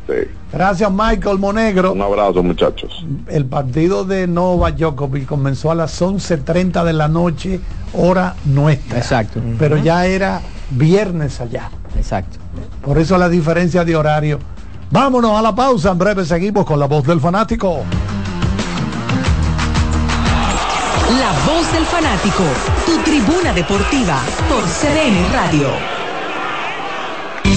Gracias 0.51 0.91
Michael 0.91 1.37
Monegro. 1.37 1.93
Un 1.93 2.01
abrazo 2.01 2.41
muchachos. 2.41 3.05
El 3.27 3.45
partido 3.45 4.03
de 4.03 4.25
Nova 4.25 4.71
Djokovic 4.71 5.27
comenzó 5.27 5.69
a 5.69 5.75
las 5.75 6.01
11.30 6.01 6.83
de 6.83 6.93
la 6.93 7.07
noche, 7.07 7.59
hora 7.93 8.35
nuestra. 8.45 8.97
Exacto. 8.97 9.39
Pero 9.59 9.77
ya 9.77 10.07
era 10.07 10.41
viernes 10.71 11.39
allá. 11.39 11.69
Exacto. 11.95 12.39
Por 12.81 12.97
eso 12.97 13.15
la 13.19 13.29
diferencia 13.29 13.85
de 13.85 13.95
horario. 13.95 14.39
Vámonos 14.89 15.37
a 15.37 15.41
la 15.43 15.53
pausa. 15.53 15.91
En 15.91 15.99
breve 15.99 16.25
seguimos 16.25 16.65
con 16.65 16.79
la 16.79 16.87
voz 16.87 17.05
del 17.05 17.19
fanático. 17.19 17.83
Del 21.55 21.85
fanático. 21.85 22.43
Tu 22.85 22.97
tribuna 23.03 23.53
deportiva 23.53 24.21
por 24.49 24.61
CDN 24.65 25.31
Radio. 25.31 25.69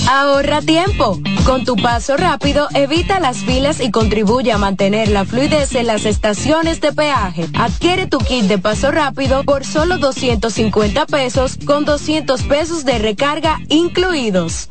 Ahorra 0.08 0.62
tiempo. 0.62 1.18
Con 1.44 1.64
tu 1.64 1.74
paso 1.74 2.16
rápido, 2.16 2.68
evita 2.74 3.18
las 3.18 3.38
filas 3.38 3.80
y 3.80 3.90
contribuye 3.90 4.52
a 4.52 4.58
mantener 4.58 5.08
la 5.08 5.24
fluidez 5.24 5.74
en 5.74 5.88
las 5.88 6.06
estaciones 6.06 6.80
de 6.80 6.92
peaje. 6.92 7.48
Adquiere 7.58 8.06
tu 8.06 8.18
kit 8.18 8.44
de 8.44 8.58
paso 8.58 8.92
rápido 8.92 9.42
por 9.42 9.64
solo 9.64 9.98
250 9.98 11.06
pesos 11.06 11.58
con 11.66 11.84
200 11.84 12.40
pesos 12.44 12.84
de 12.84 12.98
recarga 12.98 13.58
incluidos. 13.68 14.70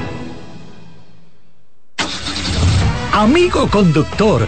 Amigo 3.13 3.67
conductor, 3.67 4.47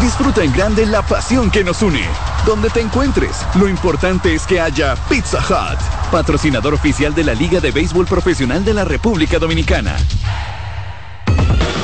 Disfruta 0.00 0.42
en 0.42 0.52
grande 0.52 0.86
la 0.86 1.02
pasión 1.02 1.50
que 1.50 1.62
nos 1.62 1.82
une. 1.82 2.02
Donde 2.46 2.70
te 2.70 2.80
encuentres, 2.80 3.44
lo 3.56 3.68
importante 3.68 4.34
es 4.34 4.46
que 4.46 4.58
haya 4.58 4.96
Pizza 5.10 5.38
Hut, 5.38 5.78
patrocinador 6.10 6.72
oficial 6.72 7.14
de 7.14 7.22
la 7.22 7.34
Liga 7.34 7.60
de 7.60 7.70
Béisbol 7.70 8.06
Profesional 8.06 8.64
de 8.64 8.72
la 8.72 8.84
República 8.84 9.38
Dominicana. 9.38 9.96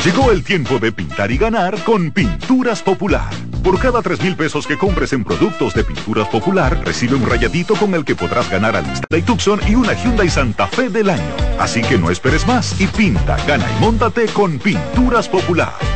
Llegó 0.02 0.30
el 0.30 0.44
tiempo 0.44 0.78
de 0.78 0.92
pintar 0.92 1.30
y 1.30 1.36
ganar 1.36 1.76
con 1.84 2.10
Pinturas 2.10 2.80
Popular. 2.80 3.28
Por 3.62 3.78
cada 3.78 4.00
3 4.00 4.22
mil 4.22 4.36
pesos 4.36 4.66
que 4.66 4.78
compres 4.78 5.12
en 5.12 5.22
productos 5.22 5.74
de 5.74 5.84
Pinturas 5.84 6.28
Popular, 6.28 6.80
recibe 6.84 7.16
un 7.16 7.28
rayadito 7.28 7.74
con 7.74 7.92
el 7.94 8.04
que 8.04 8.14
podrás 8.14 8.48
ganar 8.48 8.76
al 8.76 8.84
Hyundai 8.84 9.22
Tucson 9.22 9.60
y 9.68 9.74
una 9.74 9.92
Hyundai 9.92 10.30
Santa 10.30 10.66
Fe 10.68 10.88
del 10.88 11.10
año. 11.10 11.34
Así 11.58 11.82
que 11.82 11.98
no 11.98 12.10
esperes 12.10 12.46
más 12.46 12.80
y 12.80 12.86
pinta, 12.86 13.36
gana 13.46 13.66
y 13.76 13.80
móntate 13.80 14.26
con 14.28 14.58
Pinturas 14.58 15.28
Popular. 15.28 15.95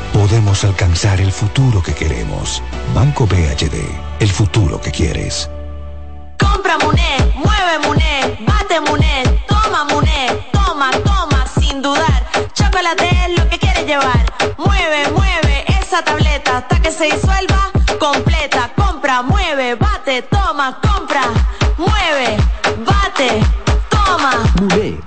podemos 0.13 0.63
alcanzar 0.63 1.19
el 1.21 1.31
futuro 1.31 1.81
que 1.81 1.93
queremos. 1.93 2.61
Banco 2.93 3.25
BHD, 3.25 3.75
el 4.19 4.29
futuro 4.29 4.79
que 4.79 4.91
quieres. 4.91 5.49
Compra 6.39 6.77
Muné, 6.77 7.17
mueve 7.35 7.79
Muné, 7.85 8.37
bate 8.45 8.79
Muné, 8.81 9.23
toma 9.47 9.83
Muné, 9.85 10.27
toma, 10.51 10.91
toma, 10.91 11.45
sin 11.59 11.81
dudar. 11.81 12.25
Chocolate 12.53 13.09
es 13.25 13.39
lo 13.39 13.49
que 13.49 13.57
quieres 13.57 13.85
llevar. 13.85 14.25
Mueve, 14.57 15.11
mueve 15.11 15.65
esa 15.67 16.03
tableta 16.03 16.57
hasta 16.57 16.81
que 16.81 16.91
se 16.91 17.05
disuelva 17.05 17.71
completa. 17.99 18.71
Compra, 18.75 19.21
mueve, 19.21 19.75
bate, 19.75 20.21
toma, 20.23 20.79
compra, 20.81 21.23
mueve, 21.77 22.37
bate. 22.85 23.60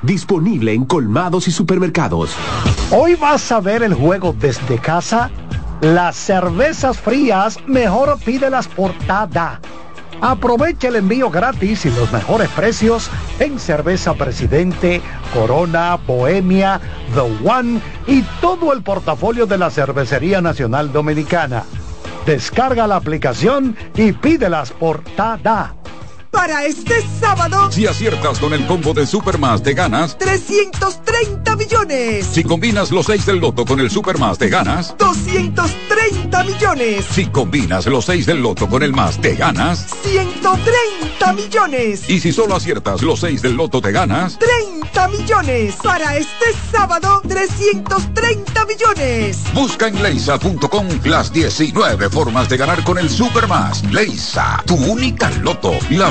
Disponible 0.02 0.72
en 0.72 0.84
colmados 0.84 1.46
y 1.46 1.52
supermercados. 1.52 2.34
Hoy 2.90 3.14
vas 3.14 3.52
a 3.52 3.60
ver 3.60 3.84
el 3.84 3.94
juego 3.94 4.34
desde 4.36 4.78
casa. 4.78 5.30
Las 5.80 6.16
cervezas 6.16 6.98
frías, 6.98 7.58
mejor 7.66 8.18
pídelas 8.24 8.66
por 8.66 8.92
Tada. 9.06 9.60
Aprovecha 10.20 10.88
el 10.88 10.96
envío 10.96 11.30
gratis 11.30 11.86
y 11.86 11.90
los 11.90 12.12
mejores 12.12 12.48
precios 12.50 13.10
en 13.38 13.60
Cerveza 13.60 14.14
Presidente, 14.14 15.00
Corona, 15.32 15.98
Bohemia, 16.04 16.80
The 17.14 17.48
One 17.48 17.80
y 18.08 18.22
todo 18.40 18.72
el 18.72 18.82
portafolio 18.82 19.46
de 19.46 19.58
la 19.58 19.70
Cervecería 19.70 20.40
Nacional 20.40 20.92
Dominicana. 20.92 21.62
Descarga 22.26 22.88
la 22.88 22.96
aplicación 22.96 23.76
y 23.94 24.12
pídelas 24.12 24.72
por 24.72 25.02
Tada. 25.16 25.74
Para 26.34 26.64
este 26.64 26.96
sábado, 27.20 27.70
Si 27.70 27.86
aciertas 27.86 28.40
con 28.40 28.52
el 28.52 28.66
combo 28.66 28.92
de 28.92 29.06
Supermas, 29.06 29.62
te 29.62 29.72
ganas. 29.72 30.18
330 30.18 31.54
millones. 31.54 32.26
Si 32.26 32.42
combinas 32.42 32.90
los 32.90 33.06
6 33.06 33.24
del 33.26 33.38
loto 33.38 33.64
con 33.64 33.78
el 33.78 33.88
Supermas, 33.88 34.36
te 34.36 34.48
ganas. 34.48 34.96
230 34.98 36.42
millones. 36.44 37.06
Si 37.08 37.26
combinas 37.26 37.86
los 37.86 38.06
6 38.06 38.26
del 38.26 38.42
loto 38.42 38.68
con 38.68 38.82
el 38.82 38.92
más, 38.92 39.20
te 39.20 39.36
ganas. 39.36 39.86
130 40.02 41.32
millones. 41.34 42.10
Y 42.10 42.18
si 42.18 42.32
solo 42.32 42.56
aciertas 42.56 43.02
los 43.02 43.20
6 43.20 43.40
del 43.40 43.54
loto, 43.54 43.80
te 43.80 43.92
ganas. 43.92 44.36
30 44.38 45.08
millones. 45.08 45.76
Para 45.82 46.16
este 46.16 46.46
sábado, 46.72 47.22
330 47.28 48.64
millones. 48.66 49.38
Busca 49.54 49.86
en 49.86 50.02
leisa.com 50.02 50.88
las 51.04 51.32
19 51.32 52.10
formas 52.10 52.48
de 52.48 52.56
ganar 52.56 52.82
con 52.82 52.98
el 52.98 53.08
Supermas. 53.08 53.84
Leisa, 53.92 54.62
tu 54.66 54.74
única 54.74 55.30
loto, 55.42 55.72
la 55.90 56.10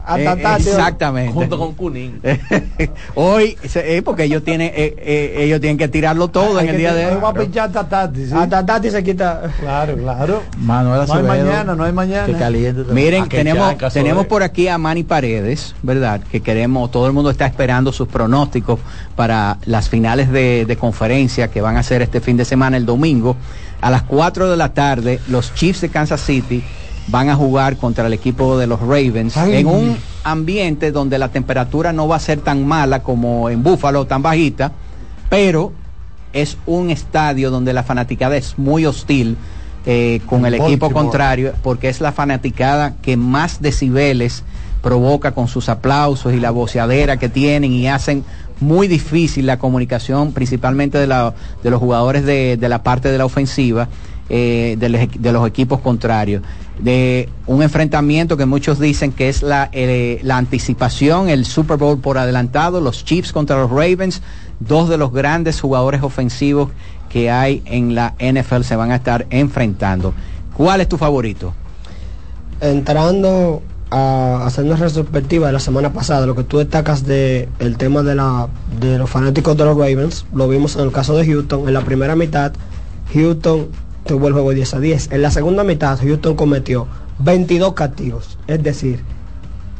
exactamente. 0.58 1.34
Junto 1.34 1.58
con 1.58 1.74
Cunín. 1.74 2.20
Hoy, 3.16 3.58
eh, 3.76 4.02
porque 4.04 4.24
ellos 4.24 4.44
tienen, 4.44 4.72
ellos 4.76 5.62
tienen 5.62 5.78
que 5.78 5.88
tirarlo 5.88 6.30
todo 6.30 6.60
en 6.60 6.70
el 6.70 6.78
día 6.78 6.94
de 6.94 7.08
hoy. 7.08 7.22
Va 7.22 7.30
a 7.30 7.34
pinchar 7.34 7.68
hasta 7.68 7.88
Tati, 7.88 8.26
¿sí? 8.26 8.34
Hasta 8.34 8.66
Tati 8.66 8.90
se 8.90 9.04
quita. 9.04 9.52
Claro, 9.60 9.96
claro. 9.98 10.44
Manuel 10.58 11.08
no 11.08 11.14
hay 11.14 11.24
mañana, 11.24 11.76
no 11.76 11.84
hay 11.84 11.94
mañana. 11.94 12.50
Miren, 12.92 13.30
tenemos, 13.30 13.76
tenemos 13.94 14.26
por 14.26 14.44
aquí 14.44 14.68
a 14.68 14.78
Manny 14.78 15.04
Paredes, 15.04 15.76
¿verdad? 15.82 16.22
Que 16.32 16.42
queremos, 16.42 16.92
todo 16.92 17.08
el 17.08 17.14
mundo 17.14 17.30
está 17.30 17.46
esperando 17.46 17.92
sus 17.92 18.08
pronósticos 18.08 18.80
para 19.16 19.58
las 19.66 19.90
finales 19.92 20.32
de, 20.32 20.78
conferencia 20.80 21.52
que 21.52 21.60
van 21.60 21.76
a 21.76 21.84
ser 21.84 22.02
este 22.02 22.22
fin 22.22 22.38
de 22.38 22.46
semana, 22.46 22.78
el 22.78 22.86
domingo. 22.86 23.36
A 23.82 23.92
las 23.92 24.04
4 24.04 24.50
de 24.50 24.56
la 24.56 24.74
tarde, 24.74 25.20
los 25.28 25.54
Chiefs 25.54 25.82
de 25.82 25.90
Kansas 25.90 26.22
City 26.22 26.64
van 27.08 27.30
a 27.30 27.36
jugar 27.36 27.76
contra 27.76 28.08
el 28.08 28.14
equipo 28.14 28.58
de 28.58 28.68
los 28.68 28.80
Ravens 28.80 29.36
en 29.36 29.68
un 29.68 29.98
ambiente 30.24 30.92
donde 30.92 31.20
la 31.20 31.28
temperatura 31.28 31.92
no 31.92 32.08
va 32.08 32.16
a 32.16 32.20
ser 32.20 32.40
tan 32.40 32.66
mala 32.66 33.04
como 33.04 33.50
en 33.50 33.64
Buffalo, 33.64 34.08
tan 34.08 34.22
bajita, 34.22 34.72
pero 35.30 35.74
es 36.32 36.58
un 36.66 36.90
estadio 36.90 37.52
donde 37.52 37.74
la 37.74 37.84
fanaticada 37.84 38.38
es 38.38 38.58
muy 38.58 38.86
hostil 38.86 39.36
eh, 39.86 40.22
con 40.26 40.46
el 40.46 40.54
equipo 40.54 40.90
contrario, 40.92 41.54
porque 41.64 41.90
es 41.90 42.00
la 42.00 42.14
fanaticada 42.14 42.96
que 43.02 43.18
más 43.18 43.62
decibeles 43.62 44.44
provoca 44.82 45.34
con 45.34 45.48
sus 45.48 45.70
aplausos 45.70 46.34
y 46.34 46.40
la 46.40 46.52
voceadera 46.52 47.18
que 47.18 47.30
tienen 47.30 47.72
y 47.72 47.88
hacen 47.88 48.24
muy 48.62 48.88
difícil 48.88 49.46
la 49.46 49.60
comunicación, 49.60 50.32
principalmente 50.32 50.98
de, 50.98 51.08
la, 51.08 51.34
de 51.64 51.70
los 51.70 51.80
jugadores 51.80 52.26
de, 52.26 52.58
la 52.62 52.84
parte 52.84 53.12
de 53.12 53.18
la 53.18 53.26
ofensiva. 53.26 53.90
Eh, 54.34 54.78
de, 54.80 55.32
los 55.34 55.46
equipos 55.46 55.82
contrarios, 55.82 56.42
de 56.80 57.28
un 57.48 57.62
enfrentamiento 57.64 58.38
que 58.38 58.46
muchos 58.46 58.80
dicen 58.80 59.12
que 59.12 59.28
es 59.28 59.44
la, 59.44 59.70
eh, 59.74 60.22
la 60.24 60.38
anticipación, 60.38 61.28
el 61.28 61.44
Super 61.44 61.76
Bowl 61.76 62.00
por 62.00 62.18
adelantado, 62.18 62.80
los 62.80 63.04
Chiefs 63.04 63.34
contra 63.34 63.58
los 63.58 63.70
Ravens, 63.70 64.22
dos 64.62 64.88
de 64.88 64.98
los 64.98 65.12
grandes 65.12 65.60
jugadores 65.60 66.02
ofensivos 66.02 66.70
que 67.10 67.30
hay 67.30 67.62
en 67.66 67.94
la 67.94 68.14
NFL 68.20 68.62
se 68.62 68.78
van 68.78 68.92
a 68.92 68.96
estar 68.96 69.28
enfrentando. 69.32 70.14
¿Cuál 70.56 70.80
es 70.80 70.88
tu 70.88 70.98
favorito? 70.98 71.54
Entrando 72.62 73.62
a 73.92 74.46
hacer 74.46 74.64
una 74.64 74.78
retrospectiva 74.78 75.48
de 75.48 75.54
la 75.54 75.60
semana 75.60 75.92
pasada, 75.92 76.26
lo 76.26 76.36
que 76.36 76.44
tú 76.44 76.58
destacas 76.58 77.06
de 77.06 77.50
el 77.60 77.78
tema 77.78 78.04
de 78.04 78.16
la 78.16 78.48
de 78.80 78.98
los 78.98 79.10
fanáticos 79.10 79.58
de 79.58 79.66
los 79.66 79.78
Ravens, 79.78 80.26
lo 80.34 80.48
vimos 80.48 80.76
en 80.78 80.84
el 80.84 80.92
caso 80.92 81.16
de 81.16 81.26
Houston, 81.26 81.68
en 81.68 81.74
la 81.74 81.82
primera 81.82 82.16
mitad 82.16 82.54
Houston 83.14 83.68
tuvo 84.06 84.28
el 84.28 84.34
juego 84.34 84.52
10 84.52 84.74
a 84.74 84.80
10, 84.80 85.12
en 85.12 85.22
la 85.22 85.30
segunda 85.30 85.64
mitad 85.64 86.00
Houston 86.00 86.36
cometió 86.36 86.88
22 87.20 87.74
castigos, 87.74 88.38
es 88.48 88.64
decir, 88.64 89.04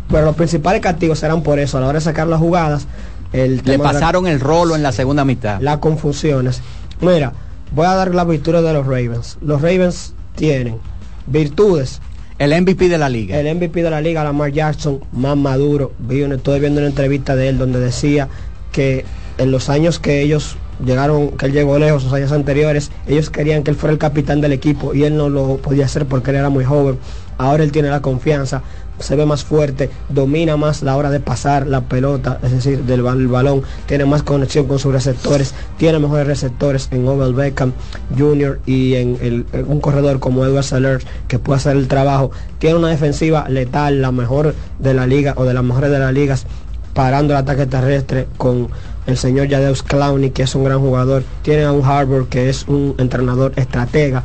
pero 0.10 0.26
los 0.26 0.36
principales 0.36 0.82
castigos 0.82 1.24
eran 1.24 1.42
por 1.42 1.58
eso, 1.60 1.78
a 1.78 1.82
la 1.82 1.88
hora 1.88 2.00
de 2.00 2.06
sacar 2.06 2.28
las 2.28 2.40
jugadas, 2.40 2.88
el 3.32 3.62
le 3.64 3.80
pasaron 3.80 4.28
el 4.28 4.42
rolo 4.42 4.76
en 4.76 4.84
la 4.84 4.92
segunda 4.92 5.24
mitad. 5.24 5.62
Las 5.62 5.78
confusiones. 5.78 6.62
Mira, 7.00 7.32
voy 7.74 7.86
a 7.86 7.96
dar 7.96 8.14
la 8.14 8.26
virtud 8.26 8.54
de 8.56 8.74
los 8.74 8.86
Ravens. 8.86 9.38
Los 9.42 9.62
Ravens 9.62 10.14
tienen 10.36 10.80
virtudes 11.28 12.02
el 12.42 12.60
MVP 12.60 12.90
de 12.90 12.98
la 12.98 13.08
liga. 13.08 13.40
El 13.40 13.56
MVP 13.56 13.84
de 13.84 13.92
la 13.92 14.02
liga, 14.02 14.24
Lamar 14.24 14.52
Jackson, 14.52 15.00
más 15.12 15.38
maduro. 15.38 15.92
estoy 16.10 16.60
viendo 16.60 16.80
una 16.80 16.90
entrevista 16.90 17.36
de 17.36 17.50
él 17.50 17.60
donde 17.60 17.80
decía 17.80 18.30
que 18.72 19.06
en 19.38 19.52
los 19.52 19.70
años 19.70 20.00
que 20.00 20.24
ellos 20.24 20.58
llegaron, 20.84 21.38
que 21.38 21.46
él 21.46 21.52
llegó 21.52 21.78
lejos, 21.78 22.04
los 22.04 22.14
años 22.14 22.32
anteriores, 22.32 22.90
ellos 23.06 23.30
querían 23.30 23.62
que 23.62 23.70
él 23.70 23.78
fuera 23.78 23.94
el 23.94 24.00
capitán 24.00 24.42
del 24.42 24.54
equipo 24.54 24.96
y 24.96 25.04
él 25.04 25.16
no 25.18 25.30
lo 25.30 25.58
podía 25.58 25.86
hacer 25.86 26.08
porque 26.08 26.32
él 26.32 26.38
era 26.38 26.50
muy 26.50 26.66
joven. 26.66 26.98
Ahora 27.38 27.64
él 27.64 27.72
tiene 27.72 27.92
la 27.92 28.02
confianza, 28.02 28.64
se 29.02 29.16
ve 29.16 29.26
más 29.26 29.44
fuerte, 29.44 29.90
domina 30.10 30.58
más 30.58 30.84
la 30.84 30.96
hora 30.96 31.10
de 31.10 31.20
pasar 31.20 31.68
la 31.68 31.82
pelota, 31.82 32.40
es 32.44 32.52
decir, 32.52 32.84
del 32.84 33.02
balón, 33.02 33.64
tiene 33.86 34.06
más 34.06 34.24
conexión 34.24 34.68
con 34.68 34.80
sus 34.80 34.94
receptores, 34.94 35.54
tiene 35.78 36.00
mejores 36.00 36.28
receptores 36.28 36.90
en 36.92 37.08
Odell 37.08 37.34
Beckham 37.34 37.74
Jr. 38.18 38.60
y 38.66 38.96
en, 38.96 39.46
un 39.68 39.82
corredor 39.82 40.20
como 40.20 40.46
Edward 40.46 40.64
Seller 40.64 41.04
que 41.28 41.40
puede 41.40 41.58
hacer 41.58 41.78
el 41.78 41.88
trabajo. 41.88 42.32
Tiene 42.60 42.78
una 42.78 42.90
defensiva 42.90 43.48
letal, 43.50 44.02
la 44.02 44.12
mejor 44.12 44.56
de 44.80 44.94
la 44.94 45.08
liga 45.08 45.34
o 45.38 45.46
de 45.46 45.54
las 45.54 45.64
mejores 45.64 45.92
de 45.92 46.00
las 46.00 46.14
ligas, 46.14 46.46
parando 46.94 47.34
el 47.34 47.40
ataque 47.40 47.66
terrestre 47.66 48.28
con 48.38 48.70
el 49.08 49.18
señor 49.18 49.50
Jadeus 49.50 49.84
Clowney, 49.84 50.32
que 50.32 50.44
es 50.44 50.56
un 50.56 50.64
gran 50.64 50.80
jugador. 50.80 51.24
Tiene 51.42 51.64
a 51.64 51.72
un 51.72 51.84
Harbour, 51.84 52.28
que 52.28 52.50
es 52.50 52.68
un 52.68 52.96
entrenador 52.98 53.54
estratega. 53.56 54.24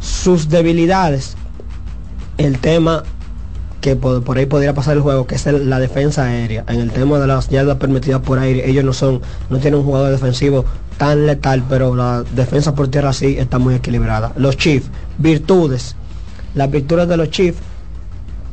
Sus 0.00 0.48
debilidades 0.48 1.36
el 2.40 2.58
tema 2.58 3.02
que 3.80 3.96
por, 3.96 4.36
ahí 4.36 4.46
podría 4.46 4.74
pasar 4.74 4.96
el 4.96 5.02
juego, 5.02 5.26
que 5.26 5.34
es 5.34 5.46
la 5.46 5.78
defensa 5.78 6.24
aérea. 6.24 6.64
En 6.68 6.80
el 6.80 6.90
tema 6.90 7.18
de 7.18 7.26
las 7.26 7.48
yardas 7.48 7.78
permitidas 7.78 8.20
por 8.20 8.38
aire, 8.38 8.68
ellos 8.68 8.84
no 8.84 8.92
son, 8.92 9.20
no 9.48 9.58
tienen 9.58 9.80
un 9.80 9.86
jugador 9.86 10.10
defensivo 10.10 10.64
tan 10.98 11.26
letal, 11.26 11.64
pero 11.68 11.94
la 11.94 12.22
defensa 12.34 12.74
por 12.74 12.88
tierra 12.88 13.12
sí 13.12 13.36
está 13.38 13.58
muy 13.58 13.74
equilibrada. 13.74 14.32
Los 14.36 14.56
Chiefs, 14.56 14.90
virtudes. 15.18 15.96
Las 16.54 16.70
virtudes 16.70 17.08
de 17.08 17.16
los 17.16 17.30
Chiefs, 17.30 17.58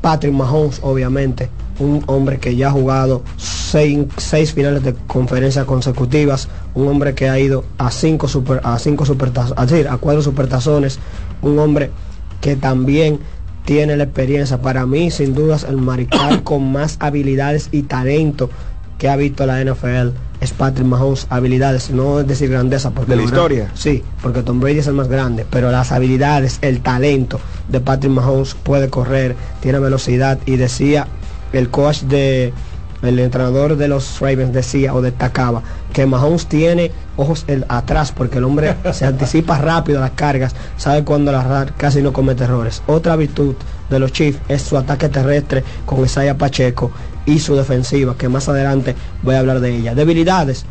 Patrick 0.01 0.33
Mahomes, 0.33 0.79
obviamente, 0.81 1.49
un 1.79 2.03
hombre 2.07 2.39
que 2.39 2.55
ya 2.55 2.69
ha 2.69 2.71
jugado 2.71 3.23
seis, 3.35 3.99
seis 4.17 4.53
finales 4.53 4.83
de 4.83 4.93
conferencia 5.07 5.65
consecutivas, 5.65 6.47
un 6.73 6.87
hombre 6.87 7.13
que 7.13 7.29
ha 7.29 7.37
ido 7.39 7.65
a 7.77 7.91
cinco 7.91 8.27
super, 8.27 8.61
a 8.63 8.79
cinco 8.79 9.03
a 9.03 9.97
cuatro 9.97 10.21
supertazones, 10.21 10.99
un 11.41 11.59
hombre 11.59 11.91
que 12.39 12.55
también 12.55 13.19
tiene 13.68 13.98
la 13.98 14.06
experiencia. 14.06 14.61
Para 14.61 14.85
mí, 14.85 15.11
sin 15.11 15.35
dudas, 15.35 15.65
el 15.68 15.76
mariscal 15.76 16.41
con 16.45 16.72
más 16.72 16.95
habilidades 17.02 17.68
y 17.73 17.84
talento 17.84 18.49
que 18.98 19.10
ha 19.10 19.18
visto 19.18 19.45
la 19.45 19.61
NFL 19.61 20.15
es 20.39 20.53
Patrick 20.53 20.88
Mahomes. 20.88 21.27
Habilidades, 21.30 21.91
no 21.91 22.22
es 22.22 22.27
decir 22.27 22.49
grandeza. 22.49 22.91
Porque 22.91 23.11
de 23.11 23.18
la 23.18 23.23
historia. 23.23 23.69
Sí, 23.73 24.03
porque 24.23 24.41
Tom 24.41 24.61
Brady 24.61 24.80
es 24.80 24.88
el 24.88 24.94
más 24.94 25.10
grande, 25.10 25.45
pero 25.49 25.69
las 25.69 25.91
habilidades, 25.91 26.60
el 26.61 26.80
talento 26.80 27.41
de 27.68 27.81
Patrick 27.81 28.14
Mahomes 28.14 28.56
puede 28.56 28.89
correr, 28.89 29.35
tiene 29.60 29.80
velocidad 29.80 30.39
y 30.45 30.56
decía 30.56 31.07
el 31.52 31.69
coach 31.69 32.03
de 32.03 32.53
el 33.02 33.19
entrenador 33.19 33.76
de 33.76 33.89
los 33.89 34.19
Ravens 34.22 34.53
decía 34.53 34.94
o 34.94 35.02
destacaba 35.02 35.61
que 35.97 36.05
Mahomes 36.05 36.45
tiene 36.45 36.91
ojos 37.15 37.43
atrás 37.69 38.11
porque 38.11 38.37
el 38.37 38.43
hombre 38.43 38.75
se 38.93 39.03
anticipa 39.07 39.57
rápido 39.57 39.97
a 39.97 40.01
las 40.01 40.11
cargas, 40.11 40.53
sabe 40.77 41.03
cuando 41.03 41.31
la 41.31 41.73
casi 41.75 42.03
no 42.03 42.13
comete 42.13 42.43
errores. 42.43 42.83
Otra 42.85 43.15
virtud 43.15 43.55
de 43.89 43.97
los 43.97 44.11
Chiefs 44.11 44.39
es 44.47 44.61
su 44.61 44.77
ataque 44.77 45.09
terrestre 45.09 45.63
con 45.87 46.05
Isaiah 46.05 46.37
Pacheco 46.37 46.91
y 47.25 47.39
su 47.39 47.55
defensiva, 47.55 48.15
que 48.15 48.29
más 48.29 48.47
adelante 48.47 48.93
voy 49.23 49.33
a 49.33 49.39
hablar 49.39 49.59
de 49.59 49.75
ella. 49.75 49.95
Debilidades, 49.95 50.65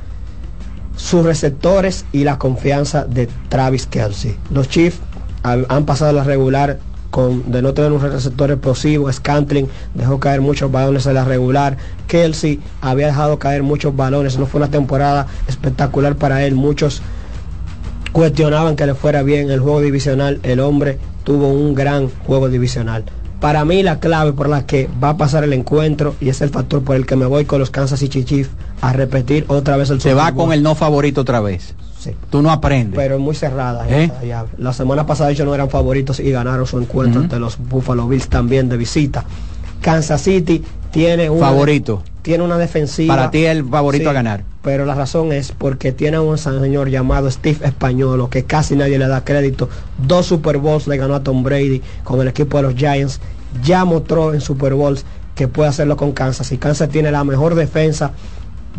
sus 0.95 1.25
receptores 1.25 2.05
y 2.13 2.23
la 2.23 2.39
confianza 2.39 3.05
de 3.05 3.29
Travis 3.49 3.89
Kelsey. 3.89 4.37
Los 4.53 4.69
Chiefs 4.69 5.01
han 5.43 5.87
pasado 5.87 6.13
la 6.13 6.23
regular 6.23 6.79
de 7.47 7.63
no 7.63 7.73
tener 7.73 7.93
un 7.93 8.01
receptor 8.01 8.51
explosivo, 8.51 9.11
Scantling 9.11 9.69
dejó 9.95 10.21
caer 10.21 10.41
muchos 10.41 10.71
balones 10.71 11.07
en 11.07 11.15
la 11.15 11.25
regular, 11.25 11.77
Kelsey 12.09 12.61
había 12.81 13.07
dejado 13.07 13.39
caer 13.39 13.63
muchos 13.63 13.97
balones, 13.97 14.39
no 14.39 14.47
fue 14.47 14.59
una 14.61 14.71
temporada 14.71 15.27
espectacular 15.49 16.17
para 16.17 16.45
él, 16.45 16.55
muchos 16.55 17.03
cuestionaban 18.13 18.77
que 18.77 18.87
le 18.87 18.95
fuera 18.95 19.23
bien 19.23 19.51
el 19.51 19.61
juego 19.61 19.81
divisional, 19.81 20.41
el 20.43 20.61
hombre 20.61 20.99
tuvo 21.25 21.49
un 21.49 21.75
gran 21.75 22.09
juego 22.27 22.49
divisional. 22.49 23.05
Para 23.41 23.65
mí 23.65 23.83
la 23.83 24.01
clave 24.01 24.33
por 24.33 24.49
la 24.49 24.67
que 24.67 24.89
va 25.03 25.11
a 25.11 25.17
pasar 25.17 25.45
el 25.45 25.53
encuentro 25.53 26.17
y 26.21 26.31
es 26.31 26.41
el 26.41 26.51
factor 26.51 26.83
por 26.83 26.97
el 26.97 27.05
que 27.05 27.17
me 27.17 27.27
voy 27.27 27.45
con 27.45 27.61
los 27.61 27.71
Kansas 27.71 28.01
City 28.01 28.25
Chiefs 28.25 28.51
a 28.81 28.93
repetir 28.93 29.45
otra 29.49 29.77
vez 29.77 29.91
el 29.91 30.01
Se 30.01 30.15
va 30.15 30.33
con 30.33 30.53
el 30.53 30.63
no 30.63 30.75
favorito 30.75 31.21
otra 31.21 31.41
vez. 31.41 31.75
Tú 32.31 32.43
no 32.43 32.51
aprendes. 32.51 32.97
Pero 32.97 33.17
es 33.17 33.21
muy 33.21 33.35
cerrada. 33.35 33.87
¿Eh? 33.89 34.11
La 34.59 34.73
semana 34.73 35.07
pasada 35.07 35.31
ellos 35.31 35.47
no 35.47 35.55
eran 35.55 35.71
favoritos 35.71 36.21
y 36.21 36.31
ganaron 36.31 36.67
su 36.67 36.79
encuentro 36.79 37.21
ante 37.21 37.39
los 37.39 37.59
Buffalo 37.59 38.07
Bills 38.09 38.29
también 38.29 38.69
de 38.69 38.77
visita. 38.77 39.25
Kansas 39.81 40.23
City 40.23 40.65
tiene 40.91 41.31
un 41.31 41.41
favorito. 41.41 42.03
Tiene 42.23 42.43
una 42.43 42.59
defensiva. 42.59 43.15
Para 43.15 43.31
ti 43.31 43.45
el 43.45 43.65
favorito 43.65 44.11
a 44.11 44.13
ganar. 44.13 44.43
Pero 44.63 44.85
la 44.85 44.95
razón 44.95 45.33
es 45.33 45.53
porque 45.53 45.93
tiene 45.93 46.19
un 46.19 46.39
señor 46.39 46.89
llamado 46.89 47.31
Steve 47.31 47.65
Españolo 47.65 48.29
que 48.31 48.45
casi 48.45 48.75
nadie 48.75 48.99
le 48.99 49.07
da 49.07 49.25
crédito. 49.25 49.69
Dos 49.99 50.27
Super 50.27 50.59
Bowls 50.59 50.89
le 50.89 50.97
ganó 50.97 51.15
a 51.15 51.23
Tom 51.23 51.45
Brady 51.45 51.83
con 52.03 52.21
el 52.21 52.29
equipo 52.29 52.57
de 52.57 52.65
los 52.65 52.75
Giants. 52.75 53.21
Ya 53.63 53.85
mostró 53.85 54.35
en 54.35 54.41
Super 54.41 54.75
Bowls 54.75 55.05
que 55.37 55.47
puede 55.47 55.69
hacerlo 55.69 55.97
con 55.97 56.13
Kansas. 56.13 56.51
Y 56.51 56.59
Kansas 56.59 56.89
tiene 56.89 57.13
la 57.13 57.23
mejor 57.23 57.55
defensa 57.55 58.11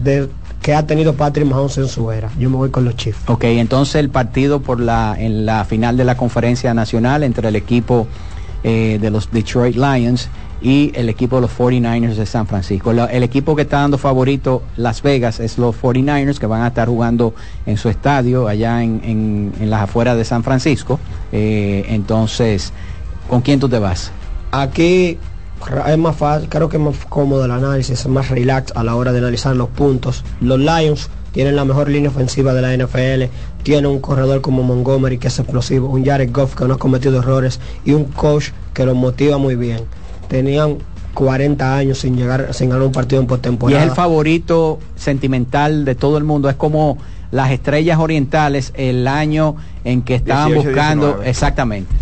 de 0.04 0.28
que 0.62 0.74
ha 0.74 0.86
tenido 0.86 1.14
Patrick 1.14 1.48
Mahomes 1.48 1.78
en 1.78 1.88
su 1.88 2.12
era. 2.12 2.30
Yo 2.38 2.50
me 2.50 2.58
voy 2.58 2.70
con 2.70 2.86
los 2.86 2.96
Chiefs. 2.96 3.20
Ok, 3.28 3.46
entonces 3.46 3.96
el 3.96 4.10
partido 4.10 4.62
por 4.62 4.80
la, 4.80 5.16
en 5.18 5.46
la 5.46 5.66
final 5.66 5.98
de 5.98 6.06
la 6.06 6.18
conferencia 6.18 6.74
nacional 6.74 7.24
entre 7.24 7.48
el 7.50 7.56
equipo 7.56 8.08
eh, 8.64 8.98
de 9.00 9.10
los 9.10 9.32
Detroit 9.32 9.76
Lions 9.76 10.30
y 10.62 10.92
el 10.96 11.10
equipo 11.10 11.36
de 11.36 11.44
los 11.44 11.52
49ers 11.52 12.16
de 12.16 12.26
San 12.26 12.48
Francisco. 12.48 12.92
el 12.92 13.24
equipo 13.24 13.56
que 13.56 13.62
está 13.62 13.82
dando 13.82 14.00
favorito 14.00 14.64
Las 14.76 15.04
Vegas 15.04 15.40
es 15.40 15.60
los 15.60 15.76
49ers 15.80 16.40
que 16.40 16.48
van 16.48 16.64
a 16.64 16.70
estar 16.70 16.88
jugando 16.88 17.36
en 17.66 17.78
su 17.78 17.90
estadio 17.90 18.48
allá 18.48 18.82
en, 18.82 19.54
las 19.60 19.84
afueras 19.84 20.18
de 20.18 20.26
San 20.26 20.44
Francisco. 20.44 21.00
Eh, 21.32 21.86
entonces, 21.90 22.74
¿con 23.30 23.42
quién 23.42 23.60
tú 23.60 23.70
te 23.70 23.78
vas? 23.78 24.12
Aquí 24.52 25.20
es 25.88 25.98
más 25.98 26.16
fácil, 26.16 26.50
creo 26.50 26.70
que 26.70 26.78
es 26.78 26.84
más 26.84 26.96
cómodo 27.10 27.46
el 27.46 27.52
análisis, 27.52 28.00
es 28.00 28.08
más 28.08 28.30
relax 28.30 28.72
a 28.76 28.84
la 28.84 28.96
hora 28.96 29.12
de 29.12 29.20
analizar 29.20 29.56
los 29.56 29.70
puntos. 29.70 30.24
Los 30.42 30.60
Lions 30.60 31.10
tienen 31.32 31.56
la 31.56 31.66
mejor 31.66 31.90
línea 31.90 32.10
ofensiva 32.10 32.54
de 32.54 32.62
la 32.62 32.76
NFL, 32.76 33.32
tienen 33.64 33.86
un 33.86 34.00
corredor 34.00 34.42
como 34.42 34.64
Montgomery 34.64 35.18
que 35.18 35.28
es 35.28 35.40
explosivo, 35.40 35.90
un 35.90 36.06
Jared 36.06 36.32
Goff 36.32 36.56
que 36.56 36.66
no 36.66 36.76
ha 36.76 36.78
cometido 36.78 37.20
errores 37.20 37.60
y 37.86 37.94
un 37.94 38.06
coach 38.06 38.50
que 38.74 38.86
los 38.86 38.96
motiva 38.96 39.38
muy 39.38 39.56
bien 39.56 39.82
tenían 40.28 40.78
40 41.14 41.76
años 41.76 42.00
sin 42.00 42.16
llegar, 42.16 42.54
sin 42.54 42.70
ganar 42.70 42.86
un 42.86 42.92
partido 42.92 43.22
en 43.22 43.28
postemporada. 43.28 43.80
Y 43.80 43.84
es 43.84 43.90
el 43.90 43.96
favorito 43.96 44.80
sentimental 44.96 45.84
de 45.84 45.96
todo 45.96 46.18
el 46.18 46.24
mundo. 46.24 46.50
Es 46.50 46.56
como 46.56 46.98
las 47.32 47.52
estrellas 47.52 47.98
orientales 48.00 48.72
el 48.76 49.08
año 49.08 49.56
en 49.84 50.04
que 50.04 50.16
estaban 50.16 50.54
buscando. 50.54 51.24
Exactamente. 51.24 51.94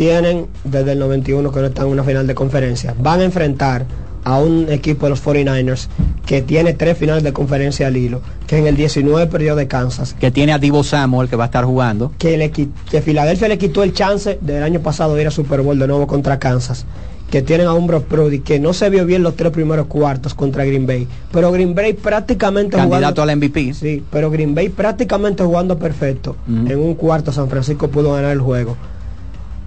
Tienen 0.00 0.46
desde 0.64 0.92
el 0.92 0.98
91 0.98 1.52
que 1.52 1.60
no 1.60 1.66
están 1.66 1.84
en 1.84 1.92
una 1.92 2.04
final 2.04 2.26
de 2.26 2.34
conferencia. 2.34 2.94
Van 2.98 3.20
a 3.20 3.24
enfrentar 3.24 3.84
a 4.24 4.38
un 4.38 4.70
equipo 4.70 5.04
de 5.04 5.10
los 5.10 5.22
49ers 5.22 5.88
que 6.24 6.40
tiene 6.40 6.72
tres 6.72 6.96
finales 6.96 7.22
de 7.22 7.34
conferencia 7.34 7.86
al 7.86 7.98
hilo, 7.98 8.22
que 8.46 8.56
en 8.56 8.66
el 8.66 8.76
19 8.76 9.26
perdió 9.26 9.56
de 9.56 9.68
Kansas. 9.68 10.16
Que 10.18 10.30
tiene 10.30 10.54
a 10.54 10.58
Divo 10.58 10.84
Samuel 10.84 11.28
que 11.28 11.36
va 11.36 11.44
a 11.44 11.46
estar 11.48 11.66
jugando. 11.66 12.12
Que, 12.16 12.38
le, 12.38 12.50
que 12.50 13.02
Filadelfia 13.02 13.46
le 13.48 13.58
quitó 13.58 13.82
el 13.82 13.92
chance 13.92 14.38
del 14.40 14.62
año 14.62 14.80
pasado 14.80 15.16
de 15.16 15.20
ir 15.20 15.28
a 15.28 15.30
Super 15.30 15.60
Bowl 15.60 15.78
de 15.78 15.86
nuevo 15.86 16.06
contra 16.06 16.38
Kansas 16.38 16.86
que 17.30 17.42
tienen 17.42 17.66
a 17.66 17.74
un 17.74 17.86
Brock 17.86 18.06
Purdy 18.06 18.40
que 18.40 18.58
no 18.58 18.72
se 18.72 18.88
vio 18.88 19.04
bien 19.04 19.22
los 19.22 19.36
tres 19.36 19.52
primeros 19.52 19.86
cuartos 19.86 20.32
contra 20.32 20.64
Green 20.64 20.86
Bay, 20.86 21.06
pero 21.30 21.52
Green 21.52 21.74
Bay 21.74 21.92
prácticamente 21.92 22.78
candidato 22.78 23.20
al 23.20 23.36
MVP. 23.36 23.74
Sí, 23.74 24.02
pero 24.10 24.30
Green 24.30 24.54
Bay 24.54 24.70
prácticamente 24.70 25.44
jugando 25.44 25.78
perfecto. 25.78 26.36
En 26.48 26.78
un 26.78 26.94
cuarto 26.94 27.32
San 27.32 27.50
Francisco 27.50 27.88
pudo 27.88 28.14
ganar 28.14 28.32
el 28.32 28.40
juego. 28.40 28.78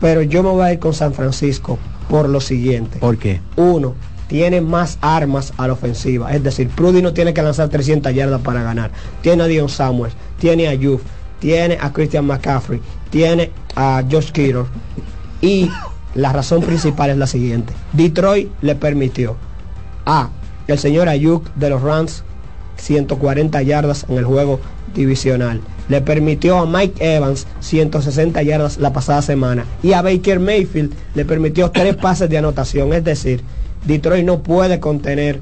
Pero 0.03 0.21
yo 0.21 0.43
me 0.43 0.49
voy 0.49 0.63
a 0.63 0.73
ir 0.73 0.79
con 0.79 0.93
San 0.93 1.13
Francisco 1.13 1.79
por 2.09 2.27
lo 2.27 2.41
siguiente. 2.41 2.99
¿Por 2.99 3.17
qué? 3.17 3.39
Uno, 3.55 3.95
tiene 4.27 4.59
más 4.59 4.97
armas 4.99 5.53
a 5.55 5.65
la 5.65 5.73
ofensiva. 5.73 6.33
Es 6.35 6.43
decir, 6.43 6.67
Prudy 6.67 7.01
no 7.01 7.13
tiene 7.13 7.33
que 7.33 7.41
lanzar 7.41 7.69
300 7.69 8.13
yardas 8.13 8.41
para 8.41 8.63
ganar. 8.63 8.91
Tiene 9.21 9.43
a 9.43 9.47
Dion 9.47 9.69
Samuels, 9.69 10.13
tiene 10.39 10.67
a 10.67 10.73
Yuf, 10.73 11.01
tiene 11.39 11.77
a 11.79 11.93
Christian 11.93 12.25
McCaffrey, 12.25 12.81
tiene 13.11 13.51
a 13.77 14.03
Josh 14.11 14.33
Kittle 14.33 14.65
y 15.39 15.71
la 16.15 16.33
razón 16.33 16.63
principal 16.63 17.09
es 17.09 17.17
la 17.17 17.27
siguiente. 17.27 17.71
Detroit 17.93 18.51
le 18.61 18.75
permitió 18.75 19.37
a 20.05 20.31
el 20.67 20.79
señor 20.79 21.07
Ayuk 21.07 21.45
de 21.55 21.69
los 21.69 21.81
Rams 21.81 22.25
140 22.75 23.61
yardas 23.61 24.05
en 24.09 24.17
el 24.17 24.25
juego 24.25 24.59
divisional. 24.93 25.61
Le 25.89 26.01
permitió 26.01 26.57
a 26.59 26.65
Mike 26.65 27.15
Evans 27.15 27.47
160 27.59 28.41
yardas 28.43 28.77
la 28.77 28.93
pasada 28.93 29.21
semana. 29.21 29.65
Y 29.81 29.93
a 29.93 30.01
Baker 30.01 30.39
Mayfield 30.39 30.93
le 31.15 31.25
permitió 31.25 31.71
tres 31.71 31.95
pases 31.95 32.29
de 32.29 32.37
anotación. 32.37 32.93
Es 32.93 33.03
decir, 33.03 33.41
Detroit 33.85 34.25
no 34.25 34.43
puede 34.43 34.79
contener 34.79 35.41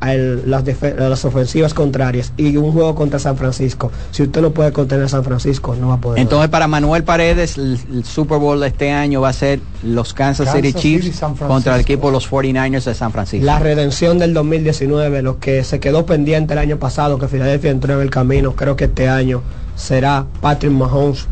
las, 0.00 1.24
ofensivas 1.24 1.74
contrarias 1.74 2.32
y 2.36 2.56
un 2.56 2.72
juego 2.72 2.94
contra 2.94 3.18
San 3.18 3.36
Francisco. 3.36 3.92
Si 4.10 4.22
usted 4.22 4.40
no 4.40 4.50
puede 4.50 4.72
contener 4.72 5.04
a 5.04 5.08
San 5.08 5.24
Francisco, 5.24 5.76
no 5.78 5.88
va 5.88 5.94
a 5.94 6.00
poder. 6.00 6.20
Entonces, 6.20 6.48
para 6.48 6.66
Manuel 6.66 7.04
Paredes, 7.04 7.58
el, 7.58 8.04
Super 8.04 8.38
Bowl 8.38 8.60
de 8.60 8.68
este 8.68 8.90
año 8.92 9.20
va 9.20 9.28
a 9.28 9.32
ser 9.32 9.60
los 9.82 10.14
Kansas, 10.14 10.52
City 10.52 10.72
Chiefs 10.72 11.20
contra 11.46 11.74
el 11.74 11.82
equipo 11.82 12.08
de 12.08 12.12
los 12.14 12.30
49ers 12.30 12.84
de 12.84 12.94
San 12.94 13.12
Francisco. 13.12 13.44
La 13.44 13.58
redención 13.58 14.18
del 14.18 14.32
2019, 14.32 15.22
lo 15.22 15.38
que 15.38 15.64
se 15.64 15.80
quedó 15.80 16.06
pendiente 16.06 16.54
el 16.54 16.58
año 16.58 16.78
pasado, 16.78 17.18
que 17.18 17.28
Filadelfia 17.28 17.70
entró 17.70 17.94
en 17.94 18.00
el 18.00 18.10
camino, 18.10 18.56
creo 18.56 18.76
que 18.76 18.84
este 18.84 19.08
año 19.08 19.42
será 19.76 20.26
Patrick 20.40 20.72
Mahomes 20.72 21.26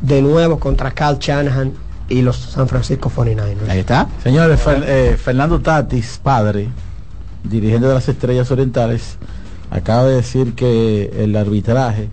de 0.00 0.22
nuevo 0.22 0.58
contra 0.58 0.90
Cal 0.90 1.18
Shanahan 1.18 1.72
y 2.08 2.22
los 2.22 2.36
San 2.36 2.68
Francisco 2.68 3.10
49ers. 3.14 3.68
Ahí 3.68 3.80
está. 3.80 4.08
Señores, 4.22 4.60
eh, 4.66 5.16
Fernando 5.22 5.60
Tatis, 5.60 6.20
padre, 6.22 6.68
dirigente 7.44 7.86
de 7.86 7.94
las 7.94 8.08
Estrellas 8.08 8.50
Orientales, 8.50 9.16
acaba 9.70 10.04
de 10.04 10.16
decir 10.16 10.54
que 10.54 11.10
el 11.16 11.36
arbitraje 11.36 12.08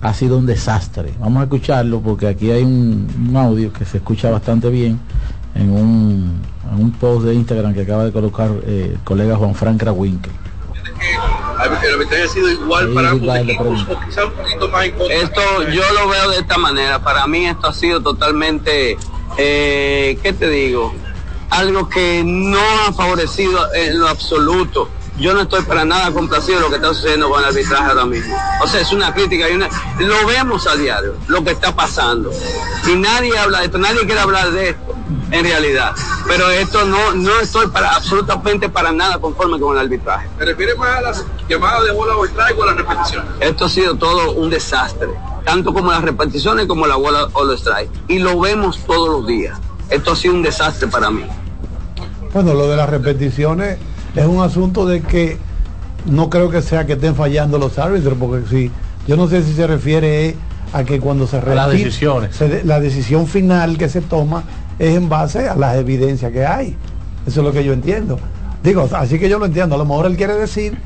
ha 0.00 0.14
sido 0.14 0.38
un 0.38 0.46
desastre. 0.46 1.12
Vamos 1.18 1.40
a 1.40 1.44
escucharlo 1.44 2.00
porque 2.00 2.28
aquí 2.28 2.50
hay 2.50 2.62
un, 2.62 3.34
audio 3.36 3.72
que 3.72 3.84
se 3.84 3.98
escucha 3.98 4.30
bastante 4.30 4.68
bien 4.70 5.00
en 5.54 5.70
un, 5.70 6.42
post 7.00 7.26
de 7.26 7.34
Instagram 7.34 7.74
que 7.74 7.82
acaba 7.82 8.04
de 8.04 8.12
colocar 8.12 8.50
eh, 8.66 8.92
el 8.92 9.00
colega 9.00 9.36
Juan 9.36 9.54
Frank 9.54 9.80
Krawinkel. 9.80 10.32
El 11.84 11.92
arbitraje 11.92 12.22
ha 12.22 12.28
sido 12.28 12.50
igual 12.50 12.92
para 12.92 13.10
ambos 13.10 13.36
equipos 13.36 13.86
quizá 14.06 14.24
un 14.26 14.32
poquito 14.32 14.68
más 14.68 14.86
Esto 14.86 15.40
yo 15.70 15.82
lo 15.92 16.08
veo 16.08 16.30
de 16.30 16.38
esta 16.38 16.58
manera. 16.58 17.02
Para 17.02 17.26
mí 17.26 17.46
esto 17.46 17.68
ha 17.68 17.72
sido 17.72 18.00
totalmente, 18.02 18.96
eh, 19.38 20.18
¿qué 20.22 20.32
te 20.32 20.48
digo? 20.48 20.92
Algo 21.50 21.88
que 21.88 22.22
no 22.24 22.58
ha 22.58 22.92
favorecido 22.92 23.72
en 23.74 23.98
lo 23.98 24.08
absoluto. 24.08 24.88
Yo 25.18 25.32
no 25.32 25.40
estoy 25.40 25.62
para 25.62 25.84
nada 25.86 26.10
complacido 26.12 26.60
lo 26.60 26.68
que 26.68 26.76
está 26.76 26.88
sucediendo 26.92 27.30
con 27.30 27.40
el 27.40 27.46
arbitraje 27.46 27.84
ahora 27.84 28.04
mismo. 28.04 28.36
O 28.62 28.66
sea, 28.66 28.82
es 28.82 28.92
una 28.92 29.14
crítica 29.14 29.48
y 29.48 29.54
una... 29.54 29.68
Lo 29.98 30.26
vemos 30.26 30.66
a 30.66 30.76
diario, 30.76 31.14
lo 31.26 31.42
que 31.42 31.52
está 31.52 31.74
pasando. 31.74 32.30
Y 32.86 32.96
nadie 32.96 33.36
habla 33.38 33.60
de 33.60 33.64
esto, 33.64 33.78
nadie 33.78 34.04
quiere 34.04 34.20
hablar 34.20 34.50
de 34.50 34.70
esto, 34.70 34.94
en 35.30 35.42
realidad. 35.42 35.94
Pero 36.26 36.50
esto 36.50 36.84
no, 36.84 37.14
no 37.14 37.40
estoy 37.40 37.68
para 37.68 37.94
absolutamente 37.94 38.68
para 38.68 38.92
nada 38.92 39.18
conforme 39.18 39.58
con 39.58 39.74
el 39.78 39.84
arbitraje. 39.84 40.28
¿Me 40.38 40.44
refiere 40.44 40.74
más 40.74 40.98
a 40.98 41.00
las 41.00 41.24
llamadas 41.48 41.84
de 41.84 41.92
bola 41.92 42.12
strike 42.26 42.58
o 42.58 42.62
a 42.64 42.66
las 42.66 42.76
repeticiones? 42.76 43.30
Esto 43.40 43.64
ha 43.64 43.68
sido 43.70 43.94
todo 43.94 44.32
un 44.32 44.50
desastre, 44.50 45.08
tanto 45.46 45.72
como 45.72 45.92
las 45.92 46.02
repeticiones 46.02 46.66
como 46.66 46.86
la 46.86 46.96
bola 46.96 47.28
o 47.32 47.42
los 47.42 47.60
strike. 47.60 47.90
Y 48.08 48.18
lo 48.18 48.38
vemos 48.38 48.80
todos 48.86 49.08
los 49.08 49.26
días. 49.26 49.58
Esto 49.90 50.12
ha 50.12 50.16
sido 50.16 50.34
un 50.34 50.42
desastre 50.42 50.88
para 50.88 51.10
mí. 51.10 51.22
Bueno, 52.32 52.54
lo 52.54 52.68
de 52.68 52.76
las 52.76 52.88
repeticiones 52.88 53.78
es 54.14 54.26
un 54.26 54.42
asunto 54.42 54.86
de 54.86 55.02
que 55.02 55.38
no 56.06 56.30
creo 56.30 56.50
que 56.50 56.62
sea 56.62 56.86
que 56.86 56.94
estén 56.94 57.14
fallando 57.14 57.58
los 57.58 57.78
árbitros, 57.78 58.16
porque 58.18 58.48
si 58.48 58.70
yo 59.06 59.16
no 59.16 59.28
sé 59.28 59.42
si 59.42 59.52
se 59.52 59.66
refiere 59.66 60.36
a 60.72 60.84
que 60.84 61.00
cuando 61.00 61.26
se 61.26 61.40
las 61.42 61.70
decisiones, 61.70 62.38
la 62.64 62.80
decisión 62.80 63.26
final 63.26 63.78
que 63.78 63.88
se 63.88 64.00
toma 64.00 64.44
es 64.78 64.96
en 64.96 65.08
base 65.08 65.48
a 65.48 65.54
las 65.54 65.76
evidencias 65.76 66.32
que 66.32 66.44
hay. 66.44 66.76
Eso 67.26 67.40
es 67.40 67.46
lo 67.46 67.52
que 67.52 67.64
yo 67.64 67.72
entiendo. 67.72 68.18
Digo, 68.62 68.88
así 68.92 69.18
que 69.18 69.28
yo 69.28 69.38
lo 69.38 69.46
entiendo. 69.46 69.74
A 69.74 69.78
lo 69.78 69.84
mejor 69.84 70.06
él 70.06 70.16
quiere 70.16 70.34
decir 70.34 70.76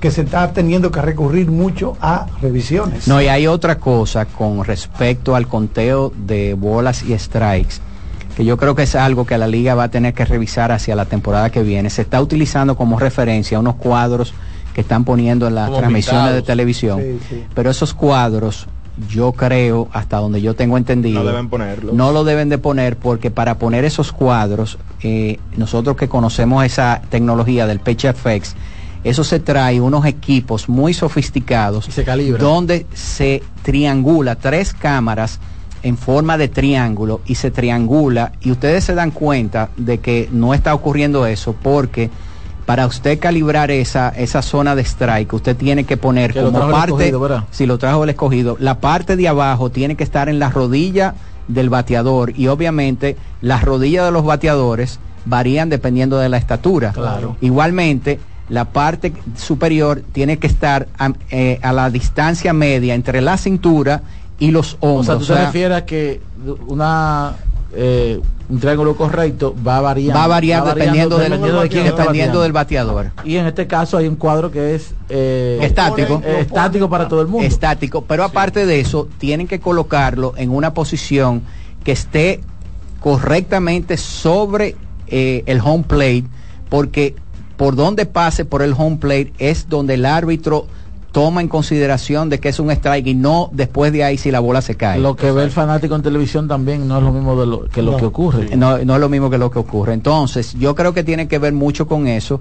que 0.00 0.10
se 0.10 0.22
está 0.22 0.52
teniendo 0.52 0.90
que 0.90 1.02
recurrir 1.02 1.50
mucho 1.50 1.96
a 2.00 2.26
revisiones. 2.40 3.06
No, 3.06 3.20
y 3.20 3.28
hay 3.28 3.46
otra 3.46 3.78
cosa 3.78 4.26
con 4.26 4.64
respecto 4.64 5.34
al 5.34 5.46
conteo 5.46 6.12
de 6.26 6.54
bolas 6.54 7.02
y 7.02 7.18
strikes 7.18 7.76
que 8.40 8.46
yo 8.46 8.56
creo 8.56 8.74
que 8.74 8.84
es 8.84 8.94
algo 8.94 9.26
que 9.26 9.36
la 9.36 9.46
liga 9.46 9.74
va 9.74 9.84
a 9.84 9.90
tener 9.90 10.14
que 10.14 10.24
revisar 10.24 10.72
hacia 10.72 10.96
la 10.96 11.04
temporada 11.04 11.50
que 11.50 11.62
viene. 11.62 11.90
Se 11.90 12.00
está 12.00 12.22
utilizando 12.22 12.74
como 12.74 12.98
referencia 12.98 13.60
unos 13.60 13.74
cuadros 13.74 14.32
que 14.72 14.80
están 14.80 15.04
poniendo 15.04 15.46
en 15.46 15.56
las 15.56 15.70
transmisiones 15.70 16.32
de 16.32 16.40
televisión, 16.40 17.02
pero 17.54 17.70
esos 17.70 17.92
cuadros 17.92 18.66
yo 19.10 19.32
creo, 19.32 19.88
hasta 19.92 20.16
donde 20.16 20.40
yo 20.40 20.54
tengo 20.54 20.78
entendido, 20.78 21.22
no 21.22 21.26
deben 21.28 21.50
ponerlo. 21.50 21.92
No 21.92 22.12
lo 22.12 22.24
deben 22.24 22.48
de 22.48 22.56
poner 22.56 22.96
porque 22.96 23.30
para 23.30 23.58
poner 23.58 23.84
esos 23.84 24.10
cuadros, 24.10 24.78
eh, 25.02 25.38
nosotros 25.58 25.98
que 25.98 26.08
conocemos 26.08 26.64
esa 26.64 27.02
tecnología 27.10 27.66
del 27.66 27.80
FX, 27.80 28.56
eso 29.04 29.22
se 29.22 29.38
trae 29.40 29.82
unos 29.82 30.06
equipos 30.06 30.66
muy 30.66 30.94
sofisticados 30.94 31.88
y 31.88 31.92
se 31.92 32.04
calibra. 32.04 32.42
donde 32.42 32.86
se 32.94 33.42
triangula 33.62 34.36
tres 34.36 34.72
cámaras 34.72 35.40
en 35.82 35.96
forma 35.96 36.36
de 36.38 36.48
triángulo 36.48 37.20
y 37.26 37.36
se 37.36 37.50
triangula 37.50 38.32
y 38.40 38.50
ustedes 38.50 38.84
se 38.84 38.94
dan 38.94 39.10
cuenta 39.10 39.70
de 39.76 39.98
que 39.98 40.28
no 40.32 40.54
está 40.54 40.74
ocurriendo 40.74 41.26
eso 41.26 41.54
porque 41.60 42.10
para 42.66 42.86
usted 42.86 43.18
calibrar 43.18 43.70
esa, 43.70 44.10
esa 44.10 44.42
zona 44.42 44.76
de 44.76 44.82
strike, 44.82 45.32
usted 45.32 45.56
tiene 45.56 45.84
que 45.84 45.96
poner 45.96 46.32
como 46.32 46.70
parte, 46.70 47.12
si 47.50 47.66
lo 47.66 47.78
trajo 47.78 48.04
el 48.04 48.10
escogido, 48.10 48.56
la 48.60 48.78
parte 48.78 49.16
de 49.16 49.26
abajo 49.26 49.70
tiene 49.70 49.96
que 49.96 50.04
estar 50.04 50.28
en 50.28 50.38
la 50.38 50.50
rodilla 50.50 51.14
del 51.48 51.68
bateador 51.68 52.32
y 52.36 52.46
obviamente 52.46 53.16
las 53.40 53.64
rodillas 53.64 54.04
de 54.04 54.12
los 54.12 54.24
bateadores 54.24 55.00
varían 55.24 55.68
dependiendo 55.68 56.18
de 56.18 56.28
la 56.28 56.36
estatura. 56.36 56.92
Claro. 56.92 57.36
Igualmente, 57.40 58.20
la 58.48 58.66
parte 58.66 59.12
superior 59.36 60.02
tiene 60.12 60.38
que 60.38 60.46
estar 60.46 60.86
a, 60.98 61.12
eh, 61.30 61.58
a 61.62 61.72
la 61.72 61.90
distancia 61.90 62.52
media 62.52 62.94
entre 62.94 63.20
la 63.20 63.36
cintura 63.36 64.02
y 64.40 64.50
los 64.50 64.76
hombros. 64.80 65.00
O 65.00 65.04
sea, 65.04 65.18
tú 65.18 65.26
te 65.26 65.46
refieres 65.46 65.76
a 65.78 65.84
que 65.84 66.20
una 66.66 67.36
eh, 67.72 68.20
un 68.48 68.58
triángulo 68.58 68.96
correcto 68.96 69.54
va 69.66 69.76
a 69.76 69.80
variar. 69.80 70.16
Va 70.16 70.24
a 70.24 70.28
variar 70.28 70.64
dependiendo, 70.64 71.18
del, 71.18 71.40
de 71.40 71.68
quién 71.68 71.84
dependiendo 71.84 72.42
del 72.42 72.52
bateador. 72.52 73.12
Y 73.24 73.36
en 73.36 73.46
este 73.46 73.68
caso 73.68 73.96
hay 73.96 74.08
un 74.08 74.16
cuadro 74.16 74.50
que 74.50 74.74
es 74.74 74.92
eh, 75.08 75.60
estático. 75.62 76.20
estático 76.24 76.90
para 76.90 77.06
todo 77.06 77.20
el 77.22 77.28
mundo. 77.28 77.46
Estático, 77.46 78.02
pero 78.02 78.24
aparte 78.24 78.66
de 78.66 78.80
eso, 78.80 79.08
tienen 79.18 79.46
que 79.46 79.60
colocarlo 79.60 80.34
en 80.36 80.50
una 80.50 80.74
posición 80.74 81.42
que 81.84 81.92
esté 81.92 82.40
correctamente 82.98 83.96
sobre 83.96 84.74
eh, 85.06 85.44
el 85.46 85.60
home 85.60 85.84
plate, 85.84 86.24
porque 86.68 87.14
por 87.56 87.76
donde 87.76 88.04
pase 88.04 88.44
por 88.44 88.62
el 88.62 88.74
home 88.76 88.96
plate 88.96 89.32
es 89.38 89.68
donde 89.68 89.94
el 89.94 90.06
árbitro 90.06 90.66
toma 91.12 91.40
en 91.40 91.48
consideración 91.48 92.28
de 92.28 92.38
que 92.38 92.48
es 92.48 92.60
un 92.60 92.70
strike 92.70 93.06
y 93.06 93.14
no 93.14 93.50
después 93.52 93.92
de 93.92 94.04
ahí 94.04 94.16
si 94.16 94.30
la 94.30 94.40
bola 94.40 94.62
se 94.62 94.76
cae. 94.76 95.00
Lo 95.00 95.16
que 95.16 95.30
ve 95.32 95.42
el 95.44 95.50
fanático 95.50 95.96
en 95.96 96.02
televisión 96.02 96.48
también 96.48 96.86
no 96.86 96.98
es 96.98 97.04
lo 97.04 97.12
mismo 97.12 97.38
de 97.40 97.46
lo, 97.46 97.68
que 97.68 97.82
lo 97.82 97.96
que 97.96 98.04
ocurre. 98.04 98.56
No, 98.56 98.78
no 98.78 98.94
es 98.94 99.00
lo 99.00 99.08
mismo 99.08 99.30
que 99.30 99.38
lo 99.38 99.50
que 99.50 99.58
ocurre. 99.58 99.94
Entonces, 99.94 100.54
yo 100.58 100.74
creo 100.74 100.94
que 100.94 101.04
tiene 101.04 101.28
que 101.28 101.38
ver 101.38 101.52
mucho 101.52 101.86
con 101.86 102.06
eso. 102.06 102.40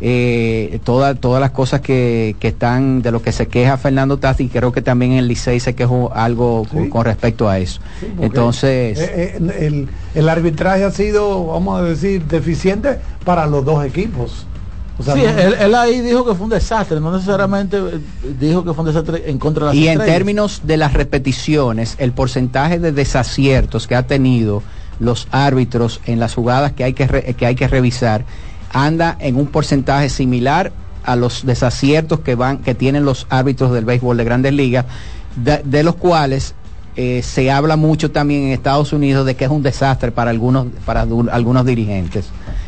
Eh, 0.00 0.78
todas 0.84 1.18
las 1.40 1.50
cosas 1.50 1.80
que, 1.80 2.36
que, 2.38 2.48
están 2.48 3.02
de 3.02 3.10
lo 3.10 3.20
que 3.20 3.32
se 3.32 3.48
queja 3.48 3.76
Fernando 3.78 4.16
Tati 4.16 4.44
y 4.44 4.48
creo 4.48 4.70
que 4.70 4.80
también 4.80 5.10
el 5.14 5.26
Licey 5.26 5.58
se 5.58 5.74
quejó 5.74 6.12
algo 6.14 6.64
con, 6.92 7.04
respecto 7.04 7.48
a 7.48 7.58
eso 7.58 7.80
entonces 8.20 8.96
eh, 8.96 9.36
eh, 9.40 9.56
el, 9.58 9.88
el, 10.14 10.28
arbitraje 10.28 10.84
ha 10.84 10.92
sido 10.92 11.46
vamos 11.46 11.80
a 11.80 11.82
decir 11.82 12.24
deficiente 12.26 13.00
para 13.24 13.48
los 13.48 13.64
dos 13.64 13.84
equipos 13.84 14.46
sí, 15.00 15.20
él, 15.60 15.74
ahí 15.74 16.00
dijo 16.00 16.24
que 16.24 16.34
fue 16.34 16.44
un 16.44 16.50
desastre, 16.50 17.00
no 17.00 17.12
necesariamente 17.12 17.76
eh, 17.76 18.00
dijo 18.40 18.64
que 18.64 18.72
fue 18.74 18.84
un 18.84 18.92
desastre 18.92 19.30
en 19.30 19.38
contra 19.38 19.66
de 19.66 19.74
las 19.74 19.76
Y 19.76 19.88
en 19.88 19.98
términos 19.98 20.62
de 20.64 20.76
las 20.76 20.92
repeticiones, 20.92 21.94
el 21.98 22.12
porcentaje 22.12 22.78
de 22.78 22.92
desaciertos 22.92 23.86
que 23.86 23.94
ha 23.94 24.06
tenido 24.06 24.62
los 25.00 25.28
árbitros 25.30 26.00
en 26.06 26.20
las 26.20 26.34
jugadas 26.34 26.72
que 26.72 26.84
hay 26.84 26.92
que, 26.92 27.34
que, 27.36 27.46
hay 27.46 27.54
que 27.54 27.68
revisar 27.68 28.24
anda 28.72 29.16
en 29.20 29.36
un 29.36 29.46
porcentaje 29.46 30.08
similar 30.08 30.72
a 31.04 31.16
los 31.16 31.46
desaciertos 31.46 32.20
que 32.20 32.34
van 32.34 32.58
que 32.58 32.74
tienen 32.74 33.04
los 33.04 33.26
árbitros 33.30 33.72
del 33.72 33.84
béisbol 33.84 34.16
de 34.16 34.24
Grandes 34.24 34.52
Ligas, 34.52 34.84
de, 35.36 35.82
los 35.82 35.94
cuales 35.94 36.54
eh, 36.96 37.22
se 37.22 37.50
habla 37.50 37.76
mucho 37.76 38.10
también 38.10 38.44
en 38.44 38.48
Estados 38.50 38.92
Unidos 38.92 39.24
de 39.24 39.36
que 39.36 39.44
es 39.44 39.50
un 39.50 39.62
desastre 39.62 40.10
para 40.10 40.30
algunos 40.30 40.66
para 40.84 41.02
algunos 41.02 41.64
dirigentes. 41.64 42.26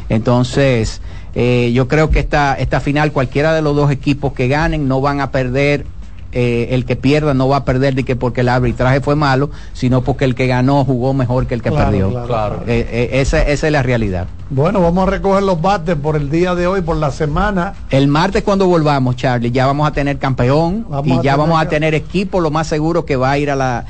Entonces, 0.09 1.01
eh, 1.35 1.71
yo 1.75 1.89
creo 1.89 2.11
que 2.11 2.19
esta, 2.19 2.55
esta 2.55 2.81
final, 2.81 3.13
cualquiera 3.13 3.55
de 3.55 3.63
los 3.63 3.77
dos 3.77 3.91
equipos 3.91 4.33
que 4.33 4.49
ganen, 4.49 4.89
no 4.89 5.01
van 5.01 5.21
a 5.21 5.31
perder. 5.31 5.87
Eh, 6.33 6.69
el 6.71 6.85
que 6.85 6.95
pierda 6.95 7.35
no 7.35 7.49
va 7.49 7.57
a 7.57 7.65
perder 7.65 7.97
de 7.97 8.05
que 8.05 8.15
porque 8.15 8.43
el 8.43 8.49
arbitraje 8.49 9.01
fue 9.01 9.17
malo, 9.17 9.51
sino 9.73 10.03
porque 10.03 10.25
el 10.25 10.37
que 10.37 10.47
ganó 10.47 10.85
jugó 10.85 11.13
mejor 11.13 11.49
que 11.49 11.55
el 11.55 11.63
que 11.63 11.73
perdió. 11.73 12.25
Claro, 12.25 12.63
eh, 12.69 13.09
esa, 13.15 13.43
esa, 13.43 13.67
es 13.67 13.73
la 13.73 13.83
realidad. 13.83 14.29
Bueno, 14.49 14.81
vamos 14.81 15.09
a 15.09 15.11
recoger 15.11 15.43
los 15.43 15.61
bates 15.61 15.97
por 15.97 16.15
el 16.15 16.31
día 16.31 16.55
de 16.55 16.69
hoy, 16.69 16.83
por 16.83 16.97
la 16.99 17.11
semana. 17.11 17.75
El 17.91 18.07
martes 18.07 18.45
cuando 18.45 18.69
volvamos, 18.69 19.17
Charlie, 19.17 19.51
ya 19.51 19.67
vamos 19.67 19.89
a 19.89 19.93
tener 19.93 20.19
campeón 20.19 20.87
y 21.05 21.21
ya 21.21 21.35
vamos 21.35 21.61
a 21.61 21.69
tener 21.69 21.95
equipo, 21.97 22.39
lo 22.39 22.53
más 22.53 22.69
seguro 22.69 23.05
que 23.05 23.17
va 23.17 23.33
a 23.33 23.39
ir 23.39 23.51
a 23.51 23.57
la... 23.57 23.87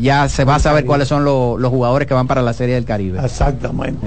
ya 0.00 0.28
se 0.28 0.44
va 0.44 0.56
a 0.56 0.58
saber 0.58 0.84
cuáles 0.84 1.06
son 1.06 1.24
los, 1.24 1.60
los 1.60 1.70
jugadores 1.70 2.08
que 2.08 2.14
van 2.14 2.26
para 2.26 2.42
la 2.42 2.54
Serie 2.54 2.74
del 2.74 2.86
Caribe. 2.86 3.20
Exactamente. 3.24 4.04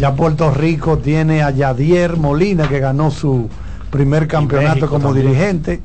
Ya 0.00 0.14
Puerto 0.14 0.50
Rico 0.50 0.96
tiene 0.96 1.42
a 1.42 1.50
Yadier 1.50 2.16
Molina 2.16 2.66
que 2.66 2.80
ganó 2.80 3.10
su 3.10 3.50
primer 3.90 4.26
campeonato 4.26 4.88
como 4.88 5.12
dirigente. 5.12 5.82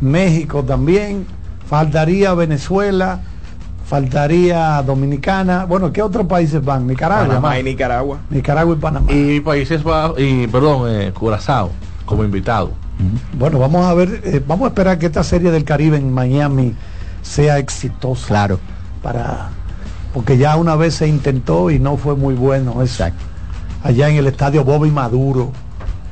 México 0.00 0.62
también. 0.62 1.26
Faltaría 1.68 2.34
Venezuela. 2.34 3.20
Faltaría 3.84 4.80
Dominicana. 4.82 5.64
Bueno, 5.64 5.92
¿qué 5.92 6.02
otros 6.02 6.28
países 6.28 6.64
van? 6.64 6.86
Nicaragua. 6.86 7.26
Panamá 7.26 7.58
y 7.58 7.64
Nicaragua. 7.64 8.18
Nicaragua 8.30 8.76
y 8.76 8.78
Panamá. 8.78 9.12
Y 9.12 9.40
países 9.40 9.82
y 10.18 10.46
perdón, 10.46 10.88
eh, 10.88 11.10
Curazao 11.12 11.72
como 12.04 12.22
invitado. 12.22 12.70
Bueno, 13.36 13.58
vamos 13.58 13.84
a 13.86 13.94
ver, 13.94 14.20
eh, 14.22 14.40
vamos 14.46 14.66
a 14.66 14.68
esperar 14.68 15.00
que 15.00 15.06
esta 15.06 15.24
serie 15.24 15.50
del 15.50 15.64
Caribe 15.64 15.96
en 15.96 16.12
Miami 16.12 16.76
sea 17.22 17.58
exitosa. 17.58 18.28
Claro. 18.28 18.60
Para 19.02 19.48
porque 20.14 20.38
ya 20.38 20.56
una 20.56 20.76
vez 20.76 20.94
se 20.94 21.08
intentó 21.08 21.72
y 21.72 21.80
no 21.80 21.96
fue 21.96 22.14
muy 22.14 22.34
bueno. 22.34 22.82
Exacto 22.82 23.27
allá 23.82 24.08
en 24.08 24.16
el 24.16 24.26
estadio 24.26 24.64
Bobby 24.64 24.90
Maduro. 24.90 25.52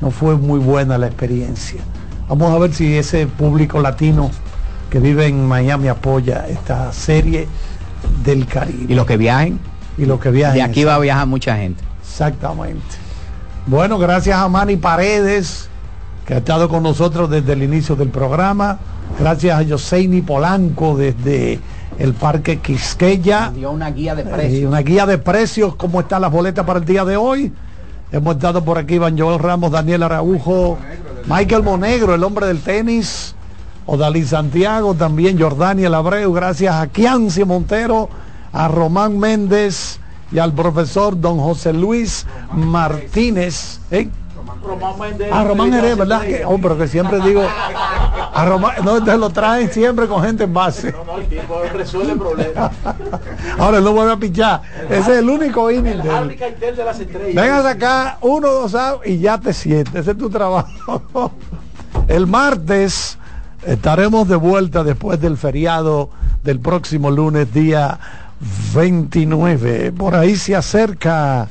No 0.01 0.11
fue 0.11 0.35
muy 0.35 0.59
buena 0.59 0.97
la 0.97 1.07
experiencia. 1.07 1.81
Vamos 2.29 2.53
a 2.53 2.59
ver 2.59 2.73
si 2.73 2.97
ese 2.97 3.25
público 3.25 3.79
latino 3.81 4.29
que 4.89 4.99
vive 4.99 5.27
en 5.27 5.47
Miami 5.47 5.87
apoya 5.87 6.45
esta 6.47 6.91
serie 6.91 7.47
del 8.23 8.45
Caribe. 8.45 8.85
Y 8.91 8.95
los 8.95 9.05
que 9.05 9.17
viajen. 9.17 9.59
Y 9.97 10.05
los 10.05 10.19
que 10.19 10.31
viajen. 10.31 10.55
De 10.55 10.61
aquí 10.61 10.83
va 10.83 10.95
a 10.95 10.99
viajar 10.99 11.27
mucha 11.27 11.57
gente. 11.57 11.83
Exactamente. 12.01 12.81
Bueno, 13.65 13.97
gracias 13.97 14.37
a 14.37 14.47
Manny 14.47 14.77
Paredes, 14.77 15.69
que 16.25 16.35
ha 16.35 16.37
estado 16.37 16.69
con 16.69 16.83
nosotros 16.83 17.29
desde 17.29 17.53
el 17.53 17.63
inicio 17.63 17.95
del 17.95 18.09
programa. 18.09 18.79
Gracias 19.19 19.59
a 19.59 19.67
Joseini 19.67 20.21
Polanco 20.21 20.95
desde 20.95 21.59
el 21.97 22.13
Parque 22.13 22.59
Quisqueya. 22.59 23.51
Dio 23.53 23.71
una 23.71 23.91
guía 23.91 24.15
de 24.15 24.23
precios. 24.23 24.67
una 24.67 24.79
guía 24.79 25.05
de 25.05 25.17
precios, 25.17 25.75
cómo 25.75 26.01
están 26.01 26.21
las 26.21 26.31
boletas 26.31 26.65
para 26.65 26.79
el 26.79 26.85
día 26.85 27.05
de 27.05 27.17
hoy. 27.17 27.53
Hemos 28.11 28.35
estado 28.35 28.63
por 28.63 28.77
aquí 28.77 28.95
Iván 28.95 29.17
Joel 29.17 29.39
Ramos, 29.39 29.71
Daniel 29.71 30.03
Araujo, 30.03 30.77
Michael 31.27 31.63
Monegro, 31.63 32.15
el 32.15 32.23
hombre 32.23 32.47
del 32.47 32.61
tenis, 32.61 33.35
Odalí 33.85 34.23
Santiago, 34.23 34.93
también 34.93 35.39
Jordaniel 35.39 35.93
Abreu, 35.93 36.31
gracias 36.31 36.75
a 36.75 36.87
Kianci 36.87 37.43
Montero, 37.43 38.09
a 38.53 38.67
Román 38.69 39.19
Méndez 39.19 39.99
y 40.31 40.39
al 40.39 40.53
profesor 40.53 41.19
don 41.19 41.37
José 41.39 41.73
Luis 41.73 42.25
Martínez. 42.53 43.79
¿eh? 43.91 44.09
A 45.31 45.43
Román 45.43 45.71
Jerez, 45.71 45.97
¿verdad? 45.97 46.21
Que, 46.21 46.45
oh, 46.45 46.57
pero 46.61 46.77
que 46.77 46.87
siempre 46.87 47.19
digo, 47.21 47.43
a 48.33 48.45
Román, 48.45 48.75
no, 48.83 49.03
te 49.03 49.17
lo 49.17 49.29
traen 49.29 49.71
siempre 49.71 50.07
con 50.07 50.23
gente 50.23 50.43
en 50.43 50.53
base. 50.53 50.91
No, 50.91 51.03
no, 51.03 51.17
el 51.17 51.27
tipo 51.27 51.61
resuelve 51.73 52.15
problemas. 52.15 52.71
Ahora 53.57 53.79
no 53.79 53.93
vuelve 53.93 54.13
a 54.13 54.17
pichar. 54.17 54.61
Ese 54.89 54.99
es 54.99 55.19
el 55.19 55.29
único 55.29 55.71
inning. 55.71 56.01
Vengas 57.33 57.65
acá, 57.65 58.17
uno, 58.21 58.47
dos 58.47 58.75
y 59.05 59.19
ya 59.19 59.37
te 59.37 59.53
sientes. 59.53 59.95
Ese 59.95 60.11
es 60.11 60.17
tu 60.17 60.29
trabajo. 60.29 61.01
El 62.07 62.27
martes 62.27 63.17
estaremos 63.65 64.27
de 64.27 64.35
vuelta 64.35 64.83
después 64.83 65.19
del 65.19 65.35
feriado 65.35 66.09
del 66.43 66.59
próximo 66.59 67.11
lunes, 67.11 67.53
día 67.53 67.99
29. 68.73 69.91
Por 69.91 70.15
ahí 70.15 70.35
se 70.35 70.55
acerca 70.55 71.47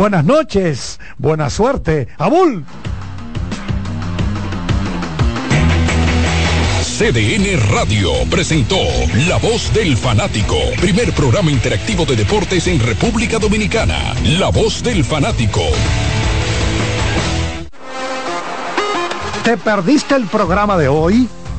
Buenas 0.00 0.24
noches, 0.24 0.98
buena 1.18 1.50
suerte. 1.50 2.08
Abul. 2.16 2.64
CDN 6.80 7.70
Radio 7.70 8.10
presentó 8.30 8.78
La 9.28 9.36
Voz 9.36 9.70
del 9.74 9.98
Fanático, 9.98 10.56
primer 10.80 11.12
programa 11.12 11.50
interactivo 11.50 12.06
de 12.06 12.16
deportes 12.16 12.66
en 12.66 12.80
República 12.80 13.38
Dominicana. 13.38 14.14
La 14.38 14.48
Voz 14.48 14.82
del 14.82 15.04
Fanático. 15.04 15.60
¿Te 19.44 19.58
perdiste 19.58 20.14
el 20.14 20.24
programa 20.28 20.78
de 20.78 20.88
hoy? 20.88 21.28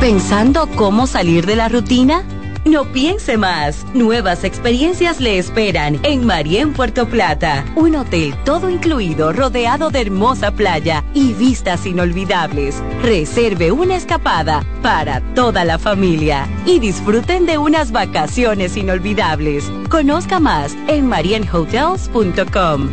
¿Pensando 0.00 0.66
cómo 0.76 1.06
salir 1.06 1.44
de 1.44 1.56
la 1.56 1.68
rutina? 1.68 2.24
No 2.64 2.90
piense 2.90 3.36
más. 3.36 3.84
Nuevas 3.92 4.44
experiencias 4.44 5.20
le 5.20 5.36
esperan 5.36 6.00
en 6.04 6.24
Marien 6.24 6.72
Puerto 6.72 7.06
Plata. 7.06 7.66
Un 7.76 7.96
hotel 7.96 8.34
todo 8.46 8.70
incluido, 8.70 9.30
rodeado 9.34 9.90
de 9.90 10.00
hermosa 10.00 10.52
playa 10.52 11.04
y 11.12 11.34
vistas 11.34 11.84
inolvidables. 11.84 12.82
Reserve 13.02 13.72
una 13.72 13.96
escapada 13.96 14.64
para 14.82 15.20
toda 15.34 15.66
la 15.66 15.78
familia 15.78 16.48
y 16.64 16.78
disfruten 16.78 17.44
de 17.44 17.58
unas 17.58 17.92
vacaciones 17.92 18.78
inolvidables. 18.78 19.70
Conozca 19.90 20.40
más 20.40 20.74
en 20.88 21.06
marienhotels.com. 21.08 22.88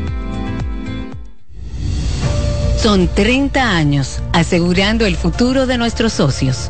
Son 2.78 3.08
30 3.08 3.76
años 3.78 4.22
asegurando 4.34 5.06
el 5.06 5.16
futuro 5.16 5.66
de 5.66 5.78
nuestros 5.78 6.12
socios. 6.12 6.70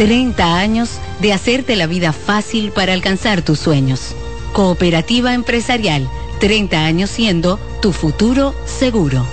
30 0.00 0.56
años 0.56 0.98
de 1.20 1.34
hacerte 1.34 1.76
la 1.76 1.86
vida 1.86 2.14
fácil 2.14 2.72
para 2.72 2.94
alcanzar 2.94 3.42
tus 3.42 3.58
sueños. 3.58 4.16
Cooperativa 4.54 5.34
Empresarial, 5.34 6.08
30 6.38 6.86
años 6.86 7.10
siendo 7.10 7.58
tu 7.82 7.92
futuro 7.92 8.54
seguro. 8.64 9.26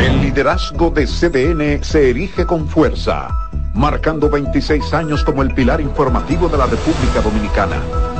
El 0.00 0.20
liderazgo 0.20 0.90
de 0.90 1.08
CDN 1.08 1.82
se 1.82 2.10
erige 2.10 2.46
con 2.46 2.68
fuerza, 2.68 3.30
marcando 3.74 4.30
26 4.30 4.94
años 4.94 5.24
como 5.24 5.42
el 5.42 5.52
pilar 5.52 5.80
informativo 5.80 6.48
de 6.48 6.58
la 6.58 6.66
República 6.66 7.20
Dominicana 7.20 8.19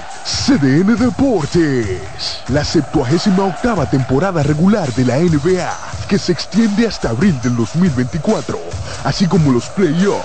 CDN 0.23 0.95
Deportes, 0.97 2.43
la 2.49 2.63
78 2.63 3.43
octava 3.43 3.89
temporada 3.89 4.43
regular 4.43 4.91
de 4.93 5.05
la 5.05 5.17
NBA, 5.17 5.73
que 6.07 6.19
se 6.19 6.31
extiende 6.31 6.87
hasta 6.87 7.09
abril 7.09 7.39
del 7.41 7.55
2024, 7.55 8.59
así 9.03 9.25
como 9.25 9.51
los 9.51 9.65
playoffs, 9.69 10.23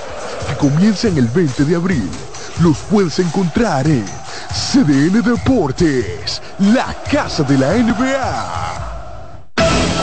que 0.48 0.56
comienzan 0.56 1.16
el 1.16 1.28
20 1.28 1.64
de 1.64 1.76
abril. 1.76 2.10
Los 2.60 2.78
puedes 2.90 3.18
encontrar 3.18 3.86
en 3.86 4.04
CDN 4.52 5.22
Deportes, 5.22 6.42
la 6.58 6.94
casa 7.10 7.42
de 7.42 7.56
la 7.56 7.72
NBA. 7.72 8.76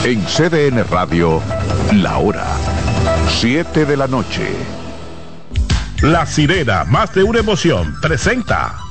En 0.05 0.25
CDN 0.25 0.83
Radio, 0.89 1.39
la 1.93 2.17
hora, 2.17 2.47
7 3.39 3.85
de 3.85 3.95
la 3.97 4.07
noche. 4.07 4.55
La 6.01 6.25
sirena, 6.25 6.83
más 6.83 7.13
de 7.13 7.23
una 7.23 7.39
emoción, 7.39 7.95
presenta. 8.01 8.82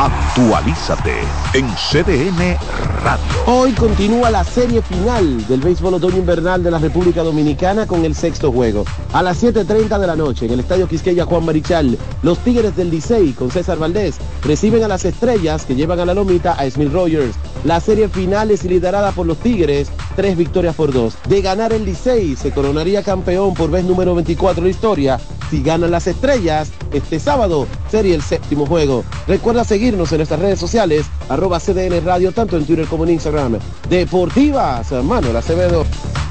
Actualízate 0.00 1.12
en 1.52 1.68
CDN 1.74 2.56
Radio. 3.04 3.22
Hoy 3.46 3.72
continúa 3.72 4.30
la 4.30 4.44
serie 4.44 4.80
final 4.80 5.46
del 5.46 5.60
béisbol 5.60 5.92
otoño 5.92 6.16
invernal 6.16 6.62
de 6.62 6.70
la 6.70 6.78
República 6.78 7.22
Dominicana 7.22 7.86
con 7.86 8.06
el 8.06 8.14
sexto 8.14 8.50
juego. 8.50 8.86
A 9.12 9.22
las 9.22 9.42
7.30 9.42 9.98
de 9.98 10.06
la 10.06 10.16
noche 10.16 10.46
en 10.46 10.52
el 10.52 10.60
Estadio 10.60 10.88
Quisqueya 10.88 11.26
Juan 11.26 11.44
Marichal, 11.44 11.98
los 12.22 12.38
Tigres 12.38 12.74
del 12.76 12.88
Licey 12.88 13.34
con 13.34 13.50
César 13.50 13.76
Valdés 13.76 14.16
reciben 14.42 14.82
a 14.84 14.88
las 14.88 15.04
estrellas 15.04 15.66
que 15.66 15.74
llevan 15.74 16.00
a 16.00 16.06
la 16.06 16.14
lomita 16.14 16.54
a 16.54 16.70
Smith 16.70 16.94
Rogers. 16.94 17.36
La 17.64 17.78
serie 17.78 18.08
final 18.08 18.50
es 18.50 18.64
liderada 18.64 19.12
por 19.12 19.26
los 19.26 19.36
Tigres, 19.36 19.90
tres 20.16 20.34
victorias 20.34 20.74
por 20.76 20.94
dos. 20.94 21.12
De 21.28 21.42
ganar 21.42 21.74
el 21.74 21.84
Licey 21.84 22.36
se 22.36 22.52
coronaría 22.52 23.02
campeón 23.02 23.52
por 23.52 23.70
vez 23.70 23.84
número 23.84 24.14
24 24.14 24.64
de 24.64 24.70
historia. 24.70 25.20
Si 25.50 25.62
ganan 25.62 25.90
las 25.90 26.06
estrellas, 26.06 26.70
este 26.92 27.18
sábado 27.18 27.66
sería 27.90 28.14
el 28.14 28.22
séptimo 28.22 28.66
juego. 28.66 29.04
Recuerda 29.26 29.64
seguirnos 29.64 30.12
en 30.12 30.18
nuestras 30.18 30.38
redes 30.38 30.60
sociales, 30.60 31.06
arroba 31.28 31.58
CDN 31.58 32.04
Radio, 32.04 32.30
tanto 32.30 32.56
en 32.56 32.64
Twitter 32.64 32.86
como 32.86 33.04
en 33.04 33.10
Instagram. 33.10 33.58
Deportivas, 33.88 34.92
Manuel 34.92 35.36
Acevedo. 35.36 35.84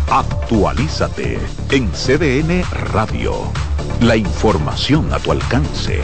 Actualízate 0.10 1.38
en 1.72 1.92
CDN 1.92 2.64
Radio. 2.94 3.34
La 4.00 4.16
información 4.16 5.12
a 5.14 5.20
tu 5.20 5.34
alcance. 5.34 6.00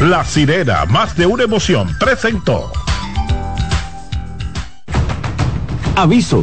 La 0.00 0.24
sirena, 0.24 0.86
más 0.86 1.14
de 1.14 1.26
una 1.26 1.44
emoción, 1.44 1.88
presentó. 2.00 2.72
Aviso, 5.94 6.42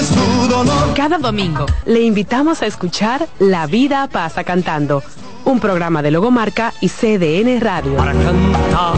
quieres 0.00 0.10
tu 0.10 0.48
dolor. 0.48 0.94
Cada 0.94 1.18
domingo 1.18 1.66
le 1.86 2.00
invitamos 2.00 2.62
a 2.62 2.66
escuchar 2.66 3.26
La 3.38 3.66
vida 3.66 4.08
pasa 4.08 4.44
cantando, 4.44 5.02
un 5.44 5.60
programa 5.60 6.02
de 6.02 6.10
Logomarca 6.10 6.72
y 6.80 6.88
CDN 6.88 7.60
Radio. 7.60 7.96
Para 7.96 8.12
cantar 8.12 8.94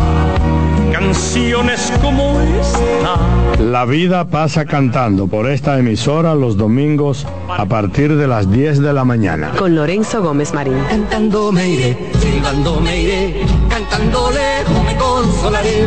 canciones 0.93 1.93
como 2.01 2.41
esta. 2.41 3.17
La 3.59 3.85
vida 3.85 4.27
pasa 4.27 4.65
cantando 4.65 5.27
por 5.27 5.49
esta 5.49 5.79
emisora 5.79 6.35
los 6.35 6.57
domingos 6.57 7.27
a 7.49 7.65
partir 7.67 8.17
de 8.17 8.27
las 8.27 8.51
10 8.51 8.81
de 8.81 8.93
la 8.93 9.05
mañana. 9.05 9.53
Con 9.57 9.75
Lorenzo 9.75 10.23
Gómez 10.23 10.53
Marín. 10.53 10.79
Cantando 10.89 11.53
me 11.53 11.69
iré, 11.69 12.11
silbando 12.21 12.81
me 12.81 13.01
iré, 13.01 13.47
cantando 13.69 14.31
lejos 14.31 14.85
me 14.85 14.97
consolaré. 14.97 15.87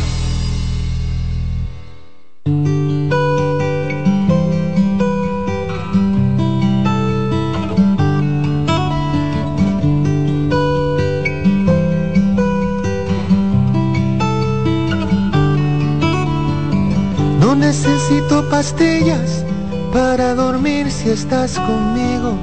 Para 19.91 20.35
dormir 20.35 20.91
si 20.91 21.09
estás 21.09 21.59
conmigo. 21.59 22.37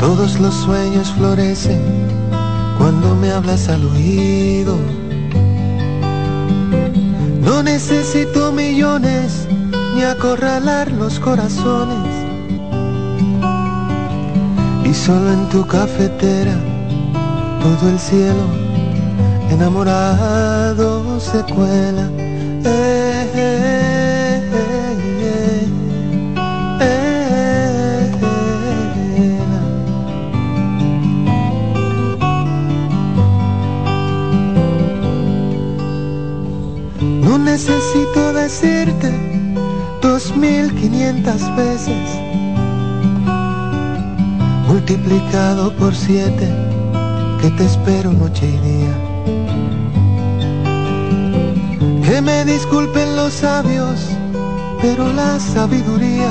Todos 0.00 0.38
los 0.40 0.54
sueños 0.54 1.12
florecen 1.16 1.80
cuando 2.78 3.14
me 3.14 3.30
hablas 3.30 3.68
al 3.68 3.84
oído. 3.84 4.76
No 7.42 7.62
necesito 7.62 8.52
millones 8.52 9.46
ni 9.94 10.02
acorralar 10.02 10.90
los 10.92 11.18
corazones. 11.18 12.06
Y 14.84 14.94
solo 14.94 15.32
en 15.32 15.48
tu 15.48 15.66
cafetera 15.66 16.54
todo 17.62 17.90
el 17.90 17.98
cielo 17.98 18.44
enamorado 19.50 21.18
se 21.20 21.42
cuela. 21.54 22.08
Eh, 22.64 23.30
eh, 23.34 23.85
necesito 37.56 38.34
decirte 38.34 39.10
dos 40.02 40.36
mil 40.36 40.74
quinientas 40.74 41.40
veces 41.56 42.06
multiplicado 44.68 45.72
por 45.76 45.94
siete 45.94 46.46
que 47.40 47.48
te 47.52 47.64
espero 47.64 48.12
noche 48.12 48.46
y 48.46 48.58
día. 48.68 48.94
Que 52.04 52.20
me 52.20 52.44
disculpen 52.44 53.16
los 53.16 53.32
sabios, 53.32 54.00
pero 54.82 55.10
la 55.14 55.40
sabiduría 55.40 56.30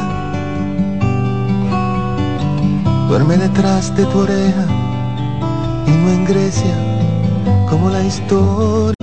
duerme 3.09 3.37
detrás 3.37 3.83
de 3.97 4.05
tu 4.05 4.19
oreja 4.19 4.65
y 5.87 5.91
no 5.91 6.09
en 6.17 6.25
Grecia 6.25 6.75
como 7.67 7.89
la 7.89 8.03
historia 8.03 8.94